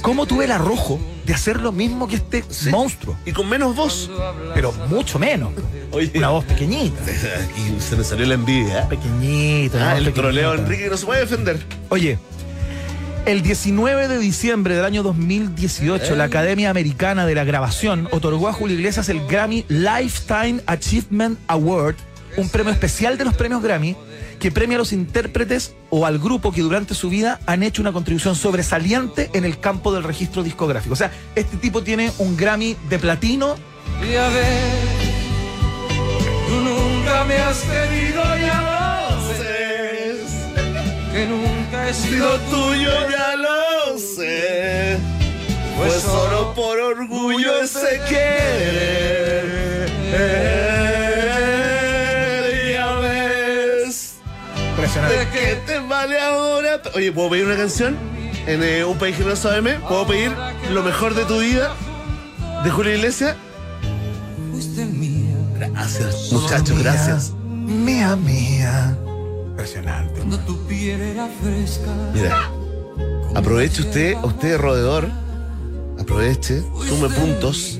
¿cómo 0.01 0.25
tuve 0.25 0.45
el 0.45 0.51
arrojo 0.51 0.99
de 1.25 1.34
hacer 1.34 1.59
lo 1.59 1.71
mismo 1.71 2.07
que 2.07 2.15
este 2.15 2.43
monstruo? 2.71 3.17
Y 3.25 3.34
con 3.34 3.49
menos 3.49 3.75
voz. 3.75 4.09
Pero 4.53 4.71
mucho 4.89 5.19
menos. 5.19 5.51
Oye. 5.91 6.11
Una 6.15 6.30
voz 6.30 6.45
pequeñita. 6.45 7.01
Y 7.57 7.81
se 7.81 7.95
me 7.95 8.03
salió 8.03 8.25
la 8.25 8.35
envidia. 8.35 8.88
Pequeñita. 8.88 9.77
Ah, 9.91 9.97
el 9.97 10.05
pequeñita. 10.05 10.21
troleo 10.21 10.51
a 10.51 10.55
Enrique 10.55 10.84
que 10.85 10.89
no 10.89 10.97
se 10.97 11.05
puede 11.05 11.21
defender. 11.21 11.59
Oye, 11.89 12.17
el 13.25 13.41
19 13.41 14.09
de 14.09 14.19
diciembre 14.19 14.75
del 14.75 14.83
año 14.83 15.01
2018, 15.01 16.15
la 16.15 16.25
Academia 16.25 16.69
Americana 16.69 17.25
de 17.25 17.35
la 17.35 17.45
Grabación 17.45 18.09
otorgó 18.11 18.49
a 18.49 18.53
Julio 18.53 18.75
Iglesias 18.75 19.07
el 19.07 19.25
Grammy 19.27 19.65
Lifetime 19.69 20.61
Achievement 20.65 21.39
Award, 21.47 21.95
un 22.35 22.49
premio 22.49 22.73
especial 22.73 23.17
de 23.17 23.25
los 23.25 23.33
premios 23.33 23.61
Grammy 23.61 23.95
que 24.39 24.51
premia 24.51 24.75
a 24.75 24.79
los 24.79 24.91
intérpretes 24.91 25.73
o 25.89 26.05
al 26.05 26.19
grupo 26.19 26.51
que 26.51 26.61
durante 26.61 26.95
su 26.95 27.09
vida 27.09 27.39
han 27.45 27.63
hecho 27.63 27.81
una 27.81 27.93
contribución 27.93 28.35
sobresaliente 28.35 29.29
en 29.33 29.45
el 29.45 29.57
campo 29.57 29.93
del 29.93 30.03
registro 30.03 30.43
discográfico. 30.43 30.93
O 30.93 30.97
sea, 30.97 31.11
este 31.35 31.55
tipo 31.57 31.81
tiene 31.81 32.11
un 32.17 32.35
Grammy 32.35 32.75
de 32.89 32.99
platino. 32.99 33.55
Y 34.01 34.15
a 34.15 34.27
ver, 34.27 34.71
tú 36.49 36.55
nunca 36.55 37.23
me 37.23 37.37
has 37.37 37.61
querido, 37.61 38.21
ya 38.37 39.17
sé. 39.37 40.17
Que 41.13 41.25
nunca 41.27 41.62
he 41.88 41.93
sido 41.93 42.39
tuyo, 42.51 42.91
ya 43.10 43.35
lo 43.35 43.97
sé. 43.97 44.97
Pues 45.77 46.01
solo 46.01 46.53
por 46.53 46.80
orgullo 46.80 47.61
ese 47.61 48.01
querer. 48.07 49.91
Ya 52.73 52.93
ves. 52.99 54.15
¿De 54.77 55.27
qué 55.34 55.61
te 55.65 55.80
vale 55.80 56.19
ahora? 56.19 56.81
Oye, 56.95 57.11
¿puedo 57.11 57.31
pedir 57.31 57.45
una 57.45 57.57
canción? 57.57 57.97
En 58.45 58.61
eh, 58.61 58.84
Un 58.84 58.97
País 58.97 59.15
que 59.15 59.23
no 59.23 59.38
sabe 59.38 59.76
¿Puedo 59.76 60.05
pedir 60.05 60.35
Lo 60.72 60.84
mejor 60.84 61.15
de 61.15 61.23
tu 61.23 61.39
vida? 61.39 61.73
¿De 62.64 62.69
Julio 62.69 62.93
Iglesias? 62.93 63.35
Gracias, 65.55 66.31
muchachos, 66.31 66.80
gracias. 66.80 67.34
Mía, 67.65 68.15
mía. 68.15 68.97
Impresionante. 69.64 70.15
Cuando 70.15 70.40
tu 70.40 70.57
piel 70.68 70.99
era 70.99 71.30
fresca. 71.41 71.90
Mira, 72.14 72.52
aproveche 73.34 73.84
usted, 73.84 74.18
usted 74.22 74.57
roedor, 74.57 75.10
aproveche, 75.98 76.61
sume 76.90 77.07
puntos 77.07 77.80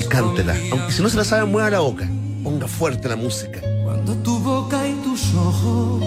y 0.00 0.04
cántela. 0.04 0.56
Aunque 0.72 0.90
si 0.90 1.02
no 1.02 1.10
se 1.10 1.18
la 1.18 1.24
sabe, 1.24 1.44
mueva 1.44 1.68
la 1.68 1.80
boca. 1.80 2.08
Ponga 2.42 2.66
fuerte 2.66 3.06
la 3.06 3.16
música. 3.16 3.60
Cuando 3.84 4.14
tu 4.16 4.38
boca 4.38 4.88
y 4.88 4.94
tus 5.04 5.34
ojos 5.34 6.00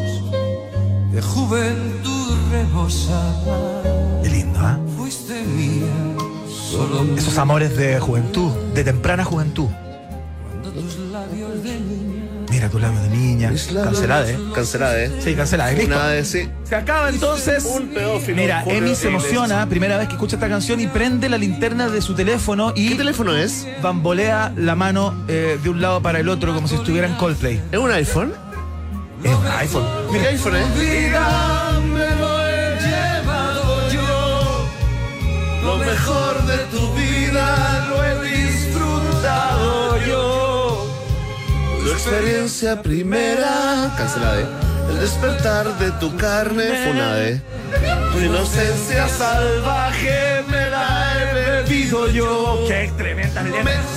de 1.12 1.22
juventud 1.22 2.36
rebosaban. 2.49 4.24
Qué 4.24 4.30
lindo, 4.32 4.60
¿ah? 4.62 4.80
Fuiste 4.98 5.44
mía. 5.44 5.86
Solo. 6.72 7.03
Esos 7.16 7.38
amores 7.38 7.78
de 7.78 7.99
juventud, 7.99 8.49
de 8.74 8.84
temprana 8.84 9.24
juventud. 9.26 9.70
Mira 12.61 12.69
tu 12.69 12.77
labio 12.77 13.01
de 13.01 13.09
niña. 13.09 13.47
Cancelada, 13.83 14.29
¿eh? 14.29 14.38
Cancelada, 14.53 15.03
¿eh? 15.03 15.11
Sí, 15.19 15.33
cancelada. 15.33 15.71
¿Listo? 15.71 15.89
Nada 15.89 16.09
de 16.09 16.23
sí. 16.23 16.47
Se 16.63 16.75
acaba 16.75 17.09
entonces. 17.09 17.65
Un 17.65 17.88
pedófilo. 17.88 18.38
Mira, 18.38 18.63
Emi 18.67 18.93
se 18.93 19.07
emociona, 19.07 19.67
primera 19.67 19.97
vez 19.97 20.07
que 20.07 20.13
escucha 20.13 20.35
esta 20.35 20.47
canción 20.47 20.79
y 20.79 20.85
prende 20.85 21.27
la 21.27 21.39
linterna 21.39 21.89
de 21.89 22.03
su 22.03 22.13
teléfono 22.13 22.71
y 22.75 22.89
¿Qué 22.89 22.95
teléfono 22.97 23.35
es? 23.35 23.65
bambolea 23.81 24.53
la 24.55 24.75
mano 24.75 25.15
eh, 25.27 25.57
de 25.63 25.69
un 25.71 25.81
lado 25.81 26.03
para 26.03 26.19
el 26.19 26.29
otro 26.29 26.53
como 26.53 26.67
si 26.67 26.75
estuviera 26.75 27.07
en 27.07 27.15
Coldplay. 27.15 27.59
¿Es 27.71 27.79
un 27.79 27.91
iPhone? 27.91 28.31
Es 29.23 29.33
un 29.33 29.47
iPhone. 29.47 29.85
Mira, 30.11 30.29
iPhone, 30.29 30.55
¿eh? 30.57 30.65
Vida 30.79 31.79
me 31.81 32.15
lo 32.15 32.47
he 32.47 32.77
llevado 32.79 33.89
yo. 33.91 34.67
Lo 35.63 35.77
mejor 35.77 36.45
de 36.45 36.57
tu 36.77 36.93
vida 36.93 37.88
lo 37.89 38.03
he 38.05 38.38
disfrutado. 38.38 39.70
Tu 41.84 41.91
experiencia 41.91 42.82
primera. 42.82 43.91
Cancelada, 43.98 44.41
¿eh? 44.41 44.45
El 44.90 44.99
despertar 44.99 45.78
de 45.80 45.91
tu 45.94 46.16
carne. 46.16 46.64
Funada, 46.86 47.24
¿eh? 47.24 47.41
Tu 48.14 48.20
inocencia 48.20 49.08
salvaje 49.08 50.44
me 50.48 50.70
la 50.70 51.14
he 51.18 51.34
bebido 51.34 52.08
yo. 52.08 52.66
Qué 52.68 52.91
tremenda 52.98 53.44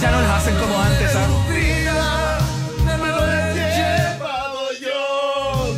Ya 0.00 0.10
no 0.10 0.20
las 0.22 0.30
hacen 0.30 0.54
como 0.56 0.78
antes, 0.80 1.10
¿ah? 1.14 1.26
Yo. 4.80 5.74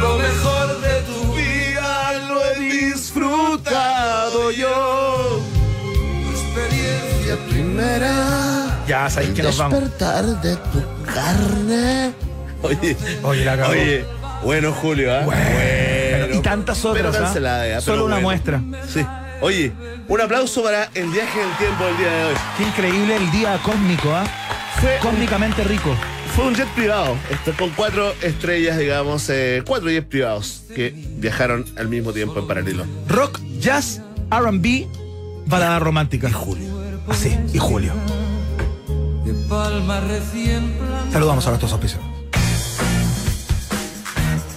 Lo 0.00 0.18
mejor 0.18 0.80
de 0.80 1.02
tu 1.02 1.34
vida 1.34 2.12
lo 2.28 2.44
he 2.44 2.58
disfrutado 2.60 4.50
yo. 4.52 5.40
Tu 6.22 6.30
experiencia 6.30 7.36
primera. 7.48 8.82
Ya 8.86 9.10
sabéis 9.10 9.34
que 9.34 9.42
nos 9.42 9.58
vamos. 9.58 9.80
Despertar 9.80 10.24
de 10.42 10.56
tu 10.56 10.97
carne. 11.18 12.12
Oye, 12.62 12.96
Oye, 13.22 13.44
la 13.44 13.56
cagó. 13.56 13.70
oye, 13.72 14.04
bueno, 14.44 14.72
Julio, 14.72 15.14
¿ah? 15.14 15.22
Bueno. 15.24 16.36
Y 16.36 16.42
tantas 16.42 16.84
otras, 16.84 17.02
Pero 17.06 17.08
¿ah? 17.16 17.24
cancelada, 17.24 17.68
ya, 17.68 17.80
Solo 17.80 17.96
pero 17.96 18.04
una 18.06 18.14
bueno. 18.16 18.28
muestra. 18.28 18.62
Sí. 18.92 19.04
Oye, 19.40 19.72
un 20.08 20.20
aplauso 20.20 20.62
para 20.62 20.90
el 20.94 21.08
viaje 21.10 21.38
del 21.38 21.56
tiempo 21.56 21.84
del 21.84 21.96
día 21.96 22.10
de 22.10 22.24
hoy. 22.24 22.34
Qué 22.56 22.64
increíble 22.64 23.16
el 23.16 23.30
día 23.30 23.58
cósmico, 23.62 24.10
¿ah? 24.12 24.24
Fue 24.80 24.98
Cósmicamente 25.00 25.62
rico. 25.64 25.94
Fue 26.34 26.46
un 26.46 26.54
jet 26.54 26.68
privado, 26.68 27.16
esto, 27.30 27.52
con 27.58 27.70
cuatro 27.70 28.14
estrellas, 28.22 28.78
digamos, 28.78 29.28
eh, 29.28 29.62
cuatro 29.66 29.90
jets 29.90 30.06
privados 30.06 30.62
que 30.74 30.92
viajaron 31.16 31.64
al 31.76 31.88
mismo 31.88 32.12
tiempo 32.12 32.38
en 32.38 32.46
paralelo. 32.46 32.84
Rock, 33.08 33.40
jazz, 33.58 34.02
RB, 34.30 34.86
balada 35.46 35.78
romántica. 35.80 36.28
Y 36.28 36.32
Julio. 36.32 36.68
Así, 37.08 37.36
y 37.52 37.58
Julio. 37.58 37.92
Palma 39.48 40.00
recién. 40.00 40.76
Saludamos 41.10 41.46
a 41.46 41.50
nuestros 41.50 41.72
auspicios. 41.72 42.02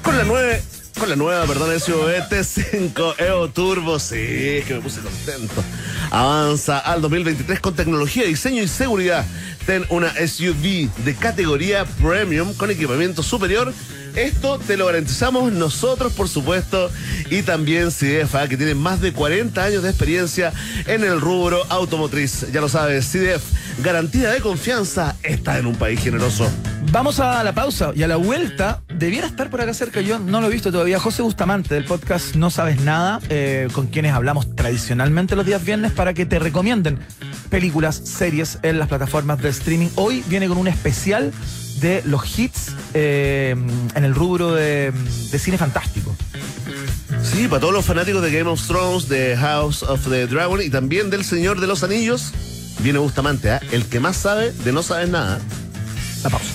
Con 0.03 0.18
la 0.18 0.23
nueve, 0.26 0.61
con 0.99 1.09
la 1.09 1.15
nueva, 1.15 1.45
perdón, 1.45 1.80
SUV 1.80 2.27
T5 2.30 3.15
EO 3.19 3.49
Turbo, 3.49 3.99
sí, 3.99 4.18
es 4.18 4.65
que 4.65 4.73
me 4.73 4.81
puse 4.81 4.99
contento. 4.99 5.63
Avanza 6.09 6.80
al 6.80 7.01
2023 7.01 7.59
con 7.61 7.73
tecnología, 7.73 8.26
diseño 8.26 8.61
y 8.61 8.68
seguridad. 8.68 9.26
Ten 9.65 9.85
una 9.89 10.09
SUV 10.09 10.89
de 11.05 11.15
categoría 11.15 11.85
premium 11.85 12.53
con 12.55 12.69
equipamiento 12.69 13.23
superior. 13.23 13.73
Esto 14.16 14.60
te 14.60 14.76
lo 14.76 14.88
garantizamos 14.88 15.52
nosotros, 15.54 16.12
por 16.14 16.28
supuesto, 16.28 16.92
y 17.30 17.44
también 17.44 17.92
CDF, 17.92 18.36
que 18.50 18.58
tiene 18.58 18.76
más 18.76 19.00
de 19.00 19.14
40 19.14 19.64
años 19.64 19.84
de 19.84 19.90
experiencia 19.90 20.52
en 20.86 21.04
el 21.04 21.22
rubro 21.22 21.64
automotriz. 21.70 22.52
Ya 22.52 22.60
lo 22.60 22.68
sabes, 22.68 23.06
CDF, 23.06 23.44
garantía 23.82 24.32
de 24.32 24.42
confianza, 24.42 25.16
está 25.24 25.58
en 25.60 25.66
un 25.66 25.76
país 25.76 26.02
generoso. 26.02 26.50
Vamos 26.92 27.22
a 27.22 27.42
la 27.44 27.54
pausa 27.54 27.94
y 27.96 28.04
a 28.04 28.08
la 28.08 28.18
vuelta 28.18 28.82
debiera 28.94 29.26
estar 29.26 29.50
por 29.50 29.62
acá 29.62 29.74
cerca. 29.74 30.02
Yo 30.02 30.20
no 30.20 30.42
lo 30.42 30.48
he 30.48 30.50
visto 30.50 30.74
todavía. 30.74 31.00
José 31.00 31.22
Bustamante 31.22 31.74
del 31.74 31.86
podcast 31.86 32.36
No 32.36 32.50
Sabes 32.50 32.82
Nada, 32.82 33.22
eh, 33.30 33.70
con 33.72 33.88
quienes 33.88 34.14
hablamos 34.14 34.56
tradicionalmente 34.58 35.38
los 35.38 35.46
días 35.46 35.64
viernes 35.64 35.94
para 35.94 36.14
que 36.14 36.26
te 36.26 36.38
recomienden 36.38 37.00
películas, 37.50 37.96
series 37.96 38.60
en 38.62 38.78
las 38.78 38.90
plataformas 38.90 39.42
de 39.42 39.50
streaming. 39.50 39.88
Hoy 39.96 40.22
viene 40.28 40.50
con 40.50 40.58
un 40.58 40.68
especial 40.68 41.32
de 41.82 42.02
los 42.06 42.38
hits 42.38 42.74
eh, 42.94 43.56
en 43.95 44.03
el 44.03 44.16
rubro 44.16 44.53
de, 44.53 44.91
de 45.32 45.40
cine 45.40 45.58
fantástico. 45.58 46.16
Sí, 47.24 47.48
para 47.48 47.60
todos 47.60 47.74
los 47.74 47.86
fanáticos 47.86 48.22
de 48.22 48.32
Game 48.32 48.49
of 48.49 48.66
Thrones, 48.66 49.10
de 49.10 49.36
House 49.38 49.84
of 49.84 50.08
the 50.10 50.28
Dragon 50.28 50.62
y 50.62 50.70
también 50.70 51.10
del 51.10 51.24
Señor 51.24 51.60
de 51.60 51.68
los 51.68 51.84
Anillos, 51.84 52.32
viene 52.80 52.99
Bustamante, 52.99 53.52
¿ah? 53.52 53.62
el 53.72 53.86
que 53.86 53.99
más 53.99 54.18
sabe 54.18 54.52
de 54.52 54.72
no 54.72 54.84
sabes 54.84 55.10
nada. 55.10 55.40
La 56.24 56.30
pausa. 56.30 56.52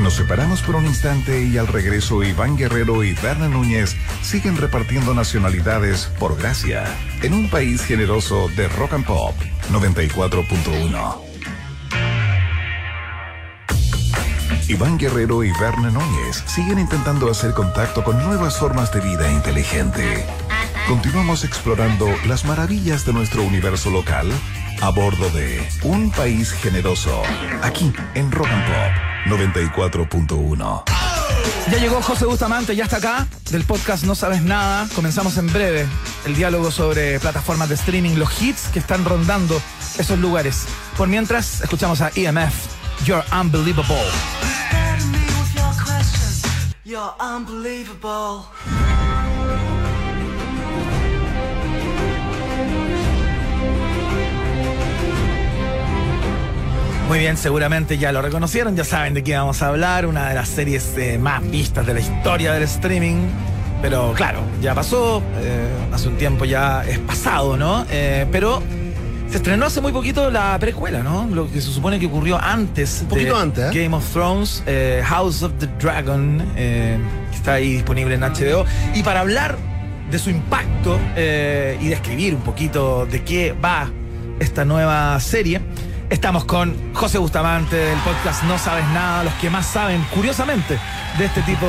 Nos 0.00 0.14
separamos 0.14 0.62
por 0.62 0.76
un 0.76 0.86
instante 0.86 1.44
y 1.44 1.58
al 1.58 1.66
regreso 1.66 2.22
Iván 2.22 2.56
Guerrero 2.56 3.02
y 3.04 3.14
Berna 3.14 3.48
Núñez 3.48 3.96
siguen 4.22 4.56
repartiendo 4.56 5.12
nacionalidades 5.12 6.08
por 6.18 6.38
gracia 6.38 6.84
en 7.22 7.34
un 7.34 7.50
país 7.50 7.82
generoso 7.82 8.48
de 8.56 8.68
rock 8.68 8.94
and 8.94 9.04
pop 9.04 9.34
94.1. 9.70 11.27
Iván 14.68 14.98
Guerrero 14.98 15.44
y 15.44 15.52
Berna 15.60 15.90
Núñez 15.90 16.44
siguen 16.46 16.78
intentando 16.78 17.30
hacer 17.30 17.52
contacto 17.52 18.04
con 18.04 18.22
nuevas 18.22 18.58
formas 18.58 18.92
de 18.92 19.00
vida 19.00 19.30
inteligente. 19.32 20.26
Continuamos 20.86 21.44
explorando 21.44 22.06
las 22.26 22.44
maravillas 22.44 23.04
de 23.04 23.12
nuestro 23.12 23.42
universo 23.42 23.90
local 23.90 24.30
a 24.80 24.90
bordo 24.90 25.28
de 25.30 25.66
Un 25.82 26.10
País 26.10 26.52
Generoso, 26.52 27.22
aquí 27.62 27.92
en 28.14 28.30
Rock 28.30 28.48
and 28.48 28.64
Pop 28.66 29.38
94.1. 29.38 30.84
Ya 31.70 31.78
llegó 31.78 32.00
José 32.00 32.24
Bustamante, 32.24 32.74
ya 32.74 32.84
está 32.84 32.96
acá, 32.96 33.26
del 33.50 33.64
podcast 33.64 34.04
No 34.04 34.14
Sabes 34.14 34.40
Nada. 34.40 34.88
Comenzamos 34.94 35.36
en 35.36 35.52
breve 35.52 35.86
el 36.24 36.34
diálogo 36.34 36.70
sobre 36.70 37.20
plataformas 37.20 37.68
de 37.68 37.74
streaming, 37.74 38.16
los 38.16 38.40
hits 38.40 38.68
que 38.72 38.78
están 38.78 39.04
rondando 39.04 39.60
esos 39.98 40.18
lugares. 40.18 40.64
Por 40.96 41.08
mientras, 41.08 41.60
escuchamos 41.60 42.00
a 42.00 42.10
EMF, 42.14 42.54
You're 43.04 43.24
Unbelievable. 43.38 44.37
You're 46.88 47.12
unbelievable. 47.20 48.46
Muy 57.08 57.18
bien, 57.18 57.36
seguramente 57.36 57.98
ya 57.98 58.10
lo 58.10 58.22
reconocieron, 58.22 58.74
ya 58.74 58.84
saben 58.84 59.12
de 59.12 59.22
qué 59.22 59.36
vamos 59.36 59.60
a 59.60 59.68
hablar, 59.68 60.06
una 60.06 60.30
de 60.30 60.34
las 60.34 60.48
series 60.48 60.96
eh, 60.96 61.18
más 61.18 61.42
vistas 61.50 61.84
de 61.84 61.92
la 61.92 62.00
historia 62.00 62.54
del 62.54 62.62
streaming. 62.62 63.26
Pero 63.82 64.14
claro, 64.14 64.40
ya 64.62 64.74
pasó, 64.74 65.22
eh, 65.42 65.68
hace 65.92 66.08
un 66.08 66.16
tiempo 66.16 66.46
ya 66.46 66.86
es 66.86 66.98
pasado, 67.00 67.58
¿no? 67.58 67.84
Eh, 67.90 68.26
pero 68.32 68.62
se 69.30 69.36
estrenó 69.36 69.66
hace 69.66 69.80
muy 69.80 69.92
poquito 69.92 70.30
la 70.30 70.58
precuela, 70.58 71.02
¿no? 71.02 71.26
Lo 71.26 71.50
que 71.50 71.60
se 71.60 71.70
supone 71.70 71.98
que 71.98 72.06
ocurrió 72.06 72.38
antes. 72.42 73.00
Un 73.02 73.08
poquito 73.08 73.36
antes, 73.36 73.74
¿eh? 73.74 73.82
Game 73.82 73.94
of 73.94 74.04
Thrones, 74.12 74.62
eh, 74.66 75.02
House 75.04 75.42
of 75.42 75.52
the 75.58 75.66
Dragon, 75.78 76.42
eh, 76.56 76.98
que 77.30 77.36
está 77.36 77.54
ahí 77.54 77.74
disponible 77.74 78.14
en 78.14 78.22
HBO. 78.22 78.64
Y 78.94 79.02
para 79.02 79.20
hablar 79.20 79.56
de 80.10 80.18
su 80.18 80.30
impacto 80.30 80.98
y 81.16 81.88
describir 81.88 82.34
un 82.34 82.40
poquito 82.40 83.04
de 83.04 83.22
qué 83.22 83.52
va 83.52 83.90
esta 84.40 84.64
nueva 84.64 85.20
serie, 85.20 85.60
estamos 86.08 86.46
con 86.46 86.94
José 86.94 87.18
Bustamante 87.18 87.76
del 87.76 87.98
podcast 87.98 88.44
No 88.44 88.56
Sabes 88.56 88.86
Nada, 88.94 89.24
los 89.24 89.34
que 89.34 89.50
más 89.50 89.66
saben, 89.66 90.02
curiosamente, 90.14 90.78
de 91.18 91.24
este 91.26 91.42
tipo 91.42 91.66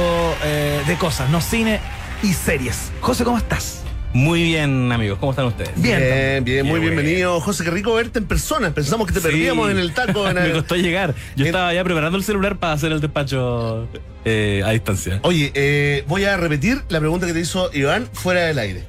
de 0.88 0.96
cosas, 0.98 1.30
no 1.30 1.42
cine 1.42 1.82
y 2.24 2.32
series. 2.32 2.94
José, 3.02 3.26
¿cómo 3.26 3.38
estás? 3.38 3.79
Muy 4.14 4.42
bien, 4.42 4.92
amigos. 4.92 5.20
¿Cómo 5.20 5.32
están 5.34 5.46
ustedes? 5.46 5.72
Bien. 5.80 6.00
Bien, 6.00 6.44
bien, 6.44 6.66
muy 6.66 6.80
bueno. 6.80 6.96
bienvenido. 6.96 7.40
José, 7.42 7.64
qué 7.64 7.70
rico 7.70 7.94
verte 7.94 8.18
en 8.20 8.26
persona. 8.26 8.74
Pensamos 8.74 9.06
que 9.08 9.14
te 9.14 9.20
Sí. 9.20 9.28
perdíamos 9.28 9.70
en 9.70 9.78
el 9.78 9.94
taco. 9.94 10.28
en 10.28 10.36
Me 10.42 10.52
costó 10.52 10.76
llegar. 10.76 11.14
Yo 11.36 11.44
En- 11.44 11.48
estaba 11.48 11.74
ya 11.74 11.84
preparando 11.84 12.18
el 12.18 12.24
celular 12.24 12.58
para 12.58 12.74
hacer 12.74 12.92
el 12.92 13.02
despacho 13.02 13.88
eh, 14.26 14.64
a 14.66 14.72
distancia. 14.72 15.20
Oye, 15.24 15.52
eh, 15.54 16.04
voy 16.08 16.26
a 16.26 16.38
repetir 16.38 16.82
la 16.90 17.00
pregunta 17.00 17.28
que 17.28 17.34
te 17.34 17.40
hizo 17.40 17.70
Iván 17.74 18.08
fuera 18.12 18.42
del 18.46 18.58
aire. 18.58 18.84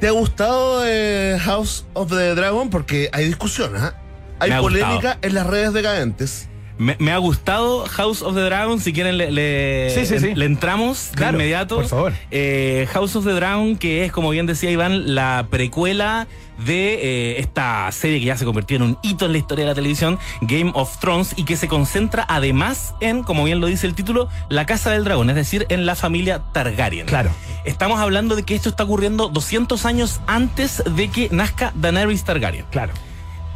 ¿Te 0.00 0.08
ha 0.08 0.12
gustado 0.12 0.82
eh, 0.84 1.38
House 1.40 1.86
of 1.92 2.10
the 2.10 2.34
Dragon? 2.34 2.68
Porque 2.68 3.10
hay 3.12 3.26
discusión, 3.26 3.76
¿ah? 3.76 3.94
Hay 4.40 4.50
polémica 4.60 5.18
en 5.22 5.34
las 5.34 5.46
redes 5.46 5.72
decadentes. 5.72 6.48
Me, 6.82 6.96
me 6.98 7.12
ha 7.12 7.18
gustado 7.18 7.84
House 7.86 8.22
of 8.22 8.34
the 8.34 8.40
Dragon. 8.42 8.80
Si 8.80 8.92
quieren, 8.92 9.16
le, 9.18 9.30
le, 9.30 9.90
Sí, 9.94 10.04
sí, 10.06 10.18
sí. 10.18 10.34
le 10.34 10.44
entramos 10.44 11.10
Claro, 11.14 11.38
de 11.38 11.44
inmediato. 11.44 11.76
por 11.76 11.86
favor. 11.86 12.12
Eh, 12.30 12.86
House 12.92 13.16
of 13.16 13.24
the 13.24 13.32
Dragon, 13.32 13.76
que 13.76 14.04
es, 14.04 14.12
como 14.12 14.30
bien 14.30 14.46
decía 14.46 14.70
Iván, 14.70 15.14
la 15.14 15.46
precuela 15.50 16.26
de 16.66 16.94
eh, 17.34 17.40
esta 17.40 17.90
serie 17.92 18.20
que 18.20 18.26
ya 18.26 18.36
se 18.36 18.44
convirtió 18.44 18.76
en 18.76 18.82
un 18.82 18.98
hito 19.02 19.24
en 19.26 19.32
la 19.32 19.38
historia 19.38 19.64
de 19.64 19.70
la 19.70 19.74
televisión, 19.74 20.18
Game 20.42 20.70
of 20.74 20.98
Thrones, 20.98 21.32
y 21.36 21.44
que 21.44 21.56
se 21.56 21.66
concentra 21.66 22.24
además 22.28 22.94
en, 23.00 23.22
como 23.22 23.42
bien 23.44 23.60
lo 23.60 23.66
dice 23.68 23.86
el 23.86 23.94
título, 23.94 24.28
la 24.48 24.66
Casa 24.66 24.90
del 24.90 25.02
Dragón, 25.04 25.30
es 25.30 25.36
decir, 25.36 25.66
en 25.70 25.86
la 25.86 25.94
familia 25.96 26.42
Targaryen. 26.52 27.06
Claro. 27.06 27.30
Estamos 27.64 28.00
hablando 28.00 28.36
de 28.36 28.42
que 28.44 28.54
esto 28.54 28.68
está 28.68 28.84
ocurriendo 28.84 29.28
200 29.28 29.86
años 29.86 30.20
antes 30.26 30.82
de 30.94 31.08
que 31.08 31.28
nazca 31.30 31.72
Daenerys 31.74 32.24
Targaryen. 32.24 32.66
Claro. 32.70 32.92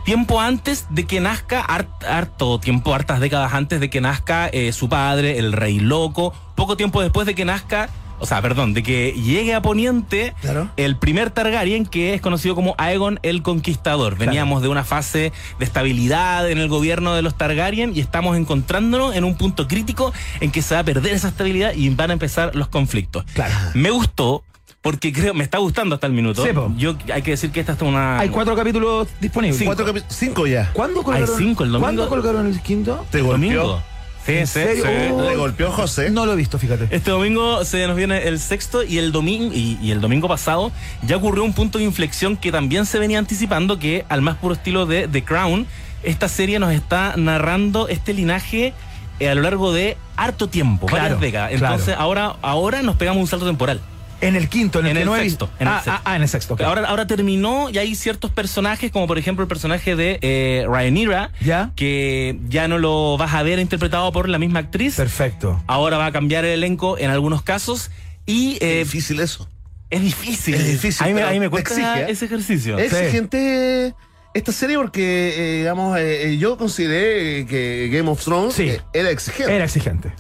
Tiempo 0.07 0.41
antes 0.41 0.87
de 0.91 1.05
que 1.05 1.19
nazca, 1.19 1.61
hart- 1.66 2.05
harto 2.09 2.61
tiempo, 2.61 2.95
hartas 2.95 3.19
décadas 3.19 3.53
antes 3.55 3.81
de 3.81 3.91
que 3.91 4.01
nazca 4.01 4.47
eh, 4.47 4.73
su 4.73 4.89
padre, 4.89 5.37
el 5.39 5.53
rey 5.53 5.81
loco. 5.81 6.33
Poco 6.55 6.77
tiempo 6.77 7.03
después 7.03 7.27
de 7.27 7.35
que 7.35 7.45
nazca, 7.45 7.89
o 8.20 8.24
sea, 8.24 8.41
perdón, 8.41 8.73
de 8.73 8.85
que 8.85 9.11
llegue 9.12 9.53
a 9.53 9.61
Poniente 9.61 10.33
Claro. 10.43 10.70
el 10.77 10.97
primer 10.97 11.31
Targaryen 11.31 11.85
que 11.87 12.15
es 12.15 12.20
conocido 12.20 12.55
como 12.55 12.77
Aegon 12.78 13.19
el 13.24 13.43
Conquistador. 13.43 14.16
Veníamos 14.16 14.62
de 14.62 14.69
una 14.69 14.85
fase 14.85 15.33
de 15.59 15.65
estabilidad 15.65 16.49
en 16.49 16.59
el 16.59 16.69
gobierno 16.69 17.12
de 17.16 17.23
los 17.23 17.35
Targaryen 17.37 17.91
y 17.97 17.99
estamos 17.99 18.37
encontrándonos 18.37 19.16
en 19.16 19.24
un 19.24 19.35
punto 19.37 19.66
crítico 19.66 20.12
en 20.39 20.53
que 20.53 20.62
se 20.62 20.74
va 20.77 20.83
a 20.83 20.85
perder 20.85 21.15
esa 21.15 21.28
estabilidad 21.28 21.73
y 21.74 21.89
van 21.91 22.11
a 22.11 22.12
empezar 22.12 22.55
los 22.55 22.69
conflictos. 22.69 23.24
Claro. 23.35 23.53
Me 23.74 23.91
gustó 23.91 24.45
porque 24.90 25.12
creo, 25.12 25.34
me 25.34 25.44
está 25.44 25.58
gustando 25.58 25.94
hasta 25.96 26.06
el 26.06 26.12
minuto. 26.12 26.44
Sí, 26.44 26.52
po. 26.52 26.72
Yo 26.76 26.96
hay 27.12 27.22
que 27.22 27.32
decir 27.32 27.50
que 27.50 27.60
esta 27.60 27.72
es 27.72 27.82
una. 27.82 28.18
Hay 28.20 28.28
cuatro 28.28 28.54
capítulos 28.54 29.08
disponibles. 29.20 29.58
Cinco. 29.58 29.74
Cuatro 29.74 29.92
capi- 29.94 30.04
cinco 30.08 30.46
ya. 30.46 30.70
¿Cuándo 30.72 31.02
colgaron? 31.02 31.28
cinco, 31.36 31.64
el 31.64 31.70
domingo. 31.72 31.80
¿Cuándo 31.80 32.08
colgaron 32.08 32.46
el 32.46 32.60
quinto? 32.60 33.04
¿Te 33.10 33.18
¿El 33.18 33.24
golpeó? 33.24 33.62
domingo? 33.62 33.82
Sí, 34.24 34.32
¿En 34.32 34.46
sí, 34.46 34.52
serio? 34.54 34.84
sí. 34.84 34.90
Oh. 35.12 35.22
¿Te 35.24 35.36
golpeó 35.36 35.70
José? 35.70 36.10
No 36.10 36.26
lo 36.26 36.32
he 36.32 36.36
visto, 36.36 36.58
fíjate. 36.58 36.88
Este 36.90 37.10
domingo 37.10 37.64
se 37.64 37.86
nos 37.86 37.96
viene 37.96 38.26
el 38.26 38.38
sexto 38.40 38.82
y 38.82 38.98
el 38.98 39.12
domingo 39.12 39.52
y, 39.54 39.78
y 39.82 39.90
el 39.92 40.00
domingo 40.00 40.26
pasado 40.28 40.72
ya 41.06 41.16
ocurrió 41.16 41.44
un 41.44 41.52
punto 41.52 41.78
de 41.78 41.84
inflexión 41.84 42.36
que 42.36 42.50
también 42.50 42.86
se 42.86 42.98
venía 42.98 43.18
anticipando 43.18 43.78
que 43.78 44.04
al 44.08 44.22
más 44.22 44.36
puro 44.36 44.54
estilo 44.54 44.84
de 44.86 45.06
The 45.08 45.22
Crown 45.24 45.66
esta 46.02 46.28
serie 46.28 46.58
nos 46.58 46.72
está 46.72 47.14
narrando 47.16 47.88
este 47.88 48.14
linaje 48.14 48.72
eh, 49.20 49.28
a 49.28 49.34
lo 49.34 49.42
largo 49.42 49.72
de 49.72 49.96
harto 50.16 50.48
tiempo, 50.48 50.86
Claro, 50.86 51.02
varias 51.04 51.20
décadas. 51.20 51.50
claro. 51.52 51.74
Entonces 51.74 51.94
ahora 51.98 52.36
ahora 52.42 52.82
nos 52.82 52.96
pegamos 52.96 53.20
un 53.22 53.26
salto 53.28 53.46
temporal. 53.46 53.80
En 54.20 54.34
el 54.36 54.48
quinto, 54.48 54.80
en 54.80 54.86
el 54.86 54.90
En 54.93 54.97
que 54.97 55.01
el 55.02 55.06
no 55.09 55.16
he 55.16 55.20
sexto, 55.22 55.51
en 55.59 55.66
el 55.68 55.74
ah, 55.74 55.76
sexto. 55.82 55.90
ah, 55.93 56.02
ah, 56.05 56.16
en 56.16 56.22
el 56.22 56.28
sexto. 56.28 56.56
Ahora, 56.64 56.86
ahora 56.88 57.06
terminó 57.06 57.68
y 57.70 57.78
hay 57.78 57.94
ciertos 57.94 58.30
personajes, 58.30 58.90
como 58.90 59.06
por 59.06 59.18
ejemplo 59.18 59.43
el 59.43 59.48
personaje 59.48 59.94
de 59.94 60.18
eh, 60.22 60.64
Rhaenyra, 60.68 61.32
¿Ya? 61.40 61.72
que 61.76 62.38
ya 62.48 62.66
no 62.68 62.78
lo 62.78 63.16
vas 63.18 63.34
a 63.34 63.43
ver 63.43 63.59
interpretado 63.59 64.10
por 64.12 64.28
la 64.28 64.38
misma 64.38 64.60
actriz. 64.60 64.97
Perfecto. 64.97 65.62
Ahora 65.66 65.98
va 65.98 66.06
a 66.06 66.12
cambiar 66.12 66.44
el 66.47 66.52
elenco 66.52 66.97
en 66.98 67.10
algunos 67.10 67.43
casos 67.43 67.90
y 68.24 68.52
eh, 68.60 68.80
Es 68.80 68.86
difícil 68.93 69.20
eso. 69.20 69.48
es 69.90 70.01
difícil. 70.01 70.55
Es 70.55 70.66
difícil, 70.66 71.05
A 71.05 71.09
mí, 71.09 71.12
me- 71.14 71.20
pero 71.20 71.28
a 71.28 71.32
mí 71.32 71.38
me 71.40 71.47
te 71.47 71.51
cuesta 71.51 71.70
exige, 71.74 72.01
¿eh? 72.01 72.06
ese 72.09 72.24
ejercicio. 72.24 72.78
Es 72.78 72.90
Sí. 72.93 72.97
exigente 72.97 73.94
esta 74.34 74.52
serie 74.52 74.76
porque, 74.78 75.34
eh, 75.36 75.59
digamos, 75.59 75.98
eh, 75.98 76.36
yo 76.38 76.56
consideré 76.59 77.47
que 77.47 77.88
Game 77.93 78.09
of 78.10 78.22
Thrones 78.24 78.55
Sí. 78.55 78.72
era 78.93 79.10
exigente. 79.10 79.55
Era 79.55 79.64
exigente. 79.64 80.10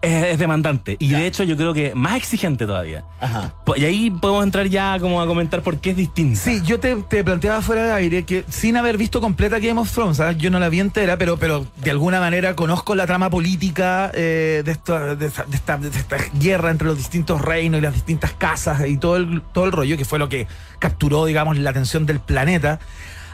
Es, 0.00 0.26
es 0.26 0.38
demandante. 0.38 0.96
Y 1.00 1.08
de 1.08 1.26
hecho 1.26 1.42
yo 1.42 1.56
creo 1.56 1.74
que 1.74 1.92
más 1.94 2.14
exigente 2.16 2.66
todavía. 2.66 3.02
Ajá. 3.20 3.52
Y 3.76 3.84
ahí 3.84 4.10
podemos 4.12 4.44
entrar 4.44 4.66
ya 4.68 4.96
como 5.00 5.20
a 5.20 5.26
comentar 5.26 5.60
por 5.62 5.78
qué 5.78 5.90
es 5.90 5.96
distinta. 5.96 6.38
Sí, 6.40 6.62
yo 6.64 6.78
te, 6.78 6.94
te 6.96 7.24
planteaba 7.24 7.60
fuera 7.62 7.82
de 7.84 7.92
aire 7.94 8.22
que 8.24 8.44
sin 8.48 8.76
haber 8.76 8.96
visto 8.96 9.20
completa 9.20 9.58
Game 9.58 9.80
of 9.80 9.90
Thrones, 9.92 10.18
¿sabes? 10.18 10.38
yo 10.38 10.50
no 10.50 10.60
la 10.60 10.68
vi 10.68 10.78
entera, 10.78 11.16
pero, 11.18 11.36
pero 11.36 11.66
de 11.82 11.90
alguna 11.90 12.20
manera 12.20 12.54
conozco 12.54 12.94
la 12.94 13.06
trama 13.06 13.28
política 13.28 14.12
eh, 14.14 14.62
de, 14.64 14.70
esta, 14.70 15.16
de 15.16 15.26
esta- 15.26 15.78
de 15.78 15.88
esta 15.88 16.16
guerra 16.38 16.70
entre 16.70 16.86
los 16.86 16.96
distintos 16.96 17.42
reinos 17.42 17.78
y 17.78 17.82
las 17.82 17.94
distintas 17.94 18.32
casas 18.34 18.86
y 18.86 18.98
todo 18.98 19.16
el, 19.16 19.42
todo 19.52 19.64
el 19.64 19.72
rollo, 19.72 19.96
que 19.96 20.04
fue 20.04 20.20
lo 20.20 20.28
que 20.28 20.46
capturó, 20.78 21.24
digamos, 21.24 21.58
la 21.58 21.70
atención 21.70 22.06
del 22.06 22.20
planeta. 22.20 22.78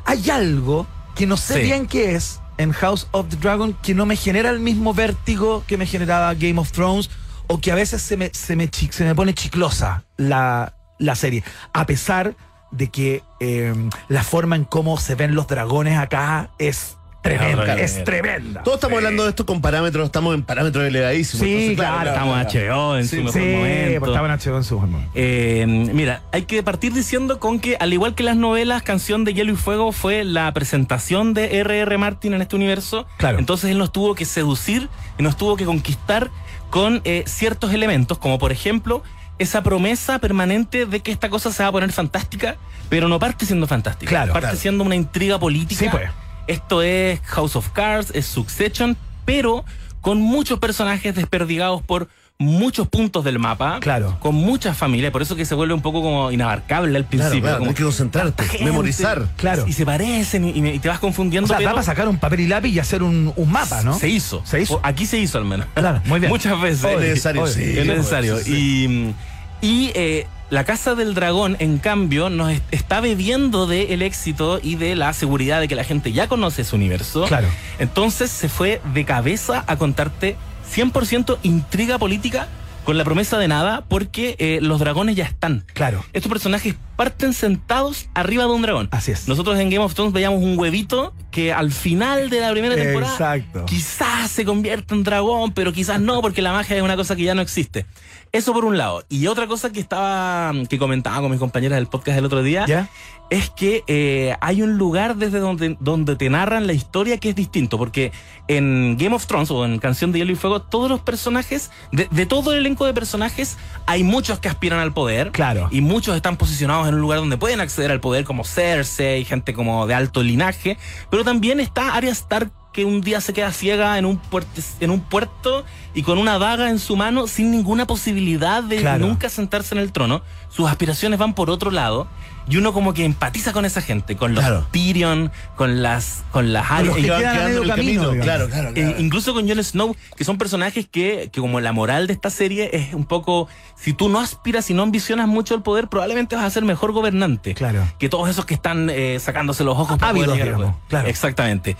Hay 0.06 0.30
algo 0.30 0.86
que 1.14 1.26
no 1.26 1.36
sé 1.36 1.54
Sí. 1.56 1.60
bien 1.60 1.86
qué 1.86 2.14
es 2.14 2.40
en 2.58 2.72
House 2.72 3.06
of 3.12 3.28
the 3.28 3.36
Dragon 3.36 3.74
que 3.82 3.94
no 3.94 4.06
me 4.06 4.16
genera 4.16 4.50
el 4.50 4.60
mismo 4.60 4.94
vértigo 4.94 5.64
que 5.66 5.76
me 5.76 5.86
generaba 5.86 6.34
Game 6.34 6.58
of 6.58 6.72
Thrones 6.72 7.10
o 7.46 7.60
que 7.60 7.72
a 7.72 7.74
veces 7.74 8.02
se 8.02 8.16
me, 8.16 8.30
se 8.32 8.56
me, 8.56 8.70
se 8.72 9.04
me 9.04 9.14
pone 9.14 9.34
chiclosa 9.34 10.04
la, 10.16 10.74
la 10.98 11.14
serie. 11.14 11.44
A 11.72 11.86
pesar 11.86 12.36
de 12.70 12.88
que 12.88 13.22
eh, 13.40 13.74
la 14.08 14.24
forma 14.24 14.56
en 14.56 14.64
cómo 14.64 14.98
se 14.98 15.14
ven 15.14 15.34
los 15.34 15.46
dragones 15.46 15.98
acá 15.98 16.50
es 16.58 16.96
tremenda, 17.24 17.74
es 17.80 18.04
tremenda. 18.04 18.62
Todos 18.62 18.76
estamos 18.76 18.98
hablando 18.98 19.24
de 19.24 19.30
esto 19.30 19.46
con 19.46 19.60
parámetros, 19.60 20.04
estamos 20.06 20.34
en 20.34 20.42
parámetros 20.42 20.84
elevadísimos. 20.86 21.44
Sí, 21.44 21.52
Entonces, 21.70 21.76
claro, 21.76 22.10
Estamos 22.10 22.38
HBO 22.52 22.96
en 22.98 23.04
Sí, 23.08 23.16
su 23.16 23.22
mejor 23.24 23.32
Sí, 23.32 23.48
momento. 23.56 24.00
pues 24.00 24.10
estaba 24.10 24.32
en 24.32 24.38
HBO 24.40 24.56
en 24.58 24.64
su 24.64 24.78
momento. 24.80 25.10
Eh, 25.14 25.64
mira, 25.92 26.22
hay 26.32 26.42
que 26.42 26.62
partir 26.62 26.92
diciendo 26.92 27.40
con 27.40 27.58
que, 27.60 27.76
al 27.80 27.92
igual 27.92 28.14
que 28.14 28.22
las 28.22 28.36
novelas, 28.36 28.82
Canción 28.82 29.24
de 29.24 29.32
Hielo 29.34 29.52
y 29.52 29.56
Fuego 29.56 29.90
fue 29.92 30.22
la 30.24 30.52
presentación 30.52 31.34
de 31.34 31.58
R.R. 31.60 31.98
Martin 31.98 32.34
en 32.34 32.42
este 32.42 32.56
universo. 32.56 33.06
Claro. 33.16 33.38
Entonces 33.38 33.70
él 33.70 33.78
nos 33.78 33.90
tuvo 33.90 34.14
que 34.14 34.24
seducir 34.26 34.88
y 35.18 35.22
nos 35.22 35.36
tuvo 35.36 35.56
que 35.56 35.64
conquistar 35.64 36.30
con 36.70 37.00
eh, 37.04 37.24
ciertos 37.26 37.72
elementos, 37.72 38.18
como 38.18 38.38
por 38.38 38.52
ejemplo 38.52 39.02
esa 39.38 39.62
promesa 39.64 40.18
permanente 40.20 40.86
de 40.86 41.00
que 41.00 41.10
esta 41.10 41.28
cosa 41.28 41.50
se 41.52 41.62
va 41.62 41.70
a 41.70 41.72
poner 41.72 41.90
fantástica, 41.90 42.56
pero 42.88 43.08
no 43.08 43.18
parte 43.18 43.46
siendo 43.46 43.66
fantástica. 43.66 44.08
Claro, 44.10 44.32
parte 44.32 44.46
claro. 44.48 44.58
siendo 44.60 44.84
una 44.84 44.94
intriga 44.94 45.38
política. 45.40 45.80
Sí, 45.80 45.88
pues. 45.90 46.08
Esto 46.46 46.82
es 46.82 47.20
House 47.24 47.56
of 47.56 47.70
Cards, 47.70 48.10
es 48.14 48.26
Succession, 48.26 48.96
pero 49.24 49.64
con 50.00 50.20
muchos 50.20 50.58
personajes 50.58 51.14
desperdigados 51.14 51.82
por 51.82 52.08
muchos 52.36 52.88
puntos 52.88 53.24
del 53.24 53.38
mapa. 53.38 53.78
Claro. 53.80 54.18
Con 54.20 54.34
muchas 54.34 54.76
familias, 54.76 55.12
por 55.12 55.22
eso 55.22 55.36
que 55.36 55.44
se 55.44 55.54
vuelve 55.54 55.72
un 55.72 55.82
poco 55.82 56.02
como 56.02 56.30
inabarcable 56.32 56.96
al 56.98 57.06
Claro, 57.06 57.08
principio. 57.08 57.42
claro, 57.42 57.58
como 57.58 57.70
hay 57.70 57.74
que 57.76 57.82
concentrarte, 57.84 58.44
gente, 58.44 58.64
memorizar. 58.64 59.28
Claro. 59.36 59.64
Y 59.66 59.72
se 59.72 59.86
parecen 59.86 60.44
y, 60.44 60.78
te 60.78 60.88
vas 60.88 60.98
confundiendo. 60.98 61.46
O 61.46 61.48
sea, 61.48 61.58
pero 61.58 61.68
da 61.70 61.74
para 61.74 61.84
sacar 61.84 62.08
un 62.08 62.18
papel 62.18 62.40
y 62.40 62.48
lápiz 62.48 62.70
y 62.70 62.78
hacer 62.80 63.02
un, 63.02 63.32
un 63.34 63.52
mapa, 63.52 63.82
¿no? 63.82 63.98
Se 63.98 64.08
hizo. 64.08 64.42
Se 64.44 64.60
hizo. 64.60 64.74
O 64.76 64.80
aquí 64.82 65.06
se 65.06 65.18
hizo 65.18 65.38
al 65.38 65.44
menos. 65.44 65.66
Claro, 65.74 66.02
muy 66.06 66.20
bien. 66.20 66.30
Muchas 66.32 66.60
veces. 66.60 66.84
Es 66.84 67.00
necesario, 67.00 67.46
sí. 67.46 67.62
es 67.78 67.86
necesario. 67.86 68.38
sí. 68.38 69.14
Y, 69.62 69.66
y 69.66 69.92
eh, 69.94 70.26
la 70.50 70.64
Casa 70.64 70.94
del 70.94 71.14
Dragón, 71.14 71.56
en 71.58 71.78
cambio, 71.78 72.30
nos 72.30 72.52
est- 72.52 72.64
está 72.70 73.00
bebiendo 73.00 73.66
del 73.66 74.02
éxito 74.02 74.60
y 74.62 74.76
de 74.76 74.94
la 74.94 75.12
seguridad 75.12 75.60
de 75.60 75.68
que 75.68 75.74
la 75.74 75.84
gente 75.84 76.12
ya 76.12 76.28
conoce 76.28 76.64
su 76.64 76.76
universo. 76.76 77.24
Claro. 77.26 77.48
Entonces 77.78 78.30
se 78.30 78.48
fue 78.48 78.80
de 78.92 79.04
cabeza 79.04 79.64
a 79.66 79.76
contarte 79.76 80.36
100% 80.72 81.38
intriga 81.42 81.98
política 81.98 82.48
con 82.84 82.98
la 82.98 83.04
promesa 83.04 83.38
de 83.38 83.48
nada 83.48 83.84
porque 83.88 84.36
eh, 84.38 84.58
los 84.60 84.78
dragones 84.78 85.16
ya 85.16 85.24
están. 85.24 85.64
Claro. 85.72 86.04
Estos 86.12 86.30
personajes 86.30 86.74
parten 86.96 87.32
sentados 87.32 88.08
arriba 88.14 88.44
de 88.44 88.50
un 88.50 88.60
dragón. 88.60 88.88
Así 88.92 89.10
es. 89.10 89.26
Nosotros 89.26 89.58
en 89.58 89.70
Game 89.70 89.82
of 89.82 89.94
Thrones 89.94 90.12
veíamos 90.12 90.42
un 90.42 90.58
huevito 90.58 91.14
que 91.30 91.52
al 91.52 91.72
final 91.72 92.28
de 92.28 92.40
la 92.40 92.50
primera 92.52 92.76
temporada 92.76 93.12
Exacto. 93.12 93.64
quizás 93.64 94.30
se 94.30 94.44
convierta 94.44 94.94
en 94.94 95.02
dragón, 95.02 95.52
pero 95.52 95.72
quizás 95.72 95.98
no, 95.98 96.20
porque 96.20 96.42
la 96.42 96.52
magia 96.52 96.76
es 96.76 96.82
una 96.82 96.94
cosa 96.96 97.16
que 97.16 97.22
ya 97.22 97.34
no 97.34 97.40
existe. 97.40 97.86
Eso 98.34 98.52
por 98.52 98.64
un 98.64 98.76
lado. 98.76 99.04
Y 99.08 99.28
otra 99.28 99.46
cosa 99.46 99.70
que 99.70 99.78
estaba, 99.78 100.52
que 100.68 100.76
comentaba 100.76 101.20
con 101.20 101.30
mis 101.30 101.38
compañeras 101.38 101.76
del 101.76 101.86
podcast 101.86 102.18
el 102.18 102.24
otro 102.24 102.42
día, 102.42 102.66
¿Ya? 102.66 102.88
es 103.30 103.48
que 103.48 103.84
eh, 103.86 104.34
hay 104.40 104.60
un 104.60 104.76
lugar 104.76 105.14
desde 105.14 105.38
donde, 105.38 105.76
donde 105.78 106.16
te 106.16 106.28
narran 106.28 106.66
la 106.66 106.72
historia 106.72 107.18
que 107.18 107.28
es 107.28 107.36
distinto, 107.36 107.78
porque 107.78 108.10
en 108.48 108.96
Game 108.98 109.14
of 109.14 109.24
Thrones 109.26 109.52
o 109.52 109.64
en 109.64 109.78
Canción 109.78 110.10
de 110.10 110.18
Hielo 110.18 110.32
y 110.32 110.34
Fuego, 110.34 110.62
todos 110.62 110.90
los 110.90 110.98
personajes, 110.98 111.70
de, 111.92 112.08
de 112.10 112.26
todo 112.26 112.52
el 112.52 112.58
elenco 112.58 112.86
de 112.86 112.92
personajes, 112.92 113.56
hay 113.86 114.02
muchos 114.02 114.40
que 114.40 114.48
aspiran 114.48 114.80
al 114.80 114.92
poder. 114.92 115.30
Claro. 115.30 115.68
Y 115.70 115.80
muchos 115.80 116.16
están 116.16 116.36
posicionados 116.36 116.88
en 116.88 116.94
un 116.94 117.00
lugar 117.00 117.20
donde 117.20 117.36
pueden 117.36 117.60
acceder 117.60 117.92
al 117.92 118.00
poder, 118.00 118.24
como 118.24 118.42
Cersei, 118.42 119.24
gente 119.24 119.54
como 119.54 119.86
de 119.86 119.94
alto 119.94 120.24
linaje, 120.24 120.76
pero 121.08 121.22
también 121.22 121.60
está 121.60 121.94
Arya 121.94 122.10
Stark 122.10 122.50
que 122.74 122.84
un 122.84 123.00
día 123.00 123.20
se 123.20 123.32
queda 123.32 123.52
ciega 123.52 123.96
en 123.98 124.04
un, 124.04 124.18
puerto, 124.18 124.60
en 124.80 124.90
un 124.90 125.00
puerto 125.00 125.64
y 125.94 126.02
con 126.02 126.18
una 126.18 126.38
daga 126.40 126.68
en 126.70 126.80
su 126.80 126.96
mano 126.96 127.28
sin 127.28 127.52
ninguna 127.52 127.86
posibilidad 127.86 128.62
de 128.64 128.78
Claro. 128.78 129.06
nunca 129.06 129.28
sentarse 129.30 129.74
en 129.76 129.80
el 129.80 129.92
trono. 129.92 130.22
Sus 130.50 130.68
aspiraciones 130.68 131.18
van 131.18 131.34
por 131.34 131.50
otro 131.50 131.70
lado 131.70 132.08
y 132.48 132.56
uno 132.58 132.72
como 132.72 132.92
que 132.92 133.04
empatiza 133.04 133.52
con 133.52 133.64
esa 133.64 133.80
gente, 133.80 134.16
con 134.16 134.34
los 134.34 134.44
Claro. 134.44 134.66
Tyrion, 134.72 135.30
con 135.56 135.82
las 135.82 136.24
con 136.32 136.52
las 136.52 136.66
que 136.94 137.02
quedan 137.02 137.66
camino. 137.68 138.10
Claro, 138.20 138.48
claro, 138.48 138.70
eh, 138.70 138.72
claro. 138.74 138.94
incluso 138.98 139.32
con 139.34 139.48
Jon 139.48 139.62
Snow, 139.62 139.96
que 140.16 140.24
son 140.24 140.36
personajes 140.36 140.86
que, 140.90 141.30
que 141.32 141.40
como 141.40 141.60
la 141.60 141.72
moral 141.72 142.08
de 142.08 142.12
esta 142.12 142.28
serie 142.28 142.70
es 142.72 142.92
un 142.92 143.04
poco, 143.06 143.48
si 143.76 143.92
tú 143.92 144.08
no 144.08 144.18
aspiras 144.20 144.68
y 144.70 144.74
no 144.74 144.82
ambicionas 144.82 145.28
mucho 145.28 145.54
el 145.54 145.62
poder, 145.62 145.86
probablemente 145.86 146.34
vas 146.34 146.44
a 146.44 146.50
ser 146.50 146.64
mejor 146.64 146.90
gobernante. 146.90 147.54
Claro. 147.54 147.82
Que 148.00 148.08
todos 148.08 148.28
esos 148.28 148.44
que 148.44 148.54
están 148.54 148.90
eh, 148.90 149.18
sacándose 149.20 149.62
los 149.62 149.78
ojos 149.78 149.96
para 149.96 150.10
Ávidos, 150.10 150.26
poder 150.26 150.38
llegar 150.40 150.54
al 150.54 150.58
digamos, 150.60 150.76
poder. 150.76 150.88
claro. 150.88 151.08
Exactamente. 151.08 151.76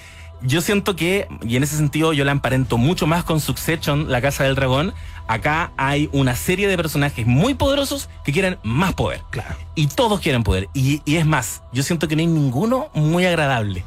Yo 0.47 0.61
siento 0.61 0.95
que, 0.95 1.27
y 1.43 1.57
en 1.57 1.63
ese 1.63 1.77
sentido 1.77 2.13
yo 2.13 2.25
la 2.27 2.33
emparento 2.33 2.77
mucho 2.77 3.07
más 3.07 3.25
con 3.25 3.41
Succession, 3.41 4.11
La 4.11 4.21
Casa 4.21 4.45
del 4.45 4.55
Dragón. 4.55 4.93
Acá 5.27 5.73
hay 5.79 6.11
una 6.13 6.37
serie 6.37 6.69
de 6.69 6.77
personajes 6.77 7.27
muy 7.27 7.55
poderosos 7.55 8.11
que 8.25 8.33
quieren 8.33 8.59
más 8.63 8.93
poder. 8.93 9.23
Claro. 9.31 9.57
Y 9.75 9.87
todos 9.87 10.21
quieren 10.21 10.45
poder. 10.45 10.69
Y, 10.75 11.01
y 11.07 11.17
es 11.17 11.25
más, 11.25 11.63
yo 11.73 11.83
siento 11.83 12.09
que 12.09 12.17
no 12.17 12.21
hay 12.21 12.27
ninguno 12.27 12.91
muy 12.93 13.25
agradable. 13.25 13.85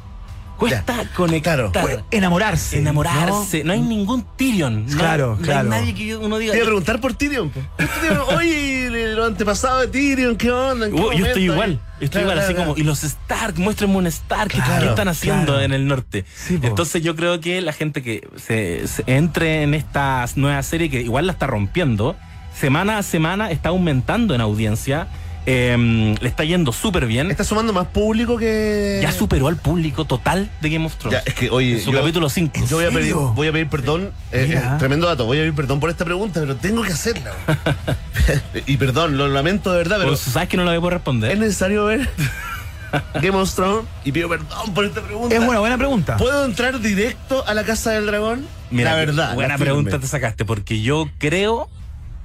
Cuesta 0.58 1.04
conectar. 1.14 1.70
Claro. 1.72 2.04
Enamorarse. 2.10 2.78
Enamorarse. 2.78 3.62
No, 3.64 3.72
hay 3.72 3.80
ningún 3.80 4.26
Tyrion. 4.36 4.86
No, 4.86 4.96
Claro, 4.98 5.36
no 5.38 5.42
claro. 5.42 5.72
hay 5.72 5.80
nadie 5.80 5.94
que 5.94 6.16
uno 6.16 6.36
diga. 6.38 6.52
Te 6.52 6.58
iba 6.58 6.64
a 6.64 6.68
preguntar 6.68 7.00
por 7.00 7.14
Tyrion. 7.14 7.52
Oye, 8.36 8.90
lo 9.14 9.24
antepasado 9.24 9.80
de 9.80 9.88
Tyrion, 9.88 10.36
¿qué 10.36 10.50
onda? 10.50 10.86
¿En 10.86 10.92
qué 10.92 10.98
yo 10.98 11.06
estoy 11.10 11.20
momento? 11.22 11.40
igual, 11.40 11.72
yo 12.00 12.04
estoy 12.04 12.08
Claro, 12.22 12.22
igual, 12.32 12.38
así 12.38 12.54
como, 12.54 12.76
y 12.76 12.82
los 12.82 13.04
Stark, 13.04 13.58
muéstrenme 13.58 13.96
un 13.96 14.06
Stark, 14.08 14.50
¿qué- 14.50 14.58
Claro, 14.58 14.82
¿qué 14.82 14.88
están 14.90 15.08
haciendo 15.08 15.60
en 15.60 15.72
el 15.72 15.86
norte? 15.86 16.24
Sí. 16.34 16.58
Entonces 16.62 17.02
yo 17.02 17.14
creo 17.16 17.40
que 17.40 17.60
la 17.60 17.72
gente 17.72 18.02
que 18.02 18.28
se, 18.36 18.86
se 18.88 19.04
entre 19.06 19.62
en 19.62 19.74
esta 19.74 20.24
nueva 20.36 20.62
serie, 20.62 20.90
que 20.90 21.00
igual 21.00 21.26
la 21.26 21.32
está 21.32 21.46
rompiendo, 21.46 22.16
semana 22.58 22.98
a 22.98 23.02
semana 23.02 23.50
está 23.50 23.68
aumentando 23.70 24.34
en 24.34 24.40
audiencia, 24.40 25.06
eh, 25.46 26.14
le 26.20 26.28
está 26.28 26.44
yendo 26.44 26.72
súper 26.72 27.06
bien, 27.06 27.30
Está 27.30 27.44
sumando 27.44 27.72
más 27.72 27.86
público 27.88 28.36
que. 28.36 28.98
ya 29.02 29.12
superó 29.12 29.48
al 29.48 29.56
público 29.56 30.04
total 30.04 30.50
de 30.60 30.70
Game 30.70 30.84
of 30.86 30.96
Thrones. 30.96 31.20
Ya, 31.24 31.30
es 31.30 31.34
que, 31.34 31.48
oye, 31.50 31.74
En 31.74 31.80
su 31.80 31.92
yo- 31.92 32.00
capítulo 32.00 32.28
5. 32.28 32.66
Yo 32.68 32.76
voy 32.76 32.84
a, 32.84 32.88
pedir, 32.88 33.02
serio? 33.04 33.32
voy 33.34 33.48
a 33.48 33.52
pedir 33.52 33.68
perdón, 33.68 34.12
eh, 34.32 34.50
eh, 34.54 34.62
tremendo 34.78 35.06
dato, 35.06 35.24
voy 35.24 35.38
a 35.38 35.40
pedir 35.40 35.54
perdón 35.54 35.80
por 35.80 35.90
esta 35.90 36.04
pregunta, 36.04 36.40
pero 36.40 36.56
tengo 36.56 36.82
que 36.82 36.92
hacerla. 36.92 37.32
y 38.66 38.76
perdón, 38.76 39.16
lo 39.16 39.28
lamento 39.28 39.70
de 39.72 39.78
verdad, 39.78 39.96
pero 39.98 40.08
Pues, 40.10 40.20
sabes 40.20 40.48
que 40.48 40.56
no 40.56 40.64
lo 40.64 40.70
voy 40.70 40.78
a 40.78 40.80
poder 40.80 40.94
es 40.94 40.98
responder. 40.98 41.38
necesario 41.38 41.84
ver 41.86 42.08
Game 43.14 43.36
of 43.36 43.54
Thrones 43.54 43.84
y 44.04 44.12
pido 44.12 44.28
perdón 44.28 44.74
por 44.74 44.84
esta 44.84 45.02
pregunta. 45.02 45.34
Es 45.34 45.40
una 45.42 45.58
buena 45.60 45.76
pregunta. 45.78 46.16
¿Puedo 46.16 46.44
entrar 46.44 46.80
directo 46.80 47.46
a 47.46 47.54
la 47.54 47.64
Casa 47.64 47.90
del 47.92 48.06
Dragón? 48.06 48.46
Mira, 48.70 48.92
la 48.92 48.96
verdad. 48.96 49.34
Buena 49.34 49.54
la 49.54 49.58
pregunta 49.58 49.98
te 49.98 50.06
sacaste, 50.06 50.44
porque 50.44 50.80
yo 50.82 51.08
creo 51.18 51.68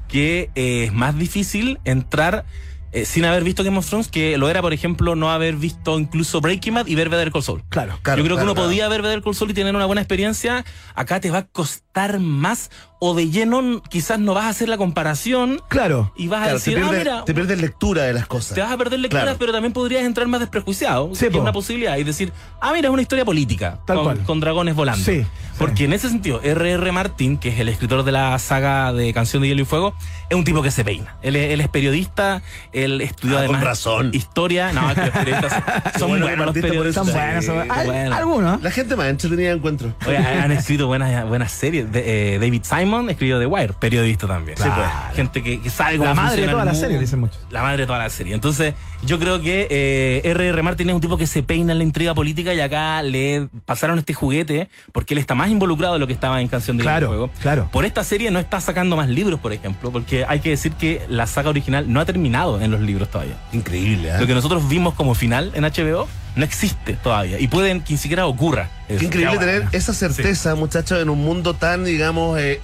que 0.07 0.49
eh, 0.55 0.85
es 0.85 0.93
más 0.93 1.17
difícil 1.17 1.79
entrar 1.85 2.45
eh, 2.93 3.05
sin 3.05 3.25
haber 3.25 3.43
visto 3.43 3.63
Game 3.63 3.77
of 3.77 3.87
Thrones 3.87 4.07
que 4.07 4.37
lo 4.37 4.49
era, 4.49 4.61
por 4.61 4.71
ejemplo, 4.71 5.15
no 5.15 5.31
haber 5.31 5.55
visto 5.55 5.99
incluso 5.99 6.41
Breaking 6.41 6.75
Bad 6.75 6.87
y 6.87 6.95
ver 6.95 7.09
Better 7.09 7.31
Call 7.31 7.43
Saul. 7.43 7.63
Claro. 7.69 7.97
Claro, 8.03 8.19
yo 8.19 8.25
creo 8.25 8.37
que 8.37 8.43
uno 8.43 8.53
claro. 8.53 8.67
podía 8.67 8.87
ver 8.87 9.01
Better 9.01 9.23
Call 9.23 9.35
Saul 9.35 9.51
y 9.51 9.53
tener 9.55 9.75
una 9.75 9.85
buena 9.85 10.01
experiencia. 10.01 10.63
Acá 10.93 11.19
te 11.19 11.31
va 11.31 11.39
a 11.39 11.47
costar 11.47 12.19
más 12.19 12.69
o 13.05 13.13
de 13.13 13.29
lleno 13.29 13.81
quizás 13.89 14.17
no 14.17 14.33
vas 14.33 14.45
a 14.45 14.49
hacer 14.49 14.69
la 14.69 14.77
comparación 14.77 15.59
Claro. 15.67 16.13
y 16.15 16.29
vas 16.29 16.39
a 16.39 16.43
Claro, 16.43 16.59
te, 16.59 16.69
decir, 16.71 16.77
ah, 16.77 16.81
pierdes, 16.89 16.99
mira, 16.99 17.25
te 17.25 17.33
pierdes 17.33 17.59
lectura 17.59 18.03
de 18.03 18.13
las 18.13 18.27
cosas. 18.27 18.55
te 18.55 18.61
vas 18.61 18.71
a 18.71 18.77
perder 18.77 18.99
lecturas, 19.01 19.23
Claro. 19.25 19.37
pero 19.39 19.51
también 19.51 19.73
podrías 19.73 20.03
entrar 20.03 20.25
más 20.27 20.39
desprejuiciado. 20.39 21.09
Sí, 21.13 21.25
que 21.27 21.35
es 21.35 21.41
una 21.41 21.51
posibilidad. 21.51 21.97
Y 21.97 22.03
decir, 22.05 22.31
ah, 22.61 22.71
mira, 22.73 22.87
es 22.87 22.93
una 22.93 23.01
historia 23.01 23.25
política. 23.25 23.79
Tal 23.85 23.97
con, 23.97 24.05
cual. 24.05 24.19
con 24.23 24.39
dragones 24.39 24.73
volando. 24.75 25.03
Sí, 25.03 25.25
Porque 25.57 25.83
en 25.85 25.93
ese 25.93 26.09
sentido, 26.09 26.41
R.R. 26.41 26.91
Martin, 26.93 27.37
que 27.37 27.49
es 27.49 27.59
el 27.59 27.69
escritor 27.69 28.03
de 28.03 28.11
la 28.11 28.39
saga 28.39 28.91
de 28.93 29.13
Canción 29.13 29.41
de 29.41 29.49
Hielo 29.49 29.61
y 29.61 29.65
Fuego, 29.65 29.93
es 30.29 30.35
un 30.37 30.43
tipo 30.43 30.61
que 30.63 30.71
se 30.71 30.83
peina. 30.83 31.15
Él 31.21 31.35
es, 31.35 31.51
él 31.51 31.61
es 31.61 31.67
periodista, 31.67 32.41
él 32.71 33.01
estudió 33.01 33.35
Ah, 33.35 33.39
además 33.41 33.59
con 33.59 33.67
razón. 33.67 34.09
historia. 34.13 34.71
No, 34.73 34.89
es 34.89 34.95
que 34.95 35.01
los 35.01 35.09
periodistas 35.11 35.53
son 35.99 36.09
bueno 36.09 36.25
buenos 36.25 36.45
los 36.47 36.53
periodistas. 36.55 36.93
Son 36.95 37.05
Sí, 37.05 37.11
buenas. 37.11 37.45
son 37.45 37.55
buenas. 37.57 37.77
Al- 37.77 37.85
bueno. 37.85 38.15
Algunos. 38.15 38.61
La 38.63 38.71
gente 38.71 38.95
más 38.95 39.07
entretenida 39.07 39.51
encuentro. 39.51 39.93
Oye, 40.07 40.17
han 40.17 40.51
escrito 40.53 40.87
buenas, 40.87 41.27
buenas 41.27 41.51
series. 41.51 41.91
De- 41.91 42.35
eh, 42.35 42.39
David 42.39 42.63
Simon 42.63 42.92
escribió 43.09 43.39
The 43.39 43.45
Wire, 43.45 43.73
periodista 43.79 44.27
también. 44.27 44.57
Sí, 44.57 44.63
pues. 44.63 45.15
Gente 45.15 45.43
que, 45.43 45.61
que 45.61 45.69
sabe 45.69 45.97
cómo 45.97 46.09
La 46.09 46.13
madre 46.15 46.41
de 46.43 46.47
toda 46.49 46.65
la 46.65 46.73
serie, 46.75 46.99
dicen 46.99 47.19
muchos. 47.19 47.39
La 47.49 47.61
madre 47.61 47.77
de 47.81 47.87
toda 47.87 47.99
la 47.99 48.09
serie. 48.09 48.33
Entonces, 48.33 48.73
yo 49.03 49.19
creo 49.19 49.41
que 49.41 49.67
eh, 49.69 50.21
R.R. 50.23 50.61
Martin 50.63 50.89
es 50.89 50.95
un 50.95 51.01
tipo 51.01 51.17
que 51.17 51.27
se 51.27 51.43
peina 51.43 51.71
en 51.73 51.77
la 51.77 51.83
intriga 51.83 52.13
política 52.13 52.53
y 52.53 52.59
acá 52.61 53.01
le 53.03 53.47
pasaron 53.65 53.99
este 53.99 54.13
juguete 54.13 54.69
porque 54.91 55.13
él 55.13 55.17
está 55.17 55.35
más 55.35 55.49
involucrado 55.49 55.93
de 55.93 55.99
lo 55.99 56.07
que 56.07 56.13
estaba 56.13 56.39
en 56.41 56.47
Canción 56.47 56.77
de 56.77 56.83
Claro, 56.83 57.07
Juego. 57.07 57.29
claro. 57.41 57.69
Por 57.71 57.85
esta 57.85 58.03
serie 58.03 58.31
no 58.31 58.39
está 58.39 58.61
sacando 58.61 58.95
más 58.95 59.09
libros, 59.09 59.39
por 59.39 59.53
ejemplo, 59.53 59.91
porque 59.91 60.25
hay 60.27 60.39
que 60.39 60.51
decir 60.51 60.73
que 60.73 61.01
la 61.09 61.27
saga 61.27 61.49
original 61.49 61.91
no 61.91 61.99
ha 61.99 62.05
terminado 62.05 62.61
en 62.61 62.71
los 62.71 62.81
libros 62.81 63.09
todavía. 63.09 63.35
Increíble, 63.51 64.09
¿eh? 64.09 64.19
Lo 64.19 64.27
que 64.27 64.33
nosotros 64.33 64.67
vimos 64.69 64.93
como 64.93 65.15
final 65.15 65.51
en 65.55 65.63
HBO 65.63 66.07
no 66.35 66.43
existe 66.45 66.93
todavía 66.93 67.39
y 67.39 67.47
pueden 67.47 67.81
que 67.81 67.93
ni 67.93 67.97
siquiera 67.99 68.25
ocurra. 68.25 68.69
eso. 68.89 68.99
Qué 68.99 69.05
increíble 69.05 69.33
Ya, 69.33 69.37
bueno. 69.39 69.51
tener 69.61 69.75
esa 69.75 69.93
certeza, 69.93 70.55
muchachos, 70.55 71.01
en 71.01 71.09
un 71.09 71.19
mundo 71.21 71.53
tan, 71.53 71.85
digamos, 71.85 72.39
eh, 72.39 72.59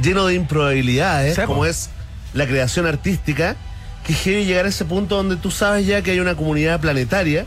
lleno 0.00 0.26
de 0.26 0.34
improbabilidades, 0.34 1.34
Sí, 1.36 1.42
como 1.46 1.64
es 1.66 1.90
la 2.34 2.46
creación 2.46 2.86
artística, 2.86 3.56
que 4.06 4.12
es 4.12 4.20
heavy 4.22 4.44
llegar 4.44 4.66
a 4.66 4.68
ese 4.68 4.84
punto 4.84 5.16
donde 5.16 5.36
tú 5.36 5.50
sabes 5.50 5.86
ya 5.86 6.02
que 6.02 6.12
hay 6.12 6.20
una 6.20 6.34
comunidad 6.34 6.80
planetaria 6.80 7.46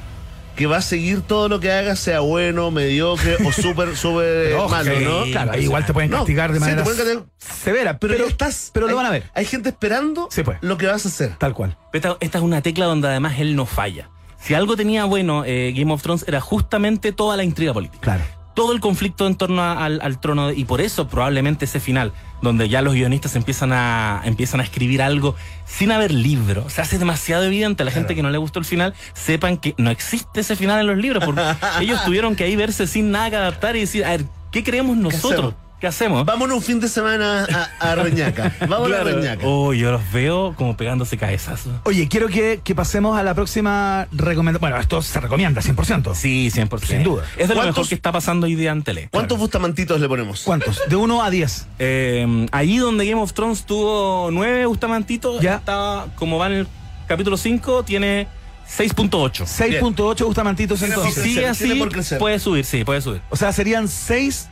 que 0.56 0.68
va 0.68 0.78
a 0.78 0.82
seguir 0.82 1.22
todo 1.22 1.50
lo 1.50 1.60
que 1.60 1.72
hagas, 1.72 2.00
sea 2.00 2.20
bueno, 2.20 2.70
mediocre 2.70 3.38
o 3.44 3.52
súper, 3.62 3.96
súper 3.98 4.54
ojo, 4.54 4.70
malo, 4.70 5.00
¿no? 5.00 5.24
Claro, 5.32 5.52
ahí 5.54 5.64
igual 5.64 5.84
te 5.86 5.94
pueden 5.94 6.12
No, 6.12 6.18
castigar 6.18 6.52
de 6.52 6.58
sí, 6.58 6.60
manera 6.60 6.84
pueden 6.84 7.00
castigar, 7.00 7.26
severa, 7.64 7.98
pero, 7.98 8.28
estás. 8.28 8.70
pero 8.72 8.86
lo 8.86 8.92
hay- 8.92 8.96
van 8.98 9.06
a 9.08 9.10
ver. 9.10 9.24
Hay 9.34 9.46
gente 9.46 9.70
esperando 9.70 10.28
Sí, 10.32 10.44
pues. 10.44 10.60
lo 10.62 10.78
que 10.78 10.86
vas 10.86 11.06
a 11.06 11.10
hacer. 11.10 11.32
Tal 11.40 11.54
cual. 11.56 11.76
Esta, 11.92 12.18
esta 12.20 12.38
es 12.38 12.44
una 12.44 12.62
tecla 12.62 12.86
donde 12.86 13.08
además 13.08 13.34
él 13.40 13.56
no 13.56 13.66
falla. 13.66 14.10
Si 14.44 14.54
algo 14.54 14.76
tenía 14.76 15.06
bueno 15.06 15.44
eh, 15.46 15.74
Game 15.76 15.94
of 15.94 16.02
Thrones 16.02 16.26
era 16.28 16.42
justamente 16.42 17.12
toda 17.14 17.38
la 17.38 17.44
intriga 17.44 17.74
política. 17.74 18.02
Claro. 18.02 18.24
Todo 18.56 18.74
el 18.74 18.82
conflicto 18.82 19.26
en 19.26 19.36
torno 19.36 19.62
a- 19.64 19.84
al, 19.84 20.00
al 20.04 20.20
trono 20.20 20.52
y 20.52 20.66
por 20.66 20.80
eso 20.82 21.08
probablemente 21.08 21.66
ese 21.66 21.80
final, 21.80 22.12
donde 22.42 22.70
ya 22.70 22.82
los 22.84 22.94
guionistas 22.94 23.36
empiezan 23.36 23.72
a, 23.74 24.22
empiezan 24.26 24.60
a 24.60 24.64
escribir 24.64 25.02
algo 25.02 25.36
sin 25.66 25.92
haber 25.92 26.12
libro, 26.12 26.70
se 26.70 26.82
hace 26.82 27.00
demasiado 27.00 27.46
evidente 27.46 27.82
a 27.82 27.86
la 27.86 27.92
gente 27.92 28.14
que 28.16 28.22
no 28.22 28.30
le 28.30 28.38
gustó 28.38 28.60
el 28.60 28.66
final, 28.66 28.94
sepan 29.14 29.58
que 29.58 29.74
no 29.78 29.90
existe 29.90 30.42
ese 30.42 30.56
final 30.56 30.80
en 30.82 30.88
los 30.88 30.98
libros, 30.98 31.24
porque 31.26 31.42
ellos 31.82 32.04
tuvieron 32.06 32.36
que 32.36 32.44
ahí 32.44 32.56
verse 32.56 32.86
sin 32.86 33.10
nada 33.12 33.30
que 33.32 33.38
adaptar 33.38 33.76
y 33.76 33.80
decir, 33.80 34.06
a 34.06 34.10
ver, 34.10 34.26
¿qué 34.52 34.64
creemos 34.64 34.98
nosotros? 34.98 35.56
Hacemos? 35.88 36.20
¿Qué 36.20 36.22
hacemos? 36.22 36.26
Vámonos 36.26 36.58
un 36.58 36.64
fin 36.64 36.80
de 36.80 36.88
semana 36.88 37.46
a, 37.80 37.92
a 37.92 37.96
Reñaca. 37.96 38.56
Vamos 38.68 38.84
a 38.84 38.86
Claro. 38.88 39.16
Reñaca. 39.20 39.46
Oh, 39.46 39.74
yo 39.74 39.92
los 39.92 40.12
veo 40.14 40.54
como 40.56 40.78
pegándose 40.78 41.18
cabezazos. 41.18 41.74
Oye, 41.84 42.08
quiero 42.08 42.28
que, 42.30 42.62
que 42.64 42.74
pasemos 42.74 43.18
a 43.18 43.24
la 43.24 43.34
próxima 43.34 44.08
recomendación. 44.12 44.62
Bueno, 44.62 44.78
esto 44.80 45.02
se 45.02 45.20
recomienda 45.20 45.62
100%. 45.62 46.16
Sí, 46.16 46.50
100%. 46.54 46.86
Sin 46.86 47.04
duda. 47.04 47.24
Es 47.38 47.48
de 47.50 47.54
lo 47.56 47.62
¿Cuántos- 47.62 47.76
mejor 47.78 47.90
que 47.90 47.96
está 47.96 48.12
pasando 48.12 48.46
hoy 48.46 48.56
día 48.56 48.72
en 48.72 48.84
tele. 48.84 49.10
¿Cuántos 49.12 49.38
bustamantitos 49.38 50.00
le 50.00 50.08
ponemos? 50.08 50.42
¿Cuántos? 50.44 50.82
De 50.88 50.96
1 50.96 51.22
a 51.24 51.30
10. 51.30 51.68
Eh, 51.80 52.48
allí 52.52 52.78
donde 52.78 53.06
Game 53.06 53.22
of 53.22 53.34
Thrones 53.34 53.66
tuvo 53.66 54.30
nueve 54.32 54.66
Bustamantitos, 54.66 55.42
Ya. 55.42 55.56
estaba, 55.56 56.08
como 56.16 56.38
va 56.38 56.48
en 56.48 56.54
el 56.54 56.68
capítulo 57.08 57.36
5, 57.38 57.84
tiene 57.84 58.28
6.8. 58.78 59.46
6.8 59.46 60.24
gustamantitos 60.26 60.80
Tiene 60.80 60.94
Si 60.96 61.00
entonces. 61.02 61.24
tiene 61.24 61.48
así, 61.48 62.16
puede 62.18 62.40
subir, 62.40 62.64
sí, 62.66 62.84
puede 62.86 63.02
subir. 63.02 63.22
O 63.30 63.36
sea, 63.36 63.52
serían 63.52 63.88
6 63.88 64.48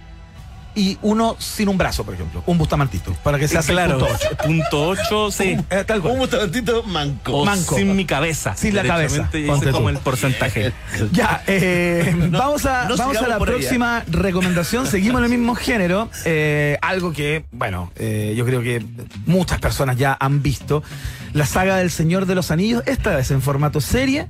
y 0.76 0.98
uno 1.02 1.36
sin 1.40 1.70
un 1.70 1.78
brazo, 1.78 2.04
por 2.04 2.14
ejemplo. 2.14 2.44
Un 2.46 2.58
bustamantito. 2.58 3.14
Para 3.24 3.38
que 3.38 3.48
sea 3.48 3.62
claro, 3.62 4.00
6.8. 4.00 4.38
punto 4.46 4.88
8, 4.90 5.32
sí. 5.32 5.58
Eh, 5.70 5.84
tal 5.86 6.02
cual. 6.02 6.14
Un 6.14 6.20
bustamantito 6.20 6.84
manco. 6.84 7.34
O 7.34 7.46
manco. 7.46 7.76
sin 7.76 7.96
mi 7.96 8.06
cabeza. 8.06 8.56
Sin 8.56 8.76
la 8.76 8.84
cabeza, 8.84 9.30
ponte 9.48 9.70
es 9.70 9.76
como 9.76 9.90
el 9.90 9.98
porcentaje. 9.98 10.74
Ya, 11.12 11.44
eh, 11.48 12.14
vamos 12.32 12.66
a, 12.66 12.88
no 12.88 12.96
vamos 12.96 13.18
a 13.18 13.28
la 13.28 13.40
próxima 13.40 14.04
recomendación. 14.08 14.88
Seguimos 14.88 15.20
en 15.20 15.26
el 15.26 15.30
mismo 15.32 15.56
género. 15.56 16.10
eh, 16.26 16.78
algo 16.82 17.12
que, 17.12 17.46
bueno, 17.52 17.92
eh, 17.96 18.34
yo 18.38 18.46
creo 18.46 18.62
que 18.62 18.86
muchas 19.26 19.60
personas 19.60 19.98
ya 19.98 20.16
han 20.20 20.42
visto. 20.42 20.84
La 21.34 21.46
saga 21.46 21.78
del 21.78 21.92
Señor 21.92 22.26
de 22.26 22.36
los 22.36 22.52
Anillos, 22.52 22.84
esta 22.86 23.16
vez 23.16 23.32
en 23.32 23.42
formato 23.42 23.82
serie. 23.82 24.28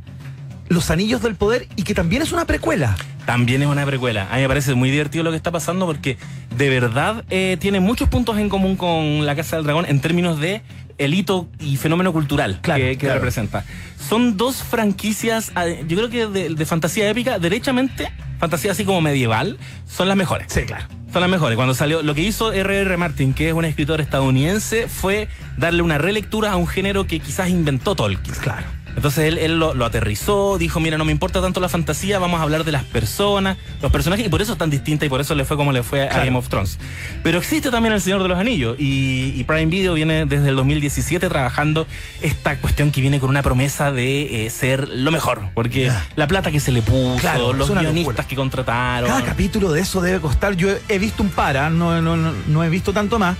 Los 0.72 0.89
Anillos 0.89 1.22
del 1.22 1.35
Poder 1.35 1.68
y 1.76 1.84
que 1.84 1.93
también 1.93 2.22
es 2.22 2.31
una 2.31 2.45
precuela. 2.45 2.95
También 3.26 3.61
es 3.61 3.68
una 3.68 3.85
precuela. 3.85 4.27
A 4.31 4.35
mí 4.38 4.41
me 4.41 4.48
parece 4.48 4.73
muy 4.73 4.89
divertido 4.89 5.23
lo 5.23 5.31
que 5.31 5.35
está 5.35 5.52
pasando 5.52 5.85
porque 5.85 6.18
de 6.56 6.69
verdad 6.69 7.26
eh, 7.30 7.57
tiene 7.60 7.81
muchos 7.81 8.07
puntos 8.07 8.38
en 8.38 8.48
común 8.48 8.77
con 8.77 9.26
La 9.26 9.35
Casa 9.35 9.57
del 9.57 9.65
Dragón 9.65 9.85
en 9.89 9.99
términos 9.99 10.39
de 10.39 10.61
el 10.98 11.14
hito 11.14 11.49
y 11.60 11.76
fenómeno 11.77 12.14
cultural 12.14 12.60
Claro, 12.61 12.81
que, 12.81 12.91
que 12.91 12.98
claro. 12.99 13.15
representa. 13.15 13.65
Son 14.07 14.38
dos 14.38 14.64
franquicias, 14.64 15.52
eh, 15.61 15.84
yo 15.89 15.98
creo 15.98 16.10
que 16.10 16.27
de, 16.27 16.56
de 16.56 16.65
fantasía 16.65 17.10
épica, 17.10 17.38
derechamente, 17.38 18.10
fantasía 18.39 18.72
así 18.72 18.85
como 18.85 19.02
medieval, 19.02 19.57
son 19.88 20.07
las 20.07 20.15
mejores. 20.15 20.48
Sí, 20.53 20.61
claro. 20.61 20.85
Son 21.11 21.19
las 21.22 21.30
mejores. 21.30 21.57
Cuando 21.57 21.73
salió, 21.73 22.02
lo 22.03 22.15
que 22.15 22.22
hizo 22.22 22.53
R.R. 22.53 22.95
Martin, 22.95 23.34
que 23.34 23.49
es 23.49 23.53
un 23.53 23.65
escritor 23.65 23.99
estadounidense, 23.99 24.88
fue 24.88 25.27
darle 25.57 25.81
una 25.81 25.98
relectura 25.98 26.53
a 26.53 26.56
un 26.56 26.68
género 26.68 27.06
que 27.07 27.19
quizás 27.19 27.49
inventó 27.49 27.93
Tolkien. 27.95 28.35
Claro. 28.38 28.65
Entonces 28.96 29.26
él, 29.26 29.38
él 29.38 29.58
lo, 29.60 29.74
lo 29.74 29.86
aterrizó, 29.86 30.58
dijo, 30.58 30.80
mira, 30.80 30.98
no 30.98 31.06
me 31.06 31.12
importa 31.12 31.42
tanto 31.42 31.60
la 31.60 31.70
fantasía, 31.70 32.20
vamos 32.20 32.40
a 32.40 32.44
hablar 32.44 32.64
de 32.64 32.72
las 32.72 32.84
personas, 32.84 33.58
los 33.82 33.92
personajes, 33.92 34.26
y 34.26 34.30
por 34.30 34.42
eso 34.42 34.52
es 34.54 34.58
tan 34.58 34.70
distinta 34.70 35.06
y 35.06 35.10
por 35.10 35.22
eso 35.22 35.34
le 35.36 35.46
fue 35.46 35.58
como 35.58 35.72
le 35.72 35.84
fue 35.84 36.08
a. 36.10 36.24
Game 36.24 36.38
of 36.38 36.50
Thrones. 36.50 36.78
Pero 37.24 37.38
existe 37.40 37.72
también 37.72 37.94
El 37.94 38.02
Señor 38.02 38.22
de 38.22 38.30
los 38.30 38.38
Anillos, 38.38 38.76
y, 38.80 39.34
y 39.36 39.44
Prime 39.46 39.68
Video 39.68 39.94
viene 39.94 40.26
desde 40.26 40.50
el 40.50 40.56
2017 40.56 41.30
trabajando 41.30 41.88
esta 42.22 42.58
cuestión 42.58 42.92
que 42.92 43.02
viene 43.02 43.20
con 43.20 43.30
una 43.30 43.42
promesa 43.44 43.92
de 43.92 44.46
eh, 44.46 44.50
ser 44.50 44.88
lo 44.90 45.12
mejor, 45.12 45.42
porque 45.54 45.92
la 46.16 46.28
plata 46.28 46.52
que 46.52 46.60
se 46.60 46.72
le 46.72 46.82
puso, 46.82 47.18
Claro, 47.22 47.54
los 47.54 47.70
guionistas 47.70 47.96
locura. 48.06 48.28
que 48.28 48.36
contrataron. 48.36 49.10
Cada 49.10 49.24
capítulo 49.24 49.72
de 49.72 49.82
eso 49.82 50.02
debe 50.02 50.20
costar. 50.20 50.56
Yo 50.56 50.70
he, 50.70 50.80
he 50.90 51.00
visto 51.00 51.24
un 51.24 51.30
par, 51.30 51.58
¿ah? 51.58 51.70
no, 51.70 52.02
no, 52.02 52.18
no, 52.18 52.34
no 52.48 52.64
he 52.64 52.70
visto 52.70 52.92
tanto 52.94 53.18
más. 53.20 53.36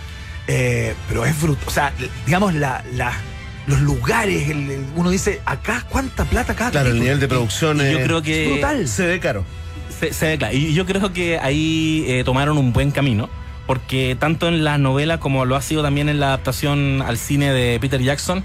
eh, 0.48 0.96
pero 1.08 1.26
es 1.26 1.40
bruto. 1.42 1.62
O 1.68 1.72
sea, 1.72 1.94
digamos, 2.26 2.54
la, 2.54 2.84
la- 2.94 3.14
los 3.72 3.82
lugares. 3.82 4.50
el- 4.50 4.70
el- 4.70 4.86
uno 4.96 5.10
dice, 5.10 5.42
acá, 5.46 5.86
¿cuánta 5.90 6.26
plata 6.26 6.54
cada 6.56 6.72
Claro, 6.72 6.90
el 6.92 7.00
nivel 7.00 7.20
de 7.20 7.28
producción 7.28 7.78
y 7.78 7.92
yo 7.92 8.00
es 8.00 8.06
creo 8.06 8.22
que- 8.22 8.46
Es 8.46 8.52
brutal. 8.52 8.88
se 8.88 9.06
ve 9.08 9.20
caro. 9.20 9.44
Se, 10.00 10.14
se 10.14 10.28
ve 10.28 10.38
claro. 10.38 10.56
Y 10.56 10.74
yo 10.74 10.86
creo 10.86 11.12
que 11.14 11.40
ahí 11.40 12.06
eh, 12.08 12.24
tomaron 12.24 12.58
un 12.58 12.74
buen 12.74 12.92
camino, 12.92 13.30
porque 13.68 14.16
tanto 14.20 14.48
en 14.48 14.64
la 14.64 14.78
novela 14.78 15.20
como 15.20 15.46
lo 15.46 15.56
ha 15.56 15.62
sido 15.62 15.82
también 15.84 16.10
en 16.10 16.20
la 16.20 16.28
adaptación 16.28 17.02
al 17.06 17.18
cine 17.18 17.52
de 17.54 17.80
Peter 17.80 18.02
Jackson, 18.02 18.44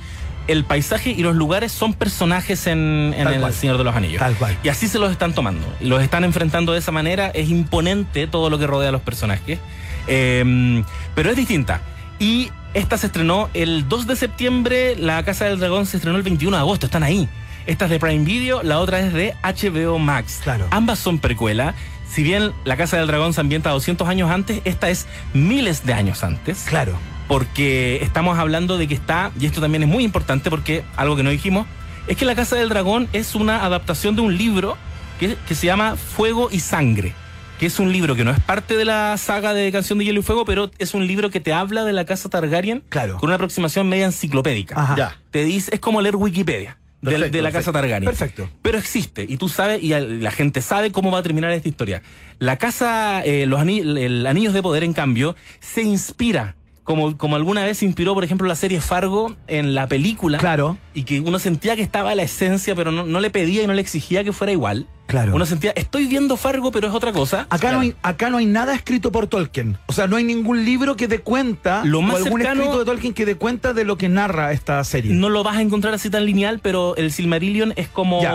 el 0.48 0.64
paisaje 0.64 1.10
y 1.10 1.22
los 1.22 1.34
lugares 1.34 1.72
son 1.72 1.92
personajes 1.94 2.68
en, 2.68 3.14
El 3.16 3.40
cual. 3.40 3.52
Señor 3.52 3.78
de 3.78 3.84
los 3.84 3.96
Anillos. 3.96 4.20
Tal 4.20 4.34
cual. 4.36 4.56
Y 4.62 4.68
así 4.68 4.86
se 4.86 4.98
los 5.00 5.10
están 5.10 5.32
tomando. 5.34 5.66
Y 5.80 5.86
los 5.86 6.02
están 6.02 6.22
enfrentando 6.22 6.72
de 6.72 6.78
esa 6.78 6.92
manera. 6.92 7.28
Es 7.28 7.48
imponente 7.48 8.28
todo 8.28 8.48
lo 8.48 8.56
que 8.58 8.66
rodea 8.68 8.90
a 8.90 8.92
los 8.92 9.00
personajes. 9.02 9.58
Eh, 10.06 10.84
pero 11.16 11.30
es 11.30 11.36
distinta. 11.36 11.80
Y 12.20 12.50
esta 12.76 12.98
se 12.98 13.06
estrenó 13.06 13.48
el 13.54 13.88
2 13.88 14.06
de 14.06 14.16
septiembre. 14.16 14.96
La 14.96 15.22
Casa 15.24 15.46
del 15.46 15.58
Dragón 15.58 15.86
se 15.86 15.96
estrenó 15.96 16.18
el 16.18 16.22
21 16.22 16.56
de 16.56 16.60
agosto. 16.60 16.86
Están 16.86 17.02
ahí. 17.02 17.26
Esta 17.66 17.86
es 17.86 17.90
de 17.90 17.98
Prime 17.98 18.24
Video, 18.24 18.62
la 18.62 18.78
otra 18.78 19.00
es 19.00 19.12
de 19.14 19.34
HBO 19.42 19.98
Max. 19.98 20.40
Claro. 20.44 20.66
Ambas 20.70 20.98
son 20.98 21.18
precuela. 21.18 21.74
Si 22.08 22.22
bien 22.22 22.52
La 22.64 22.76
Casa 22.76 22.98
del 22.98 23.06
Dragón 23.06 23.32
se 23.32 23.40
ambienta 23.40 23.70
200 23.70 24.06
años 24.08 24.30
antes, 24.30 24.60
esta 24.64 24.90
es 24.90 25.06
miles 25.32 25.84
de 25.86 25.94
años 25.94 26.22
antes 26.22 26.64
Claro. 26.68 26.96
porque 27.26 27.98
estamos 28.02 28.38
hablando 28.38 28.78
de 28.78 28.86
que 28.86 28.94
está, 28.94 29.32
y 29.40 29.46
esto 29.46 29.60
también 29.60 29.82
es 29.82 29.88
muy 29.88 30.04
importante 30.04 30.48
porque 30.50 30.84
algo 30.96 31.16
que 31.16 31.24
no 31.24 31.30
dijimos, 31.30 31.66
es 32.06 32.16
que 32.16 32.24
La 32.24 32.36
Casa 32.36 32.54
del 32.56 32.68
Dragón 32.68 33.08
es 33.12 33.34
una 33.34 33.64
adaptación 33.64 34.14
de 34.14 34.22
un 34.22 34.36
libro 34.36 34.76
que, 35.18 35.36
que 35.48 35.54
se 35.56 35.66
llama 35.66 35.96
Fuego 35.96 36.48
y 36.52 36.60
Sangre, 36.60 37.14
que 37.58 37.66
es 37.66 37.78
un 37.80 37.92
libro 37.92 38.14
que 38.14 38.24
no 38.24 38.30
es 38.30 38.40
parte 38.40 38.76
de 38.76 38.84
la 38.84 39.16
saga 39.16 39.54
de 39.54 39.70
Canción 39.72 39.98
de 39.98 40.04
Hielo 40.04 40.20
y 40.20 40.22
Fuego, 40.22 40.44
pero 40.44 40.70
es 40.78 40.94
un 40.94 41.06
libro 41.06 41.30
que 41.30 41.40
te 41.40 41.52
habla 41.52 41.84
de 41.84 41.92
la 41.92 42.04
Casa 42.04 42.28
Targaryen 42.28 42.82
Claro. 42.88 43.16
con 43.18 43.28
una 43.28 43.36
aproximación 43.36 43.88
media 43.88 44.04
enciclopédica. 44.06 44.78
Ajá. 44.80 44.96
Ya. 44.96 45.16
Te 45.30 45.44
dice, 45.44 45.74
es 45.74 45.80
como 45.80 46.00
leer 46.00 46.16
Wikipedia. 46.16 46.78
de- 47.02 47.10
de, 47.12 47.18
Perfecto, 47.18 47.42
la 47.42 47.52
Casa. 47.52 47.72
Targaryen. 47.72 48.04
Perfecto. 48.10 48.48
Pero 48.62 48.78
existe, 48.78 49.24
y 49.28 49.36
tú 49.36 49.48
sabes, 49.48 49.80
y 49.82 49.90
la 49.90 50.30
gente 50.32 50.60
sabe 50.60 50.90
cómo 50.90 51.10
va 51.12 51.18
a 51.18 51.22
terminar 51.22 51.52
esta 51.52 51.68
historia. 51.68 52.02
La 52.40 52.56
casa, 52.56 53.22
eh, 53.24 53.46
los 53.46 53.60
el 53.62 54.26
Anillos 54.26 54.54
de 54.54 54.62
Poder, 54.62 54.82
en 54.82 54.92
cambio, 54.92 55.36
se 55.60 55.82
inspira. 55.82 56.56
Como, 56.86 57.18
como 57.18 57.34
alguna 57.34 57.64
vez 57.64 57.82
inspiró, 57.82 58.14
por 58.14 58.22
ejemplo, 58.22 58.46
la 58.46 58.54
serie 58.54 58.80
Fargo 58.80 59.34
en 59.48 59.74
la 59.74 59.88
película. 59.88 60.38
Claro. 60.38 60.78
Y 60.94 61.02
que 61.02 61.18
uno 61.18 61.40
sentía 61.40 61.74
que 61.74 61.82
estaba 61.82 62.14
la 62.14 62.22
esencia, 62.22 62.76
pero 62.76 62.92
no, 62.92 63.04
no 63.04 63.18
le 63.18 63.28
pedía 63.28 63.64
y 63.64 63.66
no 63.66 63.72
le 63.74 63.80
exigía 63.82 64.22
que 64.22 64.32
fuera 64.32 64.52
igual. 64.52 64.86
Claro. 65.06 65.34
Uno 65.34 65.44
sentía, 65.46 65.72
estoy 65.72 66.06
viendo 66.06 66.36
Fargo, 66.36 66.70
pero 66.70 66.86
es 66.86 66.94
otra 66.94 67.12
cosa. 67.12 67.48
Acá, 67.50 67.72
no 67.72 67.80
hay, 67.80 67.94
acá 68.02 68.30
no 68.30 68.36
hay 68.38 68.46
nada 68.46 68.72
escrito 68.72 69.10
por 69.10 69.26
Tolkien. 69.26 69.76
O 69.86 69.92
sea, 69.92 70.06
no 70.06 70.14
hay 70.14 70.22
ningún 70.22 70.64
libro 70.64 70.96
que 70.96 71.08
dé 71.08 71.18
cuenta 71.18 71.84
Lo 71.84 72.02
más 72.02 72.14
o 72.20 72.24
algún 72.24 72.40
cercano- 72.40 72.60
escrito 72.62 72.78
de 72.78 72.84
Tolkien 72.84 73.14
que 73.14 73.26
dé 73.26 73.34
cuenta 73.34 73.72
de 73.72 73.84
lo 73.84 73.98
que 73.98 74.08
narra 74.08 74.52
esta 74.52 74.82
serie. 74.84 75.12
No 75.12 75.28
lo 75.28 75.42
vas 75.42 75.56
a 75.56 75.62
encontrar 75.62 75.92
así 75.92 76.08
tan 76.08 76.24
lineal, 76.24 76.60
pero 76.62 76.94
el 76.94 77.10
Silmarillion 77.10 77.72
es 77.74 77.88
como 77.88 78.22
Ya. 78.22 78.32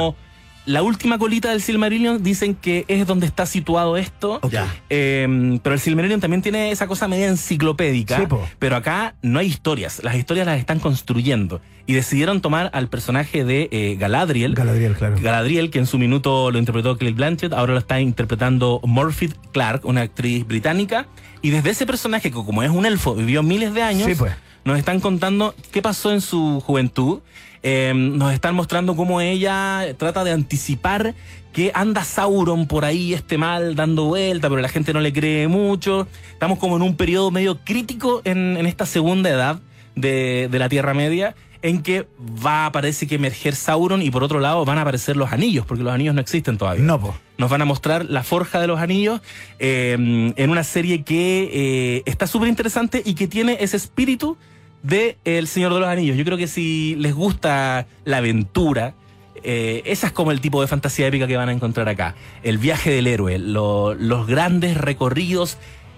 La 0.65 0.83
última 0.83 1.17
colita 1.17 1.49
del 1.49 1.61
Silmarillion. 1.61 2.21
Dicen 2.23 2.55
que 2.55 2.85
es 2.87 3.07
donde 3.07 3.25
está 3.25 3.45
situado 3.45 3.97
esto. 3.97 4.39
Eh, 4.89 5.59
pero 5.63 5.73
el 5.73 5.79
Silmarillion 5.79 6.19
también 6.19 6.41
tiene 6.41 6.71
esa 6.71 6.87
cosa 6.87 7.07
media 7.07 7.27
enciclopédica. 7.27 8.17
Sí, 8.17 8.23
pero 8.59 8.75
acá 8.75 9.15
no 9.21 9.39
hay 9.39 9.47
historias. 9.47 10.03
Las 10.03 10.15
historias 10.15 10.45
las 10.45 10.59
están 10.59 10.79
construyendo. 10.79 11.61
Y 11.87 11.93
decidieron 11.93 12.41
tomar 12.41 12.69
al 12.73 12.89
personaje 12.89 13.43
de 13.43 13.67
eh, 13.71 13.97
Galadriel. 13.99 14.53
Galadriel, 14.53 14.95
claro. 14.95 15.15
Galadriel, 15.19 15.71
que 15.71 15.79
en 15.79 15.87
su 15.87 15.97
minuto 15.97 16.51
lo 16.51 16.59
interpretó 16.59 16.97
Cate 16.97 17.11
Blanchett, 17.11 17.53
ahora 17.53 17.73
lo 17.73 17.79
está 17.79 17.99
interpretando 17.99 18.79
Morphy 18.83 19.29
Clark, 19.51 19.85
una 19.85 20.01
actriz 20.01 20.45
británica. 20.45 21.07
Y 21.41 21.49
desde 21.49 21.71
ese 21.71 21.85
personaje, 21.85 22.29
que 22.29 22.35
como 22.35 22.61
es 22.63 22.69
un 22.69 22.85
elfo, 22.85 23.15
vivió 23.15 23.41
miles 23.41 23.73
de 23.73 23.81
años, 23.81 24.07
Sí, 24.07 24.15
pues. 24.15 24.31
Nos 24.63 24.77
están 24.77 24.99
contando 24.99 25.55
qué 25.71 25.81
pasó 25.81 26.11
en 26.11 26.21
su 26.21 26.61
juventud. 26.61 27.19
Eh, 27.63 27.93
nos 27.95 28.33
están 28.33 28.55
mostrando 28.55 28.95
cómo 28.95 29.21
ella 29.21 29.85
trata 29.97 30.23
de 30.23 30.31
anticipar 30.31 31.13
que 31.53 31.71
anda 31.73 32.03
Sauron 32.03 32.67
por 32.67 32.85
ahí, 32.85 33.13
este 33.13 33.37
mal, 33.37 33.75
dando 33.75 34.05
vuelta, 34.05 34.49
pero 34.49 34.61
la 34.61 34.69
gente 34.69 34.93
no 34.93 35.01
le 35.01 35.11
cree 35.11 35.47
mucho. 35.47 36.07
Estamos 36.31 36.59
como 36.59 36.77
en 36.77 36.81
un 36.81 36.95
periodo 36.95 37.31
medio 37.31 37.59
crítico 37.63 38.21
en, 38.23 38.57
esta 38.65 38.85
segunda 38.85 39.29
edad 39.29 39.59
de, 39.95 40.49
la 40.51 40.69
Tierra 40.69 40.93
Media, 40.93 41.35
en 41.61 41.83
que 41.83 42.07
va, 42.45 42.71
parece 42.71 43.05
que 43.05 43.15
emerger 43.15 43.55
Sauron 43.55 44.01
y 44.01 44.09
por 44.09 44.23
otro 44.23 44.39
lado 44.39 44.63
van 44.65 44.77
a 44.77 44.81
aparecer 44.81 45.17
los 45.17 45.31
anillos, 45.31 45.65
porque 45.65 45.83
los 45.83 45.93
anillos 45.93 46.15
no 46.15 46.21
existen 46.21 46.57
todavía 46.57 46.83
No, 46.83 46.99
po. 46.99 47.15
Nos 47.41 47.49
van 47.49 47.61
a 47.61 47.65
mostrar 47.65 48.05
la 48.05 48.23
forja 48.23 48.61
de 48.61 48.67
los 48.67 48.79
anillos 48.79 49.19
eh, 49.59 49.93
en 50.35 50.49
una 50.49 50.63
serie 50.63 51.03
que 51.03 51.49
eh, 51.51 52.03
está 52.05 52.27
súper 52.27 52.47
interesante 52.47 53.01
y 53.03 53.15
que 53.15 53.27
tiene 53.27 53.57
ese 53.59 53.75
espíritu 53.77 54.37
de 54.83 55.17
El 55.25 55.47
Señor 55.47 55.73
de 55.73 55.79
los 55.79 55.89
Anillos. 55.89 56.15
Yo 56.17 56.23
creo 56.23 56.37
que 56.37 56.47
si 56.47 56.95
les 56.99 57.13
gusta 57.13 57.87
la 58.05 58.17
aventura, 58.17 58.93
eh, 59.43 59.81
esa 59.85 60.07
es 60.07 60.13
como 60.13 60.31
el 60.31 60.39
tipo 60.39 60.61
de 60.61 60.67
fantasía 60.67 61.07
épica 61.07 61.25
que 61.27 61.35
van 61.35 61.49
a 61.49 61.51
encontrar 61.51 61.89
acá. 61.89 62.13
El 62.43 62.59
viaje 62.59 62.91
del 62.91 63.07
héroe, 63.07 63.39
lo- 63.39 63.95
los 63.95 64.27
grandes 64.27 64.77
recorridos 64.77 65.57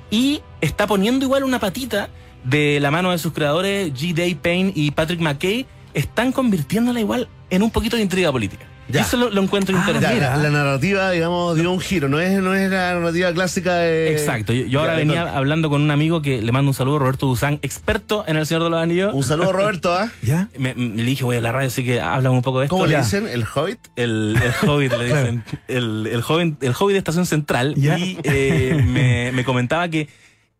y 0.10 0.42
está 0.62 0.88
poniendo 0.88 1.26
igual 1.26 1.44
una 1.44 1.60
patita 1.60 2.10
de 2.46 2.80
la 2.80 2.90
mano 2.90 3.12
de 3.12 3.18
sus 3.18 3.34
creadores, 3.34 3.94
G. 3.94 4.14
Day 4.14 4.36
Payne 4.36 4.72
y 4.76 4.92
Patrick 4.92 5.20
McKay, 5.20 5.66
están 5.94 6.32
convirtiéndola 6.32 7.00
igual 7.00 7.28
en 7.50 7.64
un 7.64 7.70
poquito 7.72 7.96
de 7.98 8.02
intriga 8.04 8.32
política. 8.32 8.66
Ya. 8.94 9.02
Eso 9.02 9.18
lo, 9.18 9.30
lo 9.30 9.42
encuentro 9.42 9.76
Ah, 9.76 9.80
interesante. 9.80 10.20
Ya, 10.22 10.30
la, 10.38 10.44
la 10.44 10.50
narrativa, 10.50 11.12
digamos, 11.12 11.56
dio 11.56 11.72
un 11.72 11.80
giro. 11.80 12.08
No 12.10 12.20
es, 12.20 12.42
no 12.42 12.54
es 12.54 12.70
la 12.70 12.94
narrativa 12.94 13.34
clásica 13.34 13.76
de. 13.76 14.12
Exacto. 14.12 14.54
Yo, 14.54 14.66
yo 14.66 14.80
ahora 14.82 14.96
venía 14.96 15.36
hablando 15.36 15.70
con 15.70 15.82
un 15.82 15.92
amigo 15.92 16.22
que 16.22 16.42
le 16.42 16.52
mando 16.52 16.70
un 16.72 16.76
saludo, 16.76 17.00
Roberto 17.00 17.26
Duzán, 17.26 17.60
experto 17.64 18.24
en 18.28 18.38
El 18.38 18.46
Señor 18.46 18.64
de 18.64 18.70
los 18.70 18.82
Anillos. 18.82 19.14
Un 19.14 19.24
saludo, 19.24 19.52
Roberto, 19.52 19.94
¿ah? 19.94 20.10
¿Ya? 20.22 20.48
Me, 20.58 20.74
me- 20.76 20.96
le 20.96 21.04
dije, 21.04 21.24
voy 21.24 21.38
a 21.38 21.42
la 21.42 21.52
radio, 21.52 21.68
así 21.68 21.84
que 21.84 22.00
habla 22.00 22.30
un 22.32 22.42
poco 22.42 22.60
de 22.60 22.66
esto. 22.66 22.76
¿Cómo 22.76 22.86
le 22.86 22.98
dicen? 22.98 23.28
¿El 23.28 23.44
Hobbit? 23.44 23.80
El, 23.96 24.38
el 24.42 24.70
Hobbit, 24.70 24.94
le 24.94 25.06
dicen. 25.06 25.44
El, 25.68 26.08
el, 26.12 26.22
joven, 26.22 26.58
el 26.62 26.74
Hobbit 26.80 26.94
de 26.94 26.98
Estación 27.00 27.26
Central. 27.26 27.74
Ya. 27.76 27.98
Y 27.98 28.20
eh, 28.24 28.84
me, 28.88 29.32
me 29.32 29.44
comentaba 29.44 29.88
que 29.90 30.08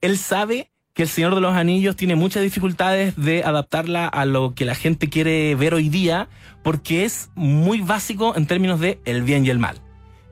él 0.02 0.18
sabe 0.18 0.70
que 0.94 1.04
El 1.04 1.10
Señor 1.10 1.34
de 1.34 1.42
los 1.42 1.56
Anillos 1.56 1.96
tiene 1.96 2.16
muchas 2.16 2.44
dificultades 2.44 3.16
de 3.16 3.44
adaptarla 3.44 4.08
a 4.08 4.26
lo 4.26 4.54
que 4.54 4.64
la 4.64 4.76
gente 4.76 5.10
quiere 5.10 5.56
ver 5.56 5.74
hoy 5.74 5.90
día, 5.90 6.28
porque 6.62 7.04
es 7.04 7.30
muy 7.34 7.82
básico 7.82 8.36
en 8.38 8.46
términos 8.46 8.80
de 8.80 9.00
el 9.06 9.24
bien 9.24 9.44
y 9.46 9.50
el 9.50 9.58
mal. 9.58 9.78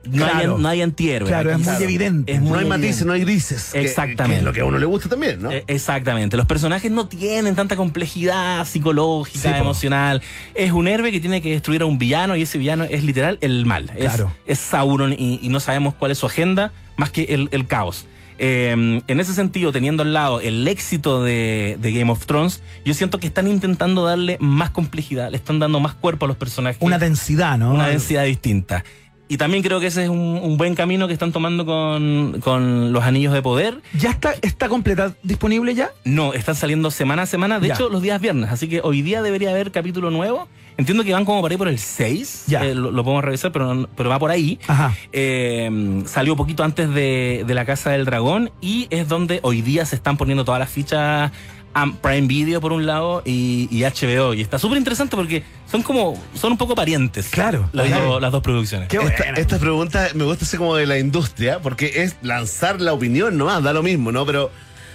No, 0.04 0.16
Claro. 0.24 0.56
hay, 0.56 0.62
no 0.62 0.68
hay 0.68 0.82
antihéroe. 0.82 1.28
Claro, 1.28 1.50
es 1.52 1.58
muy 1.58 1.82
evidente. 1.82 2.32
es 2.32 2.40
No 2.40 2.54
hay 2.54 2.60
evidente. 2.64 2.78
matices, 2.78 3.06
no 3.06 3.12
hay 3.12 3.20
grises. 3.22 3.74
Exactamente. 3.74 4.34
que 4.34 4.38
es 4.38 4.44
lo 4.44 4.52
que 4.52 4.60
a 4.60 4.64
uno 4.64 4.78
le 4.78 4.86
gusta 4.86 5.08
también, 5.08 5.42
¿no? 5.42 5.50
Eh, 5.50 5.64
exactamente. 5.66 6.36
Los 6.36 6.46
personajes 6.46 6.90
no 6.92 7.06
tienen 7.08 7.54
tanta 7.56 7.74
complejidad 7.76 8.64
psicológica, 8.64 9.40
Sí, 9.40 9.48
po. 9.48 9.56
emocional. 9.64 10.22
Es 10.54 10.70
un 10.72 10.86
héroe 10.86 11.10
que 11.10 11.18
tiene 11.20 11.42
que 11.42 11.50
destruir 11.50 11.82
a 11.82 11.86
un 11.86 11.98
villano 11.98 12.36
y 12.36 12.42
ese 12.42 12.58
villano 12.58 12.84
es 12.84 13.02
literal 13.04 13.38
el 13.42 13.66
mal. 13.66 13.90
Es, 13.96 14.04
Claro. 14.12 14.32
es 14.46 14.60
Sauron 14.60 15.12
y, 15.12 15.40
y 15.42 15.48
no 15.48 15.58
sabemos 15.58 15.94
cuál 15.94 16.12
es 16.12 16.18
su 16.18 16.26
agenda 16.26 16.72
más 16.96 17.10
que 17.10 17.22
el, 17.24 17.48
el 17.52 17.66
caos. 17.66 18.06
Eh, 18.44 18.72
en 19.06 19.20
ese 19.20 19.34
sentido, 19.34 19.70
teniendo 19.70 20.02
al 20.02 20.12
lado 20.12 20.40
el 20.40 20.66
éxito 20.66 21.22
de, 21.22 21.78
de 21.80 21.92
Game 21.92 22.10
of 22.10 22.26
Thrones, 22.26 22.60
yo 22.84 22.92
siento 22.92 23.20
que 23.20 23.28
están 23.28 23.46
intentando 23.46 24.04
darle 24.04 24.36
más 24.40 24.70
complejidad, 24.70 25.30
le 25.30 25.36
están 25.36 25.60
dando 25.60 25.78
más 25.78 25.94
cuerpo 25.94 26.24
a 26.24 26.28
los 26.28 26.36
personajes. 26.36 26.76
Una 26.80 26.98
densidad, 26.98 27.56
¿no? 27.56 27.72
Una 27.72 27.86
densidad 27.86 28.24
distinta. 28.24 28.84
Y 29.28 29.36
también 29.36 29.62
creo 29.62 29.78
que 29.78 29.86
ese 29.86 30.02
es 30.02 30.08
un, 30.10 30.18
un 30.42 30.56
buen 30.56 30.74
camino 30.74 31.06
que 31.06 31.12
están 31.14 31.30
tomando 31.30 31.64
con, 31.64 32.40
con 32.40 32.92
los 32.92 33.04
anillos 33.04 33.32
de 33.32 33.42
poder. 33.42 33.80
¿Ya 33.96 34.10
está, 34.10 34.34
está 34.42 34.68
completa, 34.68 35.14
disponible 35.22 35.74
ya? 35.76 35.90
No, 36.04 36.34
están 36.34 36.56
saliendo 36.56 36.90
semana 36.90 37.22
a 37.22 37.26
semana, 37.26 37.60
de 37.60 37.68
Ya. 37.68 37.74
hecho 37.74 37.88
los 37.90 38.02
días 38.02 38.20
viernes, 38.20 38.50
así 38.50 38.68
que 38.68 38.80
hoy 38.82 39.02
día 39.02 39.22
debería 39.22 39.50
haber 39.50 39.70
capítulo 39.70 40.10
nuevo. 40.10 40.48
Entiendo 40.76 41.04
que 41.04 41.12
van 41.12 41.24
como 41.24 41.40
por 41.42 41.50
ahí 41.50 41.56
por 41.56 41.68
el 41.68 41.78
6, 41.78 42.44
Ya. 42.46 42.64
eh, 42.64 42.74
lo, 42.74 42.90
lo 42.90 43.04
podemos 43.04 43.24
revisar, 43.24 43.52
pero, 43.52 43.88
pero 43.96 44.08
va 44.10 44.18
por 44.18 44.30
ahí. 44.30 44.58
Ajá. 44.66 44.94
Eh, 45.12 46.02
salió 46.06 46.34
poquito 46.36 46.64
antes 46.64 46.92
de, 46.92 47.44
de 47.46 47.54
la 47.54 47.64
Casa 47.64 47.90
del 47.90 48.04
Dragón 48.04 48.50
y 48.60 48.86
es 48.90 49.08
donde 49.08 49.40
hoy 49.42 49.62
día 49.62 49.84
se 49.86 49.96
están 49.96 50.16
poniendo 50.16 50.44
todas 50.44 50.58
las 50.58 50.70
fichas 50.70 51.30
a 51.74 51.86
Prime 52.02 52.26
Video 52.26 52.60
por 52.60 52.72
un 52.72 52.84
lado 52.86 53.22
y, 53.24 53.68
y 53.70 53.82
HBO. 53.84 54.34
Y 54.34 54.40
está 54.42 54.58
súper 54.58 54.76
interesante 54.78 55.16
porque 55.16 55.42
son 55.70 55.82
como, 55.82 56.20
son 56.34 56.52
un 56.52 56.58
poco 56.58 56.74
parientes. 56.74 57.28
Claro, 57.30 57.68
Las, 57.72 57.86
claro. 57.86 58.04
dos- 58.06 58.22
las 58.22 58.32
dos 58.32 58.42
producciones. 58.42 58.92
Esta, 58.92 59.24
esta 59.30 59.58
pregunta 59.58 60.08
me 60.14 60.24
gusta 60.24 60.44
así 60.44 60.56
como 60.58 60.74
de 60.76 60.86
la 60.86 60.98
industria, 60.98 61.60
porque 61.60 62.02
es 62.02 62.16
lanzar 62.22 62.80
la 62.80 62.92
opinión 62.92 63.38
nomás, 63.38 63.62
da 63.62 63.72
lo 63.72 63.82
mismo, 63.82 64.12
¿no? 64.12 64.26
Pero 64.26 64.50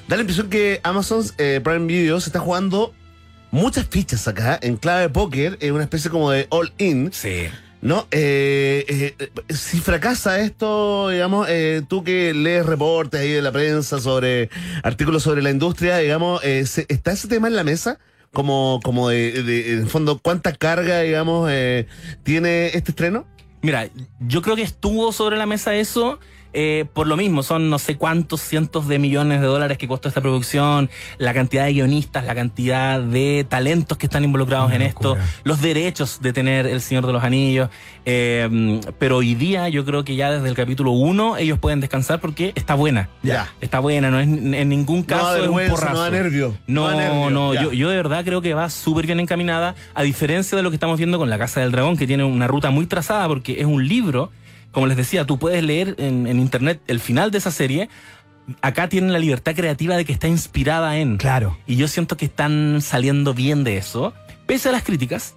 da 0.08 0.16
la 0.18 0.22
impresión 0.22 0.49
que 0.49 0.80
Amazon 0.84 1.24
eh, 1.40 1.62
Prime 1.64 1.86
Video 1.88 2.20
se 2.20 2.30
está 2.30 2.40
jugando 2.40 2.94
muchas 3.52 3.86
fichas 3.88 4.28
acá 4.28 4.60
en 4.61 4.78
clave 4.78 5.03
de 5.03 5.10
póker, 5.10 5.57
en 5.61 5.74
una 5.74 5.84
especie 5.84 6.10
como 6.11 6.32
de 6.32 6.48
all-in. 6.49 7.11
Sí. 7.14 7.48
¿No? 7.80 8.07
Eh, 8.10 8.86
eh, 8.90 9.15
eh, 9.19 9.53
si 9.53 9.80
fracasa 9.80 10.40
esto, 10.40 11.10
digamos, 11.10 11.48
eh, 11.48 11.84
tú 11.88 12.03
que 12.03 12.34
lees 12.34 12.65
reportes 12.65 13.22
ahí 13.22 13.30
de 13.32 13.41
la 13.44 13.52
prensa 13.52 13.99
sobre 14.02 14.49
artículos 14.82 15.22
sobre 15.22 15.44
la 15.44 15.52
industria, 15.52 15.98
digamos, 15.99 16.44
¿está 16.44 17.11
ese 17.11 17.28
tema 17.28 17.48
en 17.48 17.56
la 17.56 17.64
mesa? 17.64 17.99
Como, 18.34 18.80
como 18.84 19.10
de, 19.10 19.44
de- 19.44 19.74
en 19.74 19.80
el 19.84 19.88
fondo, 19.90 20.18
¿cuánta 20.18 20.53
carga, 20.53 21.02
digamos, 21.02 21.49
tiene 22.24 22.68
este 22.68 22.91
estreno? 22.91 23.28
Mira, 23.61 23.90
yo 24.19 24.41
creo 24.41 24.56
que 24.56 24.64
estuvo 24.64 25.11
sobre 25.11 25.38
la 25.38 25.45
mesa 25.45 25.76
eso. 25.76 26.19
Eh, 26.53 26.86
por 26.94 27.07
lo 27.07 27.18
mismo, 27.18 27.44
son 27.44 27.69
no 27.69 27.80
sé 27.80 27.98
cuántos 27.98 28.41
cientos 28.41 28.88
de 28.88 28.99
millones 28.99 29.41
de 29.41 29.48
dólares 29.48 29.78
que 29.78 29.88
costó 29.88 30.07
esta 30.07 30.22
producción, 30.22 30.90
la 31.18 31.34
cantidad 31.34 31.65
de 31.65 31.74
guionistas, 31.74 32.26
la 32.26 32.36
cantidad 32.36 32.99
de 33.02 33.45
talentos 33.48 33.98
que 33.98 34.06
están 34.07 34.24
involucrados 34.24 34.72
en 34.72 34.82
esto, 34.82 35.18
los 35.44 35.61
derechos 35.61 36.19
de 36.22 36.34
tener 36.34 36.65
El 36.68 36.82
Señor 36.82 37.06
de 37.06 37.14
los 37.14 37.24
Anillos. 37.24 37.69
eh, 38.06 38.80
pero 38.99 39.18
hoy 39.18 39.36
día 39.36 39.69
yo 39.69 39.86
creo 39.86 40.03
que 40.03 40.15
ya 40.15 40.32
desde 40.32 40.48
el 40.49 40.56
capítulo 40.56 40.91
1 40.91 41.38
ellos 41.38 41.60
pueden 41.60 41.80
descansar 41.82 42.19
porque 42.19 42.53
está 42.56 42.76
buena. 42.76 43.10
Ya. 43.24 43.52
Está 43.61 43.80
buena, 43.80 44.10
no 44.10 44.19
es 44.19 44.28
en 44.28 44.69
ningún 44.69 44.99
No 45.02 45.06
caso 45.07 45.38
es 45.38 45.48
un 45.49 45.69
porrazo. 45.69 45.94
no 45.94 45.99
da 46.02 46.10
nervio. 46.10 46.57
No, 46.68 46.90
No 46.91 46.98
nervio, 46.98 47.30
no, 47.30 47.53
yo, 47.53 47.74
yo 47.74 47.90
de 47.90 47.95
verdad 47.98 48.24
creo 48.24 48.41
que 48.41 48.53
va 48.53 48.69
súper 48.69 49.06
bien 49.06 49.19
encaminada, 49.19 49.76
a 49.94 50.03
diferencia 50.03 50.56
de 50.56 50.64
lo 50.64 50.69
que 50.69 50.76
estamos 50.76 50.98
viendo 50.98 51.18
con 51.18 51.30
La 51.30 51.38
Casa 51.38 51.60
del 51.60 51.72
Dragón, 51.72 51.98
que 51.98 52.07
tiene 52.07 52.24
una 52.24 52.48
ruta 52.48 52.69
muy 52.72 52.86
trazada, 52.86 53.28
porque 53.28 53.60
es 53.60 53.65
un 53.65 53.88
libro, 53.88 54.32
como 54.78 54.86
les 54.86 54.95
decía, 54.98 55.26
tú 55.26 55.40
puedes 55.40 55.64
leer 55.64 55.95
en, 55.98 56.28
en 56.28 56.40
internet 56.40 56.80
el 56.86 56.99
final 56.99 57.32
de 57.32 57.40
esa 57.40 57.49
serie. 57.49 57.90
Acá 58.62 58.88
tienen 58.88 59.12
la 59.12 59.18
libertad 59.18 59.56
creativa 59.56 59.98
de 59.98 60.06
que 60.06 60.14
está 60.14 60.28
inspirada 60.28 60.99
en. 60.99 61.18
Claro. 61.18 61.58
Y 61.66 61.78
yo 61.78 61.88
siento 61.88 62.16
que 62.16 62.26
están 62.26 62.80
saliendo 62.84 63.34
bien 63.34 63.64
de 63.64 63.78
eso, 63.78 64.14
pese 64.45 64.70
a 64.70 64.72
las 64.74 64.84
críticas, 64.84 65.34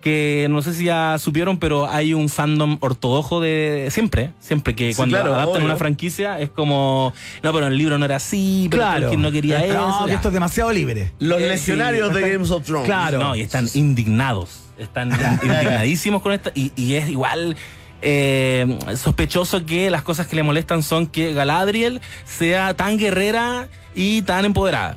que 0.00 0.46
no 0.48 0.62
sé 0.62 0.74
si 0.74 0.84
ya 0.84 1.18
supieron, 1.18 1.58
pero 1.58 1.90
hay 1.90 2.14
un 2.14 2.28
fandom 2.28 2.78
ortodoxo 2.80 3.40
de 3.40 3.88
siempre, 3.90 4.30
siempre 4.38 4.76
que 4.76 4.92
Sí, 4.92 4.96
cuando 4.96 5.16
claro, 5.16 5.34
adaptan 5.34 5.56
obvio. 5.56 5.64
una 5.64 5.76
franquicia 5.76 6.38
es 6.38 6.50
como, 6.50 7.12
no, 7.42 7.52
pero 7.52 7.66
el 7.66 7.76
libro 7.76 7.98
no 7.98 8.04
era 8.04 8.14
así, 8.14 8.68
pero 8.70 8.80
Claro. 8.84 9.00
Tolkien 9.00 9.22
no 9.22 9.32
quería 9.32 9.64
eso. 9.64 9.74
No, 10.00 10.06
que 10.06 10.14
esto 10.14 10.28
es 10.28 10.34
demasiado 10.34 10.70
libre. 10.72 11.10
Los 11.18 11.40
Eh, 11.42 11.48
legionarios 11.48 12.10
sí, 12.14 12.22
de 12.22 12.30
Games 12.32 12.50
of 12.52 12.62
Thrones. 12.64 12.86
Claro. 12.86 13.18
No, 13.18 13.34
y 13.34 13.40
están 13.40 13.66
indignados. 13.74 14.60
Están 14.78 15.10
indignadísimos 15.42 16.22
con 16.22 16.32
esto. 16.32 16.52
Y, 16.54 16.70
y 16.76 16.94
es 16.94 17.08
igual 17.08 17.56
eh, 18.04 18.78
sospechoso 18.96 19.64
que 19.64 19.90
las 19.90 20.02
cosas 20.02 20.26
que 20.26 20.36
le 20.36 20.42
molestan 20.42 20.82
son 20.82 21.06
que 21.06 21.32
Galadriel 21.32 22.00
sea 22.24 22.74
tan 22.74 22.98
guerrera 22.98 23.68
y 23.94 24.22
tan 24.22 24.44
empoderada. 24.44 24.96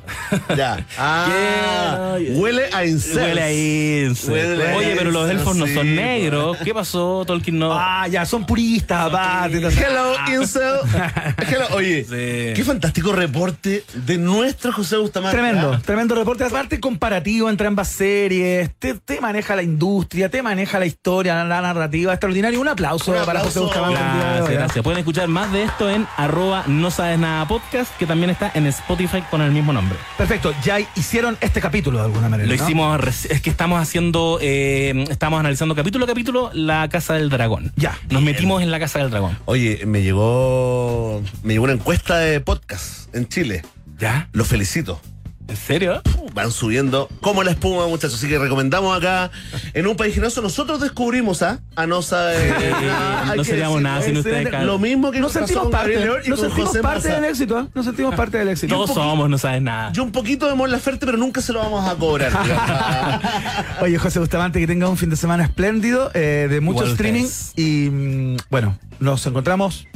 Ya. 0.56 0.84
Ah, 0.98 2.16
Que- 2.18 2.32
huele 2.32 2.64
a 2.72 2.84
incest. 2.84 3.16
Huele 3.16 3.42
a 3.42 3.52
incest. 3.52 4.28
Huele 4.28 4.72
a 4.72 4.76
Oye, 4.76 4.94
pero 4.98 5.10
los 5.10 5.30
elfos 5.30 5.56
no 5.56 5.66
son 5.66 5.94
negros. 5.94 6.56
¿Qué 6.64 6.74
pasó? 6.74 7.24
Tolkien 7.26 7.58
no. 7.58 7.72
Ah, 7.72 8.06
ya, 8.08 8.24
son 8.26 8.44
puristas, 8.44 9.06
aparte. 9.06 9.58
Hello, 9.58 10.14
incel. 10.40 10.74
Hello. 11.48 11.66
Oye, 11.72 12.04
Sí. 12.04 12.54
qué 12.54 12.62
fantástico 12.64 13.12
reporte 13.12 13.84
de 13.94 14.18
nuestro 14.18 14.72
José 14.72 14.96
Bustamante. 14.96 15.36
Tremendo, 15.36 15.72
¿ah? 15.74 15.80
tremendo 15.84 16.14
reporte. 16.14 16.44
Aparte, 16.44 16.80
comparativo 16.80 17.48
entre 17.50 17.66
ambas 17.68 17.88
series. 17.88 18.70
Te, 18.78 18.94
te 18.94 19.20
maneja 19.20 19.54
la 19.56 19.62
industria, 19.62 20.28
te 20.28 20.42
maneja 20.42 20.78
la 20.78 20.86
historia, 20.86 21.44
la 21.44 21.60
narrativa. 21.60 22.12
Extraordinario. 22.12 22.60
Un 22.60 22.68
aplauso, 22.68 23.12
Un 23.12 23.24
para 23.24 23.40
José. 23.40 23.60
Bustamante. 23.60 23.98
Gracias, 24.00 24.50
¿eh? 24.50 24.54
gracias. 24.54 24.82
Pueden 24.84 24.98
escuchar 24.98 25.28
más 25.28 25.52
de 25.52 25.62
esto 25.64 25.88
en 25.90 26.06
arroba 26.16 26.64
no 26.66 26.90
sabes 26.90 27.18
nada 27.18 27.46
podcast, 27.46 27.96
que 27.98 28.06
también 28.06 28.30
está 28.30 28.50
en 28.54 28.66
Spotify 28.66 28.87
con 29.30 29.42
el 29.42 29.52
mismo 29.52 29.72
nombre. 29.72 29.98
Perfecto, 30.16 30.54
ya 30.64 30.78
hicieron 30.96 31.36
este 31.42 31.60
capítulo 31.60 31.98
de 31.98 32.04
alguna 32.06 32.30
manera. 32.30 32.48
Lo 32.48 32.56
¿no? 32.56 32.64
hicimos, 32.64 33.26
es 33.26 33.42
que 33.42 33.50
estamos 33.50 33.80
haciendo, 33.80 34.38
eh, 34.40 35.04
estamos 35.10 35.38
analizando 35.38 35.74
capítulo 35.74 36.06
a 36.06 36.08
capítulo 36.08 36.50
la 36.54 36.88
Casa 36.88 37.14
del 37.14 37.28
Dragón. 37.28 37.70
Ya. 37.76 37.98
Nos 38.08 38.22
metimos 38.22 38.62
en 38.62 38.70
la 38.70 38.78
Casa 38.78 39.00
del 39.00 39.10
Dragón. 39.10 39.38
Oye, 39.44 39.84
me 39.84 40.02
llegó, 40.02 41.22
me 41.42 41.52
llegó 41.52 41.64
una 41.64 41.74
encuesta 41.74 42.18
de 42.18 42.40
podcast 42.40 43.14
en 43.14 43.28
Chile. 43.28 43.62
¿Ya? 43.98 44.28
Los 44.32 44.48
felicito. 44.48 45.00
¿En 45.48 45.56
serio? 45.56 46.02
Van 46.38 46.52
subiendo 46.52 47.08
como 47.20 47.42
la 47.42 47.50
espuma, 47.50 47.88
muchachos. 47.88 48.14
Así 48.14 48.28
que 48.28 48.38
recomendamos 48.38 48.96
acá, 48.96 49.32
en 49.74 49.88
un 49.88 49.96
país 49.96 50.14
generoso, 50.14 50.40
nosotros 50.40 50.80
descubrimos 50.80 51.42
¿ah? 51.42 51.58
a 51.74 51.84
Nosa. 51.88 52.32
eh, 52.32 52.54
nada, 52.70 53.32
hay 53.32 53.38
no 53.38 53.42
seríamos 53.42 53.82
nada 53.82 54.02
sin 54.02 54.16
ustedes. 54.18 54.48
Carlos. 54.48 54.66
Lo 54.68 54.78
mismo 54.78 55.10
que 55.10 55.18
Nos 55.18 55.32
sentimos 55.32 55.64
con 55.64 55.72
parte, 55.72 55.94
Gabriel 55.94 56.22
y 56.24 56.30
nos 56.30 56.38
con 56.38 56.48
sentimos 56.48 56.68
José 56.70 56.80
parte 56.80 57.08
del 57.08 57.24
éxito, 57.24 57.58
¿eh? 57.58 57.66
Nos 57.74 57.84
sentimos 57.84 58.14
parte 58.14 58.38
del 58.38 58.48
éxito. 58.50 58.72
Todos 58.72 58.94
somos, 58.94 59.28
no 59.28 59.36
sabes 59.36 59.62
nada. 59.62 59.90
Yo 59.92 60.04
un 60.04 60.12
poquito 60.12 60.46
de 60.46 60.54
Mon 60.54 60.70
Laferte, 60.70 61.06
pero 61.06 61.18
nunca 61.18 61.40
se 61.40 61.52
lo 61.52 61.58
vamos 61.58 61.90
a 61.90 61.96
cobrar. 61.96 62.30
Oye, 63.82 63.98
José 63.98 64.20
Bustamante, 64.20 64.60
que 64.60 64.68
tenga 64.68 64.88
un 64.88 64.96
fin 64.96 65.10
de 65.10 65.16
semana 65.16 65.42
espléndido, 65.42 66.12
eh, 66.14 66.46
de 66.48 66.60
mucho 66.60 66.82
Igual 66.82 66.92
streaming. 66.92 67.24
ustedes. 67.24 67.52
Y 67.56 67.90
mm, 67.90 68.36
bueno, 68.48 68.78
nos 69.00 69.26
encontramos 69.26 69.88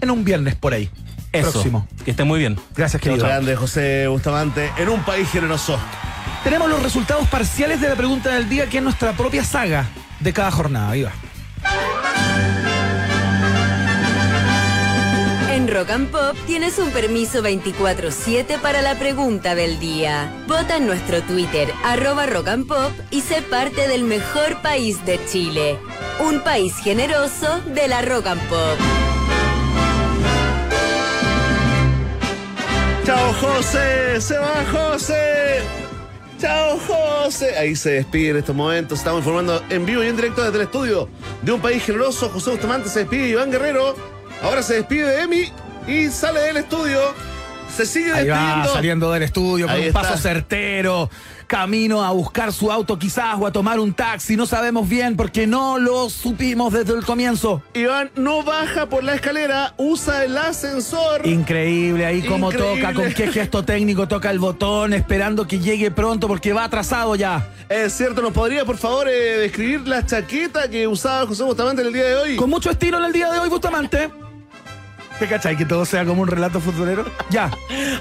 en 0.00 0.10
un 0.10 0.24
viernes 0.24 0.56
por 0.56 0.74
ahí. 0.74 0.90
Eso. 1.32 1.52
Próximo. 1.52 1.86
Que 2.04 2.10
esté 2.10 2.24
muy 2.24 2.38
bien. 2.38 2.58
Gracias, 2.74 3.00
querido. 3.02 3.26
Grande 3.26 3.54
José 3.56 4.06
Bustamante, 4.08 4.70
en 4.76 4.88
un 4.88 5.02
país 5.02 5.28
generoso. 5.30 5.78
Tenemos 6.44 6.68
los 6.68 6.82
resultados 6.82 7.26
parciales 7.28 7.80
de 7.80 7.88
la 7.88 7.96
pregunta 7.96 8.30
del 8.34 8.48
día, 8.48 8.68
que 8.68 8.78
es 8.78 8.82
nuestra 8.82 9.12
propia 9.12 9.44
saga 9.44 9.86
de 10.20 10.32
cada 10.32 10.50
jornada. 10.50 10.90
Ahí 10.90 11.02
va. 11.02 11.12
En 15.50 15.66
Rock 15.66 15.90
and 15.90 16.10
Pop 16.10 16.36
tienes 16.46 16.78
un 16.78 16.90
permiso 16.90 17.42
24-7 17.42 18.60
para 18.60 18.80
la 18.80 18.94
pregunta 18.94 19.54
del 19.54 19.80
día. 19.80 20.32
Vota 20.46 20.76
en 20.76 20.86
nuestro 20.86 21.20
Twitter, 21.22 21.68
arroba 21.84 22.26
Rock 22.26 22.48
and 22.48 22.66
Pop, 22.66 22.92
y 23.10 23.22
sé 23.22 23.42
parte 23.42 23.88
del 23.88 24.04
mejor 24.04 24.62
país 24.62 25.04
de 25.04 25.18
Chile. 25.26 25.78
Un 26.20 26.40
país 26.40 26.76
generoso 26.76 27.60
de 27.74 27.88
la 27.88 28.02
Rock 28.02 28.28
and 28.28 28.42
Pop. 28.48 29.17
Chao 33.08 33.32
José, 33.40 34.20
se 34.20 34.36
va 34.36 34.62
José. 34.70 35.62
Chao 36.38 36.78
José. 36.78 37.56
Ahí 37.56 37.74
se 37.74 37.92
despide 37.92 38.28
en 38.32 38.36
estos 38.36 38.54
momentos. 38.54 38.98
Estamos 38.98 39.20
informando 39.20 39.62
en 39.70 39.86
vivo 39.86 40.04
y 40.04 40.08
en 40.08 40.16
directo 40.16 40.42
desde 40.44 40.56
el 40.56 40.64
estudio 40.64 41.08
de 41.40 41.52
un 41.52 41.60
país 41.62 41.82
generoso. 41.82 42.28
José 42.28 42.50
Bustamante 42.50 42.90
se 42.90 42.98
despide, 43.00 43.28
Iván 43.30 43.50
Guerrero. 43.50 43.96
Ahora 44.42 44.62
se 44.62 44.74
despide 44.74 45.06
de 45.06 45.22
Emi 45.22 45.50
y 45.86 46.08
sale 46.08 46.40
del 46.40 46.58
estudio. 46.58 47.00
Se 47.74 47.86
sigue 47.86 48.12
Ahí 48.12 48.28
va, 48.28 48.36
despidiendo. 48.36 48.72
saliendo 48.74 49.10
del 49.12 49.22
estudio 49.22 49.66
con 49.68 49.74
Ahí 49.74 49.80
un 49.80 49.86
está. 49.88 50.02
paso 50.02 50.18
certero, 50.18 51.08
camino 51.48 52.04
a 52.04 52.12
buscar 52.12 52.52
su 52.52 52.70
auto 52.70 52.98
quizás 52.98 53.34
o 53.40 53.46
a 53.46 53.50
tomar 53.50 53.80
un 53.80 53.92
taxi, 53.92 54.36
no 54.36 54.46
sabemos 54.46 54.88
bien 54.88 55.16
porque 55.16 55.46
no 55.46 55.78
lo 55.78 56.08
supimos 56.10 56.72
desde 56.72 56.92
el 56.94 57.04
comienzo. 57.04 57.62
Iván 57.74 58.10
no 58.14 58.44
baja 58.44 58.86
por 58.86 59.02
la 59.02 59.14
escalera, 59.14 59.74
usa 59.78 60.24
el 60.24 60.36
ascensor. 60.36 61.26
Increíble 61.26 62.06
ahí 62.06 62.22
cómo 62.22 62.52
Increíble. 62.52 62.82
toca, 62.82 62.94
con 62.94 63.12
qué 63.12 63.32
gesto 63.32 63.64
técnico 63.64 64.06
toca 64.06 64.30
el 64.30 64.38
botón, 64.38 64.92
esperando 64.92 65.48
que 65.48 65.58
llegue 65.58 65.90
pronto 65.90 66.28
porque 66.28 66.52
va 66.52 66.64
atrasado 66.64 67.16
ya. 67.16 67.48
Es 67.68 67.94
cierto, 67.94 68.20
¿nos 68.22 68.32
podría 68.32 68.64
por 68.64 68.76
favor 68.76 69.08
eh, 69.08 69.38
describir 69.38 69.88
la 69.88 70.04
chaqueta 70.04 70.68
que 70.68 70.86
usaba 70.86 71.26
José 71.26 71.42
Bustamante 71.42 71.80
en 71.80 71.88
el 71.88 71.94
día 71.94 72.04
de 72.04 72.16
hoy? 72.16 72.36
Con 72.36 72.50
mucho 72.50 72.70
estilo 72.70 72.98
en 72.98 73.04
el 73.04 73.12
día 73.12 73.32
de 73.32 73.38
hoy, 73.38 73.48
Bustamante. 73.48 74.10
¿Te 75.18 75.26
cachai 75.26 75.56
que 75.56 75.64
todo 75.64 75.84
sea 75.84 76.04
como 76.04 76.22
un 76.22 76.28
relato 76.28 76.60
futbolero? 76.60 77.04
Ya. 77.30 77.50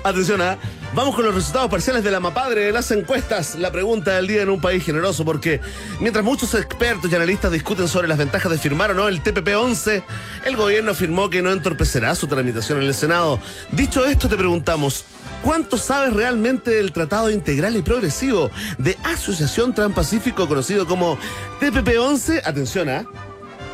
Atención, 0.04 0.40
¿ah? 0.42 0.58
vamos 0.94 1.16
con 1.16 1.26
los 1.26 1.34
resultados 1.34 1.70
parciales 1.70 2.04
de 2.04 2.12
la 2.12 2.20
MAPADRE 2.20 2.66
de 2.66 2.72
las 2.72 2.92
encuestas. 2.92 3.56
La 3.56 3.72
pregunta 3.72 4.16
del 4.16 4.28
día 4.28 4.44
en 4.44 4.50
un 4.52 4.62
país 4.62 4.84
generoso, 4.86 5.26
porque 5.26 5.60
mientras 6.00 6.24
muchos 6.24 6.54
expertos 6.54 7.12
y 7.12 7.16
analistas 7.16 7.52
discuten 7.52 7.88
sobre 7.88 8.08
las 8.08 8.20
ventajas 8.20 8.52
de 8.52 8.60
firmar 8.60 8.92
o 8.92 8.94
no 8.94 9.08
el 9.08 9.24
TPP-11, 9.24 10.04
el 10.46 10.56
gobierno 10.56 10.92
afirmó 10.92 11.30
que 11.30 11.42
no 11.42 11.52
entorpecerá 11.52 12.14
su 12.14 12.28
tramitación 12.28 12.80
en 12.82 12.86
el 12.86 12.94
Senado. 12.94 13.40
Dicho 13.72 14.06
esto, 14.06 14.30
te 14.30 14.38
preguntamos. 14.38 15.06
¿Cuánto 15.44 15.78
sabes 15.80 16.14
realmente 16.14 16.72
del 16.72 16.92
Tratado 16.92 17.32
Integral 17.32 17.76
y 17.78 17.82
Progresivo 17.82 18.52
de 18.78 18.96
Asociación 19.04 19.74
Transpacífico 19.74 20.48
conocido 20.48 20.86
como 20.86 21.18
TPP-11? 21.60 22.42
Atención, 22.46 22.90
¿ah? 22.90 23.06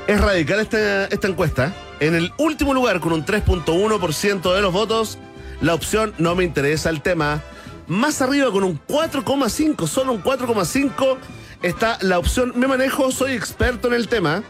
Es 0.08 0.20
radical 0.20 0.60
esta, 0.60 1.06
esta 1.06 1.28
encuesta. 1.28 1.74
En 2.04 2.16
el 2.16 2.34
último 2.38 2.74
lugar, 2.74 3.00
con 3.00 3.14
un 3.14 3.26
3.1% 3.26 4.54
de 4.54 4.62
los 4.62 4.74
votos, 4.74 5.18
la 5.62 5.74
opción 5.74 6.14
no 6.18 6.36
me 6.36 6.44
interesa 6.44 6.90
el 6.90 7.02
tema. 7.02 7.42
Más 7.88 8.22
arriba, 8.22 8.52
con 8.52 8.66
un 8.66 8.78
4,5, 8.90 9.88
solo 9.88 10.12
un 10.12 10.22
4,5, 10.22 11.16
está 11.62 11.98
la 12.02 12.20
opción 12.20 12.52
me 12.58 12.68
manejo, 12.68 13.10
soy 13.10 13.32
experto 13.32 13.88
en 13.88 13.94
el 13.94 14.10
tema. 14.10 14.44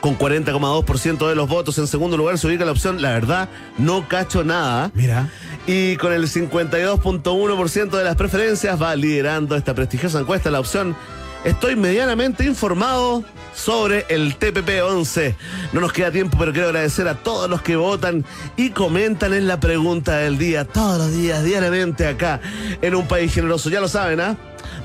Con 0.00 0.16
40,2% 0.16 1.28
de 1.28 1.34
los 1.34 1.50
votos, 1.50 1.76
en 1.76 1.86
segundo 1.86 2.16
lugar 2.16 2.38
se 2.38 2.46
ubica 2.46 2.64
la 2.64 2.72
opción, 2.72 3.02
la 3.02 3.10
verdad, 3.10 3.50
no 3.76 4.08
cacho 4.08 4.42
nada. 4.42 4.90
Mira. 4.94 5.30
Y 5.66 5.98
con 5.98 6.14
el 6.14 6.30
52.1% 6.30 7.90
de 7.90 8.04
las 8.04 8.16
preferencias 8.16 8.80
va 8.80 8.96
liderando 8.96 9.54
esta 9.54 9.74
prestigiosa 9.74 10.18
encuesta 10.18 10.50
la 10.50 10.60
opción 10.60 10.96
Estoy 11.44 11.76
medianamente 11.76 12.44
informado 12.44 13.22
sobre 13.54 14.06
el 14.08 14.38
TPP-11. 14.38 15.34
No 15.72 15.80
nos 15.80 15.92
queda 15.92 16.10
tiempo, 16.10 16.36
pero 16.38 16.52
quiero 16.52 16.68
agradecer 16.68 17.06
a 17.06 17.14
todos 17.14 17.50
los 17.50 17.60
que 17.60 17.76
votan 17.76 18.24
y 18.56 18.70
comentan 18.70 19.34
en 19.34 19.46
la 19.46 19.60
pregunta 19.60 20.16
del 20.16 20.38
día, 20.38 20.64
todos 20.64 20.98
los 20.98 21.12
días, 21.12 21.44
diariamente 21.44 22.06
acá, 22.06 22.40
en 22.80 22.94
un 22.94 23.06
país 23.06 23.32
generoso. 23.34 23.68
Ya 23.68 23.80
lo 23.80 23.88
saben, 23.88 24.20
¿ah? 24.20 24.36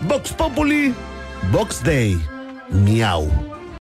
Vox 0.02 0.34
Populi, 0.34 0.94
Vox 1.52 1.82
Day, 1.84 2.20
miau. 2.70 3.59